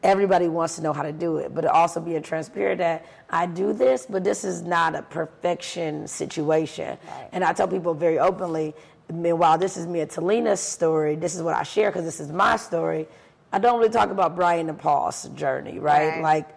everybody 0.03 0.49
wants 0.49 0.77
to 0.77 0.83
know 0.83 0.93
how 0.93 1.03
to 1.03 1.13
do 1.13 1.39
it. 1.39 1.55
But 1.55 1.65
also 1.67 2.01
being 2.01 2.23
transparent 2.23 2.79
that 2.79 3.07
I 3.31 3.47
do 3.47 3.73
this, 3.73 4.07
but 4.07 4.23
this 4.25 4.45
is 4.45 4.63
not 4.63 4.95
a 4.95 5.03
perfection 5.03 6.07
situation. 6.07 6.99
Right. 7.09 7.29
And 7.33 7.43
I 7.45 7.53
tell 7.53 7.69
people 7.69 7.95
very 7.95 8.19
openly. 8.19 8.75
Meanwhile, 9.13 9.59
this 9.59 9.77
is 9.77 9.87
me 9.87 10.01
and 10.01 10.11
Talina's 10.11 10.61
story. 10.61 11.15
This 11.15 11.35
is 11.35 11.43
what 11.43 11.55
I 11.55 11.63
share 11.63 11.91
because 11.91 12.05
this 12.05 12.21
is 12.21 12.31
my 12.33 12.57
story. 12.57 13.07
I 13.55 13.59
don't 13.61 13.79
really 13.79 13.93
talk 13.93 14.11
about 14.11 14.35
Brian 14.35 14.69
and 14.69 14.77
Paul's 14.79 15.29
journey, 15.37 15.79
right? 15.79 16.09
Right. 16.15 16.23
Like 16.23 16.49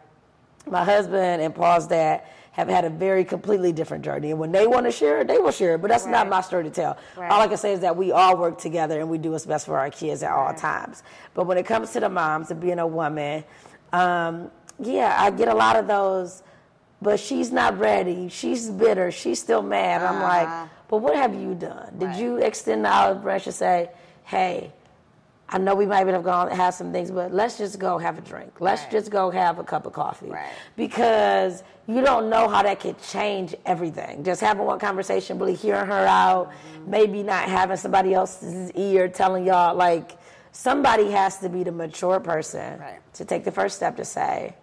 my 0.65 0.83
husband 0.83 1.43
and 1.43 1.53
Paul's 1.53 1.85
dad 1.85 2.23
have 2.53 2.67
had 2.67 2.85
a 2.85 2.89
very 2.89 3.23
completely 3.23 3.71
different 3.71 4.03
journey. 4.03 4.31
And 4.31 4.39
when 4.39 4.51
they 4.51 4.65
want 4.65 4.87
to 4.87 4.91
share 4.91 5.19
it, 5.19 5.27
they 5.27 5.37
will 5.37 5.51
share 5.51 5.75
it. 5.75 5.81
But 5.81 5.89
that's 5.91 6.07
not 6.07 6.27
my 6.27 6.41
story 6.41 6.63
to 6.63 6.71
tell. 6.71 6.97
Right. 7.15 7.29
All 7.29 7.39
I 7.39 7.47
can 7.47 7.57
say 7.57 7.71
is 7.73 7.81
that 7.81 7.95
we 7.95 8.11
all 8.11 8.35
work 8.35 8.57
together 8.57 8.99
and 8.99 9.09
we 9.11 9.19
do 9.19 9.29
what's 9.29 9.45
best 9.45 9.67
for 9.67 9.77
our 9.77 9.91
kids 9.91 10.23
at 10.23 10.31
all 10.31 10.55
times. 10.55 11.03
But 11.35 11.45
when 11.45 11.59
it 11.59 11.67
comes 11.67 11.91
to 11.91 11.99
the 11.99 12.09
moms 12.09 12.49
and 12.49 12.59
being 12.59 12.79
a 12.79 12.87
woman, 12.87 13.43
um, 13.93 14.49
yeah, 14.79 15.15
I 15.19 15.29
get 15.29 15.49
a 15.49 15.53
lot 15.53 15.75
of 15.75 15.85
those. 15.85 16.41
But 16.99 17.19
she's 17.19 17.51
not 17.51 17.77
ready. 17.77 18.27
She's 18.27 18.71
bitter. 18.71 19.11
She's 19.11 19.39
still 19.39 19.61
mad. 19.61 20.01
I'm 20.01 20.15
Uh-huh. 20.15 20.23
like, 20.27 20.69
but 20.87 20.97
what 20.97 21.15
have 21.15 21.35
you 21.35 21.53
done? 21.53 21.93
Did 21.99 22.05
Right. 22.07 22.17
you 22.19 22.37
extend 22.37 22.85
the 22.85 22.89
olive 22.91 23.21
branch 23.21 23.45
and 23.45 23.53
say, 23.53 23.91
hey, 24.23 24.73
I 25.49 25.57
know 25.57 25.75
we 25.75 25.85
might 25.85 26.01
even 26.01 26.13
have 26.13 26.23
gone 26.23 26.51
have 26.51 26.73
some 26.73 26.91
things, 26.91 27.09
but 27.09 27.33
let's 27.33 27.57
just 27.57 27.79
go 27.79 27.97
have 27.97 28.17
a 28.17 28.21
drink. 28.21 28.59
Let's 28.59 28.81
Right. 28.83 28.91
just 28.91 29.09
go 29.09 29.29
have 29.31 29.59
a 29.59 29.63
cup 29.63 29.85
of 29.85 29.93
coffee. 29.93 30.29
Right. 30.29 30.51
Because 30.75 31.63
you 31.87 32.01
don't 32.01 32.29
know 32.29 32.49
how 32.49 32.63
that 32.63 32.81
could 32.81 33.01
change 33.01 33.55
everything. 33.65 34.23
Just 34.25 34.41
having 34.41 34.65
one 34.65 34.77
conversation, 34.79 35.39
really 35.39 35.53
hearing 35.55 35.85
her 35.87 36.05
out, 36.05 36.49
Mm-hmm. 36.49 36.91
maybe 36.91 37.23
not 37.23 37.45
having 37.45 37.77
somebody 37.77 38.13
else's 38.13 38.71
ear 38.71 39.07
telling 39.07 39.45
y'all 39.45 39.73
like 39.75 40.17
somebody 40.51 41.11
has 41.11 41.37
to 41.37 41.47
be 41.49 41.63
the 41.63 41.71
mature 41.71 42.19
person 42.19 42.79
Right. 42.79 42.99
to 43.13 43.23
take 43.23 43.45
the 43.45 43.51
first 43.51 43.77
step 43.77 43.95
to 43.97 44.05
say, 44.05 44.53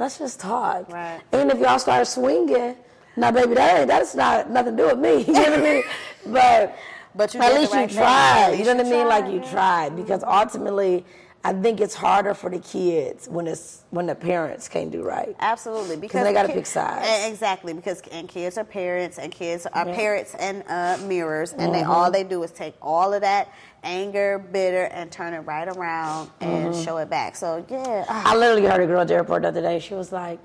let's 0.00 0.18
just 0.18 0.40
talk. 0.40 0.90
Right. 0.92 1.20
Even 1.32 1.50
if 1.50 1.58
y'all 1.60 1.78
start 1.78 2.08
swinging, 2.08 2.74
now 3.16 3.30
baby, 3.30 3.54
that 3.54 3.78
ain't 3.78 3.88
that's 3.88 4.16
not 4.16 4.50
nothing 4.50 4.76
to 4.76 4.82
do 4.82 4.88
with 4.88 4.98
me. 4.98 5.22
You 5.28 5.32
know 5.32 5.42
what 5.42 5.58
I 5.60 5.62
mean? 5.62 5.82
But 6.26 6.76
But 7.14 7.32
you 7.34 7.40
at 7.40 7.54
least 7.54 7.72
right 7.72 7.88
you 7.90 7.96
tried. 7.96 8.54
You 8.58 8.64
know 8.64 8.74
what 8.76 8.86
I 8.86 8.90
mean? 8.90 9.08
Like 9.08 9.32
you 9.32 9.40
tried 9.50 9.96
because 9.96 10.24
ultimately, 10.24 11.04
I 11.44 11.52
think 11.52 11.80
it's 11.80 11.94
harder 11.94 12.32
for 12.34 12.48
the 12.50 12.58
kids 12.58 13.28
when 13.28 13.46
it's 13.46 13.84
when 13.90 14.06
the 14.06 14.14
parents 14.14 14.66
can't 14.68 14.90
do 14.90 15.02
right. 15.02 15.36
Absolutely, 15.38 15.96
because 15.96 16.24
they 16.24 16.32
gotta 16.32 16.48
ki- 16.48 16.54
pick 16.54 16.66
sides. 16.66 17.30
Exactly, 17.30 17.72
because 17.72 18.00
and 18.10 18.28
kids 18.28 18.56
are 18.58 18.64
parents, 18.64 19.18
and 19.18 19.30
kids 19.30 19.66
are 19.66 19.86
Yeah. 19.86 19.94
parents 19.94 20.34
and 20.38 20.64
uh, 20.68 20.96
mirrors, 21.06 21.52
and 21.52 21.72
they 21.74 21.82
Mm-hmm. 21.82 21.90
all 21.90 22.10
they 22.10 22.24
do 22.24 22.42
is 22.42 22.50
take 22.50 22.74
all 22.82 23.12
of 23.12 23.20
that 23.20 23.48
anger, 23.84 24.38
bitter, 24.38 24.84
and 24.84 25.12
turn 25.12 25.34
it 25.34 25.40
right 25.40 25.68
around 25.68 26.30
and 26.40 26.72
Mm-hmm. 26.72 26.82
show 26.82 26.96
it 26.96 27.10
back. 27.10 27.36
So 27.36 27.64
yeah, 27.68 28.06
ah, 28.08 28.32
I 28.32 28.36
literally 28.36 28.66
heard 28.66 28.80
a 28.80 28.86
girl 28.86 29.00
at 29.02 29.08
the 29.08 29.14
airport 29.14 29.42
the 29.42 29.48
other 29.48 29.60
day. 29.62 29.78
She 29.78 29.94
was 29.94 30.10
like, 30.10 30.40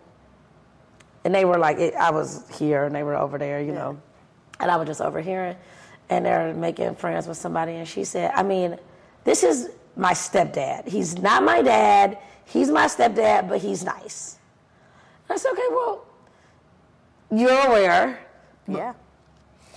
and 1.24 1.34
they 1.34 1.46
were 1.46 1.58
like, 1.58 1.78
it, 1.80 1.96
I 1.96 2.12
was 2.12 2.44
here 2.60 2.84
and 2.84 2.94
they 2.94 3.04
were 3.04 3.16
over 3.16 3.38
there, 3.38 3.62
you 3.62 3.72
know, 3.72 3.98
and 4.60 4.70
I 4.70 4.76
was 4.76 4.88
just 4.88 5.00
overhearing, 5.02 5.56
and 6.10 6.26
they're 6.26 6.54
making 6.54 6.96
friends 6.96 7.28
with 7.28 7.38
somebody, 7.38 7.74
and 7.74 7.88
she 7.88 8.04
said, 8.04 8.32
I 8.36 8.44
mean, 8.44 8.78
this 9.24 9.44
is 9.44 9.70
my 9.96 10.14
stepdad. 10.14 10.88
He's 10.88 11.18
not 11.18 11.44
my 11.44 11.62
dad. 11.62 12.18
He's 12.46 12.70
my 12.70 12.86
stepdad, 12.86 13.48
but 13.48 13.60
he's 13.60 13.84
nice. 13.84 14.38
I 15.30 15.38
said, 15.38 15.52
okay, 15.52 15.68
well, 15.70 16.06
you're 17.32 17.68
aware. 17.68 18.20
yeah, 18.68 18.94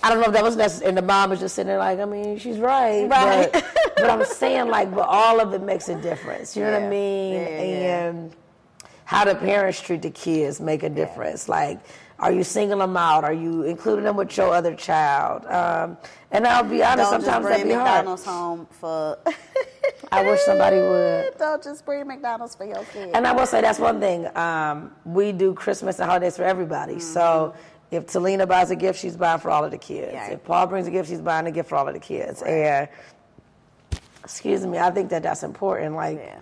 I 0.01 0.09
don't 0.09 0.19
know 0.19 0.27
if 0.27 0.33
that 0.33 0.43
was 0.43 0.55
necessary. 0.55 0.89
And 0.89 0.97
the 0.97 1.01
mom 1.03 1.29
was 1.29 1.39
just 1.39 1.55
sitting 1.55 1.67
there 1.67 1.77
like, 1.77 1.99
I 1.99 2.05
mean, 2.05 2.39
she's 2.39 2.57
right. 2.57 3.07
Right. 3.07 3.51
But, 3.53 3.65
but 3.95 4.09
I'm 4.09 4.25
saying 4.25 4.67
like, 4.67 4.93
but 4.93 5.07
all 5.07 5.39
of 5.39 5.53
it 5.53 5.61
makes 5.61 5.87
a 5.87 6.01
difference. 6.01 6.57
You 6.57 6.63
know 6.63 6.71
what 6.71 6.83
I 6.83 6.89
mean? 6.89 7.33
Yeah, 7.33 7.49
yeah, 7.49 7.61
yeah. 7.63 8.09
and 8.09 8.35
how 9.05 9.23
the 9.25 9.35
parents 9.35 9.79
treat 9.79 10.01
the 10.01 10.09
kids 10.09 10.59
make 10.59 10.83
a 10.83 10.89
difference. 10.89 11.47
Like, 11.47 11.79
are 12.19 12.31
you 12.31 12.43
singling 12.43 12.79
them 12.79 12.97
out? 12.97 13.23
Are 13.23 13.33
you 13.33 13.63
including 13.63 14.05
them 14.05 14.15
with 14.15 14.35
your 14.35 14.53
other 14.53 14.75
child? 14.75 15.45
Um, 15.45 15.97
and 16.33 16.45
I'll 16.47 16.63
be 16.63 16.83
honest, 16.83 17.11
don't 17.11 17.21
sometimes 17.21 17.45
that'd 17.47 17.65
be 17.67 17.73
hard. 17.73 17.85
McDonald's 17.85 18.25
home 18.25 18.67
for. 18.71 19.17
I 20.11 20.23
wish 20.23 20.41
somebody 20.41 20.77
would. 20.77 21.33
don't 21.39 21.63
just 21.63 21.85
bring 21.85 22.07
McDonald's 22.07 22.55
for 22.55 22.65
your 22.65 22.83
kids. 22.85 23.11
And 23.13 23.25
I 23.25 23.31
will 23.31 23.45
say 23.45 23.61
that's 23.61 23.79
one 23.79 23.99
thing. 23.99 24.27
Um, 24.37 24.91
we 25.05 25.31
do 25.31 25.53
Christmas 25.53 25.99
and 25.99 26.07
holidays 26.07 26.37
for 26.37 26.43
everybody. 26.43 26.99
So 26.99 27.53
if 27.89 28.07
Talina 28.07 28.47
buys 28.47 28.69
a 28.71 28.75
gift, 28.75 28.99
she's 28.99 29.17
buying 29.17 29.39
for 29.39 29.49
all 29.49 29.63
of 29.63 29.71
the 29.71 29.77
kids. 29.77 30.11
Yeah. 30.13 30.31
If 30.31 30.43
Paul 30.43 30.67
brings 30.67 30.87
a 30.87 30.91
gift, 30.91 31.09
she's 31.09 31.21
buying 31.21 31.47
a 31.47 31.51
gift 31.51 31.69
for 31.69 31.77
all 31.77 31.87
of 31.87 31.93
the 31.93 31.99
kids. 31.99 32.41
And 32.43 32.87
excuse 34.23 34.65
me, 34.65 34.77
I 34.77 34.91
think 34.91 35.09
that 35.09 35.23
that's 35.23 35.43
important. 35.43 35.95
Like 35.95 36.17
Yeah. 36.17 36.39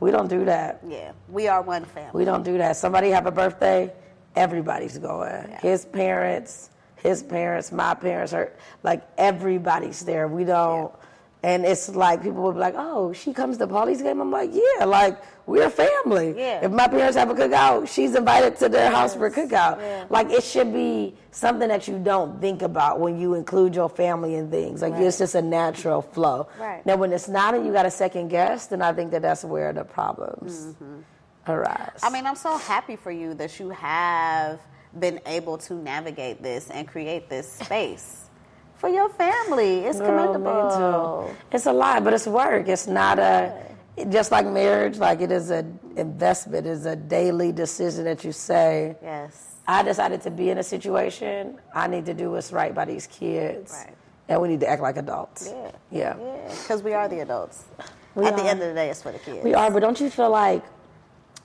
we 0.00 0.10
don't 0.10 0.28
do 0.28 0.44
that. 0.44 0.80
yeah, 0.86 1.12
we 1.28 1.48
are 1.48 1.62
one 1.62 1.84
family. 1.84 2.10
We 2.14 2.24
don't 2.24 2.42
do 2.42 2.58
that. 2.58 2.76
Somebody 2.76 3.10
have 3.10 3.26
a 3.26 3.32
birthday, 3.32 3.92
everybody's 4.36 4.98
going. 4.98 5.50
His 5.62 5.84
parents, 5.86 6.70
his 7.04 7.22
parents, 7.22 7.70
my 7.70 7.94
parents, 7.94 8.32
are 8.32 8.52
like 8.82 9.06
everybody's 9.16 10.00
there. 10.00 10.26
We 10.26 10.44
don't. 10.44 10.92
And 11.44 11.66
it's 11.66 11.90
like 11.90 12.22
people 12.22 12.42
would 12.44 12.54
be 12.54 12.60
like, 12.60 12.74
"Oh, 12.76 13.12
she 13.12 13.34
comes 13.34 13.58
to 13.58 13.66
Paulie's 13.66 14.00
game." 14.00 14.20
I'm 14.20 14.30
like, 14.30 14.50
"Yeah, 14.52 14.86
like 14.86 15.20
we're 15.46 15.68
family. 15.68 16.34
Yeah. 16.36 16.64
If 16.64 16.72
my 16.72 16.88
parents 16.88 17.16
have 17.16 17.28
a 17.28 17.34
cookout, 17.34 17.88
she's 17.88 18.14
invited 18.14 18.56
to 18.60 18.68
their 18.70 18.90
house 18.90 19.14
for 19.14 19.26
a 19.26 19.30
cookout. 19.30 19.78
Yeah. 19.78 20.06
Like 20.08 20.30
it 20.30 20.42
should 20.42 20.72
be 20.72 21.14
something 21.32 21.68
that 21.68 21.86
you 21.86 21.98
don't 21.98 22.40
think 22.40 22.62
about 22.62 22.98
when 22.98 23.18
you 23.18 23.34
include 23.34 23.74
your 23.74 23.90
family 23.90 24.36
in 24.36 24.50
things. 24.50 24.80
Like 24.80 24.94
it's 24.94 25.18
just 25.18 25.34
a 25.34 25.42
natural 25.42 26.00
flow. 26.00 26.48
Right. 26.58 26.84
Now, 26.86 26.96
when 26.96 27.12
it's 27.12 27.28
not, 27.28 27.54
and 27.54 27.66
you 27.66 27.72
got 27.72 27.84
a 27.84 27.90
second 27.90 28.28
guest, 28.28 28.70
then 28.70 28.80
I 28.80 28.92
think 28.94 29.10
that 29.10 29.20
that's 29.20 29.44
where 29.44 29.72
the 29.74 29.84
problems 29.84 30.74
arise. 31.46 31.76
Mm-hmm. 31.76 32.06
I 32.06 32.10
mean, 32.10 32.26
I'm 32.26 32.36
so 32.36 32.56
happy 32.56 32.96
for 32.96 33.10
you 33.10 33.34
that 33.34 33.60
you 33.60 33.68
have 33.68 34.60
been 34.98 35.20
able 35.26 35.58
to 35.58 35.74
navigate 35.74 36.42
this 36.42 36.70
and 36.70 36.86
create 36.86 37.28
this 37.28 37.50
space 37.50 38.28
for 38.76 38.88
your 38.88 39.08
family. 39.08 39.80
It's 39.80 39.98
Girl, 39.98 40.26
me 40.28 40.32
commendable. 40.32 41.28
too. 41.30 41.36
It's 41.52 41.66
a 41.66 41.72
lot, 41.72 42.04
but 42.04 42.12
it's 42.12 42.26
work. 42.26 42.68
It's 42.68 42.86
not 42.86 43.18
a 43.18 43.52
just 44.08 44.30
like 44.32 44.46
marriage. 44.46 44.98
Like 44.98 45.20
it 45.20 45.30
is 45.30 45.50
an 45.50 45.78
investment. 45.96 46.66
It's 46.66 46.84
a 46.84 46.96
daily 46.96 47.52
decision 47.52 48.04
that 48.04 48.24
you 48.24 48.32
say. 48.32 48.96
Yes. 49.02 49.56
I 49.66 49.82
decided 49.82 50.20
to 50.22 50.30
be 50.30 50.50
in 50.50 50.58
a 50.58 50.62
situation. 50.62 51.58
I 51.74 51.86
need 51.86 52.04
to 52.06 52.14
do 52.14 52.32
what's 52.32 52.52
right 52.52 52.74
by 52.74 52.84
these 52.84 53.06
kids, 53.06 53.72
Right. 53.72 53.96
and 54.28 54.42
we 54.42 54.48
need 54.48 54.60
to 54.60 54.68
act 54.68 54.82
like 54.82 54.98
adults. 54.98 55.48
Yeah. 55.50 55.70
Yeah. 55.90 56.16
Yeah. 56.18 56.48
Because 56.48 56.82
we 56.82 56.92
are 56.92 57.08
the 57.08 57.20
adults. 57.20 57.64
We 58.14 58.26
At 58.26 58.36
the 58.36 58.44
end 58.44 58.60
of 58.62 58.68
the 58.68 58.74
day, 58.74 58.90
it's 58.90 59.02
for 59.02 59.10
the 59.10 59.18
kids. 59.18 59.42
We 59.42 59.54
are, 59.54 59.70
but 59.70 59.80
don't 59.80 59.98
you 60.00 60.10
feel 60.10 60.30
like 60.30 60.62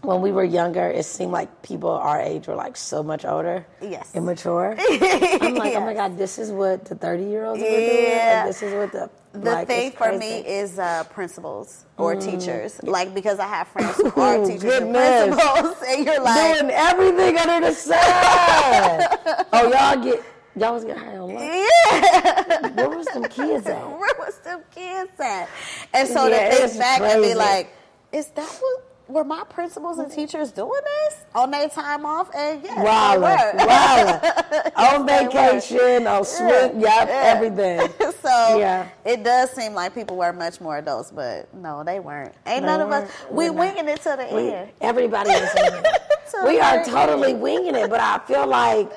when 0.01 0.21
we 0.21 0.31
were 0.31 0.43
younger, 0.45 0.87
it 0.89 1.03
seemed 1.03 1.31
like 1.31 1.61
people 1.61 1.89
our 1.89 2.19
age 2.21 2.47
were 2.47 2.55
like 2.55 2.77
so 2.77 3.03
much 3.03 3.25
older, 3.25 3.65
Yes. 3.81 4.15
immature. 4.15 4.75
I'm 4.79 5.55
like, 5.55 5.75
oh 5.75 5.81
my 5.81 5.93
god, 5.93 6.17
this 6.17 6.39
is 6.39 6.51
what 6.51 6.85
the 6.85 6.95
30 6.95 7.23
year 7.25 7.45
olds 7.45 7.61
are 7.61 7.65
doing. 7.65 8.03
Yeah. 8.03 8.43
Like, 8.45 8.47
this 8.49 8.63
is 8.63 8.73
what 8.73 8.91
the 8.93 9.09
The 9.37 9.51
like, 9.51 9.67
thing 9.67 9.91
for 9.91 10.17
me 10.17 10.39
is 10.39 10.79
uh, 10.79 11.03
principals 11.05 11.85
or 11.97 12.15
teachers. 12.15 12.79
Like, 12.83 13.13
because 13.13 13.39
I 13.39 13.47
have 13.47 13.67
friends 13.67 13.97
who 13.97 14.09
are 14.21 14.37
teachers 14.45 14.63
and 14.63 14.93
goodness. 14.93 15.35
principals, 15.35 15.75
and 15.87 16.05
you're 16.05 16.21
like, 16.23 16.59
doing 16.59 16.71
everything 16.71 17.37
under 17.37 17.67
the 17.67 17.73
sun. 17.75 17.97
oh, 19.53 19.69
y'all 19.71 20.01
get 20.03 20.23
y'all 20.55 20.73
was 20.73 20.83
getting 20.85 21.03
high 21.03 21.17
on 21.17 21.33
life. 21.33 21.69
yeah. 21.91 22.69
Where 22.69 22.89
was 22.89 23.05
them 23.07 23.23
kids 23.25 23.67
at? 23.67 23.85
Where 23.89 24.15
was 24.17 24.37
them 24.43 24.61
kids 24.73 25.11
at? 25.19 25.49
And 25.93 26.07
so 26.07 26.27
Yeah, 26.27 26.49
to 26.49 26.67
think 26.67 26.79
back 26.79 27.01
and 27.01 27.21
be 27.21 27.33
like, 27.35 27.75
is 28.11 28.27
that 28.27 28.47
what 28.47 28.88
were 29.09 29.23
my 29.23 29.43
principals 29.49 29.97
and 29.97 30.09
teachers 30.11 30.51
doing 30.51 30.81
this 30.85 31.17
on 31.35 31.51
their 31.51 31.67
time 31.67 32.05
off? 32.05 32.29
And 32.35 32.63
Wildin', 32.63 33.57
they 33.57 33.65
were. 33.65 34.71
on 34.77 35.05
vacation, 35.07 36.07
on 36.07 36.23
swim, 36.23 36.79
yep, 36.79 37.07
Yeah. 37.07 37.21
everything. 37.35 37.89
so 38.21 38.57
Yeah. 38.59 38.87
it 39.03 39.23
does 39.23 39.49
seem 39.51 39.73
like 39.73 39.93
people 39.95 40.15
were 40.15 40.31
much 40.31 40.61
more 40.61 40.77
adults, 40.77 41.11
but 41.11 41.51
no, 41.53 41.83
they 41.83 41.99
weren't. 41.99 42.33
Ain't 42.45 42.63
No, 42.63 42.77
none 42.77 42.81
of 42.81 42.91
us. 42.91 43.11
not. 43.31 43.31
winging 43.55 43.87
it 43.89 44.01
to 44.03 44.15
the 44.17 44.35
We, 44.35 44.51
end. 44.51 44.69
everybody 44.79 45.31
is 45.31 45.49
winging 45.55 45.83
it. 45.85 46.01
We 46.45 46.59
are 46.59 46.85
totally 46.85 47.31
end. 47.31 47.41
winging 47.41 47.75
it, 47.75 47.89
but 47.89 47.99
I 47.99 48.19
feel 48.19 48.45
like 48.47 48.91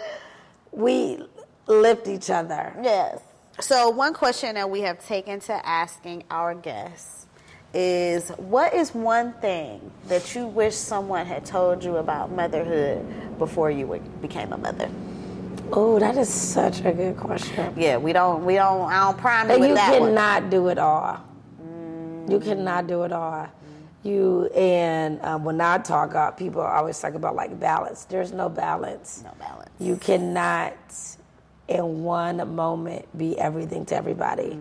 we 0.73 1.25
lift 1.67 2.07
each 2.09 2.29
other. 2.31 2.75
Yes. 2.83 3.19
So 3.61 3.91
one 3.91 4.13
question 4.15 4.55
that 4.57 4.69
we 4.69 4.83
have 4.83 5.05
taken 5.07 5.41
to 5.41 5.67
asking 5.67 6.25
our 6.31 6.55
guests 6.55 7.22
is 7.75 8.29
what 8.31 8.75
is 8.75 8.95
one 8.95 9.33
thing 9.35 9.91
that 10.09 10.35
you 10.35 10.47
wish 10.47 10.75
someone 10.75 11.27
had 11.27 11.45
told 11.45 11.83
you 11.85 11.97
about 11.97 12.31
motherhood 12.31 13.39
before 13.39 13.71
you 13.71 14.03
became 14.21 14.53
a 14.53 14.59
mother? 14.59 14.91
Oh, 15.73 15.99
that 15.99 16.17
is 16.19 16.29
such 16.29 16.81
a 16.85 16.93
good 16.93 17.17
question. 17.17 17.73
Yeah, 17.77 17.97
we 17.97 18.13
don't 18.13 18.45
we 18.45 18.55
don't 18.55 18.91
I 18.91 19.05
don't 19.11 19.19
prime 19.19 19.49
you 19.51 19.59
with 19.59 19.69
you 19.71 19.75
that 19.75 20.01
one. 20.01 20.11
cannot 20.11 20.51
do 20.51 20.69
it 20.69 20.79
all. 20.79 21.25
You 22.29 22.39
cannot 22.41 22.87
do 22.87 23.03
it 23.03 23.13
all. 23.13 23.49
You 24.03 24.47
and 24.55 25.21
um, 25.23 25.45
when 25.45 25.61
I 25.61 25.79
talk, 25.79 26.15
uh, 26.15 26.31
people 26.33 26.61
always 26.61 26.99
talk 26.99 27.15
about 27.15 27.35
like 27.37 27.59
balance. 27.59 28.05
There's 28.05 28.33
no 28.33 28.49
balance. 28.49 29.23
No 29.25 29.33
balance. 29.39 29.71
You 29.79 29.97
cannot, 29.97 30.75
in 31.69 32.03
one 32.03 32.55
moment, 32.55 33.07
be 33.17 33.39
everything 33.39 33.85
to 33.87 33.97
everybody. 33.97 34.59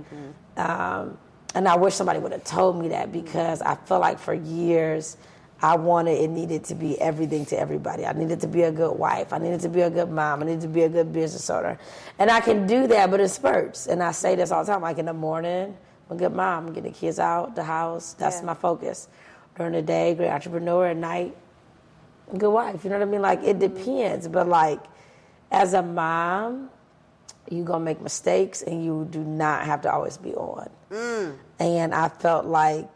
Um, 0.57 1.17
and 1.53 1.67
I 1.67 1.75
wish 1.75 1.95
somebody 1.95 2.19
would 2.19 2.31
have 2.31 2.43
told 2.43 2.79
me 2.81 2.89
that 2.89 3.11
because 3.11 3.61
I 3.61 3.75
feel 3.75 3.99
like 3.99 4.19
for 4.19 4.33
years 4.33 5.17
I 5.63 5.75
wanted 5.75 6.19
it 6.19 6.29
needed 6.29 6.63
to 6.65 6.75
be 6.75 6.99
everything 6.99 7.45
to 7.47 7.59
everybody. 7.59 8.05
I 8.05 8.13
needed 8.13 8.39
to 8.41 8.47
be 8.47 8.63
a 8.63 8.71
good 8.71 8.93
wife. 8.93 9.31
I 9.31 9.37
needed 9.37 9.59
to 9.61 9.69
be 9.69 9.81
a 9.81 9.89
good 9.89 10.09
mom. 10.09 10.41
I 10.41 10.45
needed 10.47 10.61
to 10.61 10.67
be 10.67 10.83
a 10.83 10.89
good 10.89 11.13
business 11.13 11.49
owner. 11.51 11.77
And 12.17 12.31
I 12.31 12.39
can 12.39 12.65
do 12.65 12.87
that, 12.87 13.11
but 13.11 13.19
in 13.19 13.27
spurts. 13.27 13.85
And 13.85 14.01
I 14.01 14.11
say 14.11 14.35
this 14.35 14.51
all 14.51 14.63
the 14.65 14.71
time. 14.71 14.81
Like 14.81 14.97
in 14.97 15.05
the 15.05 15.13
morning, 15.13 15.77
I'm 16.09 16.15
a 16.15 16.19
good 16.19 16.33
mom. 16.33 16.67
I'm 16.67 16.73
getting 16.73 16.91
the 16.91 16.97
kids 16.97 17.19
out 17.19 17.55
the 17.55 17.63
house. 17.63 18.13
That's 18.13 18.39
Yeah. 18.39 18.45
my 18.47 18.53
focus. 18.55 19.07
During 19.55 19.73
the 19.73 19.83
day, 19.83 20.15
great 20.15 20.31
entrepreneur. 20.31 20.87
At 20.87 20.97
night, 20.97 21.35
good 22.37 22.49
wife. 22.49 22.83
You 22.83 22.89
know 22.89 22.97
what 22.97 23.07
I 23.07 23.11
mean? 23.11 23.21
Like 23.21 23.43
it 23.43 23.59
mm-hmm. 23.59 23.75
depends, 23.75 24.27
but 24.27 24.47
like 24.47 24.79
as 25.51 25.73
a 25.73 25.83
mom, 25.83 26.71
you 27.51 27.63
gonna 27.63 27.83
make 27.83 28.01
mistakes, 28.01 28.61
and 28.61 28.83
you 28.83 29.07
do 29.11 29.19
not 29.19 29.65
have 29.65 29.81
to 29.81 29.91
always 29.91 30.17
be 30.17 30.33
on. 30.33 30.69
Mm. 30.91 31.37
And 31.59 31.93
I 31.93 32.09
felt 32.09 32.45
like 32.45 32.89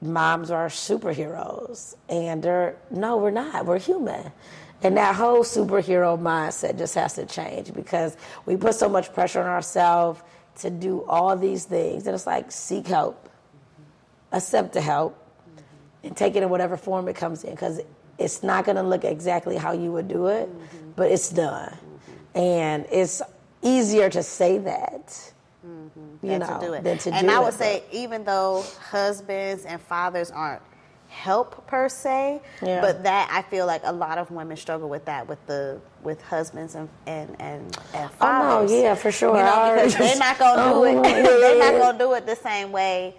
moms 0.00 0.50
are 0.50 0.68
superheroes, 0.68 1.96
and 2.08 2.42
they're 2.42 2.76
no, 2.90 3.16
we're 3.16 3.30
not. 3.30 3.66
We're 3.66 3.78
human. 3.78 4.30
And 4.82 4.98
that 4.98 5.14
whole 5.14 5.40
superhero 5.40 6.18
mindset 6.20 6.76
just 6.76 6.94
has 6.94 7.14
to 7.14 7.24
change 7.24 7.72
because 7.72 8.18
we 8.44 8.56
put 8.56 8.74
so 8.74 8.86
much 8.88 9.14
pressure 9.14 9.40
on 9.40 9.46
ourselves 9.46 10.20
to 10.56 10.68
do 10.68 11.04
all 11.08 11.36
these 11.36 11.64
things. 11.64 12.06
And 12.06 12.14
it's 12.14 12.26
like, 12.26 12.52
seek 12.52 12.86
help, 12.86 13.30
accept 14.30 14.74
the 14.74 14.82
help, 14.82 15.18
and 16.02 16.14
take 16.14 16.36
it 16.36 16.42
in 16.42 16.50
whatever 16.50 16.76
form 16.76 17.08
it 17.08 17.16
comes 17.16 17.44
in 17.44 17.50
because 17.50 17.80
it's 18.18 18.42
not 18.42 18.66
going 18.66 18.76
to 18.76 18.82
look 18.82 19.04
exactly 19.04 19.56
how 19.56 19.72
you 19.72 19.90
would 19.90 20.06
do 20.06 20.26
it, 20.26 20.48
mm-hmm. 20.48 20.90
but 20.96 21.10
it's 21.10 21.30
done. 21.30 21.70
Mm-hmm. 21.70 22.38
And 22.38 22.86
it's 22.92 23.22
easier 23.64 24.08
to 24.10 24.22
say 24.22 24.58
that. 24.58 25.32
Mm-hmm. 25.66 26.00
You 26.26 26.30
than 26.30 26.40
know, 26.40 26.58
to 26.60 26.66
do 26.66 26.72
it. 26.74 26.84
than 26.84 26.98
to 26.98 27.14
and 27.14 27.26
do 27.26 27.32
I 27.34 27.40
it, 27.40 27.44
would 27.44 27.54
say, 27.54 27.82
even 27.90 28.22
though 28.24 28.62
husbands 28.90 29.64
and 29.64 29.80
fathers 29.80 30.30
aren't 30.30 30.60
help 31.08 31.66
per 31.66 31.88
se, 31.88 32.40
Yeah. 32.60 32.80
but 32.82 33.02
that 33.04 33.30
I 33.32 33.42
feel 33.50 33.66
like 33.66 33.80
a 33.84 33.92
lot 33.92 34.18
of 34.18 34.30
women 34.30 34.56
struggle 34.56 34.88
with 34.88 35.04
that 35.06 35.26
with 35.28 35.44
the 35.46 35.80
with 36.02 36.20
husbands 36.22 36.74
and 36.74 36.88
and 37.06 37.30
and, 37.40 37.78
and 37.94 38.10
Oh 38.20 38.66
no, 38.66 38.74
yeah, 38.74 38.94
for 38.94 39.10
sure. 39.10 39.36
You 39.36 39.42
know, 39.42 39.72
because 39.74 39.96
they're 39.96 40.18
not 40.18 40.38
gonna 40.38 40.62
do 40.74 40.74
Oh, 40.74 40.84
it. 40.84 40.94
yeah, 41.04 41.22
they're 41.22 41.58
not 41.72 41.80
gonna 41.82 41.98
do 41.98 42.12
it 42.14 42.26
the 42.26 42.36
same 42.36 42.70
way, 42.72 43.14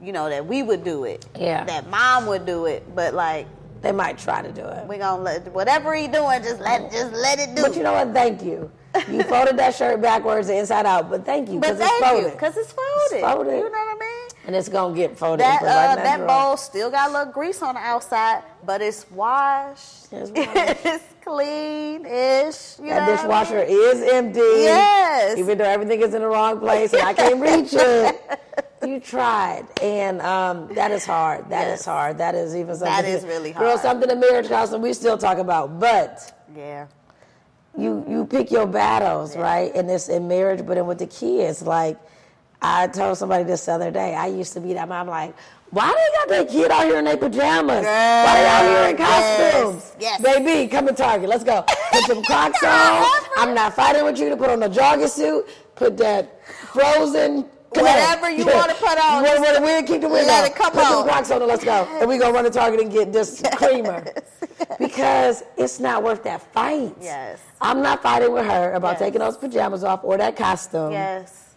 you 0.00 0.12
know, 0.12 0.28
that 0.28 0.44
we 0.46 0.62
would 0.64 0.82
do 0.84 1.04
it. 1.04 1.26
Yeah. 1.38 1.64
That 1.64 1.88
mom 1.88 2.26
would 2.26 2.44
do 2.46 2.66
it, 2.66 2.92
but 2.94 3.14
like 3.14 3.46
They 3.84 3.92
might 3.92 4.16
try 4.18 4.40
to 4.42 4.50
do 4.50 4.64
it. 4.64 4.86
We're 4.86 4.98
gonna 4.98 5.22
let 5.22 5.52
whatever 5.52 5.94
he 5.94 6.08
doing, 6.08 6.42
just 6.42 6.60
let 6.60 6.90
just 6.90 7.12
let 7.12 7.38
it 7.38 7.54
do. 7.54 7.62
But 7.62 7.76
you 7.76 7.82
know 7.82 7.92
what? 7.92 8.12
Thank 8.14 8.42
you. 8.42 8.70
You 9.10 9.22
folded 9.34 9.56
that 9.58 9.74
shirt 9.74 10.00
backwards 10.00 10.48
and 10.48 10.58
inside 10.58 10.86
out, 10.86 11.10
but 11.10 11.24
thank 11.26 11.50
you 11.50 11.60
because 11.60 11.78
it's 11.80 11.98
folded. 12.00 12.24
you, 12.24 12.30
because 12.30 12.56
it's 12.56 12.72
folded. 12.72 13.20
folded. 13.22 13.56
You 13.58 13.64
know 13.64 13.70
what 13.70 13.96
I 13.96 13.98
mean? 14.00 14.28
and 14.46 14.54
it's 14.56 14.68
gonna 14.68 14.94
get 14.94 15.18
folded. 15.18 15.40
That 15.40 15.60
and 15.60 15.60
put 15.60 15.66
right 15.66 15.98
uh, 15.98 16.16
that, 16.16 16.26
bowl 16.26 16.56
still 16.56 16.90
got 16.90 17.10
a 17.10 17.12
little 17.12 17.32
grease 17.32 17.60
on 17.62 17.74
the 17.74 17.80
outside, 17.80 18.42
but 18.64 18.80
it's 18.82 19.10
washed. 19.10 20.12
It's 20.12 20.30
washed. 20.34 20.86
it's 20.86 21.04
clean-ish. 21.24 22.78
You 22.78 22.90
That 22.90 23.06
know 23.06 23.28
what 23.28 23.36
I 23.36 23.44
dishwasher 23.44 23.66
mean? 23.66 23.68
is 23.68 24.12
empty. 24.12 24.38
Yes. 24.40 25.38
Even 25.38 25.58
though 25.58 25.64
everything 25.64 26.00
is 26.02 26.14
in 26.14 26.20
the 26.22 26.28
wrong 26.28 26.58
place 26.60 26.92
and 26.92 27.02
I 27.02 27.12
can't 27.14 27.40
reach 27.40 27.72
it. 27.74 28.40
You 28.82 29.00
tried, 29.00 29.66
and 29.82 30.20
um, 30.20 30.68
that 30.74 30.90
is 30.90 31.06
hard. 31.06 31.48
That 31.50 31.68
is 31.68 31.80
Yes. 31.80 31.84
hard. 31.86 32.18
That 32.18 32.34
is 32.34 32.54
even 32.54 32.74
something. 32.76 32.94
That 32.94 33.04
is 33.06 33.24
really 33.24 33.52
hard. 33.52 33.66
Girl, 33.66 33.78
something 33.78 34.10
in 34.10 34.20
marriage 34.20 34.48
counseling 34.48 34.82
we 34.82 34.92
still 34.92 35.16
talk 35.16 35.38
about, 35.38 35.78
but 35.80 36.32
Yeah. 36.54 36.86
you 37.78 38.04
you 38.08 38.26
pick 38.26 38.50
your 38.50 38.66
battles, 38.66 39.36
right? 39.36 39.74
And 39.74 39.90
it's 39.90 40.08
in 40.08 40.28
marriage, 40.28 40.66
but 40.66 40.74
then 40.74 40.86
with 40.86 40.98
the 40.98 41.06
kids, 41.06 41.62
like 41.62 41.96
I 42.60 42.86
told 42.88 43.16
somebody 43.16 43.44
this 43.44 43.64
the 43.66 43.72
other 43.72 43.90
day. 43.90 44.14
I 44.14 44.26
used 44.26 44.52
to 44.54 44.60
be 44.60 44.74
that 44.74 44.88
mom, 44.88 45.08
like, 45.08 45.34
why 45.70 45.88
they 45.88 46.18
got 46.18 46.28
that 46.46 46.52
kid 46.52 46.70
out 46.70 46.84
here 46.84 46.98
in 46.98 47.04
their 47.04 47.16
pajamas? 47.16 47.84
why 47.84 48.34
they 48.40 48.46
out 48.46 48.64
here 48.64 48.90
in 48.90 48.98
Yes, 48.98 49.52
costumes? 49.52 49.92
yes. 49.98 50.20
Baby, 50.20 50.68
come 50.70 50.86
to 50.86 50.92
Target. 50.94 51.28
Let's 51.28 51.44
go. 51.44 51.62
Put 51.92 52.04
some 52.04 52.22
Crocs 52.28 52.62
on. 52.62 53.06
I'm 53.38 53.54
not 53.54 53.74
fighting 53.74 54.04
with 54.04 54.18
you 54.18 54.28
to 54.30 54.36
put 54.36 54.50
on 54.50 54.62
a 54.62 54.68
jogging 54.68 55.08
suit. 55.08 55.46
Put 55.74 55.96
that 55.98 56.44
frozen. 56.68 57.46
Whatever 57.82 58.30
you 58.30 58.46
wanna 58.46 58.74
put 58.74 58.98
on, 58.98 59.22
What, 59.22 59.40
what, 59.40 59.62
we'll 59.62 59.82
keep 59.82 60.00
the 60.00 60.08
wind 60.08 60.26
let 60.26 60.44
on. 60.44 60.50
it 60.50 60.54
come 60.56 60.72
Put 60.72 60.82
some 60.82 60.98
on. 60.98 61.04
Crocs 61.04 61.30
on 61.30 61.42
and 61.42 61.48
let's 61.48 61.64
go. 61.64 61.86
And 62.00 62.08
we 62.08 62.18
gonna 62.18 62.32
run 62.32 62.44
to 62.44 62.50
Target 62.50 62.80
and 62.80 62.90
get 62.92 63.12
this 63.12 63.42
creamer. 63.56 64.04
Because 64.78 65.42
it's 65.56 65.78
not 65.78 66.02
worth 66.02 66.22
that 66.24 66.40
fight. 66.52 66.94
Yes. 67.00 67.38
I'm 67.60 67.82
not 67.82 68.02
fighting 68.02 68.32
with 68.32 68.46
her 68.46 68.72
about 68.72 68.92
Yes. 68.92 68.98
taking 69.00 69.18
those 69.20 69.36
pajamas 69.36 69.84
off 69.84 70.00
or 70.04 70.16
that 70.16 70.36
costume. 70.36 70.92
Yes. 70.92 71.54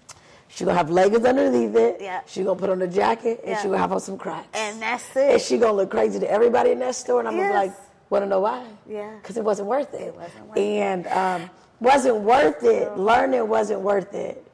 She 0.50 0.66
gonna 0.66 0.78
have 0.78 0.90
leggings 0.90 1.26
underneath 1.26 1.76
it. 1.76 1.98
Yeah. 2.02 2.22
She 2.26 2.44
gonna 2.44 2.60
put 2.60 2.70
on 2.70 2.82
a 2.82 2.88
jacket 2.88 3.40
and 3.44 3.52
Yeah. 3.52 3.58
she 3.62 3.68
gonna 3.68 3.78
have 3.78 3.92
on 3.94 4.00
some 4.02 4.18
Crocs. 4.18 4.48
And 4.54 4.82
that's 4.82 5.16
it. 5.16 5.32
And 5.34 5.42
she 5.42 5.58
gonna 5.58 5.74
look 5.74 5.90
crazy 5.90 6.20
to 6.20 6.30
everybody 6.30 6.72
in 6.72 6.80
that 6.80 6.96
store. 6.96 7.20
And 7.20 7.28
I'm 7.28 7.36
gonna 7.38 7.48
Yes. 7.50 7.54
be 7.54 7.68
like, 7.70 7.78
wanna 8.10 8.26
know 8.26 8.42
why? 8.42 8.64
Yeah. 8.88 9.12
Because 9.22 9.38
it 9.38 9.44
wasn't 9.44 9.68
worth 9.68 9.94
it. 9.94 10.02
It 10.02 10.16
wasn't 10.16 10.48
worth 10.48 10.58
it. 10.58 10.62
and 10.62 11.08
um, 11.08 11.50
wasn't 11.80 12.18
worth 12.18 12.64
it. 12.64 12.98
Learning 12.98 13.48
wasn't 13.48 13.82
worth 13.82 14.14
it. 14.14 14.46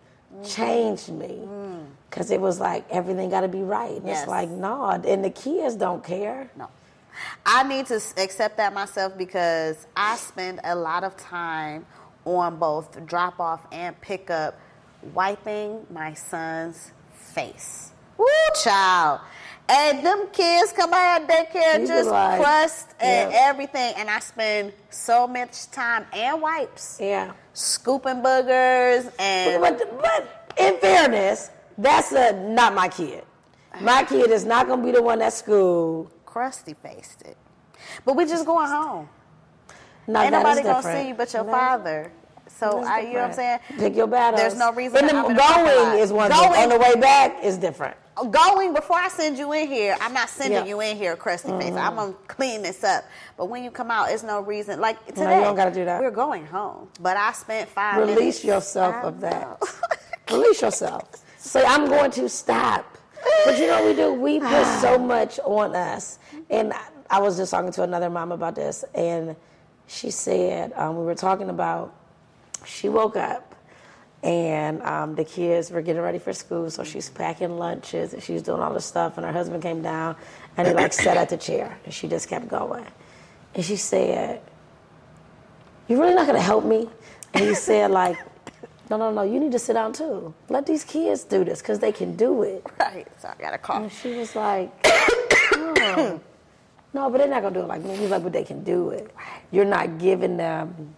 Changed 0.45 1.09
me. 1.09 1.39
Mm. 1.45 1.85
Because 2.09 2.31
it 2.31 2.39
was 2.39 2.59
like 2.59 2.85
everything 2.91 3.29
got 3.29 3.41
to 3.41 3.47
be 3.47 3.61
right. 3.63 3.97
And 3.97 4.05
Yes. 4.05 4.21
It's 4.21 4.29
like, 4.29 4.49
no, 4.49 4.89
and 4.89 5.23
the 5.23 5.29
kids 5.29 5.75
don't 5.75 6.03
care. 6.03 6.49
No. 6.55 6.69
I 7.45 7.63
need 7.63 7.85
to 7.87 7.95
accept 8.17 8.57
that 8.57 8.73
myself 8.73 9.17
because 9.17 9.85
I 9.95 10.15
spend 10.17 10.59
a 10.63 10.75
lot 10.75 11.03
of 11.03 11.15
time 11.17 11.85
on 12.25 12.57
both 12.57 13.05
drop 13.05 13.39
off 13.39 13.61
and 13.71 13.99
pick 14.01 14.29
up 14.29 14.59
wiping 15.13 15.85
my 15.91 16.13
son's 16.13 16.91
face. 17.13 17.91
Woo, 18.17 18.25
child. 18.63 19.21
And 19.67 20.05
them 20.05 20.27
kids 20.31 20.73
come 20.73 20.91
out 20.93 21.27
daycare 21.27 21.79
You 21.81 21.87
just 21.87 22.09
like, 22.09 22.39
crust 22.41 22.89
and 22.99 23.31
yeah. 23.31 23.47
everything. 23.49 23.93
And 23.97 24.09
I 24.09 24.19
spend 24.19 24.73
so 24.89 25.27
much 25.27 25.71
time 25.71 26.05
and 26.13 26.41
wipes 26.41 26.97
Yeah. 27.01 27.33
Scooping 27.53 28.21
boogers 28.21 29.11
and 29.19 29.61
But, 29.61 30.01
but 30.01 30.53
in 30.57 30.77
fairness, 30.79 31.49
that's 31.77 32.11
a, 32.11 32.33
not 32.33 32.73
my 32.73 32.87
kid. 32.87 33.23
My 33.81 34.03
kid 34.03 34.29
is 34.29 34.45
not 34.45 34.67
going 34.67 34.81
to 34.81 34.85
be 34.85 34.91
the 34.91 35.01
one 35.01 35.21
at 35.21 35.33
school. 35.33 36.11
crusty 36.25 36.75
faced 36.75 37.23
it. 37.23 37.37
But 38.05 38.15
we 38.15 38.25
just 38.25 38.45
going 38.45 38.67
home. 38.67 39.09
No, 40.07 40.21
Ain't 40.21 40.31
nobody 40.33 40.63
gonna 40.63 40.83
see 40.83 41.07
you 41.09 41.13
but 41.13 41.31
your 41.33 41.43
No, 41.45 41.51
father. 41.51 42.11
So 42.47 42.83
I, 42.83 42.99
you 42.99 43.13
know 43.13 43.21
what 43.21 43.23
I'm 43.29 43.33
saying? 43.33 43.59
Pick 43.77 43.95
your 43.95 44.07
battles. 44.07 44.41
There's 44.41 44.57
no 44.57 44.71
reason 44.73 45.05
the 45.07 45.13
hop 45.13 45.29
in 45.29 45.35
the 45.35 45.41
parking 45.41 45.63
lot. 45.65 45.75
going 45.75 45.99
is 45.99 46.11
one 46.11 46.31
thing. 46.31 46.39
Going- 46.39 46.61
On 46.63 46.69
the 46.69 46.77
way 46.77 46.95
back 46.95 47.43
is 47.43 47.57
different. 47.57 47.95
Going 48.29 48.73
before 48.73 48.97
I 48.97 49.07
send 49.07 49.37
you 49.39 49.53
in 49.53 49.67
here, 49.67 49.97
I'm 49.99 50.13
not 50.13 50.29
sending 50.29 50.53
Yeah. 50.53 50.59
Mm-hmm. 50.61 50.69
you 50.69 50.81
in 50.81 50.97
here 50.97 51.15
crusty 51.15 51.49
face. 51.49 51.73
I'm 51.73 51.95
gonna 51.95 52.13
clean 52.27 52.61
this 52.61 52.83
up. 52.83 53.05
But 53.37 53.45
when 53.45 53.63
you 53.63 53.71
come 53.71 53.89
out, 53.89 54.11
it's 54.11 54.21
no 54.23 54.39
reason. 54.41 54.79
Like 54.79 55.03
today, 55.07 55.23
no, 55.25 55.35
you 55.37 55.41
don't 55.43 55.55
gotta 55.55 55.71
do 55.71 55.83
that. 55.85 55.99
We're 56.01 56.11
going 56.11 56.45
home. 56.45 56.89
But 57.01 57.17
I 57.17 57.31
spent 57.31 57.69
five 57.69 57.97
Release 57.97 58.17
minutes. 58.17 58.43
yourself 58.45 58.95
I 58.95 59.01
of 59.07 59.19
that. 59.21 59.59
Release 60.31 60.61
yourself. 60.61 61.09
Say, 61.37 61.63
I'm 61.65 61.87
going 61.89 62.11
to 62.11 62.29
stop. 62.29 62.97
But 63.45 63.57
you 63.57 63.67
know 63.67 63.83
what 63.83 63.85
we 63.87 63.95
do? 63.95 64.13
We 64.13 64.39
put 64.39 64.65
so 64.79 64.97
much 65.15 65.39
on 65.39 65.75
us. 65.75 66.19
And 66.49 66.71
I- 66.73 66.87
I 67.09 67.19
was 67.19 67.35
just 67.37 67.51
talking 67.51 67.71
to 67.73 67.83
another 67.83 68.09
mom 68.09 68.31
about 68.31 68.55
this, 68.55 68.83
and 68.95 69.35
she 69.85 70.09
said, 70.09 70.73
um, 70.75 70.97
we 70.97 71.03
were 71.05 71.13
talking 71.13 71.49
about, 71.49 71.93
she 72.65 72.89
woke 72.89 73.17
up 73.17 73.52
and 74.23 74.81
um, 74.83 75.15
the 75.15 75.25
kids 75.25 75.69
were 75.69 75.81
getting 75.81 76.01
ready 76.01 76.17
for 76.17 76.33
school, 76.33 76.69
so 76.71 76.83
she's 76.83 77.09
packing 77.09 77.57
lunches 77.57 78.13
and 78.13 78.23
she's 78.23 78.41
doing 78.41 78.61
all 78.61 78.73
this 78.73 78.85
stuff, 78.85 79.17
and 79.17 79.25
her 79.25 79.33
husband 79.33 79.61
came 79.61 79.81
down 79.81 80.15
and 80.57 80.67
he 80.67 80.73
like 80.73 80.93
sat 80.93 81.17
at 81.17 81.29
the 81.29 81.37
chair, 81.37 81.77
and 81.85 81.93
she 81.93 82.07
just 82.07 82.29
kept 82.29 82.47
going. 82.47 82.85
And 83.53 83.63
she 83.63 83.75
said, 83.75 84.41
"You're 85.87 85.99
really 85.99 86.15
not 86.15 86.25
gonna 86.25 86.41
help 86.41 86.63
me? 86.63 86.89
And 87.33 87.45
he 87.45 87.55
said, 87.55 87.91
like, 87.91 88.17
no, 88.89 88.97
no, 88.97 89.11
no, 89.11 89.23
you 89.23 89.39
need 89.39 89.51
to 89.53 89.59
sit 89.59 89.73
down 89.73 89.93
too. 89.93 90.33
Let 90.49 90.65
these 90.65 90.83
kids 90.83 91.23
do 91.23 91.43
this 91.43 91.61
because 91.61 91.79
they 91.79 91.91
can 91.91 92.15
do 92.15 92.43
it. 92.43 92.65
Right. 92.79 93.07
So 93.17 93.29
I 93.29 93.41
got 93.41 93.53
a 93.53 93.57
call. 93.57 93.83
And 93.83 93.91
she 93.91 94.15
was 94.15 94.35
like, 94.35 94.71
oh. 94.85 96.21
no, 96.93 97.09
but 97.09 97.17
they're 97.17 97.27
not 97.27 97.41
gonna 97.41 97.55
do 97.55 97.61
it 97.61 97.67
like 97.67 97.81
me. 97.81 97.95
He's 97.95 98.09
like, 98.09 98.23
but 98.23 98.33
they 98.33 98.43
can 98.43 98.63
do 98.63 98.89
it. 98.89 99.13
You're 99.51 99.65
not 99.65 99.97
giving 99.97 100.37
them 100.37 100.95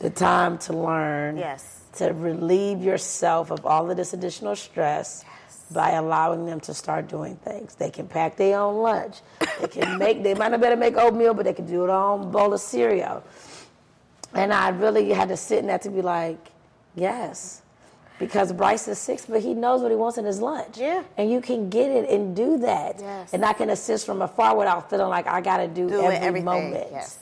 the 0.00 0.10
time 0.10 0.58
to 0.58 0.72
learn. 0.72 1.36
Yes. 1.36 1.79
To 1.96 2.06
relieve 2.12 2.82
yourself 2.82 3.50
of 3.50 3.66
all 3.66 3.90
of 3.90 3.96
this 3.96 4.12
additional 4.12 4.54
stress 4.54 5.24
by 5.72 5.92
allowing 5.92 6.46
them 6.46 6.60
to 6.60 6.74
start 6.74 7.08
doing 7.08 7.36
things. 7.36 7.74
They 7.74 7.90
can 7.90 8.06
pack 8.06 8.36
their 8.36 8.58
own 8.58 8.76
lunch. 8.82 9.18
They 9.60 9.68
can 9.68 9.98
make. 9.98 10.22
They 10.22 10.34
might 10.34 10.50
not 10.50 10.60
better 10.60 10.76
make 10.76 10.96
oatmeal, 10.96 11.34
but 11.34 11.44
they 11.44 11.52
can 11.52 11.66
do 11.66 11.84
it 11.84 11.90
on 11.90 12.30
bowl 12.30 12.52
of 12.52 12.60
cereal. 12.60 13.22
And 14.34 14.52
I 14.52 14.68
really 14.68 15.10
had 15.12 15.28
to 15.28 15.36
sit 15.36 15.58
in 15.58 15.66
that 15.66 15.82
to 15.82 15.90
be 15.90 16.02
like, 16.02 16.38
yes. 16.94 17.62
Because 18.18 18.52
Bryce 18.52 18.86
is 18.86 18.98
six, 18.98 19.24
but 19.26 19.40
he 19.40 19.54
knows 19.54 19.80
what 19.80 19.90
he 19.90 19.96
wants 19.96 20.18
in 20.18 20.26
his 20.26 20.40
lunch. 20.40 20.76
Yeah. 20.76 21.02
And 21.16 21.30
you 21.30 21.40
can 21.40 21.70
get 21.70 21.90
it 21.90 22.08
and 22.10 22.36
do 22.36 22.58
that. 22.58 22.96
Yes. 23.00 23.32
And 23.32 23.44
I 23.44 23.54
can 23.54 23.70
assist 23.70 24.04
from 24.04 24.20
afar 24.20 24.54
without 24.56 24.90
feeling 24.90 25.08
like 25.08 25.26
I 25.26 25.40
got 25.40 25.56
to 25.56 25.68
do, 25.68 25.88
Do 25.88 26.02
every 26.02 26.42
moment. 26.42 26.88
Yes. 26.92 27.18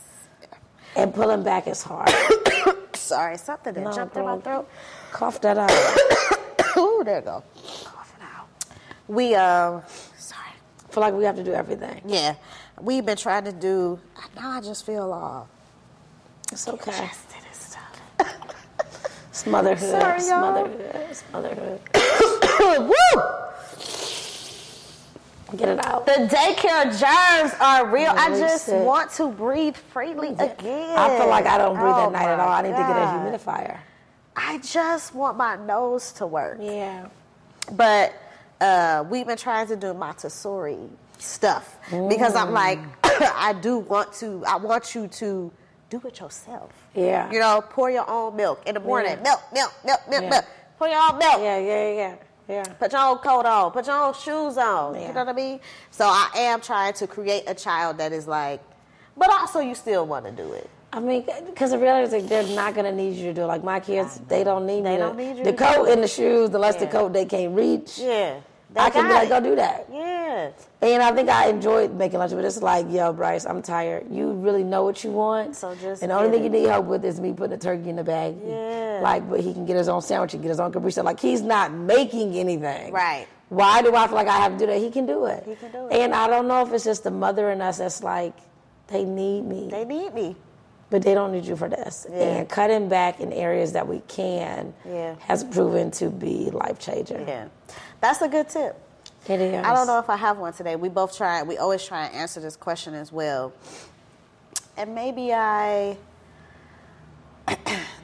And 0.96 1.14
pulling 1.14 1.44
back 1.44 1.68
is 1.68 1.82
hard. 1.82 2.10
Sorry, 3.09 3.38
something 3.38 3.72
that 3.72 3.80
No, 3.84 3.92
jumped 3.92 4.16
in 4.18 4.24
my 4.24 4.38
throat. 4.38 4.68
Cough 5.12 5.40
that 5.40 5.56
out. 5.56 5.70
Ooh, 6.76 7.02
there 7.04 7.20
you 7.20 7.24
go. 7.24 7.42
Coughing 7.84 8.22
out. 8.22 8.46
We 9.09 9.34
um, 9.34 9.82
sorry. 10.18 10.52
feel 10.90 11.00
like 11.00 11.14
we 11.14 11.24
have 11.24 11.36
to 11.36 11.42
do 11.44 11.54
everything. 11.54 12.02
Yeah, 12.04 12.34
we've 12.80 13.06
been 13.06 13.16
trying 13.16 13.44
to 13.44 13.52
do. 13.52 13.98
Now 14.36 14.50
I 14.50 14.61
just 14.61 14.84
feel 14.84 15.11
all 15.11 15.48
It's 16.52 16.68
okay. 16.68 16.90
chested 16.92 17.42
and 17.46 17.54
stuff. 17.56 18.00
It's 19.30 19.46
motherhood. 19.46 19.90
Sorry, 20.02 20.16
it's 20.18 20.28
y'all. 20.28 20.52
motherhood. 20.52 21.06
It's 21.11 21.24
motherhood. 21.32 21.80
Woo! 22.90 23.22
Get 25.57 25.68
it 25.70 25.84
out. 25.86 26.05
The 26.05 26.28
daycare 26.30 26.84
germs 26.84 27.55
are 27.61 27.86
real. 27.86 28.12
I 28.14 28.38
just 28.38 28.68
want 28.68 29.11
to 29.12 29.28
breathe 29.28 29.76
freely 29.76 30.28
again. 30.28 30.99
I 30.99 31.16
feel 31.18 31.28
like 31.28 31.46
I 31.46 31.57
don't 31.57 31.74
breathe 31.74 31.94
Oh 31.94 32.07
at 32.07 32.12
night 32.12 32.28
at 32.28 32.38
all. 32.38 32.51
I 32.51 32.62
need 32.62 32.70
to 32.70 32.76
get 32.76 32.90
a 32.90 33.38
humidifier. 33.40 33.78
I 34.36 34.59
just 34.59 35.14
want 35.14 35.36
my 35.38 35.57
nose 35.57 36.12
to 36.12 36.26
work. 36.26 36.59
Yeah. 36.61 37.09
But 37.72 38.14
uh, 38.61 39.05
we've 39.09 39.26
been 39.26 39.38
trying 39.38 39.66
to 39.68 39.76
do 39.76 39.94
Montessori 39.94 40.78
stuff 41.18 41.76
because 41.90 42.34
I'm 42.34 42.53
like, 42.53 42.78
I 43.05 43.55
do 43.61 43.78
want 43.78 44.12
to. 44.14 44.44
I 44.46 44.57
want 44.57 44.94
you 44.94 45.09
to 45.09 45.51
do 45.88 46.01
it 46.05 46.20
yourself. 46.20 46.70
Yeah. 46.94 47.30
You 47.32 47.40
know, 47.40 47.62
pour 47.70 47.90
your 47.90 48.09
own 48.09 48.36
milk 48.36 48.62
in 48.66 48.74
the 48.74 48.80
morning. 48.80 49.12
Yeah. 49.12 49.22
Milk, 49.22 49.42
milk, 49.53 49.72
milk, 49.84 50.01
milk, 50.11 50.22
Yeah. 50.22 50.30
milk. 50.30 50.44
Pour 50.78 50.88
your 50.88 51.01
own 51.01 51.18
milk. 51.18 51.40
Yeah, 51.40 51.59
yeah, 51.59 51.90
yeah, 51.92 52.14
yeah. 52.49 52.64
Put 52.64 52.92
your 52.92 53.03
own 53.03 53.18
coat 53.18 53.46
on. 53.46 53.70
Put 53.72 53.86
your 53.86 53.96
own 54.03 54.14
shoes 54.14 54.57
on. 54.57 54.94
Yeah. 54.94 55.09
You 55.09 55.14
know 55.14 55.24
what 55.24 55.28
I 55.28 55.32
mean? 55.34 55.61
So 55.90 56.07
I 56.07 56.30
am 56.34 56.61
trying 56.61 56.94
to 56.94 57.07
create 57.07 57.44
a 57.46 57.55
child 57.55 57.99
that 57.99 58.12
is 58.12 58.26
like, 58.26 58.61
but 59.16 59.30
also 59.30 59.61
you 59.61 59.74
still 59.74 60.07
want 60.07 60.24
to 60.26 60.32
do 60.32 60.53
it. 60.53 60.68
I 60.92 61.01
mean, 61.01 61.24
because 61.44 61.72
the 61.72 61.78
reality 61.78 62.07
is 62.07 62.22
like, 62.22 62.28
they're 62.30 62.57
not 62.57 62.74
gonna 62.74 62.92
need 62.92 63.14
you 63.14 63.26
to 63.26 63.34
do 63.34 63.42
it. 63.42 63.46
Like 63.46 63.62
my 63.62 63.78
kids, 63.78 64.20
they 64.26 64.42
don't 64.42 64.66
need 64.66 64.84
They 64.86 64.92
me. 64.92 64.96
don't 64.96 65.16
to, 65.16 65.22
need 65.22 65.36
you 65.38 65.44
the 65.44 65.53
to 65.53 65.57
coat 65.59 65.88
and 65.90 66.03
the 66.03 66.09
shoes, 66.09 66.49
unless 66.55 66.76
the 66.76 66.86
coat 66.86 67.12
they 67.12 67.26
can't 67.26 67.55
reach. 67.55 67.99
Yeah. 67.99 68.40
They 68.72 68.80
I 68.80 68.90
can 68.90 69.07
be 69.07 69.12
like, 69.12 69.28
go 69.28 69.40
do 69.40 69.55
that. 69.57 69.86
Yeah. 69.92 70.17
And 70.80 71.03
I 71.03 71.12
think 71.12 71.28
I 71.28 71.49
enjoyed 71.49 71.93
making 71.95 72.18
lunch, 72.18 72.32
but 72.32 72.45
it's 72.45 72.62
like, 72.62 72.86
yo, 72.91 73.12
Bryce, 73.12 73.45
I'm 73.47 73.62
tired. 73.62 74.07
You 74.11 74.32
really 74.32 74.62
know 74.64 74.84
what 74.84 75.03
you 75.05 75.11
want. 75.11 75.57
So 75.57 75.74
just 75.74 76.03
and 76.03 76.11
the 76.11 76.16
only 76.16 76.30
thing 76.30 76.45
you 76.45 76.51
need 76.51 76.66
help 76.66 76.86
with 76.86 77.05
is 77.05 77.20
me 77.20 77.32
putting 77.32 77.51
the 77.59 77.62
turkey 77.62 77.89
in 77.91 77.97
the 77.97 78.05
bag. 78.05 78.36
Yeah. 78.45 79.01
Like, 79.03 79.28
but 79.28 79.41
he 79.41 79.53
can 79.53 79.66
get 79.66 79.76
his 79.76 79.89
own 79.89 80.03
sandwich, 80.03 80.32
he 80.32 80.39
can 80.39 80.43
get 80.43 80.51
his 80.51 80.61
own 80.61 80.72
Capri 80.72 80.93
Sun. 80.93 81.05
Like, 81.05 81.20
he's 81.20 81.43
not 81.43 81.72
making 81.72 82.34
anything. 82.36 82.93
Right. 82.93 83.26
Why 83.49 83.80
do 83.82 83.95
I 83.97 84.07
feel 84.07 84.16
like 84.16 84.28
I 84.28 84.36
have 84.39 84.53
to 84.53 84.59
do 84.59 84.66
that? 84.66 84.78
He 84.78 84.91
can 84.91 85.07
do 85.07 85.24
it. 85.26 85.43
He 85.47 85.55
can 85.57 85.72
do 85.72 85.89
it. 85.89 85.93
And 85.95 86.14
I 86.14 86.26
don't 86.28 86.47
know 86.49 86.62
if 86.66 86.72
it's 86.72 86.84
just 86.84 87.03
the 87.05 87.11
mother 87.11 87.51
in 87.51 87.61
us 87.62 87.78
that's 87.78 88.03
like, 88.03 88.34
they 88.89 89.05
need 89.05 89.43
me, 89.45 89.68
They 89.70 89.84
need 89.84 90.12
me. 90.14 90.36
but 90.91 91.03
they 91.03 91.14
don't 91.14 91.32
need 91.32 91.45
you 91.47 91.57
for 91.57 91.68
this. 91.68 92.07
Yeah. 92.11 92.16
And 92.39 92.49
cutting 92.49 92.89
back 92.89 93.20
in 93.20 93.32
areas 93.32 93.72
that 93.72 93.86
we 93.89 94.01
can 94.09 94.74
Yeah. 94.86 95.14
has 95.20 95.45
proven 95.45 95.91
to 95.93 96.11
be 96.11 96.51
life 96.51 96.78
changing. 96.78 97.26
Yeah. 97.28 97.49
That's 98.01 98.20
a 98.22 98.28
good 98.28 98.49
tip. 98.49 98.78
It 99.29 99.41
is. 99.41 99.64
I 99.64 99.74
don't 99.74 99.87
know 99.87 99.99
if 99.99 100.09
I 100.09 100.16
have 100.16 100.39
one 100.39 100.55
today. 100.55 100.76
We 100.76 100.89
both 100.89 101.16
try. 101.16 101.43
We 101.43 101.59
always 101.59 101.85
try 101.85 102.07
and 102.07 102.14
answer 102.14 102.41
this 102.41 102.57
question 102.57 102.95
as 102.95 103.12
well. 103.12 103.53
And 104.76 104.95
maybe 104.95 105.35
I, 105.35 105.99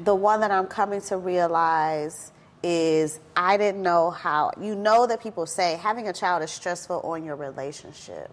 the 0.05 0.15
one 0.15 0.41
that 0.41 0.51
I'm 0.51 0.67
coming 0.67 1.01
to 1.03 1.17
realize 1.17 2.31
is 2.63 3.21
I 3.37 3.57
didn't 3.57 3.83
know 3.83 4.11
how. 4.11 4.51
You 4.61 4.75
know 4.75 5.07
that 5.07 5.23
people 5.23 5.47
say 5.47 5.77
having 5.77 6.09
a 6.09 6.13
child 6.13 6.43
is 6.43 6.51
stressful 6.51 7.01
on 7.01 7.25
your 7.25 7.37
relationship, 7.37 8.31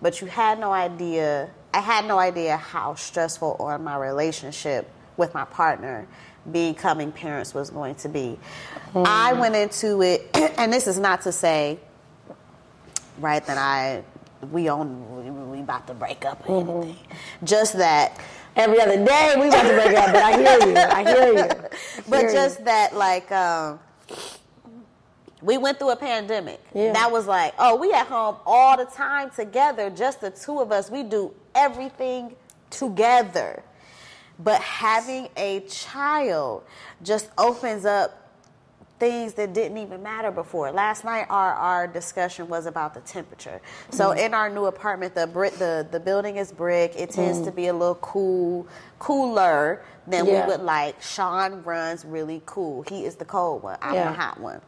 but 0.00 0.20
you 0.20 0.28
had 0.28 0.60
no 0.60 0.72
idea. 0.72 1.50
I 1.74 1.80
had 1.80 2.06
no 2.06 2.18
idea 2.18 2.56
how 2.56 2.94
stressful 2.94 3.56
on 3.58 3.82
my 3.82 3.96
relationship 3.96 4.88
with 5.16 5.34
my 5.34 5.44
partner 5.44 6.06
becoming 6.52 7.10
parents 7.10 7.52
was 7.52 7.70
going 7.70 7.96
to 7.96 8.08
be. 8.08 8.38
I 8.94 9.32
hmm. 9.32 9.40
went 9.40 9.56
into 9.56 10.02
it, 10.02 10.30
and 10.58 10.72
this 10.72 10.86
is 10.86 10.98
not 10.98 11.22
to 11.22 11.32
say 11.32 11.80
right 13.18 13.44
that 13.46 13.58
I 13.58 14.02
we 14.50 14.68
on 14.68 15.24
we, 15.24 15.30
we 15.56 15.60
about 15.60 15.86
to 15.86 15.94
break 15.94 16.24
up 16.24 16.48
or 16.48 16.82
anything. 16.84 16.96
Just 17.44 17.78
that, 17.78 18.18
Every 18.56 18.80
other 18.80 18.96
day 19.04 19.34
we 19.38 19.48
about 19.48 19.62
to 19.62 19.74
break 19.74 19.96
up, 19.98 20.06
but 20.06 20.22
I 20.22 20.36
hear 20.38 20.68
you. 20.68 20.76
I 20.76 21.04
hear 21.04 21.32
you. 21.34 21.40
I 21.50 21.68
but 22.08 22.20
hear 22.20 22.28
you. 22.28 22.34
just 22.34 22.64
that 22.64 22.94
like 22.94 23.30
um, 23.30 23.78
we 25.42 25.58
went 25.58 25.78
through 25.78 25.90
a 25.90 25.96
pandemic. 25.96 26.60
Yeah. 26.74 26.92
That 26.94 27.12
was 27.12 27.26
like, 27.26 27.52
oh, 27.58 27.76
we 27.76 27.92
at 27.92 28.06
home 28.06 28.36
all 28.46 28.78
the 28.78 28.86
time 28.86 29.28
together, 29.30 29.90
just 29.90 30.22
the 30.22 30.30
two 30.30 30.60
of 30.60 30.72
us. 30.72 30.90
We 30.90 31.02
do 31.02 31.34
everything 31.54 32.34
together. 32.70 33.62
But 34.38 34.60
having 34.62 35.28
a 35.36 35.60
child 35.60 36.64
just 37.02 37.28
opens 37.36 37.84
up 37.84 38.25
things 38.98 39.34
that 39.34 39.52
didn't 39.52 39.76
even 39.78 40.02
matter 40.02 40.30
before. 40.30 40.70
Last 40.72 41.04
night, 41.04 41.26
our, 41.28 41.52
our 41.52 41.86
discussion 41.86 42.48
was 42.48 42.64
about 42.66 42.94
the 42.94 43.00
temperature. 43.00 43.60
So 43.90 44.08
Mm-hmm. 44.10 44.18
in 44.20 44.34
our 44.34 44.48
new 44.48 44.64
apartment, 44.66 45.14
the 45.14 45.26
brick, 45.26 45.54
the 45.54 45.86
the 45.90 46.00
building 46.00 46.36
is 46.36 46.50
brick. 46.52 46.94
It 46.96 47.10
tends 47.10 47.42
to 47.42 47.52
be 47.52 47.66
a 47.66 47.72
little 47.74 47.96
cool, 47.96 48.66
cooler 48.98 49.82
than 50.06 50.24
Mm. 50.24 50.28
Yeah. 50.32 50.46
we 50.46 50.52
would 50.52 50.60
like. 50.62 51.02
Sean 51.02 51.62
runs 51.64 52.04
really 52.04 52.40
cool. 52.46 52.82
He 52.88 53.04
is 53.04 53.16
the 53.16 53.24
cold 53.26 53.62
one. 53.62 53.76
I'm 53.82 53.94
Yeah. 53.94 54.10
the 54.12 54.16
hot 54.16 54.40
one. 54.40 54.60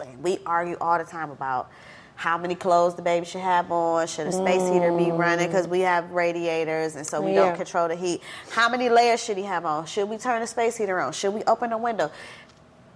And 0.00 0.22
we 0.22 0.38
argue 0.46 0.76
all 0.80 0.98
the 0.98 1.04
time 1.04 1.30
about 1.30 1.70
how 2.14 2.36
many 2.36 2.56
clothes 2.56 2.96
the 2.96 3.02
baby 3.02 3.24
should 3.26 3.40
have 3.42 3.70
on. 3.70 4.06
Should 4.08 4.26
a 4.26 4.32
space 4.32 4.68
heater 4.68 4.90
be 4.92 5.12
running? 5.12 5.46
Because 5.46 5.68
we 5.68 5.80
have 5.80 6.10
radiators, 6.10 6.96
and 6.96 7.06
so 7.06 7.20
we 7.20 7.30
Mm. 7.30 7.34
Yeah. 7.34 7.40
don't 7.46 7.56
control 7.56 7.86
the 7.86 7.94
heat. 7.94 8.22
How 8.50 8.68
many 8.68 8.88
layers 8.88 9.22
should 9.22 9.36
he 9.36 9.44
have 9.44 9.64
on? 9.64 9.86
Should 9.86 10.08
we 10.08 10.18
turn 10.18 10.40
the 10.40 10.46
space 10.48 10.76
heater 10.76 10.98
on? 11.00 11.12
Should 11.12 11.32
we 11.32 11.44
open 11.44 11.70
the 11.70 11.78
window? 11.78 12.10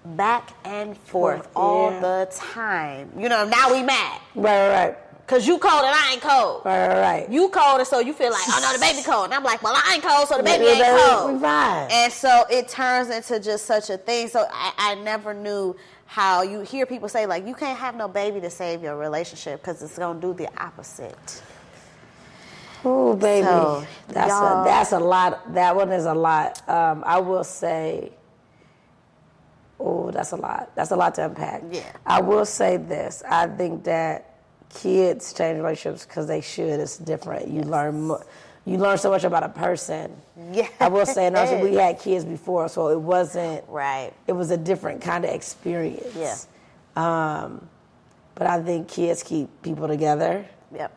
Back 0.04 0.50
and 0.64 0.96
forth 0.96 1.48
all 1.54 1.90
Yeah. 1.92 2.00
the 2.00 2.28
time. 2.34 3.12
You 3.16 3.28
know, 3.28 3.44
now 3.46 3.72
we 3.72 3.82
mad. 3.82 4.20
Right, 4.34 4.68
right, 4.68 4.84
right. 4.86 4.96
Cause 5.28 5.46
you 5.46 5.56
cold 5.58 5.84
and 5.84 5.94
I 5.94 6.12
ain't 6.12 6.20
cold. 6.20 6.62
Right, 6.64 6.88
right, 6.88 7.00
right. 7.00 7.30
You 7.30 7.48
cold 7.48 7.78
and 7.78 7.86
so 7.86 8.00
you 8.00 8.12
feel 8.12 8.32
like, 8.32 8.42
oh 8.48 8.60
no, 8.60 8.72
the 8.72 8.80
baby 8.80 9.02
cold. 9.02 9.26
And 9.26 9.34
I'm 9.34 9.44
like, 9.44 9.62
well, 9.62 9.74
I 9.74 9.94
ain't 9.94 10.02
cold, 10.02 10.28
so 10.28 10.36
the 10.36 10.42
baby 10.42 10.64
ain't 10.66 10.84
cold. 10.84 11.40
fine. 11.40 11.88
And 11.90 12.12
so 12.12 12.44
it 12.50 12.68
turns 12.68 13.08
into 13.10 13.38
just 13.40 13.64
such 13.64 13.88
a 13.90 13.96
thing. 13.96 14.28
So 14.28 14.44
I, 14.52 14.72
I 14.76 14.94
never 14.96 15.32
knew 15.32 15.76
how 16.06 16.42
you 16.42 16.60
hear 16.60 16.84
people 16.84 17.08
say 17.08 17.24
like, 17.24 17.46
you 17.46 17.54
can't 17.54 17.78
have 17.78 17.94
no 17.94 18.08
baby 18.08 18.40
to 18.40 18.50
save 18.50 18.82
your 18.82 18.96
relationship 18.98 19.62
because 19.62 19.80
it's 19.82 19.96
gonna 19.96 20.20
do 20.20 20.34
the 20.34 20.48
opposite. 20.62 21.42
Ooh, 22.84 23.14
baby, 23.14 23.46
So, 23.46 23.86
that's 24.08 24.32
a 24.32 24.62
that's 24.64 24.92
a 24.92 24.98
lot. 24.98 25.54
That 25.54 25.76
one 25.76 25.92
is 25.92 26.04
a 26.04 26.12
lot. 26.14 26.68
Um, 26.68 27.04
I 27.06 27.20
will 27.20 27.44
say, 27.44 28.10
oh, 29.82 30.10
that's 30.10 30.32
a 30.32 30.36
lot. 30.36 30.70
That's 30.74 30.90
a 30.90 30.96
lot 30.96 31.14
to 31.16 31.26
unpack. 31.26 31.62
Yeah. 31.70 31.82
I 32.06 32.20
will 32.20 32.44
say 32.44 32.76
this. 32.76 33.22
I 33.28 33.46
think 33.46 33.84
that 33.84 34.36
kids 34.72 35.32
change 35.32 35.58
relationships 35.58 36.06
because 36.06 36.26
they 36.26 36.40
should. 36.40 36.80
It's 36.80 36.96
different. 36.98 37.48
You 37.48 37.62
learn. 37.62 38.02
Mo- 38.08 38.22
you 38.64 38.78
learn 38.78 38.96
so 38.96 39.10
much 39.10 39.24
about 39.24 39.42
a 39.42 39.48
person. 39.48 40.14
Yeah. 40.52 40.68
I 40.78 40.88
will 40.88 41.04
say, 41.04 41.26
and 41.26 41.36
also 41.36 41.60
we 41.60 41.74
had 41.84 41.98
kids 41.98 42.24
before, 42.24 42.68
so 42.68 42.88
it 42.88 43.00
wasn't. 43.00 43.64
Right. 43.68 44.12
It 44.28 44.32
was 44.32 44.50
a 44.52 44.56
different 44.56 45.02
kind 45.02 45.24
of 45.24 45.30
experience. 45.32 46.16
Yeah. 46.16 46.36
Um, 46.94 47.68
but 48.34 48.46
I 48.46 48.62
think 48.62 48.88
kids 48.88 49.22
keep 49.22 49.48
people 49.62 49.88
together. 49.88 50.46
Yep. 50.74 50.96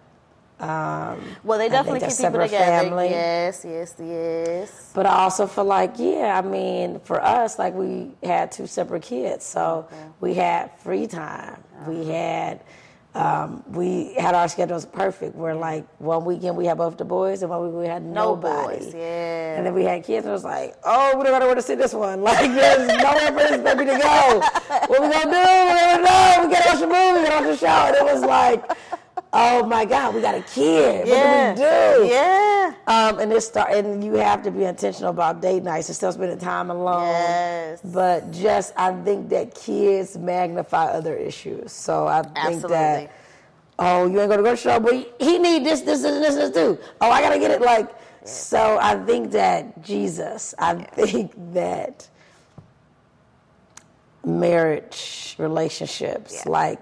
Um, 0.59 1.21
Well, 1.43 1.59
they 1.59 1.67
definitely 1.69 1.99
keep 1.99 2.15
people 2.17 2.31
together. 2.39 2.49
family. 2.89 3.09
Yes, 3.09 3.65
yes, 3.67 3.93
yes. 3.99 4.91
But 4.93 5.05
I 5.05 5.15
also 5.23 5.47
feel 5.47 5.65
like, 5.65 5.93
yeah, 5.97 6.41
I 6.41 6.47
mean, 6.47 6.99
for 7.03 7.21
us, 7.21 7.59
like 7.59 7.73
we 7.73 8.11
had 8.23 8.51
two 8.51 8.65
separate 8.67 9.03
kids, 9.03 9.43
so 9.45 9.87
we 10.21 10.33
had 10.33 10.71
free 10.79 11.07
time. 11.07 11.61
We 11.87 12.07
had, 12.07 12.61
um, 13.15 13.63
we 13.69 14.13
had 14.13 14.33
our 14.33 14.47
schedules 14.47 14.85
perfect. 14.85 15.35
Where 15.35 15.55
like 15.55 15.85
one 15.99 16.23
weekend 16.23 16.55
we 16.55 16.65
had 16.65 16.77
both 16.77 16.95
the 16.97 17.03
boys, 17.05 17.41
and 17.41 17.49
one 17.49 17.61
weekend 17.63 17.79
we 17.81 17.87
had 17.87 18.03
No 18.03 18.35
nobody. 18.35 18.77
boys, 18.85 18.93
yeah. 18.95 19.57
And 19.57 19.65
then 19.65 19.73
we 19.73 19.83
had 19.83 20.05
kids, 20.05 20.25
and 20.25 20.31
it 20.31 20.33
was 20.33 20.45
like, 20.45 20.75
oh, 20.85 21.17
we 21.17 21.23
don't 21.25 21.37
know 21.39 21.47
where 21.47 21.55
to 21.55 21.61
sit 21.61 21.77
this 21.79 21.93
one. 21.93 22.21
Like, 22.23 22.49
there's 22.53 22.87
nowhere 22.87 23.27
for 23.27 23.33
this 23.57 23.61
baby 23.61 23.85
to 23.91 23.97
go. 23.97 24.39
What 24.87 25.01
we 25.01 25.09
gonna 25.09 25.25
do? 25.25 25.31
We 25.31 25.79
don't 25.83 26.03
know. 26.03 26.47
We 26.47 26.53
gotta 26.53 26.69
watch 26.69 26.81
a 26.81 26.87
movie. 26.87 27.19
We 27.23 27.27
gotta 27.27 27.45
watch 27.47 27.55
a 27.55 27.59
show. 27.59 27.67
And 27.67 27.95
it 27.97 28.03
was 28.13 28.21
like, 28.23 28.63
oh 29.37 29.65
my 29.65 29.85
God, 29.85 30.15
we 30.15 30.21
got 30.21 30.35
a 30.35 30.41
kid. 30.41 31.07
yeah. 31.07 31.49
What 31.49 31.57
do 31.57 31.61
we 32.03 32.07
do? 32.07 32.13
Yeah. 32.13 32.73
Um, 32.87 33.19
and 33.19 33.31
it 33.33 33.41
start, 33.41 33.71
and 33.73 34.03
you 34.03 34.13
have 34.13 34.41
to 34.43 34.51
be 34.51 34.63
intentional 34.63 35.09
about 35.09 35.41
date 35.41 35.63
nights 35.63 35.89
and 35.89 35.95
still 35.95 36.11
spending 36.11 36.37
time 36.39 36.69
alone. 36.71 37.07
Yes. 37.07 37.81
But 37.83 38.31
just, 38.31 38.73
I 38.77 38.93
think 39.03 39.29
that 39.29 39.53
kids 39.53 40.17
magnify 40.17 40.85
other 40.85 41.15
issues. 41.15 41.71
So 41.71 42.07
I 42.07 42.21
think 42.21 42.35
Absolutely. 42.37 42.69
that, 42.69 43.11
oh, 43.79 44.07
you 44.07 44.19
ain't 44.21 44.29
gonna 44.29 44.43
go 44.43 44.51
to 44.51 44.57
show, 44.57 44.79
but 44.79 44.93
he 45.19 45.37
need 45.37 45.65
this, 45.65 45.81
this, 45.81 46.03
and 46.03 46.23
this, 46.23 46.35
this 46.35 46.51
too. 46.51 46.79
Oh, 47.01 47.09
I 47.11 47.21
gotta 47.21 47.39
get 47.39 47.51
it. 47.51 47.61
Like, 47.61 47.89
so 48.23 48.77
I 48.81 48.95
think 49.03 49.31
that 49.31 49.83
Jesus, 49.83 50.55
I 50.57 50.75
think 50.75 51.33
that 51.53 52.07
marriage, 54.23 55.35
relationships, 55.37 56.33
Yeah. 56.45 56.51
like, 56.51 56.79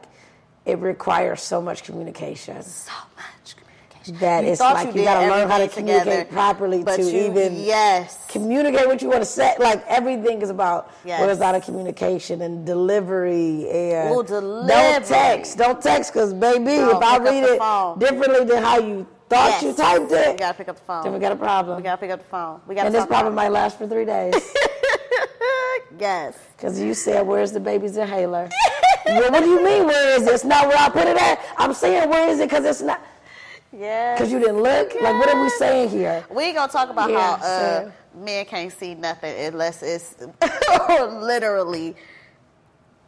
it 0.66 0.80
requires 0.80 1.42
so 1.42 1.62
much 1.62 1.84
communication 1.84 2.62
So 2.64 2.92
much 3.18 3.56
communication. 3.56 4.18
that 4.20 4.44
You 4.46 4.52
it's 4.52 4.62
like 4.62 4.94
you 4.96 5.02
you, 5.02 5.08
gotta 5.08 5.28
learn 5.30 5.50
how 5.50 5.58
to 5.58 5.68
communicate 5.68 6.04
together, 6.06 6.26
properly 6.32 6.84
to 6.84 7.02
you- 7.04 7.26
even 7.30 7.56
yes. 7.60 8.26
communicate 8.30 8.88
what 8.88 9.02
you 9.02 9.10
want 9.10 9.22
to 9.22 9.26
say. 9.26 9.56
Like 9.60 9.84
everything 9.88 10.42
is 10.42 10.50
about 10.50 10.90
Yes. 11.06 11.20
what 11.20 11.30
is 11.30 11.42
out 11.42 11.56
of 11.56 11.64
communication 11.66 12.42
and 12.42 12.66
delivery 12.66 13.70
and 13.70 14.12
Ooh, 14.16 14.24
don't 14.24 15.06
text. 15.06 15.58
Don't 15.58 15.82
text 15.82 16.14
because 16.14 16.34
baby, 16.34 16.78
No, 16.78 16.98
if 16.98 17.04
I 17.04 17.18
read 17.18 17.44
it 17.44 17.60
phone. 17.60 18.00
differently 18.00 18.46
than 18.46 18.64
how 18.64 18.78
you 18.80 19.06
thought 19.30 19.50
Yes. 19.52 19.64
you 19.64 19.74
typed 19.74 20.12
it, 20.12 20.32
We 20.34 20.38
gotta 20.38 20.58
pick 20.58 20.70
up 20.70 20.76
the 20.78 20.84
phone. 20.84 21.04
then 21.04 21.14
we 21.14 21.20
got 21.20 21.32
a 21.32 21.36
problem. 21.36 21.78
We 21.78 21.84
gotta 21.84 21.98
pick 22.00 22.12
up 22.12 22.20
the 22.20 22.26
phone. 22.30 22.62
We 22.68 22.76
gotta 22.76 22.88
and 22.88 22.96
this 22.96 23.06
problem 23.06 23.36
might 23.36 23.50
last 23.52 23.78
for 23.78 23.88
three 23.88 24.06
days 24.06 24.34
Yes. 26.00 26.36
because 26.58 26.80
you 26.80 26.94
said, 26.94 27.26
"Where's 27.28 27.52
the 27.52 27.60
baby's 27.60 27.98
inhaler?" 27.98 28.50
well, 29.06 29.32
what 29.32 29.44
do 29.44 29.50
you 29.50 29.64
mean? 29.64 29.86
Where 29.86 30.18
is 30.18 30.28
it? 30.28 30.34
It's 30.34 30.44
not 30.44 30.68
where 30.68 30.78
I 30.78 30.90
put 30.90 31.08
it 31.08 31.18
at. 31.18 31.40
I'm 31.58 31.74
saying, 31.74 32.10
where 32.10 32.30
is 32.30 32.40
it? 32.40 32.50
Because 32.50 32.66
it's 32.66 32.82
not. 32.82 33.02
Yeah. 33.72 34.14
Because 34.16 34.32
you 34.32 34.40
didn't 34.40 34.62
look. 34.62 34.94
Like, 35.02 35.16
what 35.20 35.30
are 35.34 35.42
we 35.42 35.50
saying 35.50 35.90
here? 35.90 36.24
We 36.30 36.54
gonna 36.54 36.72
talk 36.72 36.90
about 36.90 37.10
Yeah, 37.10 37.38
how 37.38 37.44
uh, 37.46 37.92
men 38.16 38.46
can't 38.46 38.72
see 38.72 38.94
nothing 38.96 39.36
unless 39.48 39.82
it's 39.82 40.16
literally 41.00 41.96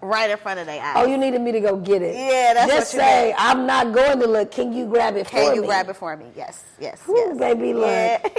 right 0.02 0.30
in 0.30 0.38
front 0.38 0.60
of 0.60 0.66
their 0.66 0.82
eyes. 0.82 0.94
Oh, 0.98 1.06
you 1.06 1.18
needed 1.18 1.42
me 1.42 1.52
to 1.52 1.60
go 1.60 1.78
get 1.78 2.02
it. 2.02 2.16
Yeah, 2.16 2.54
that's 2.56 2.72
Just 2.72 2.94
what 2.94 3.00
you 3.02 3.08
say, 3.08 3.28
meant. 3.30 3.36
I'm 3.40 3.66
not 3.68 3.94
going 3.94 4.20
to 4.20 4.28
look. 4.28 4.52
Can 4.52 4.74
you 4.74 4.88
grab 4.88 5.16
it 5.16 5.28
Can 5.28 5.50
for 5.50 5.56
you 5.56 5.62
me? 5.62 5.68
grab 5.68 5.90
it 5.90 5.96
for 5.96 6.16
me? 6.18 6.26
Yes, 6.36 6.64
yes, 6.80 7.02
Whew, 7.06 7.16
yes. 7.18 7.38
baby, 7.38 7.74
look. 7.74 7.88
Yeah. 7.88 8.28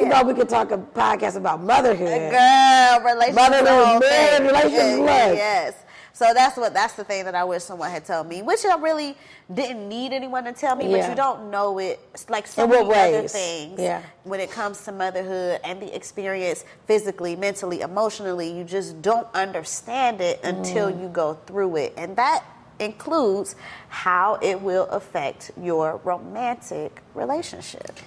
You 0.00 0.08
know, 0.08 0.22
we 0.22 0.32
could 0.32 0.48
talk 0.48 0.70
a 0.70 0.78
podcast 0.78 1.36
about 1.36 1.62
motherhood. 1.62 2.30
Girl, 2.30 3.00
relationships. 3.04 3.36
Motherhood, 3.36 3.66
the 3.66 3.84
whole 3.84 4.00
relationships, 4.46 4.98
Yeah, 4.98 5.26
yeah. 5.26 5.32
Yes. 5.32 5.74
So 6.14 6.32
that's 6.34 6.56
what 6.58 6.74
that's 6.74 6.94
the 6.94 7.04
thing 7.04 7.24
that 7.24 7.34
I 7.34 7.42
wish 7.44 7.62
someone 7.62 7.90
had 7.90 8.04
told 8.04 8.28
me, 8.28 8.42
which 8.42 8.64
I 8.66 8.76
really 8.76 9.16
didn't 9.52 9.88
need 9.88 10.12
anyone 10.12 10.44
to 10.44 10.52
tell 10.52 10.76
me, 10.76 10.86
but 10.88 11.08
you 11.08 11.14
don't 11.14 11.50
know 11.50 11.78
it. 11.78 12.00
It's 12.12 12.28
like 12.28 12.46
so 12.46 12.66
many 12.66 12.86
what 12.86 12.96
other 12.98 13.26
things 13.28 13.80
Yeah. 13.80 14.02
when 14.24 14.38
it 14.38 14.50
comes 14.50 14.84
to 14.84 14.92
motherhood 14.92 15.60
and 15.64 15.80
the 15.80 15.94
experience 15.94 16.64
physically, 16.86 17.34
mentally, 17.34 17.80
emotionally. 17.80 18.50
You 18.52 18.62
just 18.64 19.00
don't 19.00 19.26
understand 19.34 20.20
it 20.20 20.38
until 20.44 20.90
Mm. 20.92 21.00
you 21.00 21.08
go 21.08 21.38
through 21.46 21.76
it, 21.76 21.94
and 21.96 22.14
that 22.16 22.44
includes 22.78 23.56
how 23.88 24.38
it 24.42 24.60
will 24.60 24.86
affect 24.90 25.50
your 25.60 25.98
romantic 26.04 27.00
relationship. 27.14 27.98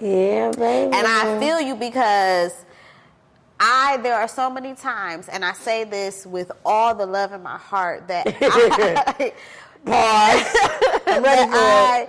Yeah, 0.00 0.50
baby. 0.50 0.92
And 0.94 1.06
I 1.06 1.38
feel 1.40 1.60
you 1.60 1.74
because 1.74 2.52
I 3.68 3.96
there 3.98 4.14
are 4.14 4.28
so 4.28 4.48
many 4.48 4.74
times, 4.74 5.28
and 5.28 5.44
I 5.44 5.52
say 5.52 5.82
this 5.84 6.24
with 6.24 6.52
all 6.64 6.94
the 6.94 7.04
love 7.06 7.32
in 7.32 7.42
my 7.42 7.58
heart 7.58 8.06
that 8.06 8.26
I, 8.40 9.32
Pause. 9.84 10.56
I'm 11.06 11.22
ready 11.22 11.50
for 11.50 11.56
I. 11.56 12.08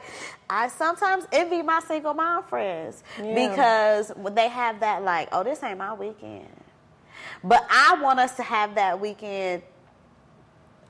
I 0.49 0.67
sometimes 0.69 1.25
envy 1.31 1.61
my 1.63 1.79
single 1.81 2.13
mom 2.13 2.43
friends 2.43 3.03
Yeah. 3.21 3.49
because 3.49 4.11
they 4.33 4.47
have 4.49 4.79
that 4.81 5.03
like, 5.03 5.29
oh, 5.31 5.43
this 5.43 5.61
ain't 5.63 5.77
my 5.79 5.93
weekend. 5.93 6.47
But 7.43 7.65
I 7.69 7.97
want 8.01 8.19
us 8.19 8.35
to 8.37 8.43
have 8.43 8.75
that 8.75 8.99
weekend. 8.99 9.63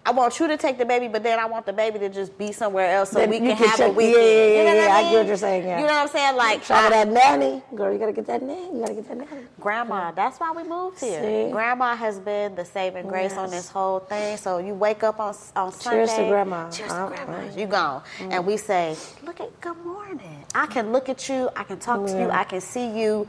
I 0.07 0.11
want 0.11 0.39
you 0.39 0.47
to 0.47 0.55
take 0.55 0.77
the 0.77 0.85
baby, 0.85 1.09
but 1.09 1.21
then 1.21 1.37
I 1.37 1.45
want 1.47 1.65
the 1.65 1.73
baby 1.73 1.99
to 1.99 2.07
just 2.07 2.37
be 2.37 2.53
somewhere 2.53 2.89
else 2.95 3.09
so 3.11 3.19
Then 3.19 3.29
we 3.29 3.39
can 3.39 3.47
can 3.47 3.57
have 3.57 3.73
a 3.75 3.77
check- 3.77 3.91
yeah, 3.91 3.97
weekend. 3.97 4.15
yeah, 4.15 4.21
yeah, 4.31 4.47
you 4.57 4.63
know 4.63 4.73
yeah, 4.73 4.81
what 4.87 4.91
I 4.91 4.99
I 4.99 5.03
get 5.11 5.17
what 5.17 5.27
you're 5.27 5.35
saying, 5.35 5.63
yeah. 5.67 5.79
You 5.81 5.85
know 5.85 5.93
what 5.93 6.01
I'm 6.03 6.07
saying? 6.07 6.35
Like 6.37 6.71
out 6.71 6.85
I- 6.85 6.89
that 7.03 7.07
nanny. 7.09 7.61
Girl, 7.75 7.91
you 7.91 7.99
gotta 7.99 8.13
get 8.13 8.25
that 8.27 8.41
nanny. 8.41 8.67
You 8.73 8.79
gotta 8.79 8.93
get 8.93 9.07
that 9.09 9.17
nanny. 9.17 9.41
Grandma, 9.59 10.11
that's 10.11 10.39
why 10.39 10.51
we 10.53 10.63
moved 10.63 11.01
here. 11.01 11.21
See? 11.47 11.51
Grandma 11.51 11.93
has 11.97 12.19
been 12.19 12.55
the 12.55 12.63
saving 12.63 13.07
grace 13.07 13.33
on 13.35 13.49
this 13.51 13.67
whole 13.69 13.99
thing. 13.99 14.37
So 14.37 14.59
you 14.59 14.73
wake 14.75 15.03
up 15.03 15.19
on 15.19 15.35
on 15.57 15.73
Sunday. 15.73 16.05
Cheers 16.05 16.13
to 16.15 16.27
grandma. 16.29 16.69
Cheers 16.71 16.89
to 16.91 16.95
Uh, 16.95 17.07
grandma. 17.09 17.33
mm. 17.39 17.57
You 17.57 17.65
gone, 17.67 18.01
and 18.31 18.45
we 18.45 18.55
say, 18.55 18.95
"Look 19.23 19.41
at 19.41 19.59
good 19.59 19.77
morning." 19.85 20.45
I 20.55 20.67
can 20.67 20.93
look 20.93 21.09
at 21.09 21.27
you. 21.27 21.49
I 21.53 21.63
can 21.63 21.79
talk 21.79 22.05
to 22.07 22.17
you. 22.17 22.29
I 22.31 22.45
can 22.45 22.61
see 22.61 22.87
you, 22.87 23.27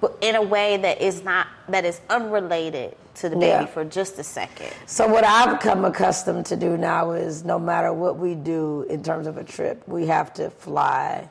but 0.00 0.16
in 0.20 0.34
a 0.36 0.42
way 0.42 0.76
that 0.78 1.00
is 1.00 1.22
not 1.22 1.46
that 1.68 1.84
is 1.84 2.00
unrelated 2.10 2.96
to 3.16 3.28
the 3.28 3.36
baby 3.36 3.46
Yeah. 3.46 3.66
for 3.66 3.84
just 3.84 4.18
a 4.18 4.24
second. 4.24 4.72
So 4.86 5.06
what 5.06 5.24
I've 5.24 5.60
come 5.60 5.84
accustomed 5.84 6.46
to 6.46 6.56
do 6.56 6.76
now 6.76 7.10
is 7.12 7.44
no 7.44 7.58
matter 7.58 7.92
what 7.92 8.16
we 8.16 8.34
do 8.34 8.86
in 8.88 9.02
terms 9.02 9.26
of 9.26 9.36
a 9.36 9.44
trip, 9.44 9.82
we 9.86 10.06
have 10.06 10.32
to 10.34 10.48
fly 10.50 11.28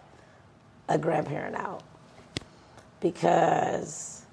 a 0.88 0.98
grandparent 0.98 1.56
out 1.56 1.82
because 3.02 4.24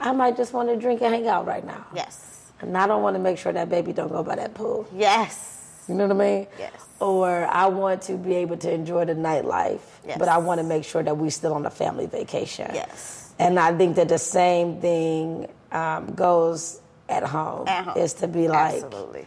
I 0.00 0.12
might 0.12 0.36
just 0.36 0.52
want 0.52 0.68
to 0.68 0.76
drink 0.76 1.02
and 1.02 1.12
hang 1.14 1.26
out 1.28 1.46
right 1.46 1.64
now. 1.64 1.84
Yes. 1.94 2.52
And 2.60 2.76
I 2.76 2.86
don't 2.86 3.02
want 3.02 3.14
to 3.16 3.20
make 3.20 3.38
sure 3.38 3.52
that 3.52 3.68
baby 3.68 3.92
don't 3.92 4.10
go 4.10 4.22
by 4.22 4.36
that 4.36 4.54
pool. 4.54 4.86
Yes. 4.94 5.84
You 5.88 5.94
know 5.94 6.06
what 6.06 6.16
I 6.22 6.28
mean? 6.30 6.46
Yes. 6.58 6.72
Or 7.00 7.46
I 7.46 7.66
want 7.66 8.02
to 8.02 8.16
be 8.16 8.34
able 8.34 8.56
to 8.58 8.70
enjoy 8.72 9.04
the 9.04 9.14
nightlife, 9.14 9.80
Yes. 10.06 10.18
but 10.18 10.28
I 10.28 10.38
want 10.38 10.60
to 10.60 10.64
make 10.66 10.84
sure 10.84 11.02
that 11.02 11.16
we're 11.16 11.30
still 11.30 11.54
on 11.54 11.64
a 11.66 11.70
family 11.70 12.06
vacation. 12.06 12.70
Yes. 12.74 13.27
And 13.38 13.58
I 13.58 13.76
think 13.76 13.96
that 13.96 14.08
the 14.08 14.18
same 14.18 14.80
thing 14.80 15.48
um, 15.72 16.14
goes 16.14 16.80
at 17.08 17.22
home. 17.24 17.68
At 17.68 17.84
home. 17.86 17.98
Is 17.98 18.14
to 18.14 18.28
be 18.28 18.48
like, 18.48 18.82
Absolutely. 18.82 19.26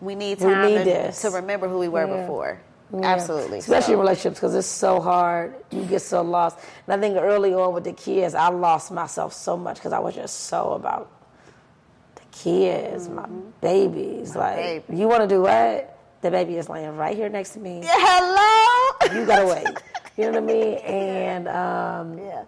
We 0.00 0.14
need 0.14 0.38
We 0.40 0.44
time 0.46 0.66
need 0.66 0.84
to, 0.84 1.12
to 1.12 1.30
remember 1.30 1.68
who 1.68 1.78
we 1.78 1.88
were 1.88 2.06
Yeah. 2.06 2.20
before. 2.22 2.60
Yeah. 2.92 3.00
Absolutely. 3.06 3.58
Especially 3.58 3.94
in 3.94 4.00
relationships 4.00 4.40
because 4.40 4.54
it's 4.54 4.66
so 4.66 5.00
hard. 5.00 5.54
You 5.70 5.84
get 5.84 6.02
so 6.02 6.22
lost. 6.22 6.58
And 6.86 6.94
I 6.94 7.00
think 7.06 7.16
early 7.22 7.54
on 7.54 7.72
with 7.72 7.84
the 7.84 7.92
kids, 7.92 8.34
I 8.34 8.48
lost 8.48 8.90
myself 8.90 9.32
so 9.32 9.56
much 9.56 9.76
because 9.76 9.92
I 9.92 10.00
was 10.00 10.14
just 10.16 10.40
so 10.46 10.72
about 10.72 11.10
the 12.16 12.22
kids, 12.32 13.08
my 13.08 13.26
babies. 13.60 14.34
like, 14.34 14.56
baby. 14.88 14.96
you 15.00 15.06
want 15.08 15.22
to 15.22 15.28
do 15.28 15.42
what? 15.42 15.96
The 16.22 16.30
baby 16.30 16.56
is 16.56 16.68
laying 16.68 16.96
right 16.96 17.16
here 17.16 17.28
next 17.28 17.50
to 17.50 17.60
me. 17.60 17.80
Yeah, 17.82 17.94
hello. 17.96 19.20
You 19.20 19.24
gotta 19.26 19.46
wait. 19.46 19.66
You 20.16 20.24
know 20.32 20.40
what 20.40 20.50
I 20.50 20.52
mean? 20.54 20.74
And 20.78 21.48
um, 21.48 22.18
yeah. 22.18 22.42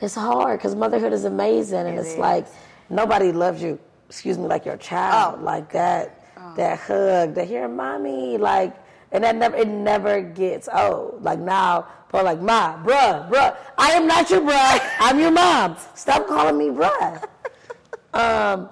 It's 0.00 0.14
hard 0.14 0.58
because 0.58 0.74
motherhood 0.74 1.12
is 1.12 1.24
amazing, 1.24 1.86
and 1.86 1.96
It 1.96 2.00
it's 2.00 2.12
is. 2.12 2.18
like 2.18 2.46
nobody 2.90 3.32
loves 3.32 3.62
you. 3.62 3.78
Excuse 4.08 4.38
me, 4.38 4.46
like 4.46 4.64
your 4.64 4.76
child, 4.76 5.38
Oh. 5.40 5.44
like 5.44 5.72
that, 5.72 6.24
that 6.56 6.78
hug, 6.78 7.34
that 7.34 7.48
hear 7.48 7.66
mommy, 7.68 8.38
like, 8.38 8.72
and 9.12 9.24
that 9.24 9.34
never, 9.36 9.56
it 9.56 9.66
never 9.68 10.20
gets 10.20 10.68
old. 10.72 11.22
Like 11.24 11.40
now, 11.40 11.86
people 12.06 12.22
like, 12.24 12.40
ma, 12.40 12.76
bruh, 12.84 13.28
bruh, 13.28 13.56
I 13.78 13.90
am 13.92 14.06
not 14.06 14.30
your 14.30 14.42
bruh, 14.42 14.80
I'm 15.00 15.18
your 15.18 15.32
mom. 15.32 15.76
Stop 15.96 16.26
calling 16.28 16.56
me 16.56 16.66
bruh. 16.68 17.22
um, 18.14 18.68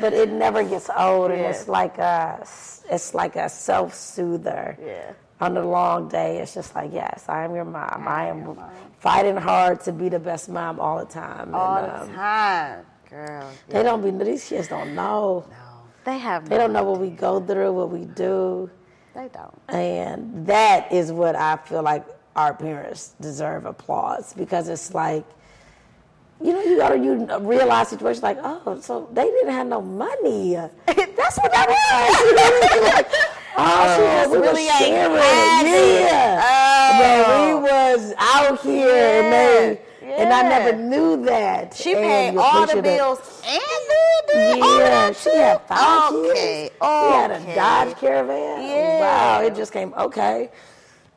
but 0.00 0.12
it 0.12 0.30
never 0.30 0.64
gets 0.64 0.90
old, 0.96 1.30
and 1.30 1.40
it's 1.42 1.68
like 1.68 1.98
a, 1.98 2.38
it's 2.90 3.14
like 3.14 3.36
a 3.36 3.48
self 3.48 3.94
soother 3.94 4.76
Yeah. 4.84 5.12
on 5.40 5.54
the 5.54 5.62
long 5.64 6.08
day, 6.08 6.38
it's 6.38 6.54
just 6.54 6.74
like, 6.74 6.90
yes, 6.92 7.24
I 7.28 7.44
am 7.44 7.54
your 7.54 7.64
mom. 7.66 8.04
I 8.08 8.26
am 8.26 8.56
fighting 9.02 9.36
hard 9.36 9.80
to 9.80 9.92
be 9.92 10.08
the 10.08 10.20
best 10.20 10.48
mom 10.48 10.78
all 10.78 11.00
the 11.00 11.12
time. 11.12 11.52
All 11.54 11.76
and, 11.76 11.86
the 11.86 12.02
um, 12.02 12.14
time. 12.14 12.86
Girl. 13.10 13.50
They 13.68 13.82
don't 13.82 14.00
be, 14.00 14.24
these 14.24 14.48
kids 14.48 14.68
don't 14.68 14.94
know. 14.94 15.44
No, 15.50 15.82
They 16.04 16.18
have 16.18 16.48
They 16.48 16.56
don't 16.56 16.72
know 16.72 16.84
what 16.84 17.00
we 17.00 17.10
go 17.10 17.40
through, 17.40 17.72
what 17.72 17.90
we 17.90 18.04
do. 18.04 18.70
They 19.14 19.28
don't. 19.28 19.60
And 19.68 20.46
that 20.46 20.92
is 20.92 21.10
what 21.10 21.34
I 21.34 21.56
feel 21.56 21.82
like 21.82 22.06
our 22.36 22.54
parents 22.54 23.14
deserve 23.20 23.66
applause 23.66 24.32
because 24.34 24.68
it's 24.68 24.94
like, 24.94 25.24
you 26.40 26.52
know, 26.52 26.62
you 26.62 26.76
gotta 26.78 26.96
you 26.98 27.26
realize 27.40 27.88
situations 27.88 28.22
like, 28.22 28.38
oh, 28.42 28.78
so 28.80 29.08
they 29.12 29.24
didn't 29.24 29.52
have 29.52 29.66
no 29.66 29.82
money. 29.82 30.54
That's 30.86 31.38
what 31.38 31.52
that 31.52 31.68
was. 31.68 32.18
You 32.20 32.34
know 32.36 32.42
what 32.42 32.70
I 32.70 32.74
mean? 32.74 32.84
Like, 32.94 33.06
oh, 33.58 33.96
She 33.96 34.02
just 34.02 34.30
we 34.30 34.36
were 34.38 34.42
really 34.44 34.66
sharing. 34.66 35.16
had 35.16 35.66
it. 35.66 36.71
Yeah. 37.02 37.54
We 37.56 37.60
was 37.62 38.14
out 38.18 38.60
here 38.60 39.22
and 39.22 39.32
they 39.32 39.80
and 40.04 40.32
I 40.32 40.42
never 40.42 40.76
knew 40.76 41.24
that. 41.24 41.74
She 41.74 41.92
And 41.94 42.00
paid 42.02 42.36
all 42.36 42.66
the 42.66 42.78
appreciate 42.78 42.82
that. 42.82 42.96
bills 42.98 43.42
and 43.46 43.60
the, 43.88 44.62
of 44.62 44.78
Yeah, 44.78 45.12
she 45.12 45.30
too? 45.30 45.36
had 45.36 45.60
five 45.62 46.12
okay. 46.14 46.70
kids. 46.70 46.74
She 46.80 46.86
had 46.86 47.30
a 47.30 47.54
Dodge 47.54 47.96
Caravan. 47.98 48.62
Yeah. 48.62 49.00
Wow, 49.00 49.42
it 49.42 49.54
just 49.54 49.72
came 49.72 49.94
okay. 49.94 50.50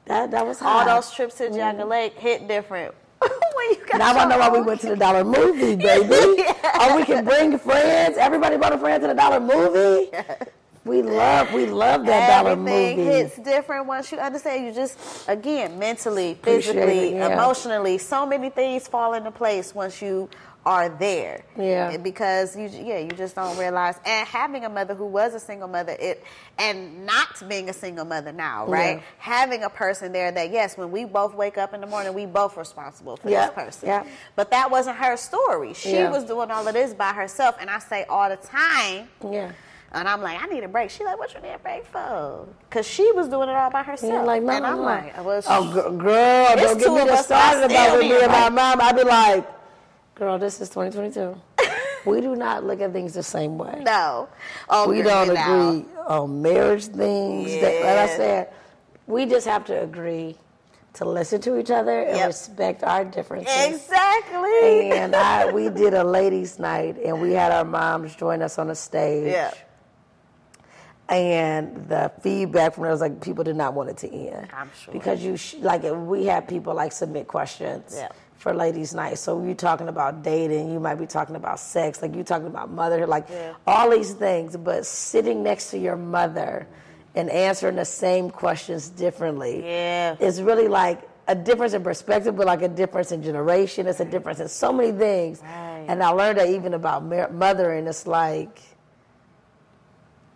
That 0.06 0.32
that 0.32 0.46
was 0.46 0.62
All 0.62 0.86
those 0.86 1.12
trips 1.12 1.36
to 1.40 1.50
Geauga 1.50 1.88
Lake 1.88 2.14
hit 2.18 2.48
different. 2.48 2.94
when 3.20 3.70
you 3.72 3.86
got 3.88 3.98
Now 3.98 4.14
I 4.16 4.26
know 4.26 4.38
why 4.38 4.50
we 4.50 4.62
went 4.62 4.82
to 4.82 4.90
the 4.90 4.96
dollar 4.96 5.24
movie, 5.24 5.76
baby. 5.76 6.44
Oh, 6.78 6.96
we 6.98 7.06
can 7.06 7.24
bring 7.24 7.58
friends. 7.58 8.18
Everybody 8.18 8.58
brought 8.58 8.74
a 8.74 8.78
friend 8.78 9.02
to 9.02 9.08
the 9.08 9.14
dollar 9.14 9.40
movie. 9.40 10.12
We 10.86 11.02
love, 11.02 11.52
we 11.52 11.66
love 11.66 12.06
that 12.06 12.46
Everything 12.46 12.98
movie. 12.98 13.10
hits 13.10 13.38
different 13.38 13.88
once 13.88 14.12
you 14.12 14.20
understand. 14.20 14.66
You 14.68 14.72
just, 14.72 15.28
again, 15.28 15.80
mentally, 15.80 16.38
physically, 16.44 17.14
yeah. 17.16 17.34
emotionally, 17.34 17.98
so 17.98 18.26
many 18.26 18.52
things 18.52 18.88
fall 18.88 19.16
into 19.16 19.32
place 19.32 19.74
once 19.74 20.00
you 20.00 20.30
are 20.64 20.90
there. 20.90 21.44
Yeah. 21.58 21.98
Because 21.98 22.56
you, 22.56 22.70
yeah, 22.72 23.00
you 23.00 23.10
just 23.10 23.34
don't 23.36 23.58
realize. 23.58 24.00
And 24.06 24.28
having 24.28 24.64
a 24.66 24.70
mother 24.70 24.94
who 24.94 25.06
was 25.08 25.34
a 25.34 25.40
single 25.40 25.68
mother, 25.68 25.96
it, 26.00 26.24
and 26.60 27.04
not 27.06 27.48
being 27.50 27.70
a 27.70 27.74
single 27.74 28.06
mother 28.06 28.32
now, 28.32 28.68
right? 28.68 28.98
Yeah. 28.98 29.04
Having 29.18 29.64
a 29.64 29.70
person 29.72 30.12
there 30.12 30.32
that 30.32 30.52
yes, 30.52 30.78
when 30.78 30.92
we 30.92 31.06
both 31.06 31.34
wake 31.34 31.58
up 31.58 31.74
in 31.74 31.82
the 31.82 31.88
morning, 31.88 32.14
we 32.14 32.28
both 32.28 32.58
responsible 32.58 33.18
for 33.18 33.30
Yeah, 33.30 33.48
this 33.48 33.56
person. 33.56 33.90
yeah. 33.90 34.06
But 34.36 34.52
that 34.52 34.70
wasn't 34.70 34.98
her 34.98 35.18
story. 35.18 35.74
She 35.74 35.94
Yeah. 35.94 36.12
was 36.12 36.24
doing 36.26 36.52
all 36.52 36.68
of 36.68 36.74
this 36.76 36.94
by 36.94 37.12
herself. 37.14 37.56
And 37.60 37.70
I 37.72 37.80
say 37.80 38.06
all 38.06 38.30
the 38.30 38.38
time. 38.38 39.08
Yeah. 39.28 39.52
And 39.96 40.08
I'm 40.10 40.22
like, 40.22 40.42
I 40.44 40.46
need 40.48 40.64
a 40.64 40.68
break. 40.68 40.90
She 40.90 41.04
like, 41.06 41.18
what 41.18 41.34
you 41.34 41.40
need 41.42 41.54
a 41.54 41.58
break 41.60 41.86
for? 41.86 42.46
Because 42.70 42.86
she 42.86 43.10
was 43.14 43.30
doing 43.30 43.48
it 43.50 43.56
all 43.56 43.72
by 43.72 43.82
herself. 43.82 44.12
Yeah, 44.14 44.22
like, 44.24 44.38
and 44.40 44.46
mama, 44.48 44.68
I'm 44.68 44.78
mama. 44.78 44.84
like, 44.84 45.26
well, 45.26 45.42
oh, 45.48 45.72
gr- 45.72 46.04
girl, 46.04 46.48
It's 46.52 46.62
don't 46.62 46.78
get 46.78 46.86
two 46.86 46.96
me 46.96 47.02
of 47.02 47.08
to 47.08 47.14
us, 47.14 47.28
but 47.28 47.36
I 47.38 47.52
started 47.52 47.72
about 47.72 47.92
with 47.94 48.02
need 48.02 48.10
me 48.12 48.22
and 48.24 48.32
my 48.32 48.50
mom. 48.50 48.82
I'd 48.82 48.96
be 48.96 49.04
like, 49.04 49.48
girl, 50.16 50.38
this 50.38 50.60
is 50.60 50.68
2022. 50.70 51.42
we 52.06 52.20
do 52.20 52.36
not 52.36 52.66
look 52.66 52.82
at 52.82 52.92
things 52.92 53.14
the 53.14 53.24
same 53.24 53.58
way. 53.58 53.82
no. 53.86 54.28
Oh, 54.70 54.90
we 54.90 55.02
don't 55.02 55.30
agree 55.30 55.86
on 56.06 56.42
marriage 56.42 56.86
things. 56.88 57.54
That, 57.62 57.82
like 57.82 58.10
I 58.10 58.18
said, 58.18 58.54
we 59.08 59.26
just 59.26 59.48
have 59.48 59.64
to 59.66 59.82
agree 59.82 60.36
to 60.96 61.06
listen 61.06 61.40
to 61.42 61.58
each 61.58 61.72
other 61.72 62.02
and 62.02 62.18
Yep. 62.18 62.28
respect 62.28 62.84
our 62.84 63.04
differences. 63.06 63.54
Exactly. 63.66 64.92
And 64.92 65.16
I, 65.16 65.52
we 65.52 65.70
did 65.70 65.94
a 65.94 66.04
ladies' 66.20 66.60
night, 66.60 66.98
and 67.04 67.22
we 67.22 67.32
had 67.34 67.52
our 67.52 67.66
moms 67.66 68.16
join 68.16 68.42
us 68.42 68.58
on 68.60 68.68
the 68.68 68.76
stage. 68.76 69.32
yeah. 69.32 69.54
And 71.08 71.88
the 71.88 72.12
feedback 72.22 72.74
from 72.74 72.84
there 72.84 72.92
was 72.92 73.02
like 73.02 73.22
people 73.22 73.44
did 73.44 73.56
not 73.56 73.74
want 73.76 73.90
it 73.90 73.98
to 73.98 74.12
end. 74.12 74.48
I'm 74.54 74.72
sure. 74.84 74.92
Because 74.94 75.24
you 75.24 75.38
sh- 75.38 75.56
like 75.60 75.84
we 75.84 76.26
had 76.26 76.48
people 76.48 76.74
like 76.74 76.92
submit 76.92 77.28
questions 77.28 77.94
Yeah. 77.96 78.08
for 78.38 78.54
ladies' 78.56 78.94
night. 78.96 79.20
So 79.20 79.44
you're 79.44 79.54
talking 79.54 79.88
about 79.88 80.24
dating, 80.24 80.72
you 80.74 80.80
might 80.80 80.96
be 80.96 81.06
talking 81.06 81.36
about 81.36 81.60
sex, 81.60 82.02
like 82.02 82.16
you're 82.16 82.24
talking 82.24 82.48
about 82.48 82.72
motherhood, 82.72 83.08
like 83.10 83.28
Yeah. 83.30 83.54
all 83.68 83.90
these 83.92 84.14
things. 84.14 84.58
But 84.58 84.86
sitting 84.86 85.44
next 85.44 85.70
to 85.72 85.78
your 85.78 85.96
mother 85.96 86.66
and 87.14 87.30
answering 87.30 87.76
the 87.76 87.86
same 87.86 88.32
questions 88.32 88.90
differently 88.90 89.64
Yeah. 89.64 90.16
is 90.20 90.42
really 90.42 90.68
like 90.68 91.08
a 91.28 91.36
difference 91.36 91.74
in 91.74 91.84
perspective, 91.84 92.36
but 92.36 92.46
like 92.48 92.62
a 92.64 92.68
difference 92.68 93.12
in 93.12 93.22
generation. 93.22 93.86
It's 93.88 94.00
a 94.00 94.06
difference 94.06 94.40
in 94.40 94.48
so 94.48 94.72
many 94.74 94.92
things. 94.92 95.42
Right. 95.44 95.86
And 95.88 96.02
I 96.04 96.10
learned 96.10 96.40
that 96.40 96.50
even 96.50 96.74
about 96.74 97.04
mothering. 97.32 97.86
It's 97.88 98.06
like, 98.08 98.60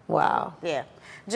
wow. 0.10 0.54
Yeah. 0.62 0.84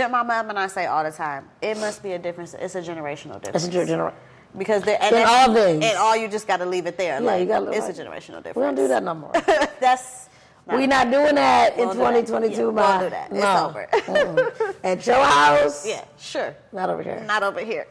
My 0.09 0.23
mom 0.23 0.49
and 0.49 0.57
I 0.59 0.67
say 0.67 0.87
all 0.87 1.03
the 1.03 1.11
time, 1.11 1.47
it 1.61 1.77
must 1.77 2.01
be 2.03 2.13
a 2.13 2.19
difference. 2.19 2.53
It's 2.55 2.75
a 2.75 2.81
generational 2.81 3.39
difference. 3.41 3.65
It's 3.65 3.75
a 3.75 3.85
generation. 3.85 4.17
because 4.57 4.81
they're, 4.83 5.01
and 5.01 5.15
In 5.15 5.23
all 5.25 5.53
things. 5.53 5.85
and 5.85 5.97
all 5.97 6.15
you 6.17 6.27
just 6.27 6.47
got 6.47 6.57
to 6.57 6.65
leave 6.65 6.85
it 6.87 6.97
there. 6.97 7.19
Yeah, 7.21 7.25
like, 7.25 7.39
you 7.41 7.45
gotta 7.47 7.71
It's 7.71 7.87
like- 7.87 7.97
a 7.97 8.01
generational 8.01 8.43
difference. 8.43 8.55
We 8.57 8.63
don't 8.63 8.75
do 8.75 8.87
that 8.87 9.03
no 9.03 9.13
more. 9.13 9.31
That's 9.79 10.27
We're 10.65 10.87
not 10.87 11.11
doing 11.11 11.35
that 11.35 11.73
in 11.77 11.87
Won't 11.87 11.97
do 11.97 12.03
that. 12.03 12.25
2022, 12.27 12.55
Yeah, 12.61 12.71
ma. 12.71 12.81
won't 12.89 13.03
do 13.03 13.09
that. 13.09 13.31
It's 13.31 14.15
over. 14.15 14.75
At 14.83 15.05
your 15.05 15.23
house, 15.23 15.85
Yeah, 15.85 16.05
sure. 16.17 16.55
not 16.71 16.89
over 16.89 17.03
here. 17.03 17.21
Not 17.27 17.43
over 17.43 17.59
here. 17.59 17.85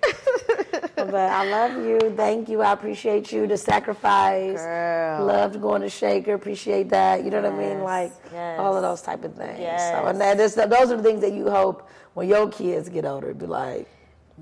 But 0.97 1.15
I 1.15 1.45
love 1.51 1.85
you. 1.85 2.15
Thank 2.17 2.49
you. 2.49 2.63
I 2.63 2.73
appreciate 2.73 3.31
you. 3.33 3.47
The 3.47 3.57
sacrifice. 3.59 4.59
Girl. 4.61 5.27
Loved 5.27 5.61
going 5.61 5.83
to 5.83 5.89
Shaker. 5.91 6.33
Appreciate 6.35 6.89
that. 6.91 7.25
You 7.25 7.31
know 7.31 7.43
what 7.43 7.53
I 7.53 7.57
mean? 7.57 7.83
Like 7.83 8.13
yes. 8.33 8.59
all 8.59 8.75
of 8.77 8.83
those 8.83 9.03
type 9.03 9.23
of 9.25 9.35
things. 9.35 9.59
Yes. 9.59 9.93
So, 9.93 10.07
and 10.07 10.21
that 10.21 10.41
is, 10.41 10.55
those 10.55 10.91
are 10.93 10.97
the 10.97 11.03
things 11.03 11.21
that 11.21 11.33
you 11.33 11.51
hope 11.51 11.89
when 12.15 12.29
your 12.29 12.49
kids 12.49 12.89
get 12.89 13.05
older, 13.05 13.35
be 13.35 13.47
like, 13.47 13.87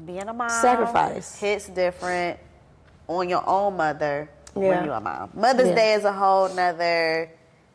Being 0.06 0.28
a 0.28 0.32
mom 0.32 0.50
Sacrifice. 0.50 1.38
hits 1.38 1.68
different 1.68 2.38
on 3.08 3.28
your 3.28 3.42
own 3.48 3.76
mother 3.76 4.28
Yeah. 4.54 4.60
when 4.60 4.84
you're 4.84 4.94
a 4.94 5.00
mom. 5.00 5.30
Mother's 5.34 5.68
Yeah. 5.68 5.74
Day 5.74 5.92
is 5.94 6.04
a 6.04 6.12
whole 6.12 6.48
nother. 6.54 7.30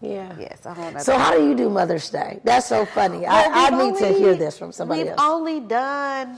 Yeah. 0.06 0.36
Yes. 0.40 0.62
So 1.06 1.18
how 1.18 1.38
do 1.38 1.48
you 1.48 1.56
do 1.56 1.70
Mother's 1.70 2.10
Day? 2.10 2.40
That's 2.44 2.68
so 2.68 2.86
funny. 2.86 3.20
Well, 3.20 3.32
I, 3.32 3.68
I 3.68 3.78
we've 3.78 3.94
need 3.94 4.00
to 4.00 4.14
hear 4.14 4.36
this 4.36 4.58
from 4.58 4.72
somebody 4.72 5.02
else. 5.02 5.10
We've 5.10 5.20
else. 5.20 5.32
only 5.32 5.60
done 5.62 6.38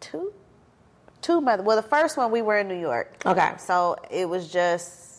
two, 0.00 0.32
two 1.20 1.40
mother. 1.40 1.62
Well, 1.62 1.76
the 1.76 1.82
first 1.88 2.16
one 2.16 2.30
we 2.30 2.42
were 2.42 2.58
in 2.58 2.68
New 2.68 2.78
York. 2.80 3.22
Okay. 3.24 3.52
So 3.58 3.96
it 4.10 4.28
was 4.28 4.50
just. 4.52 5.09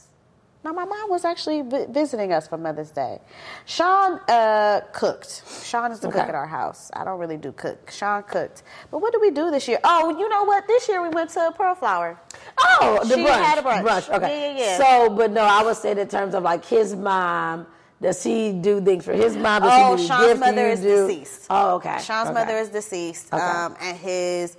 No, 0.64 0.72
my 0.74 0.86
mom 0.86 1.10
was 1.10 1.26
actually 1.26 1.64
vi- 1.64 1.88
visiting 1.90 2.32
us 2.32 2.48
for 2.48 2.58
Mother's 2.58 2.92
Day. 2.92 3.20
Sean 3.66 4.20
uh, 4.28 4.82
cooked. 4.94 5.42
Sean 5.64 5.92
is 5.92 6.00
the 6.00 6.08
cook 6.10 6.22
at 6.22 6.36
our 6.36 6.46
house. 6.46 6.92
I 6.94 7.04
don't 7.04 7.20
really 7.20 7.38
do 7.38 7.52
cook. 7.52 7.90
Sean 7.90 8.22
cooked. 8.22 8.62
But 8.92 9.00
what 9.00 9.12
did 9.12 9.22
we 9.22 9.32
do 9.32 9.50
this 9.50 9.68
year? 9.68 9.80
Oh, 9.84 10.16
you 10.18 10.30
know 10.30 10.44
what? 10.44 10.68
This 10.68 10.88
year 10.88 11.02
we 11.02 11.10
went 11.10 11.32
to 11.32 11.52
Pearl 11.58 11.74
Flower. 11.74 12.20
Oh, 12.60 13.00
the 13.04 13.16
She 13.16 13.24
brunch. 13.24 13.44
had 13.44 13.58
a 13.58 13.62
brunch. 13.64 14.08
Okay. 14.16 14.54
Yeah, 14.54 14.58
yeah, 14.60 14.78
yeah. 14.78 14.78
So, 14.78 15.10
but 15.10 15.32
no, 15.32 15.42
I 15.42 15.64
would 15.64 15.78
say 15.78 16.00
in 16.00 16.08
terms 16.08 16.36
of 16.36 16.44
like 16.44 16.64
his 16.66 16.96
mom. 16.96 17.66
Does 18.00 18.24
he 18.24 18.52
do 18.52 18.82
things 18.82 19.06
for 19.06 19.14
his 19.14 19.36
mom? 19.38 19.62
Does 19.62 19.72
Oh, 19.72 20.08
Sean's? 20.08 20.40
Mother 20.40 20.70
is 20.70 20.80
do- 20.82 21.08
deceased. 21.08 21.46
Oh, 21.52 21.76
okay. 21.76 22.00
Sean's 22.02 22.30
okay. 22.30 22.34
mother 22.34 22.58
is 22.58 22.70
deceased, 22.70 23.32
Okay. 23.32 23.44
um, 23.44 23.76
and 23.80 23.96
his 23.96 24.58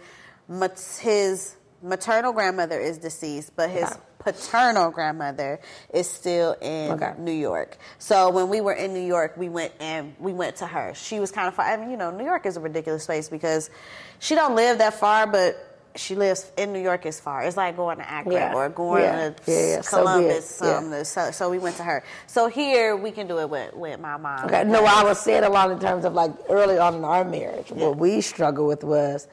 his 1.00 1.56
maternal 1.82 2.32
grandmother 2.32 2.78
is 2.80 2.98
deceased, 2.98 3.52
but 3.56 3.70
his 3.70 3.84
Okay. 3.84 3.96
paternal 4.18 4.90
grandmother 4.90 5.60
is 5.92 6.08
still 6.08 6.52
in 6.60 6.92
Okay. 6.92 7.12
New 7.18 7.32
York. 7.32 7.76
So 7.98 8.30
when 8.30 8.48
we 8.48 8.60
were 8.60 8.72
in 8.72 8.94
New 8.94 9.00
York, 9.04 9.34
we 9.36 9.48
went 9.48 9.72
and 9.80 10.14
we 10.20 10.32
went 10.32 10.56
to 10.56 10.66
her. 10.66 10.92
She 10.94 11.18
was 11.20 11.30
kind 11.30 11.48
of 11.48 11.54
far. 11.54 11.66
I 11.66 11.76
mean, 11.76 11.90
you 11.90 11.96
know, 11.96 12.10
New 12.10 12.24
York 12.24 12.46
is 12.46 12.56
a 12.56 12.60
ridiculous 12.60 13.06
place 13.06 13.28
because 13.28 13.68
she 14.20 14.34
don't 14.34 14.54
live 14.54 14.78
that 14.78 14.94
far, 14.94 15.26
but 15.26 15.68
she 15.94 16.14
lives 16.14 16.50
in 16.56 16.72
New 16.72 16.80
York 16.80 17.04
is 17.04 17.20
far. 17.20 17.42
It's 17.42 17.56
like 17.56 17.76
going 17.76 17.98
to 17.98 18.08
Akron 18.10 18.32
Yeah. 18.34 18.54
or 18.54 18.68
going 18.70 19.02
Yeah. 19.02 19.30
to 19.30 19.34
Yeah, 19.44 19.66
yeah. 19.76 19.80
So 19.82 19.98
Columbus. 19.98 20.58
Yeah. 20.62 21.02
So, 21.02 21.30
so 21.32 21.50
we 21.50 21.58
went 21.58 21.76
to 21.76 21.82
her. 21.82 22.02
So 22.28 22.46
here 22.48 22.96
we 22.96 23.10
can 23.10 23.26
do 23.26 23.40
it 23.40 23.50
with, 23.50 23.74
with 23.74 24.00
my 24.00 24.16
mom. 24.16 24.46
Okay, 24.46 24.64
no, 24.64 24.86
I 24.86 25.04
was 25.04 25.20
saying 25.20 25.44
a 25.44 25.50
lot 25.50 25.70
in 25.70 25.78
terms 25.78 26.06
of 26.06 26.14
like 26.14 26.30
early 26.48 26.78
on 26.78 26.94
in 26.94 27.04
our 27.04 27.24
marriage. 27.24 27.70
What 27.72 27.98
we 27.98 28.22
struggled 28.22 28.68
with 28.68 28.84
was, 28.84 29.26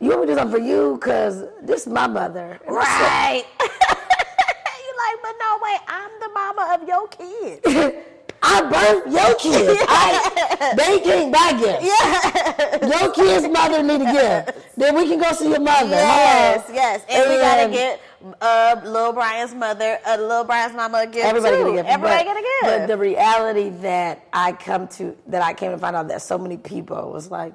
you 0.00 0.08
want 0.08 0.22
me 0.22 0.26
to 0.28 0.32
do 0.32 0.38
something 0.38 0.60
for 0.60 0.66
you? 0.66 0.94
Because 1.00 1.44
this 1.62 1.82
is 1.82 1.92
my 1.92 2.06
mother. 2.06 2.58
And 2.66 2.76
Right. 2.76 3.44
you 3.60 3.66
like, 3.66 5.22
but 5.22 5.34
no, 5.40 5.58
way, 5.62 5.76
I'm 5.88 6.10
the 6.20 6.28
mama 6.34 6.78
of 6.80 6.88
your 6.88 7.08
kids. 7.08 7.60
I 8.46 8.60
birthed 8.60 9.10
your 9.10 9.34
kids. 9.36 9.80
I, 9.88 10.74
they 10.76 11.00
can't 11.00 11.32
buy 11.32 11.52
gifts. 11.58 11.86
Yeah. 11.86 13.00
Your 13.00 13.10
kid's 13.14 13.48
mother 13.48 13.82
need 13.82 14.02
a 14.06 14.12
gift. 14.12 14.76
Then 14.76 14.94
we 14.96 15.08
can 15.08 15.18
go 15.18 15.32
see 15.32 15.48
your 15.48 15.60
mother. 15.60 15.88
Yes, 15.92 16.64
Hello. 16.66 16.74
yes. 16.74 17.02
And, 17.08 17.30
we 17.30 17.36
gotta 17.38 17.70
get 17.72 18.00
uh, 18.42 18.80
Lil 18.84 19.14
Brian's 19.14 19.54
mother, 19.54 19.98
uh, 20.06 20.18
Lil 20.20 20.44
Brian's 20.44 20.74
mama 20.74 20.98
a 20.98 21.06
gift 21.06 21.24
Everybody 21.24 21.56
too. 21.56 21.62
get 21.64 21.70
a 21.70 21.76
gift. 21.76 21.88
Everybody 21.88 22.24
but, 22.24 22.24
get 22.24 22.36
a 22.36 22.40
gift. 22.40 22.62
But 22.62 22.86
the 22.88 22.98
reality 22.98 23.68
that 23.80 24.26
I 24.32 24.52
come 24.52 24.88
to, 24.88 25.16
that 25.28 25.40
I 25.40 25.54
came 25.54 25.70
to 25.70 25.78
find 25.78 25.96
out 25.96 26.08
that 26.08 26.20
so 26.20 26.36
many 26.36 26.58
people 26.58 27.12
was 27.12 27.30
like, 27.30 27.54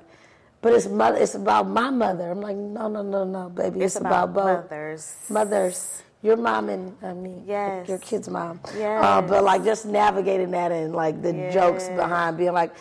but 0.61 0.73
it's 0.73 0.88
mother. 0.88 1.18
It's 1.18 1.36
about 1.36 1.68
my 1.68 1.90
mother. 1.90 2.31
I'm 2.31 2.41
like, 2.41 2.57
no, 2.57 2.88
no, 2.88 3.02
no, 3.02 3.23
no, 3.23 3.49
baby. 3.49 3.81
It's, 3.81 3.95
about, 3.95 4.34
both 4.34 4.69
mothers. 4.69 5.15
mothers. 5.30 6.03
Your 6.22 6.36
mom 6.36 6.68
and 6.68 6.95
I 7.02 7.14
mean, 7.14 7.44
Yes. 7.48 7.88
your 7.88 7.98
kid's 7.98 8.27
mom. 8.27 8.60
Yes. 8.77 9.03
Uh, 9.03 9.22
but 9.22 9.44
like 9.44 9.64
just 9.64 9.86
navigating 9.86 10.52
that 10.52 10.72
and 10.72 10.94
like 10.94 11.22
the 11.22 11.49
jokes 11.53 11.88
behind 11.88 12.38
being 12.38 12.52
like, 12.52 12.73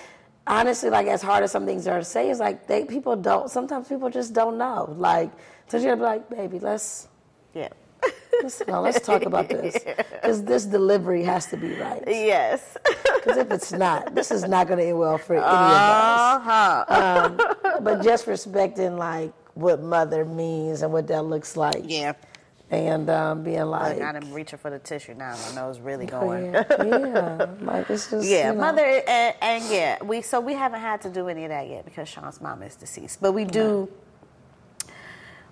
honestly, 0.46 0.90
like 0.90 1.06
as 1.06 1.22
hard 1.22 1.44
as 1.44 1.52
some 1.52 1.64
things 1.64 1.86
are 1.86 1.98
to 1.98 2.04
say, 2.04 2.30
is 2.30 2.40
like 2.40 2.66
they 2.66 2.84
people 2.84 3.14
don't. 3.14 3.48
Sometimes 3.48 3.86
people 3.88 4.10
just 4.10 4.32
don't 4.34 4.58
know. 4.58 4.92
Like, 4.98 5.30
so 5.68 5.76
you 5.76 5.84
gotta 5.84 5.96
be 5.96 6.02
like, 6.02 6.28
baby, 6.30 6.58
let's 6.58 7.06
Yeah. 7.54 7.68
Let's 8.42 8.62
no, 8.66 8.80
let's 8.80 9.00
talk 9.04 9.22
about 9.22 9.48
this 9.48 9.76
because 10.12 10.44
this 10.44 10.64
delivery 10.64 11.22
has 11.24 11.46
to 11.46 11.56
be 11.56 11.74
right. 11.74 12.02
Yes. 12.06 12.76
Because 13.18 13.36
if 13.38 13.50
it's 13.50 13.72
not, 13.72 14.14
this 14.14 14.30
is 14.30 14.44
not 14.44 14.68
going 14.68 14.78
to 14.78 14.86
end 14.86 14.98
well 14.98 15.18
for 15.18 15.34
any 15.34 15.42
of 15.42 15.48
us. 15.50 16.40
Uh-huh. 16.46 16.84
Um, 17.68 17.84
but 17.84 18.00
just 18.02 18.26
respecting 18.28 18.96
like 18.96 19.32
what 19.54 19.82
mother 19.82 20.24
means 20.24 20.82
and 20.82 20.92
what 20.92 21.08
that 21.08 21.24
looks 21.24 21.56
like, 21.56 21.82
Yeah. 21.84 22.12
and 22.70 23.10
um, 23.10 23.42
being 23.42 23.64
like, 23.66 24.00
I'm 24.00 24.32
reaching 24.32 24.58
for 24.60 24.70
the 24.70 24.78
tissue 24.78 25.14
now. 25.14 25.36
My 25.48 25.54
nose 25.56 25.80
really 25.80 26.06
going. 26.06 26.54
yeah, 26.54 26.64
yeah, 26.84 27.46
like 27.60 27.90
it's 27.90 28.08
just 28.08 28.26
Yeah, 28.28 28.50
you 28.50 28.54
know. 28.54 28.60
mother 28.60 28.84
and, 28.84 29.34
and 29.42 29.64
yeah, 29.68 30.02
we 30.04 30.22
so 30.22 30.38
we 30.40 30.54
haven't 30.54 30.80
had 30.80 31.00
to 31.02 31.10
do 31.10 31.28
any 31.28 31.42
of 31.44 31.50
that 31.50 31.68
yet 31.68 31.84
because 31.84 32.08
Sean's 32.08 32.40
mom 32.40 32.62
is 32.62 32.76
deceased. 32.76 33.20
But 33.20 33.32
we 33.32 33.44
do. 33.44 33.90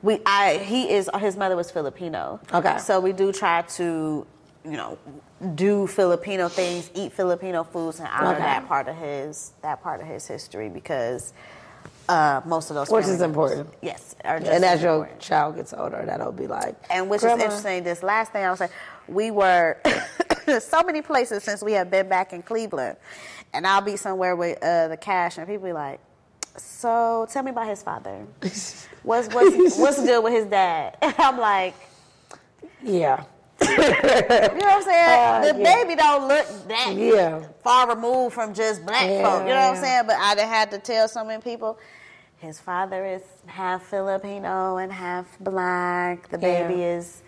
We 0.06 0.20
I 0.24 0.58
he 0.58 0.80
is 0.96 1.10
his 1.18 1.36
mother 1.36 1.56
was 1.56 1.70
Filipino. 1.70 2.38
Okay. 2.58 2.78
So 2.78 3.00
we 3.00 3.12
do 3.12 3.32
try 3.32 3.62
to, 3.78 4.26
you 4.64 4.76
know, 4.80 4.98
do 5.54 5.86
Filipino 5.86 6.48
things, 6.48 6.90
eat 6.94 7.12
Filipino 7.12 7.64
foods, 7.64 7.98
and 7.98 8.08
honor 8.08 8.30
Okay. 8.34 8.42
that 8.50 8.66
part 8.68 8.86
of 8.88 8.96
his 8.96 9.52
that 9.62 9.82
part 9.82 10.00
of 10.00 10.06
his 10.06 10.26
history 10.26 10.68
because 10.68 11.32
uh, 12.08 12.40
most 12.44 12.70
of 12.70 12.76
those 12.76 12.88
Which 12.88 13.02
is 13.06 13.18
members- 13.20 13.50
important. 13.52 13.68
Yes, 13.82 14.14
are 14.24 14.38
just 14.38 14.52
And 14.52 14.64
as 14.64 14.74
as 14.78 14.82
your 14.82 15.08
child 15.18 15.56
gets 15.56 15.72
older, 15.74 16.04
that'll 16.06 16.30
be 16.30 16.46
like, 16.46 16.76
And 16.88 17.10
which 17.10 17.22
Grandma. 17.22 17.36
is 17.38 17.42
interesting, 17.44 17.82
this 17.82 18.02
last 18.04 18.30
thing 18.32 18.44
I 18.44 18.50
was 18.50 18.60
saying, 18.60 18.70
we 19.08 19.32
were 19.32 19.76
so 20.60 20.82
many 20.84 21.02
places 21.02 21.42
since 21.42 21.62
we 21.64 21.72
have 21.72 21.90
been 21.90 22.08
back 22.08 22.32
in 22.32 22.42
Cleveland. 22.42 22.96
And 23.52 23.66
I'll 23.66 23.80
be 23.80 23.96
somewhere 23.96 24.36
with 24.36 24.62
uh, 24.62 24.86
the 24.88 24.96
cash, 24.96 25.36
and 25.38 25.48
people 25.48 25.64
be 25.66 25.72
like, 25.72 25.98
So 26.58 27.26
tell 27.30 27.42
me 27.42 27.50
about 27.50 27.68
his 27.68 27.82
father. 27.82 28.26
What's, 29.02 29.32
what's, 29.32 29.78
what's 29.78 30.02
good 30.02 30.24
with 30.24 30.32
his 30.32 30.46
dad? 30.46 30.96
I'm 31.00 31.38
like, 31.38 31.76
Yeah, 32.82 33.22
You 33.60 33.66
know 33.68 33.76
what 33.76 34.64
I'm 34.64 34.82
saying? 34.82 35.06
Uh, 35.46 35.52
the 35.52 35.60
yeah. 35.60 35.74
baby 35.76 35.94
don't 35.94 36.26
look 36.26 36.46
that 36.68 36.94
yeah. 36.96 37.46
far 37.62 37.88
removed 37.88 38.34
from 38.34 38.52
just 38.52 38.84
black 38.84 39.08
Yeah, 39.08 39.22
folk. 39.22 39.42
You 39.42 39.54
know 39.54 39.60
what 39.60 39.76
I'm 39.76 39.82
saying? 39.82 40.02
But 40.06 40.16
I 40.16 40.34
had 40.40 40.70
to 40.72 40.78
tell 40.78 41.06
so 41.06 41.24
many 41.24 41.40
people. 41.40 41.78
His 42.38 42.58
father 42.58 43.04
is 43.06 43.22
half 43.46 43.84
Filipino 43.84 44.76
and 44.78 44.92
half 44.92 45.38
black. 45.38 46.28
The 46.28 46.38
baby 46.38 46.82
is 46.82 47.22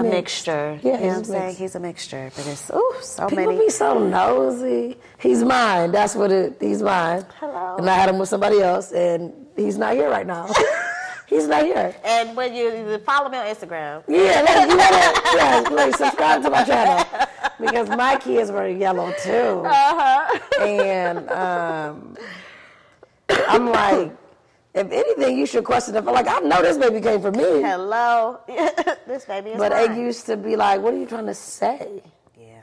a 0.00 0.02
Mixed. 0.02 0.14
mixture. 0.46 0.80
Yeah, 0.82 0.94
you 0.94 1.00
know 1.00 1.06
what 1.08 1.16
I'm 1.18 1.24
saying? 1.24 1.56
He's 1.56 1.74
a 1.74 1.80
mixture. 1.80 2.30
But 2.36 2.46
it's 2.46 2.70
ooh, 2.74 2.94
so 3.02 3.28
People 3.28 3.46
many. 3.46 3.58
be 3.66 3.70
so 3.70 3.98
nosy. 4.06 4.96
He's 5.18 5.42
mine. 5.42 5.92
That's 5.92 6.14
what 6.14 6.30
it. 6.32 6.56
He's 6.60 6.82
mine. 6.82 7.24
Hello. 7.40 7.76
And 7.78 7.88
I 7.88 7.94
had 7.94 8.08
him 8.08 8.18
with 8.18 8.28
somebody 8.28 8.60
else, 8.60 8.92
and 8.92 9.32
he's 9.56 9.76
not 9.78 9.94
here 9.94 10.08
right 10.10 10.26
now. 10.26 10.48
he's 11.26 11.46
not 11.46 11.64
here. 11.64 11.94
and 12.04 12.36
when 12.36 12.54
you 12.54 12.98
follow 13.00 13.28
me 13.28 13.38
on 13.38 13.46
Instagram, 13.46 14.02
Yeah, 14.08 14.42
like, 14.42 14.70
you 14.70 14.76
gotta, 14.76 15.36
yeah, 15.36 15.68
like 15.70 15.96
subscribe 15.96 16.42
to 16.42 16.50
my 16.50 16.64
channel 16.64 17.04
because 17.60 17.88
my 17.90 18.16
kids 18.16 18.50
were 18.50 18.68
yellow 18.68 19.12
too, 19.22 19.62
uh-huh. 19.66 20.38
and 20.64 21.28
um, 21.30 22.16
I'm 23.48 23.66
like, 23.70 24.12
if 24.74 24.90
anything, 24.90 25.38
you 25.38 25.46
should 25.46 25.64
question 25.64 25.94
it. 25.96 26.04
Like 26.04 26.28
I 26.28 26.38
know 26.40 26.62
this 26.62 26.76
baby 26.78 27.00
came 27.00 27.20
from 27.20 27.36
me, 27.36 27.62
hello, 27.62 28.40
this 29.06 29.24
baby 29.24 29.50
is 29.50 29.58
but 29.58 29.72
mine. 29.72 29.92
it 29.92 29.98
used 29.98 30.26
to 30.26 30.36
be 30.36 30.56
like, 30.56 30.80
what 30.80 30.94
are 30.94 30.98
you 30.98 31.06
trying 31.06 31.26
to 31.26 31.34
say? 31.34 32.02
yeah, 32.38 32.60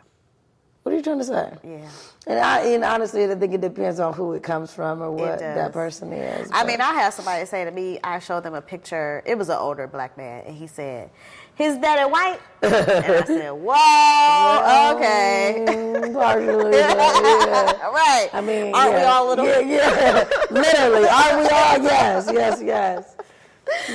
What 0.84 0.94
are 0.94 0.96
you 0.98 1.02
trying 1.04 1.20
to 1.20 1.26
say? 1.26 1.54
yeah. 1.64 1.90
And, 2.28 2.40
I, 2.40 2.60
and 2.62 2.84
honestly, 2.84 3.24
I 3.26 3.36
think 3.36 3.54
it 3.54 3.62
depends 3.62 4.00
on 4.00 4.14
who 4.14 4.34
it 4.34 4.42
comes 4.42 4.74
from 4.74 5.02
or 5.02 5.12
what 5.12 5.38
that 5.40 5.74
person 5.74 6.12
is. 6.12 6.50
I 6.52 6.64
mean, 6.66 6.82
I 6.82 6.94
had 6.94 7.12
somebody 7.14 7.46
say 7.46 7.66
to 7.66 7.72
me, 7.72 8.00
I 8.04 8.18
showed 8.18 8.42
them 8.44 8.56
a 8.56 8.62
picture. 8.62 9.22
It 9.28 9.38
was 9.38 9.50
an 9.50 9.58
older 9.58 9.86
black 9.86 10.18
man, 10.18 10.44
and 10.48 10.56
he 10.56 10.66
said, 10.66 11.12
"His 11.56 11.78
daddy 11.78 12.10
white." 12.10 12.40
and 12.62 12.74
I 12.74 13.24
said, 13.26 13.52
"Whoa, 13.52 14.96
okay, 14.96 15.66
Mm, 15.68 16.14
partially, 16.14 16.78
yeah. 16.78 17.74
all 17.84 17.92
right." 17.94 18.30
I 18.34 18.42
mean, 18.42 18.74
aren't 18.74 18.94
we 18.94 19.00
yeah. 19.00 19.12
all 19.12 19.28
little? 19.28 19.46
Yeah, 19.46 19.60
yeah. 19.60 20.30
Literally, 20.52 21.08
aren't 21.08 21.38
we 21.40 21.48
all? 21.50 21.84
Yes, 21.84 22.30
yes, 22.32 22.62
yes. 22.64 23.15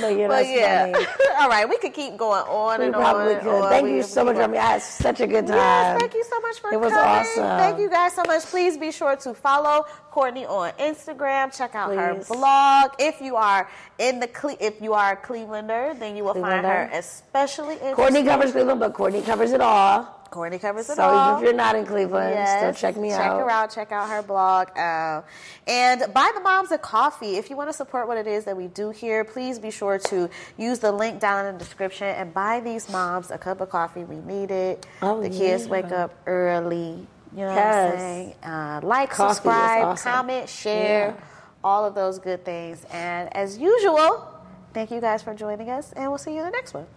But 0.01 0.17
yeah, 0.17 0.27
But 0.27 0.45
yeah, 0.47 0.91
all 1.39 1.49
right. 1.49 1.67
We 1.67 1.77
could 1.77 1.93
keep 1.93 2.17
going 2.17 2.43
on 2.43 2.79
We 2.79 2.85
and 2.87 2.93
probably 2.95 3.35
on. 3.35 3.41
could. 3.41 3.69
Thank 3.69 3.83
We- 3.85 3.95
you 3.95 4.03
so 4.03 4.23
much, 4.25 4.35
Remy. 4.35 4.57
I 4.57 4.61
had 4.73 4.81
such 4.81 5.19
a 5.21 5.27
good 5.27 5.47
time. 5.47 5.57
Yes, 5.57 5.99
thank 5.99 6.13
you 6.13 6.23
so 6.23 6.39
much 6.41 6.59
for 6.59 6.73
It 6.73 6.79
was 6.79 6.91
coming. 6.91 7.05
awesome. 7.07 7.57
Thank 7.59 7.79
you 7.79 7.89
guys 7.89 8.13
so 8.13 8.23
much. 8.27 8.43
Please 8.45 8.77
be 8.77 8.91
sure 8.91 9.15
to 9.15 9.33
follow 9.33 9.85
Courtney 10.11 10.45
on 10.45 10.71
Instagram. 10.73 11.55
Check 11.57 11.75
out 11.75 11.93
her 11.95 12.15
blog. 12.27 12.91
If 12.99 13.21
you 13.21 13.35
are 13.37 13.69
in 13.99 14.19
the 14.19 14.27
Cle- 14.27 14.57
if 14.59 14.81
you 14.81 14.93
are 14.93 15.13
a 15.13 15.17
Clevelander, 15.17 15.97
then 15.99 16.15
you 16.17 16.23
will 16.25 16.33
find 16.35 16.65
her 16.65 16.89
especially. 16.93 17.77
Courtney 17.93 18.23
covers 18.23 18.51
Cleveland, 18.51 18.79
but 18.79 18.93
Courtney 18.93 19.21
covers 19.21 19.51
it 19.51 19.61
all. 19.61 20.20
Courtney 20.31 20.57
covers 20.57 20.89
it 20.89 20.95
So 20.95 21.03
all. 21.03 21.33
even 21.33 21.43
if 21.43 21.47
you're 21.47 21.57
not 21.57 21.75
in 21.75 21.85
Cleveland, 21.85 22.47
still 22.47 22.73
check 22.73 22.97
me 22.99 23.09
check 23.09 23.19
out. 23.19 23.23
Check 23.37 23.43
her 23.43 23.49
out. 23.51 23.71
Check 23.71 23.91
out 23.91 24.09
her 24.09 24.23
blog. 24.23 24.69
Uh, 24.77 25.21
and 25.67 26.11
buy 26.13 26.31
the 26.33 26.39
moms 26.41 26.71
a 26.71 26.77
coffee. 26.79 27.35
If 27.35 27.49
you 27.49 27.55
want 27.57 27.69
to 27.69 27.73
support 27.73 28.07
what 28.07 28.17
it 28.17 28.25
is 28.27 28.45
that 28.45 28.57
we 28.57 28.67
do 28.67 28.89
here, 28.89 29.23
please 29.23 29.59
be 29.59 29.69
sure 29.69 29.99
to 29.99 30.29
use 30.57 30.79
the 30.79 30.91
link 30.91 31.19
down 31.19 31.45
in 31.45 31.53
the 31.53 31.59
description 31.59 32.07
and 32.07 32.33
buy 32.33 32.59
these 32.61 32.89
moms 32.89 33.29
a 33.29 33.37
cup 33.37 33.61
of 33.61 33.69
coffee. 33.69 34.03
We 34.05 34.15
need 34.17 34.49
it. 34.51 34.87
Oh, 35.01 35.21
the 35.21 35.29
kids 35.29 35.65
yeah. 35.65 35.69
wake 35.71 35.91
up 35.91 36.15
early. 36.25 37.05
You 37.33 37.37
know 37.37 37.47
what 37.47 37.55
Yes. 37.55 37.91
I'm 37.93 37.99
saying? 37.99 38.35
Uh, 38.43 38.79
like, 38.83 39.09
Coffee 39.11 39.33
subscribe, 39.35 39.83
awesome. 39.85 40.11
comment, 40.11 40.49
share, 40.49 41.07
Yeah. 41.09 41.23
all 41.63 41.85
of 41.85 41.93
those 41.95 42.19
good 42.19 42.43
things. 42.43 42.85
And 42.91 43.33
as 43.35 43.57
usual, 43.57 44.27
thank 44.73 44.91
you 44.91 44.99
guys 44.99 45.21
for 45.23 45.33
joining 45.33 45.69
us, 45.69 45.93
and 45.93 46.09
we'll 46.09 46.17
see 46.17 46.31
you 46.33 46.39
in 46.39 46.45
the 46.45 46.51
next 46.51 46.73
one. 46.73 46.87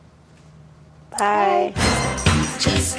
Bye. 1.19 1.73
News. 1.77 2.95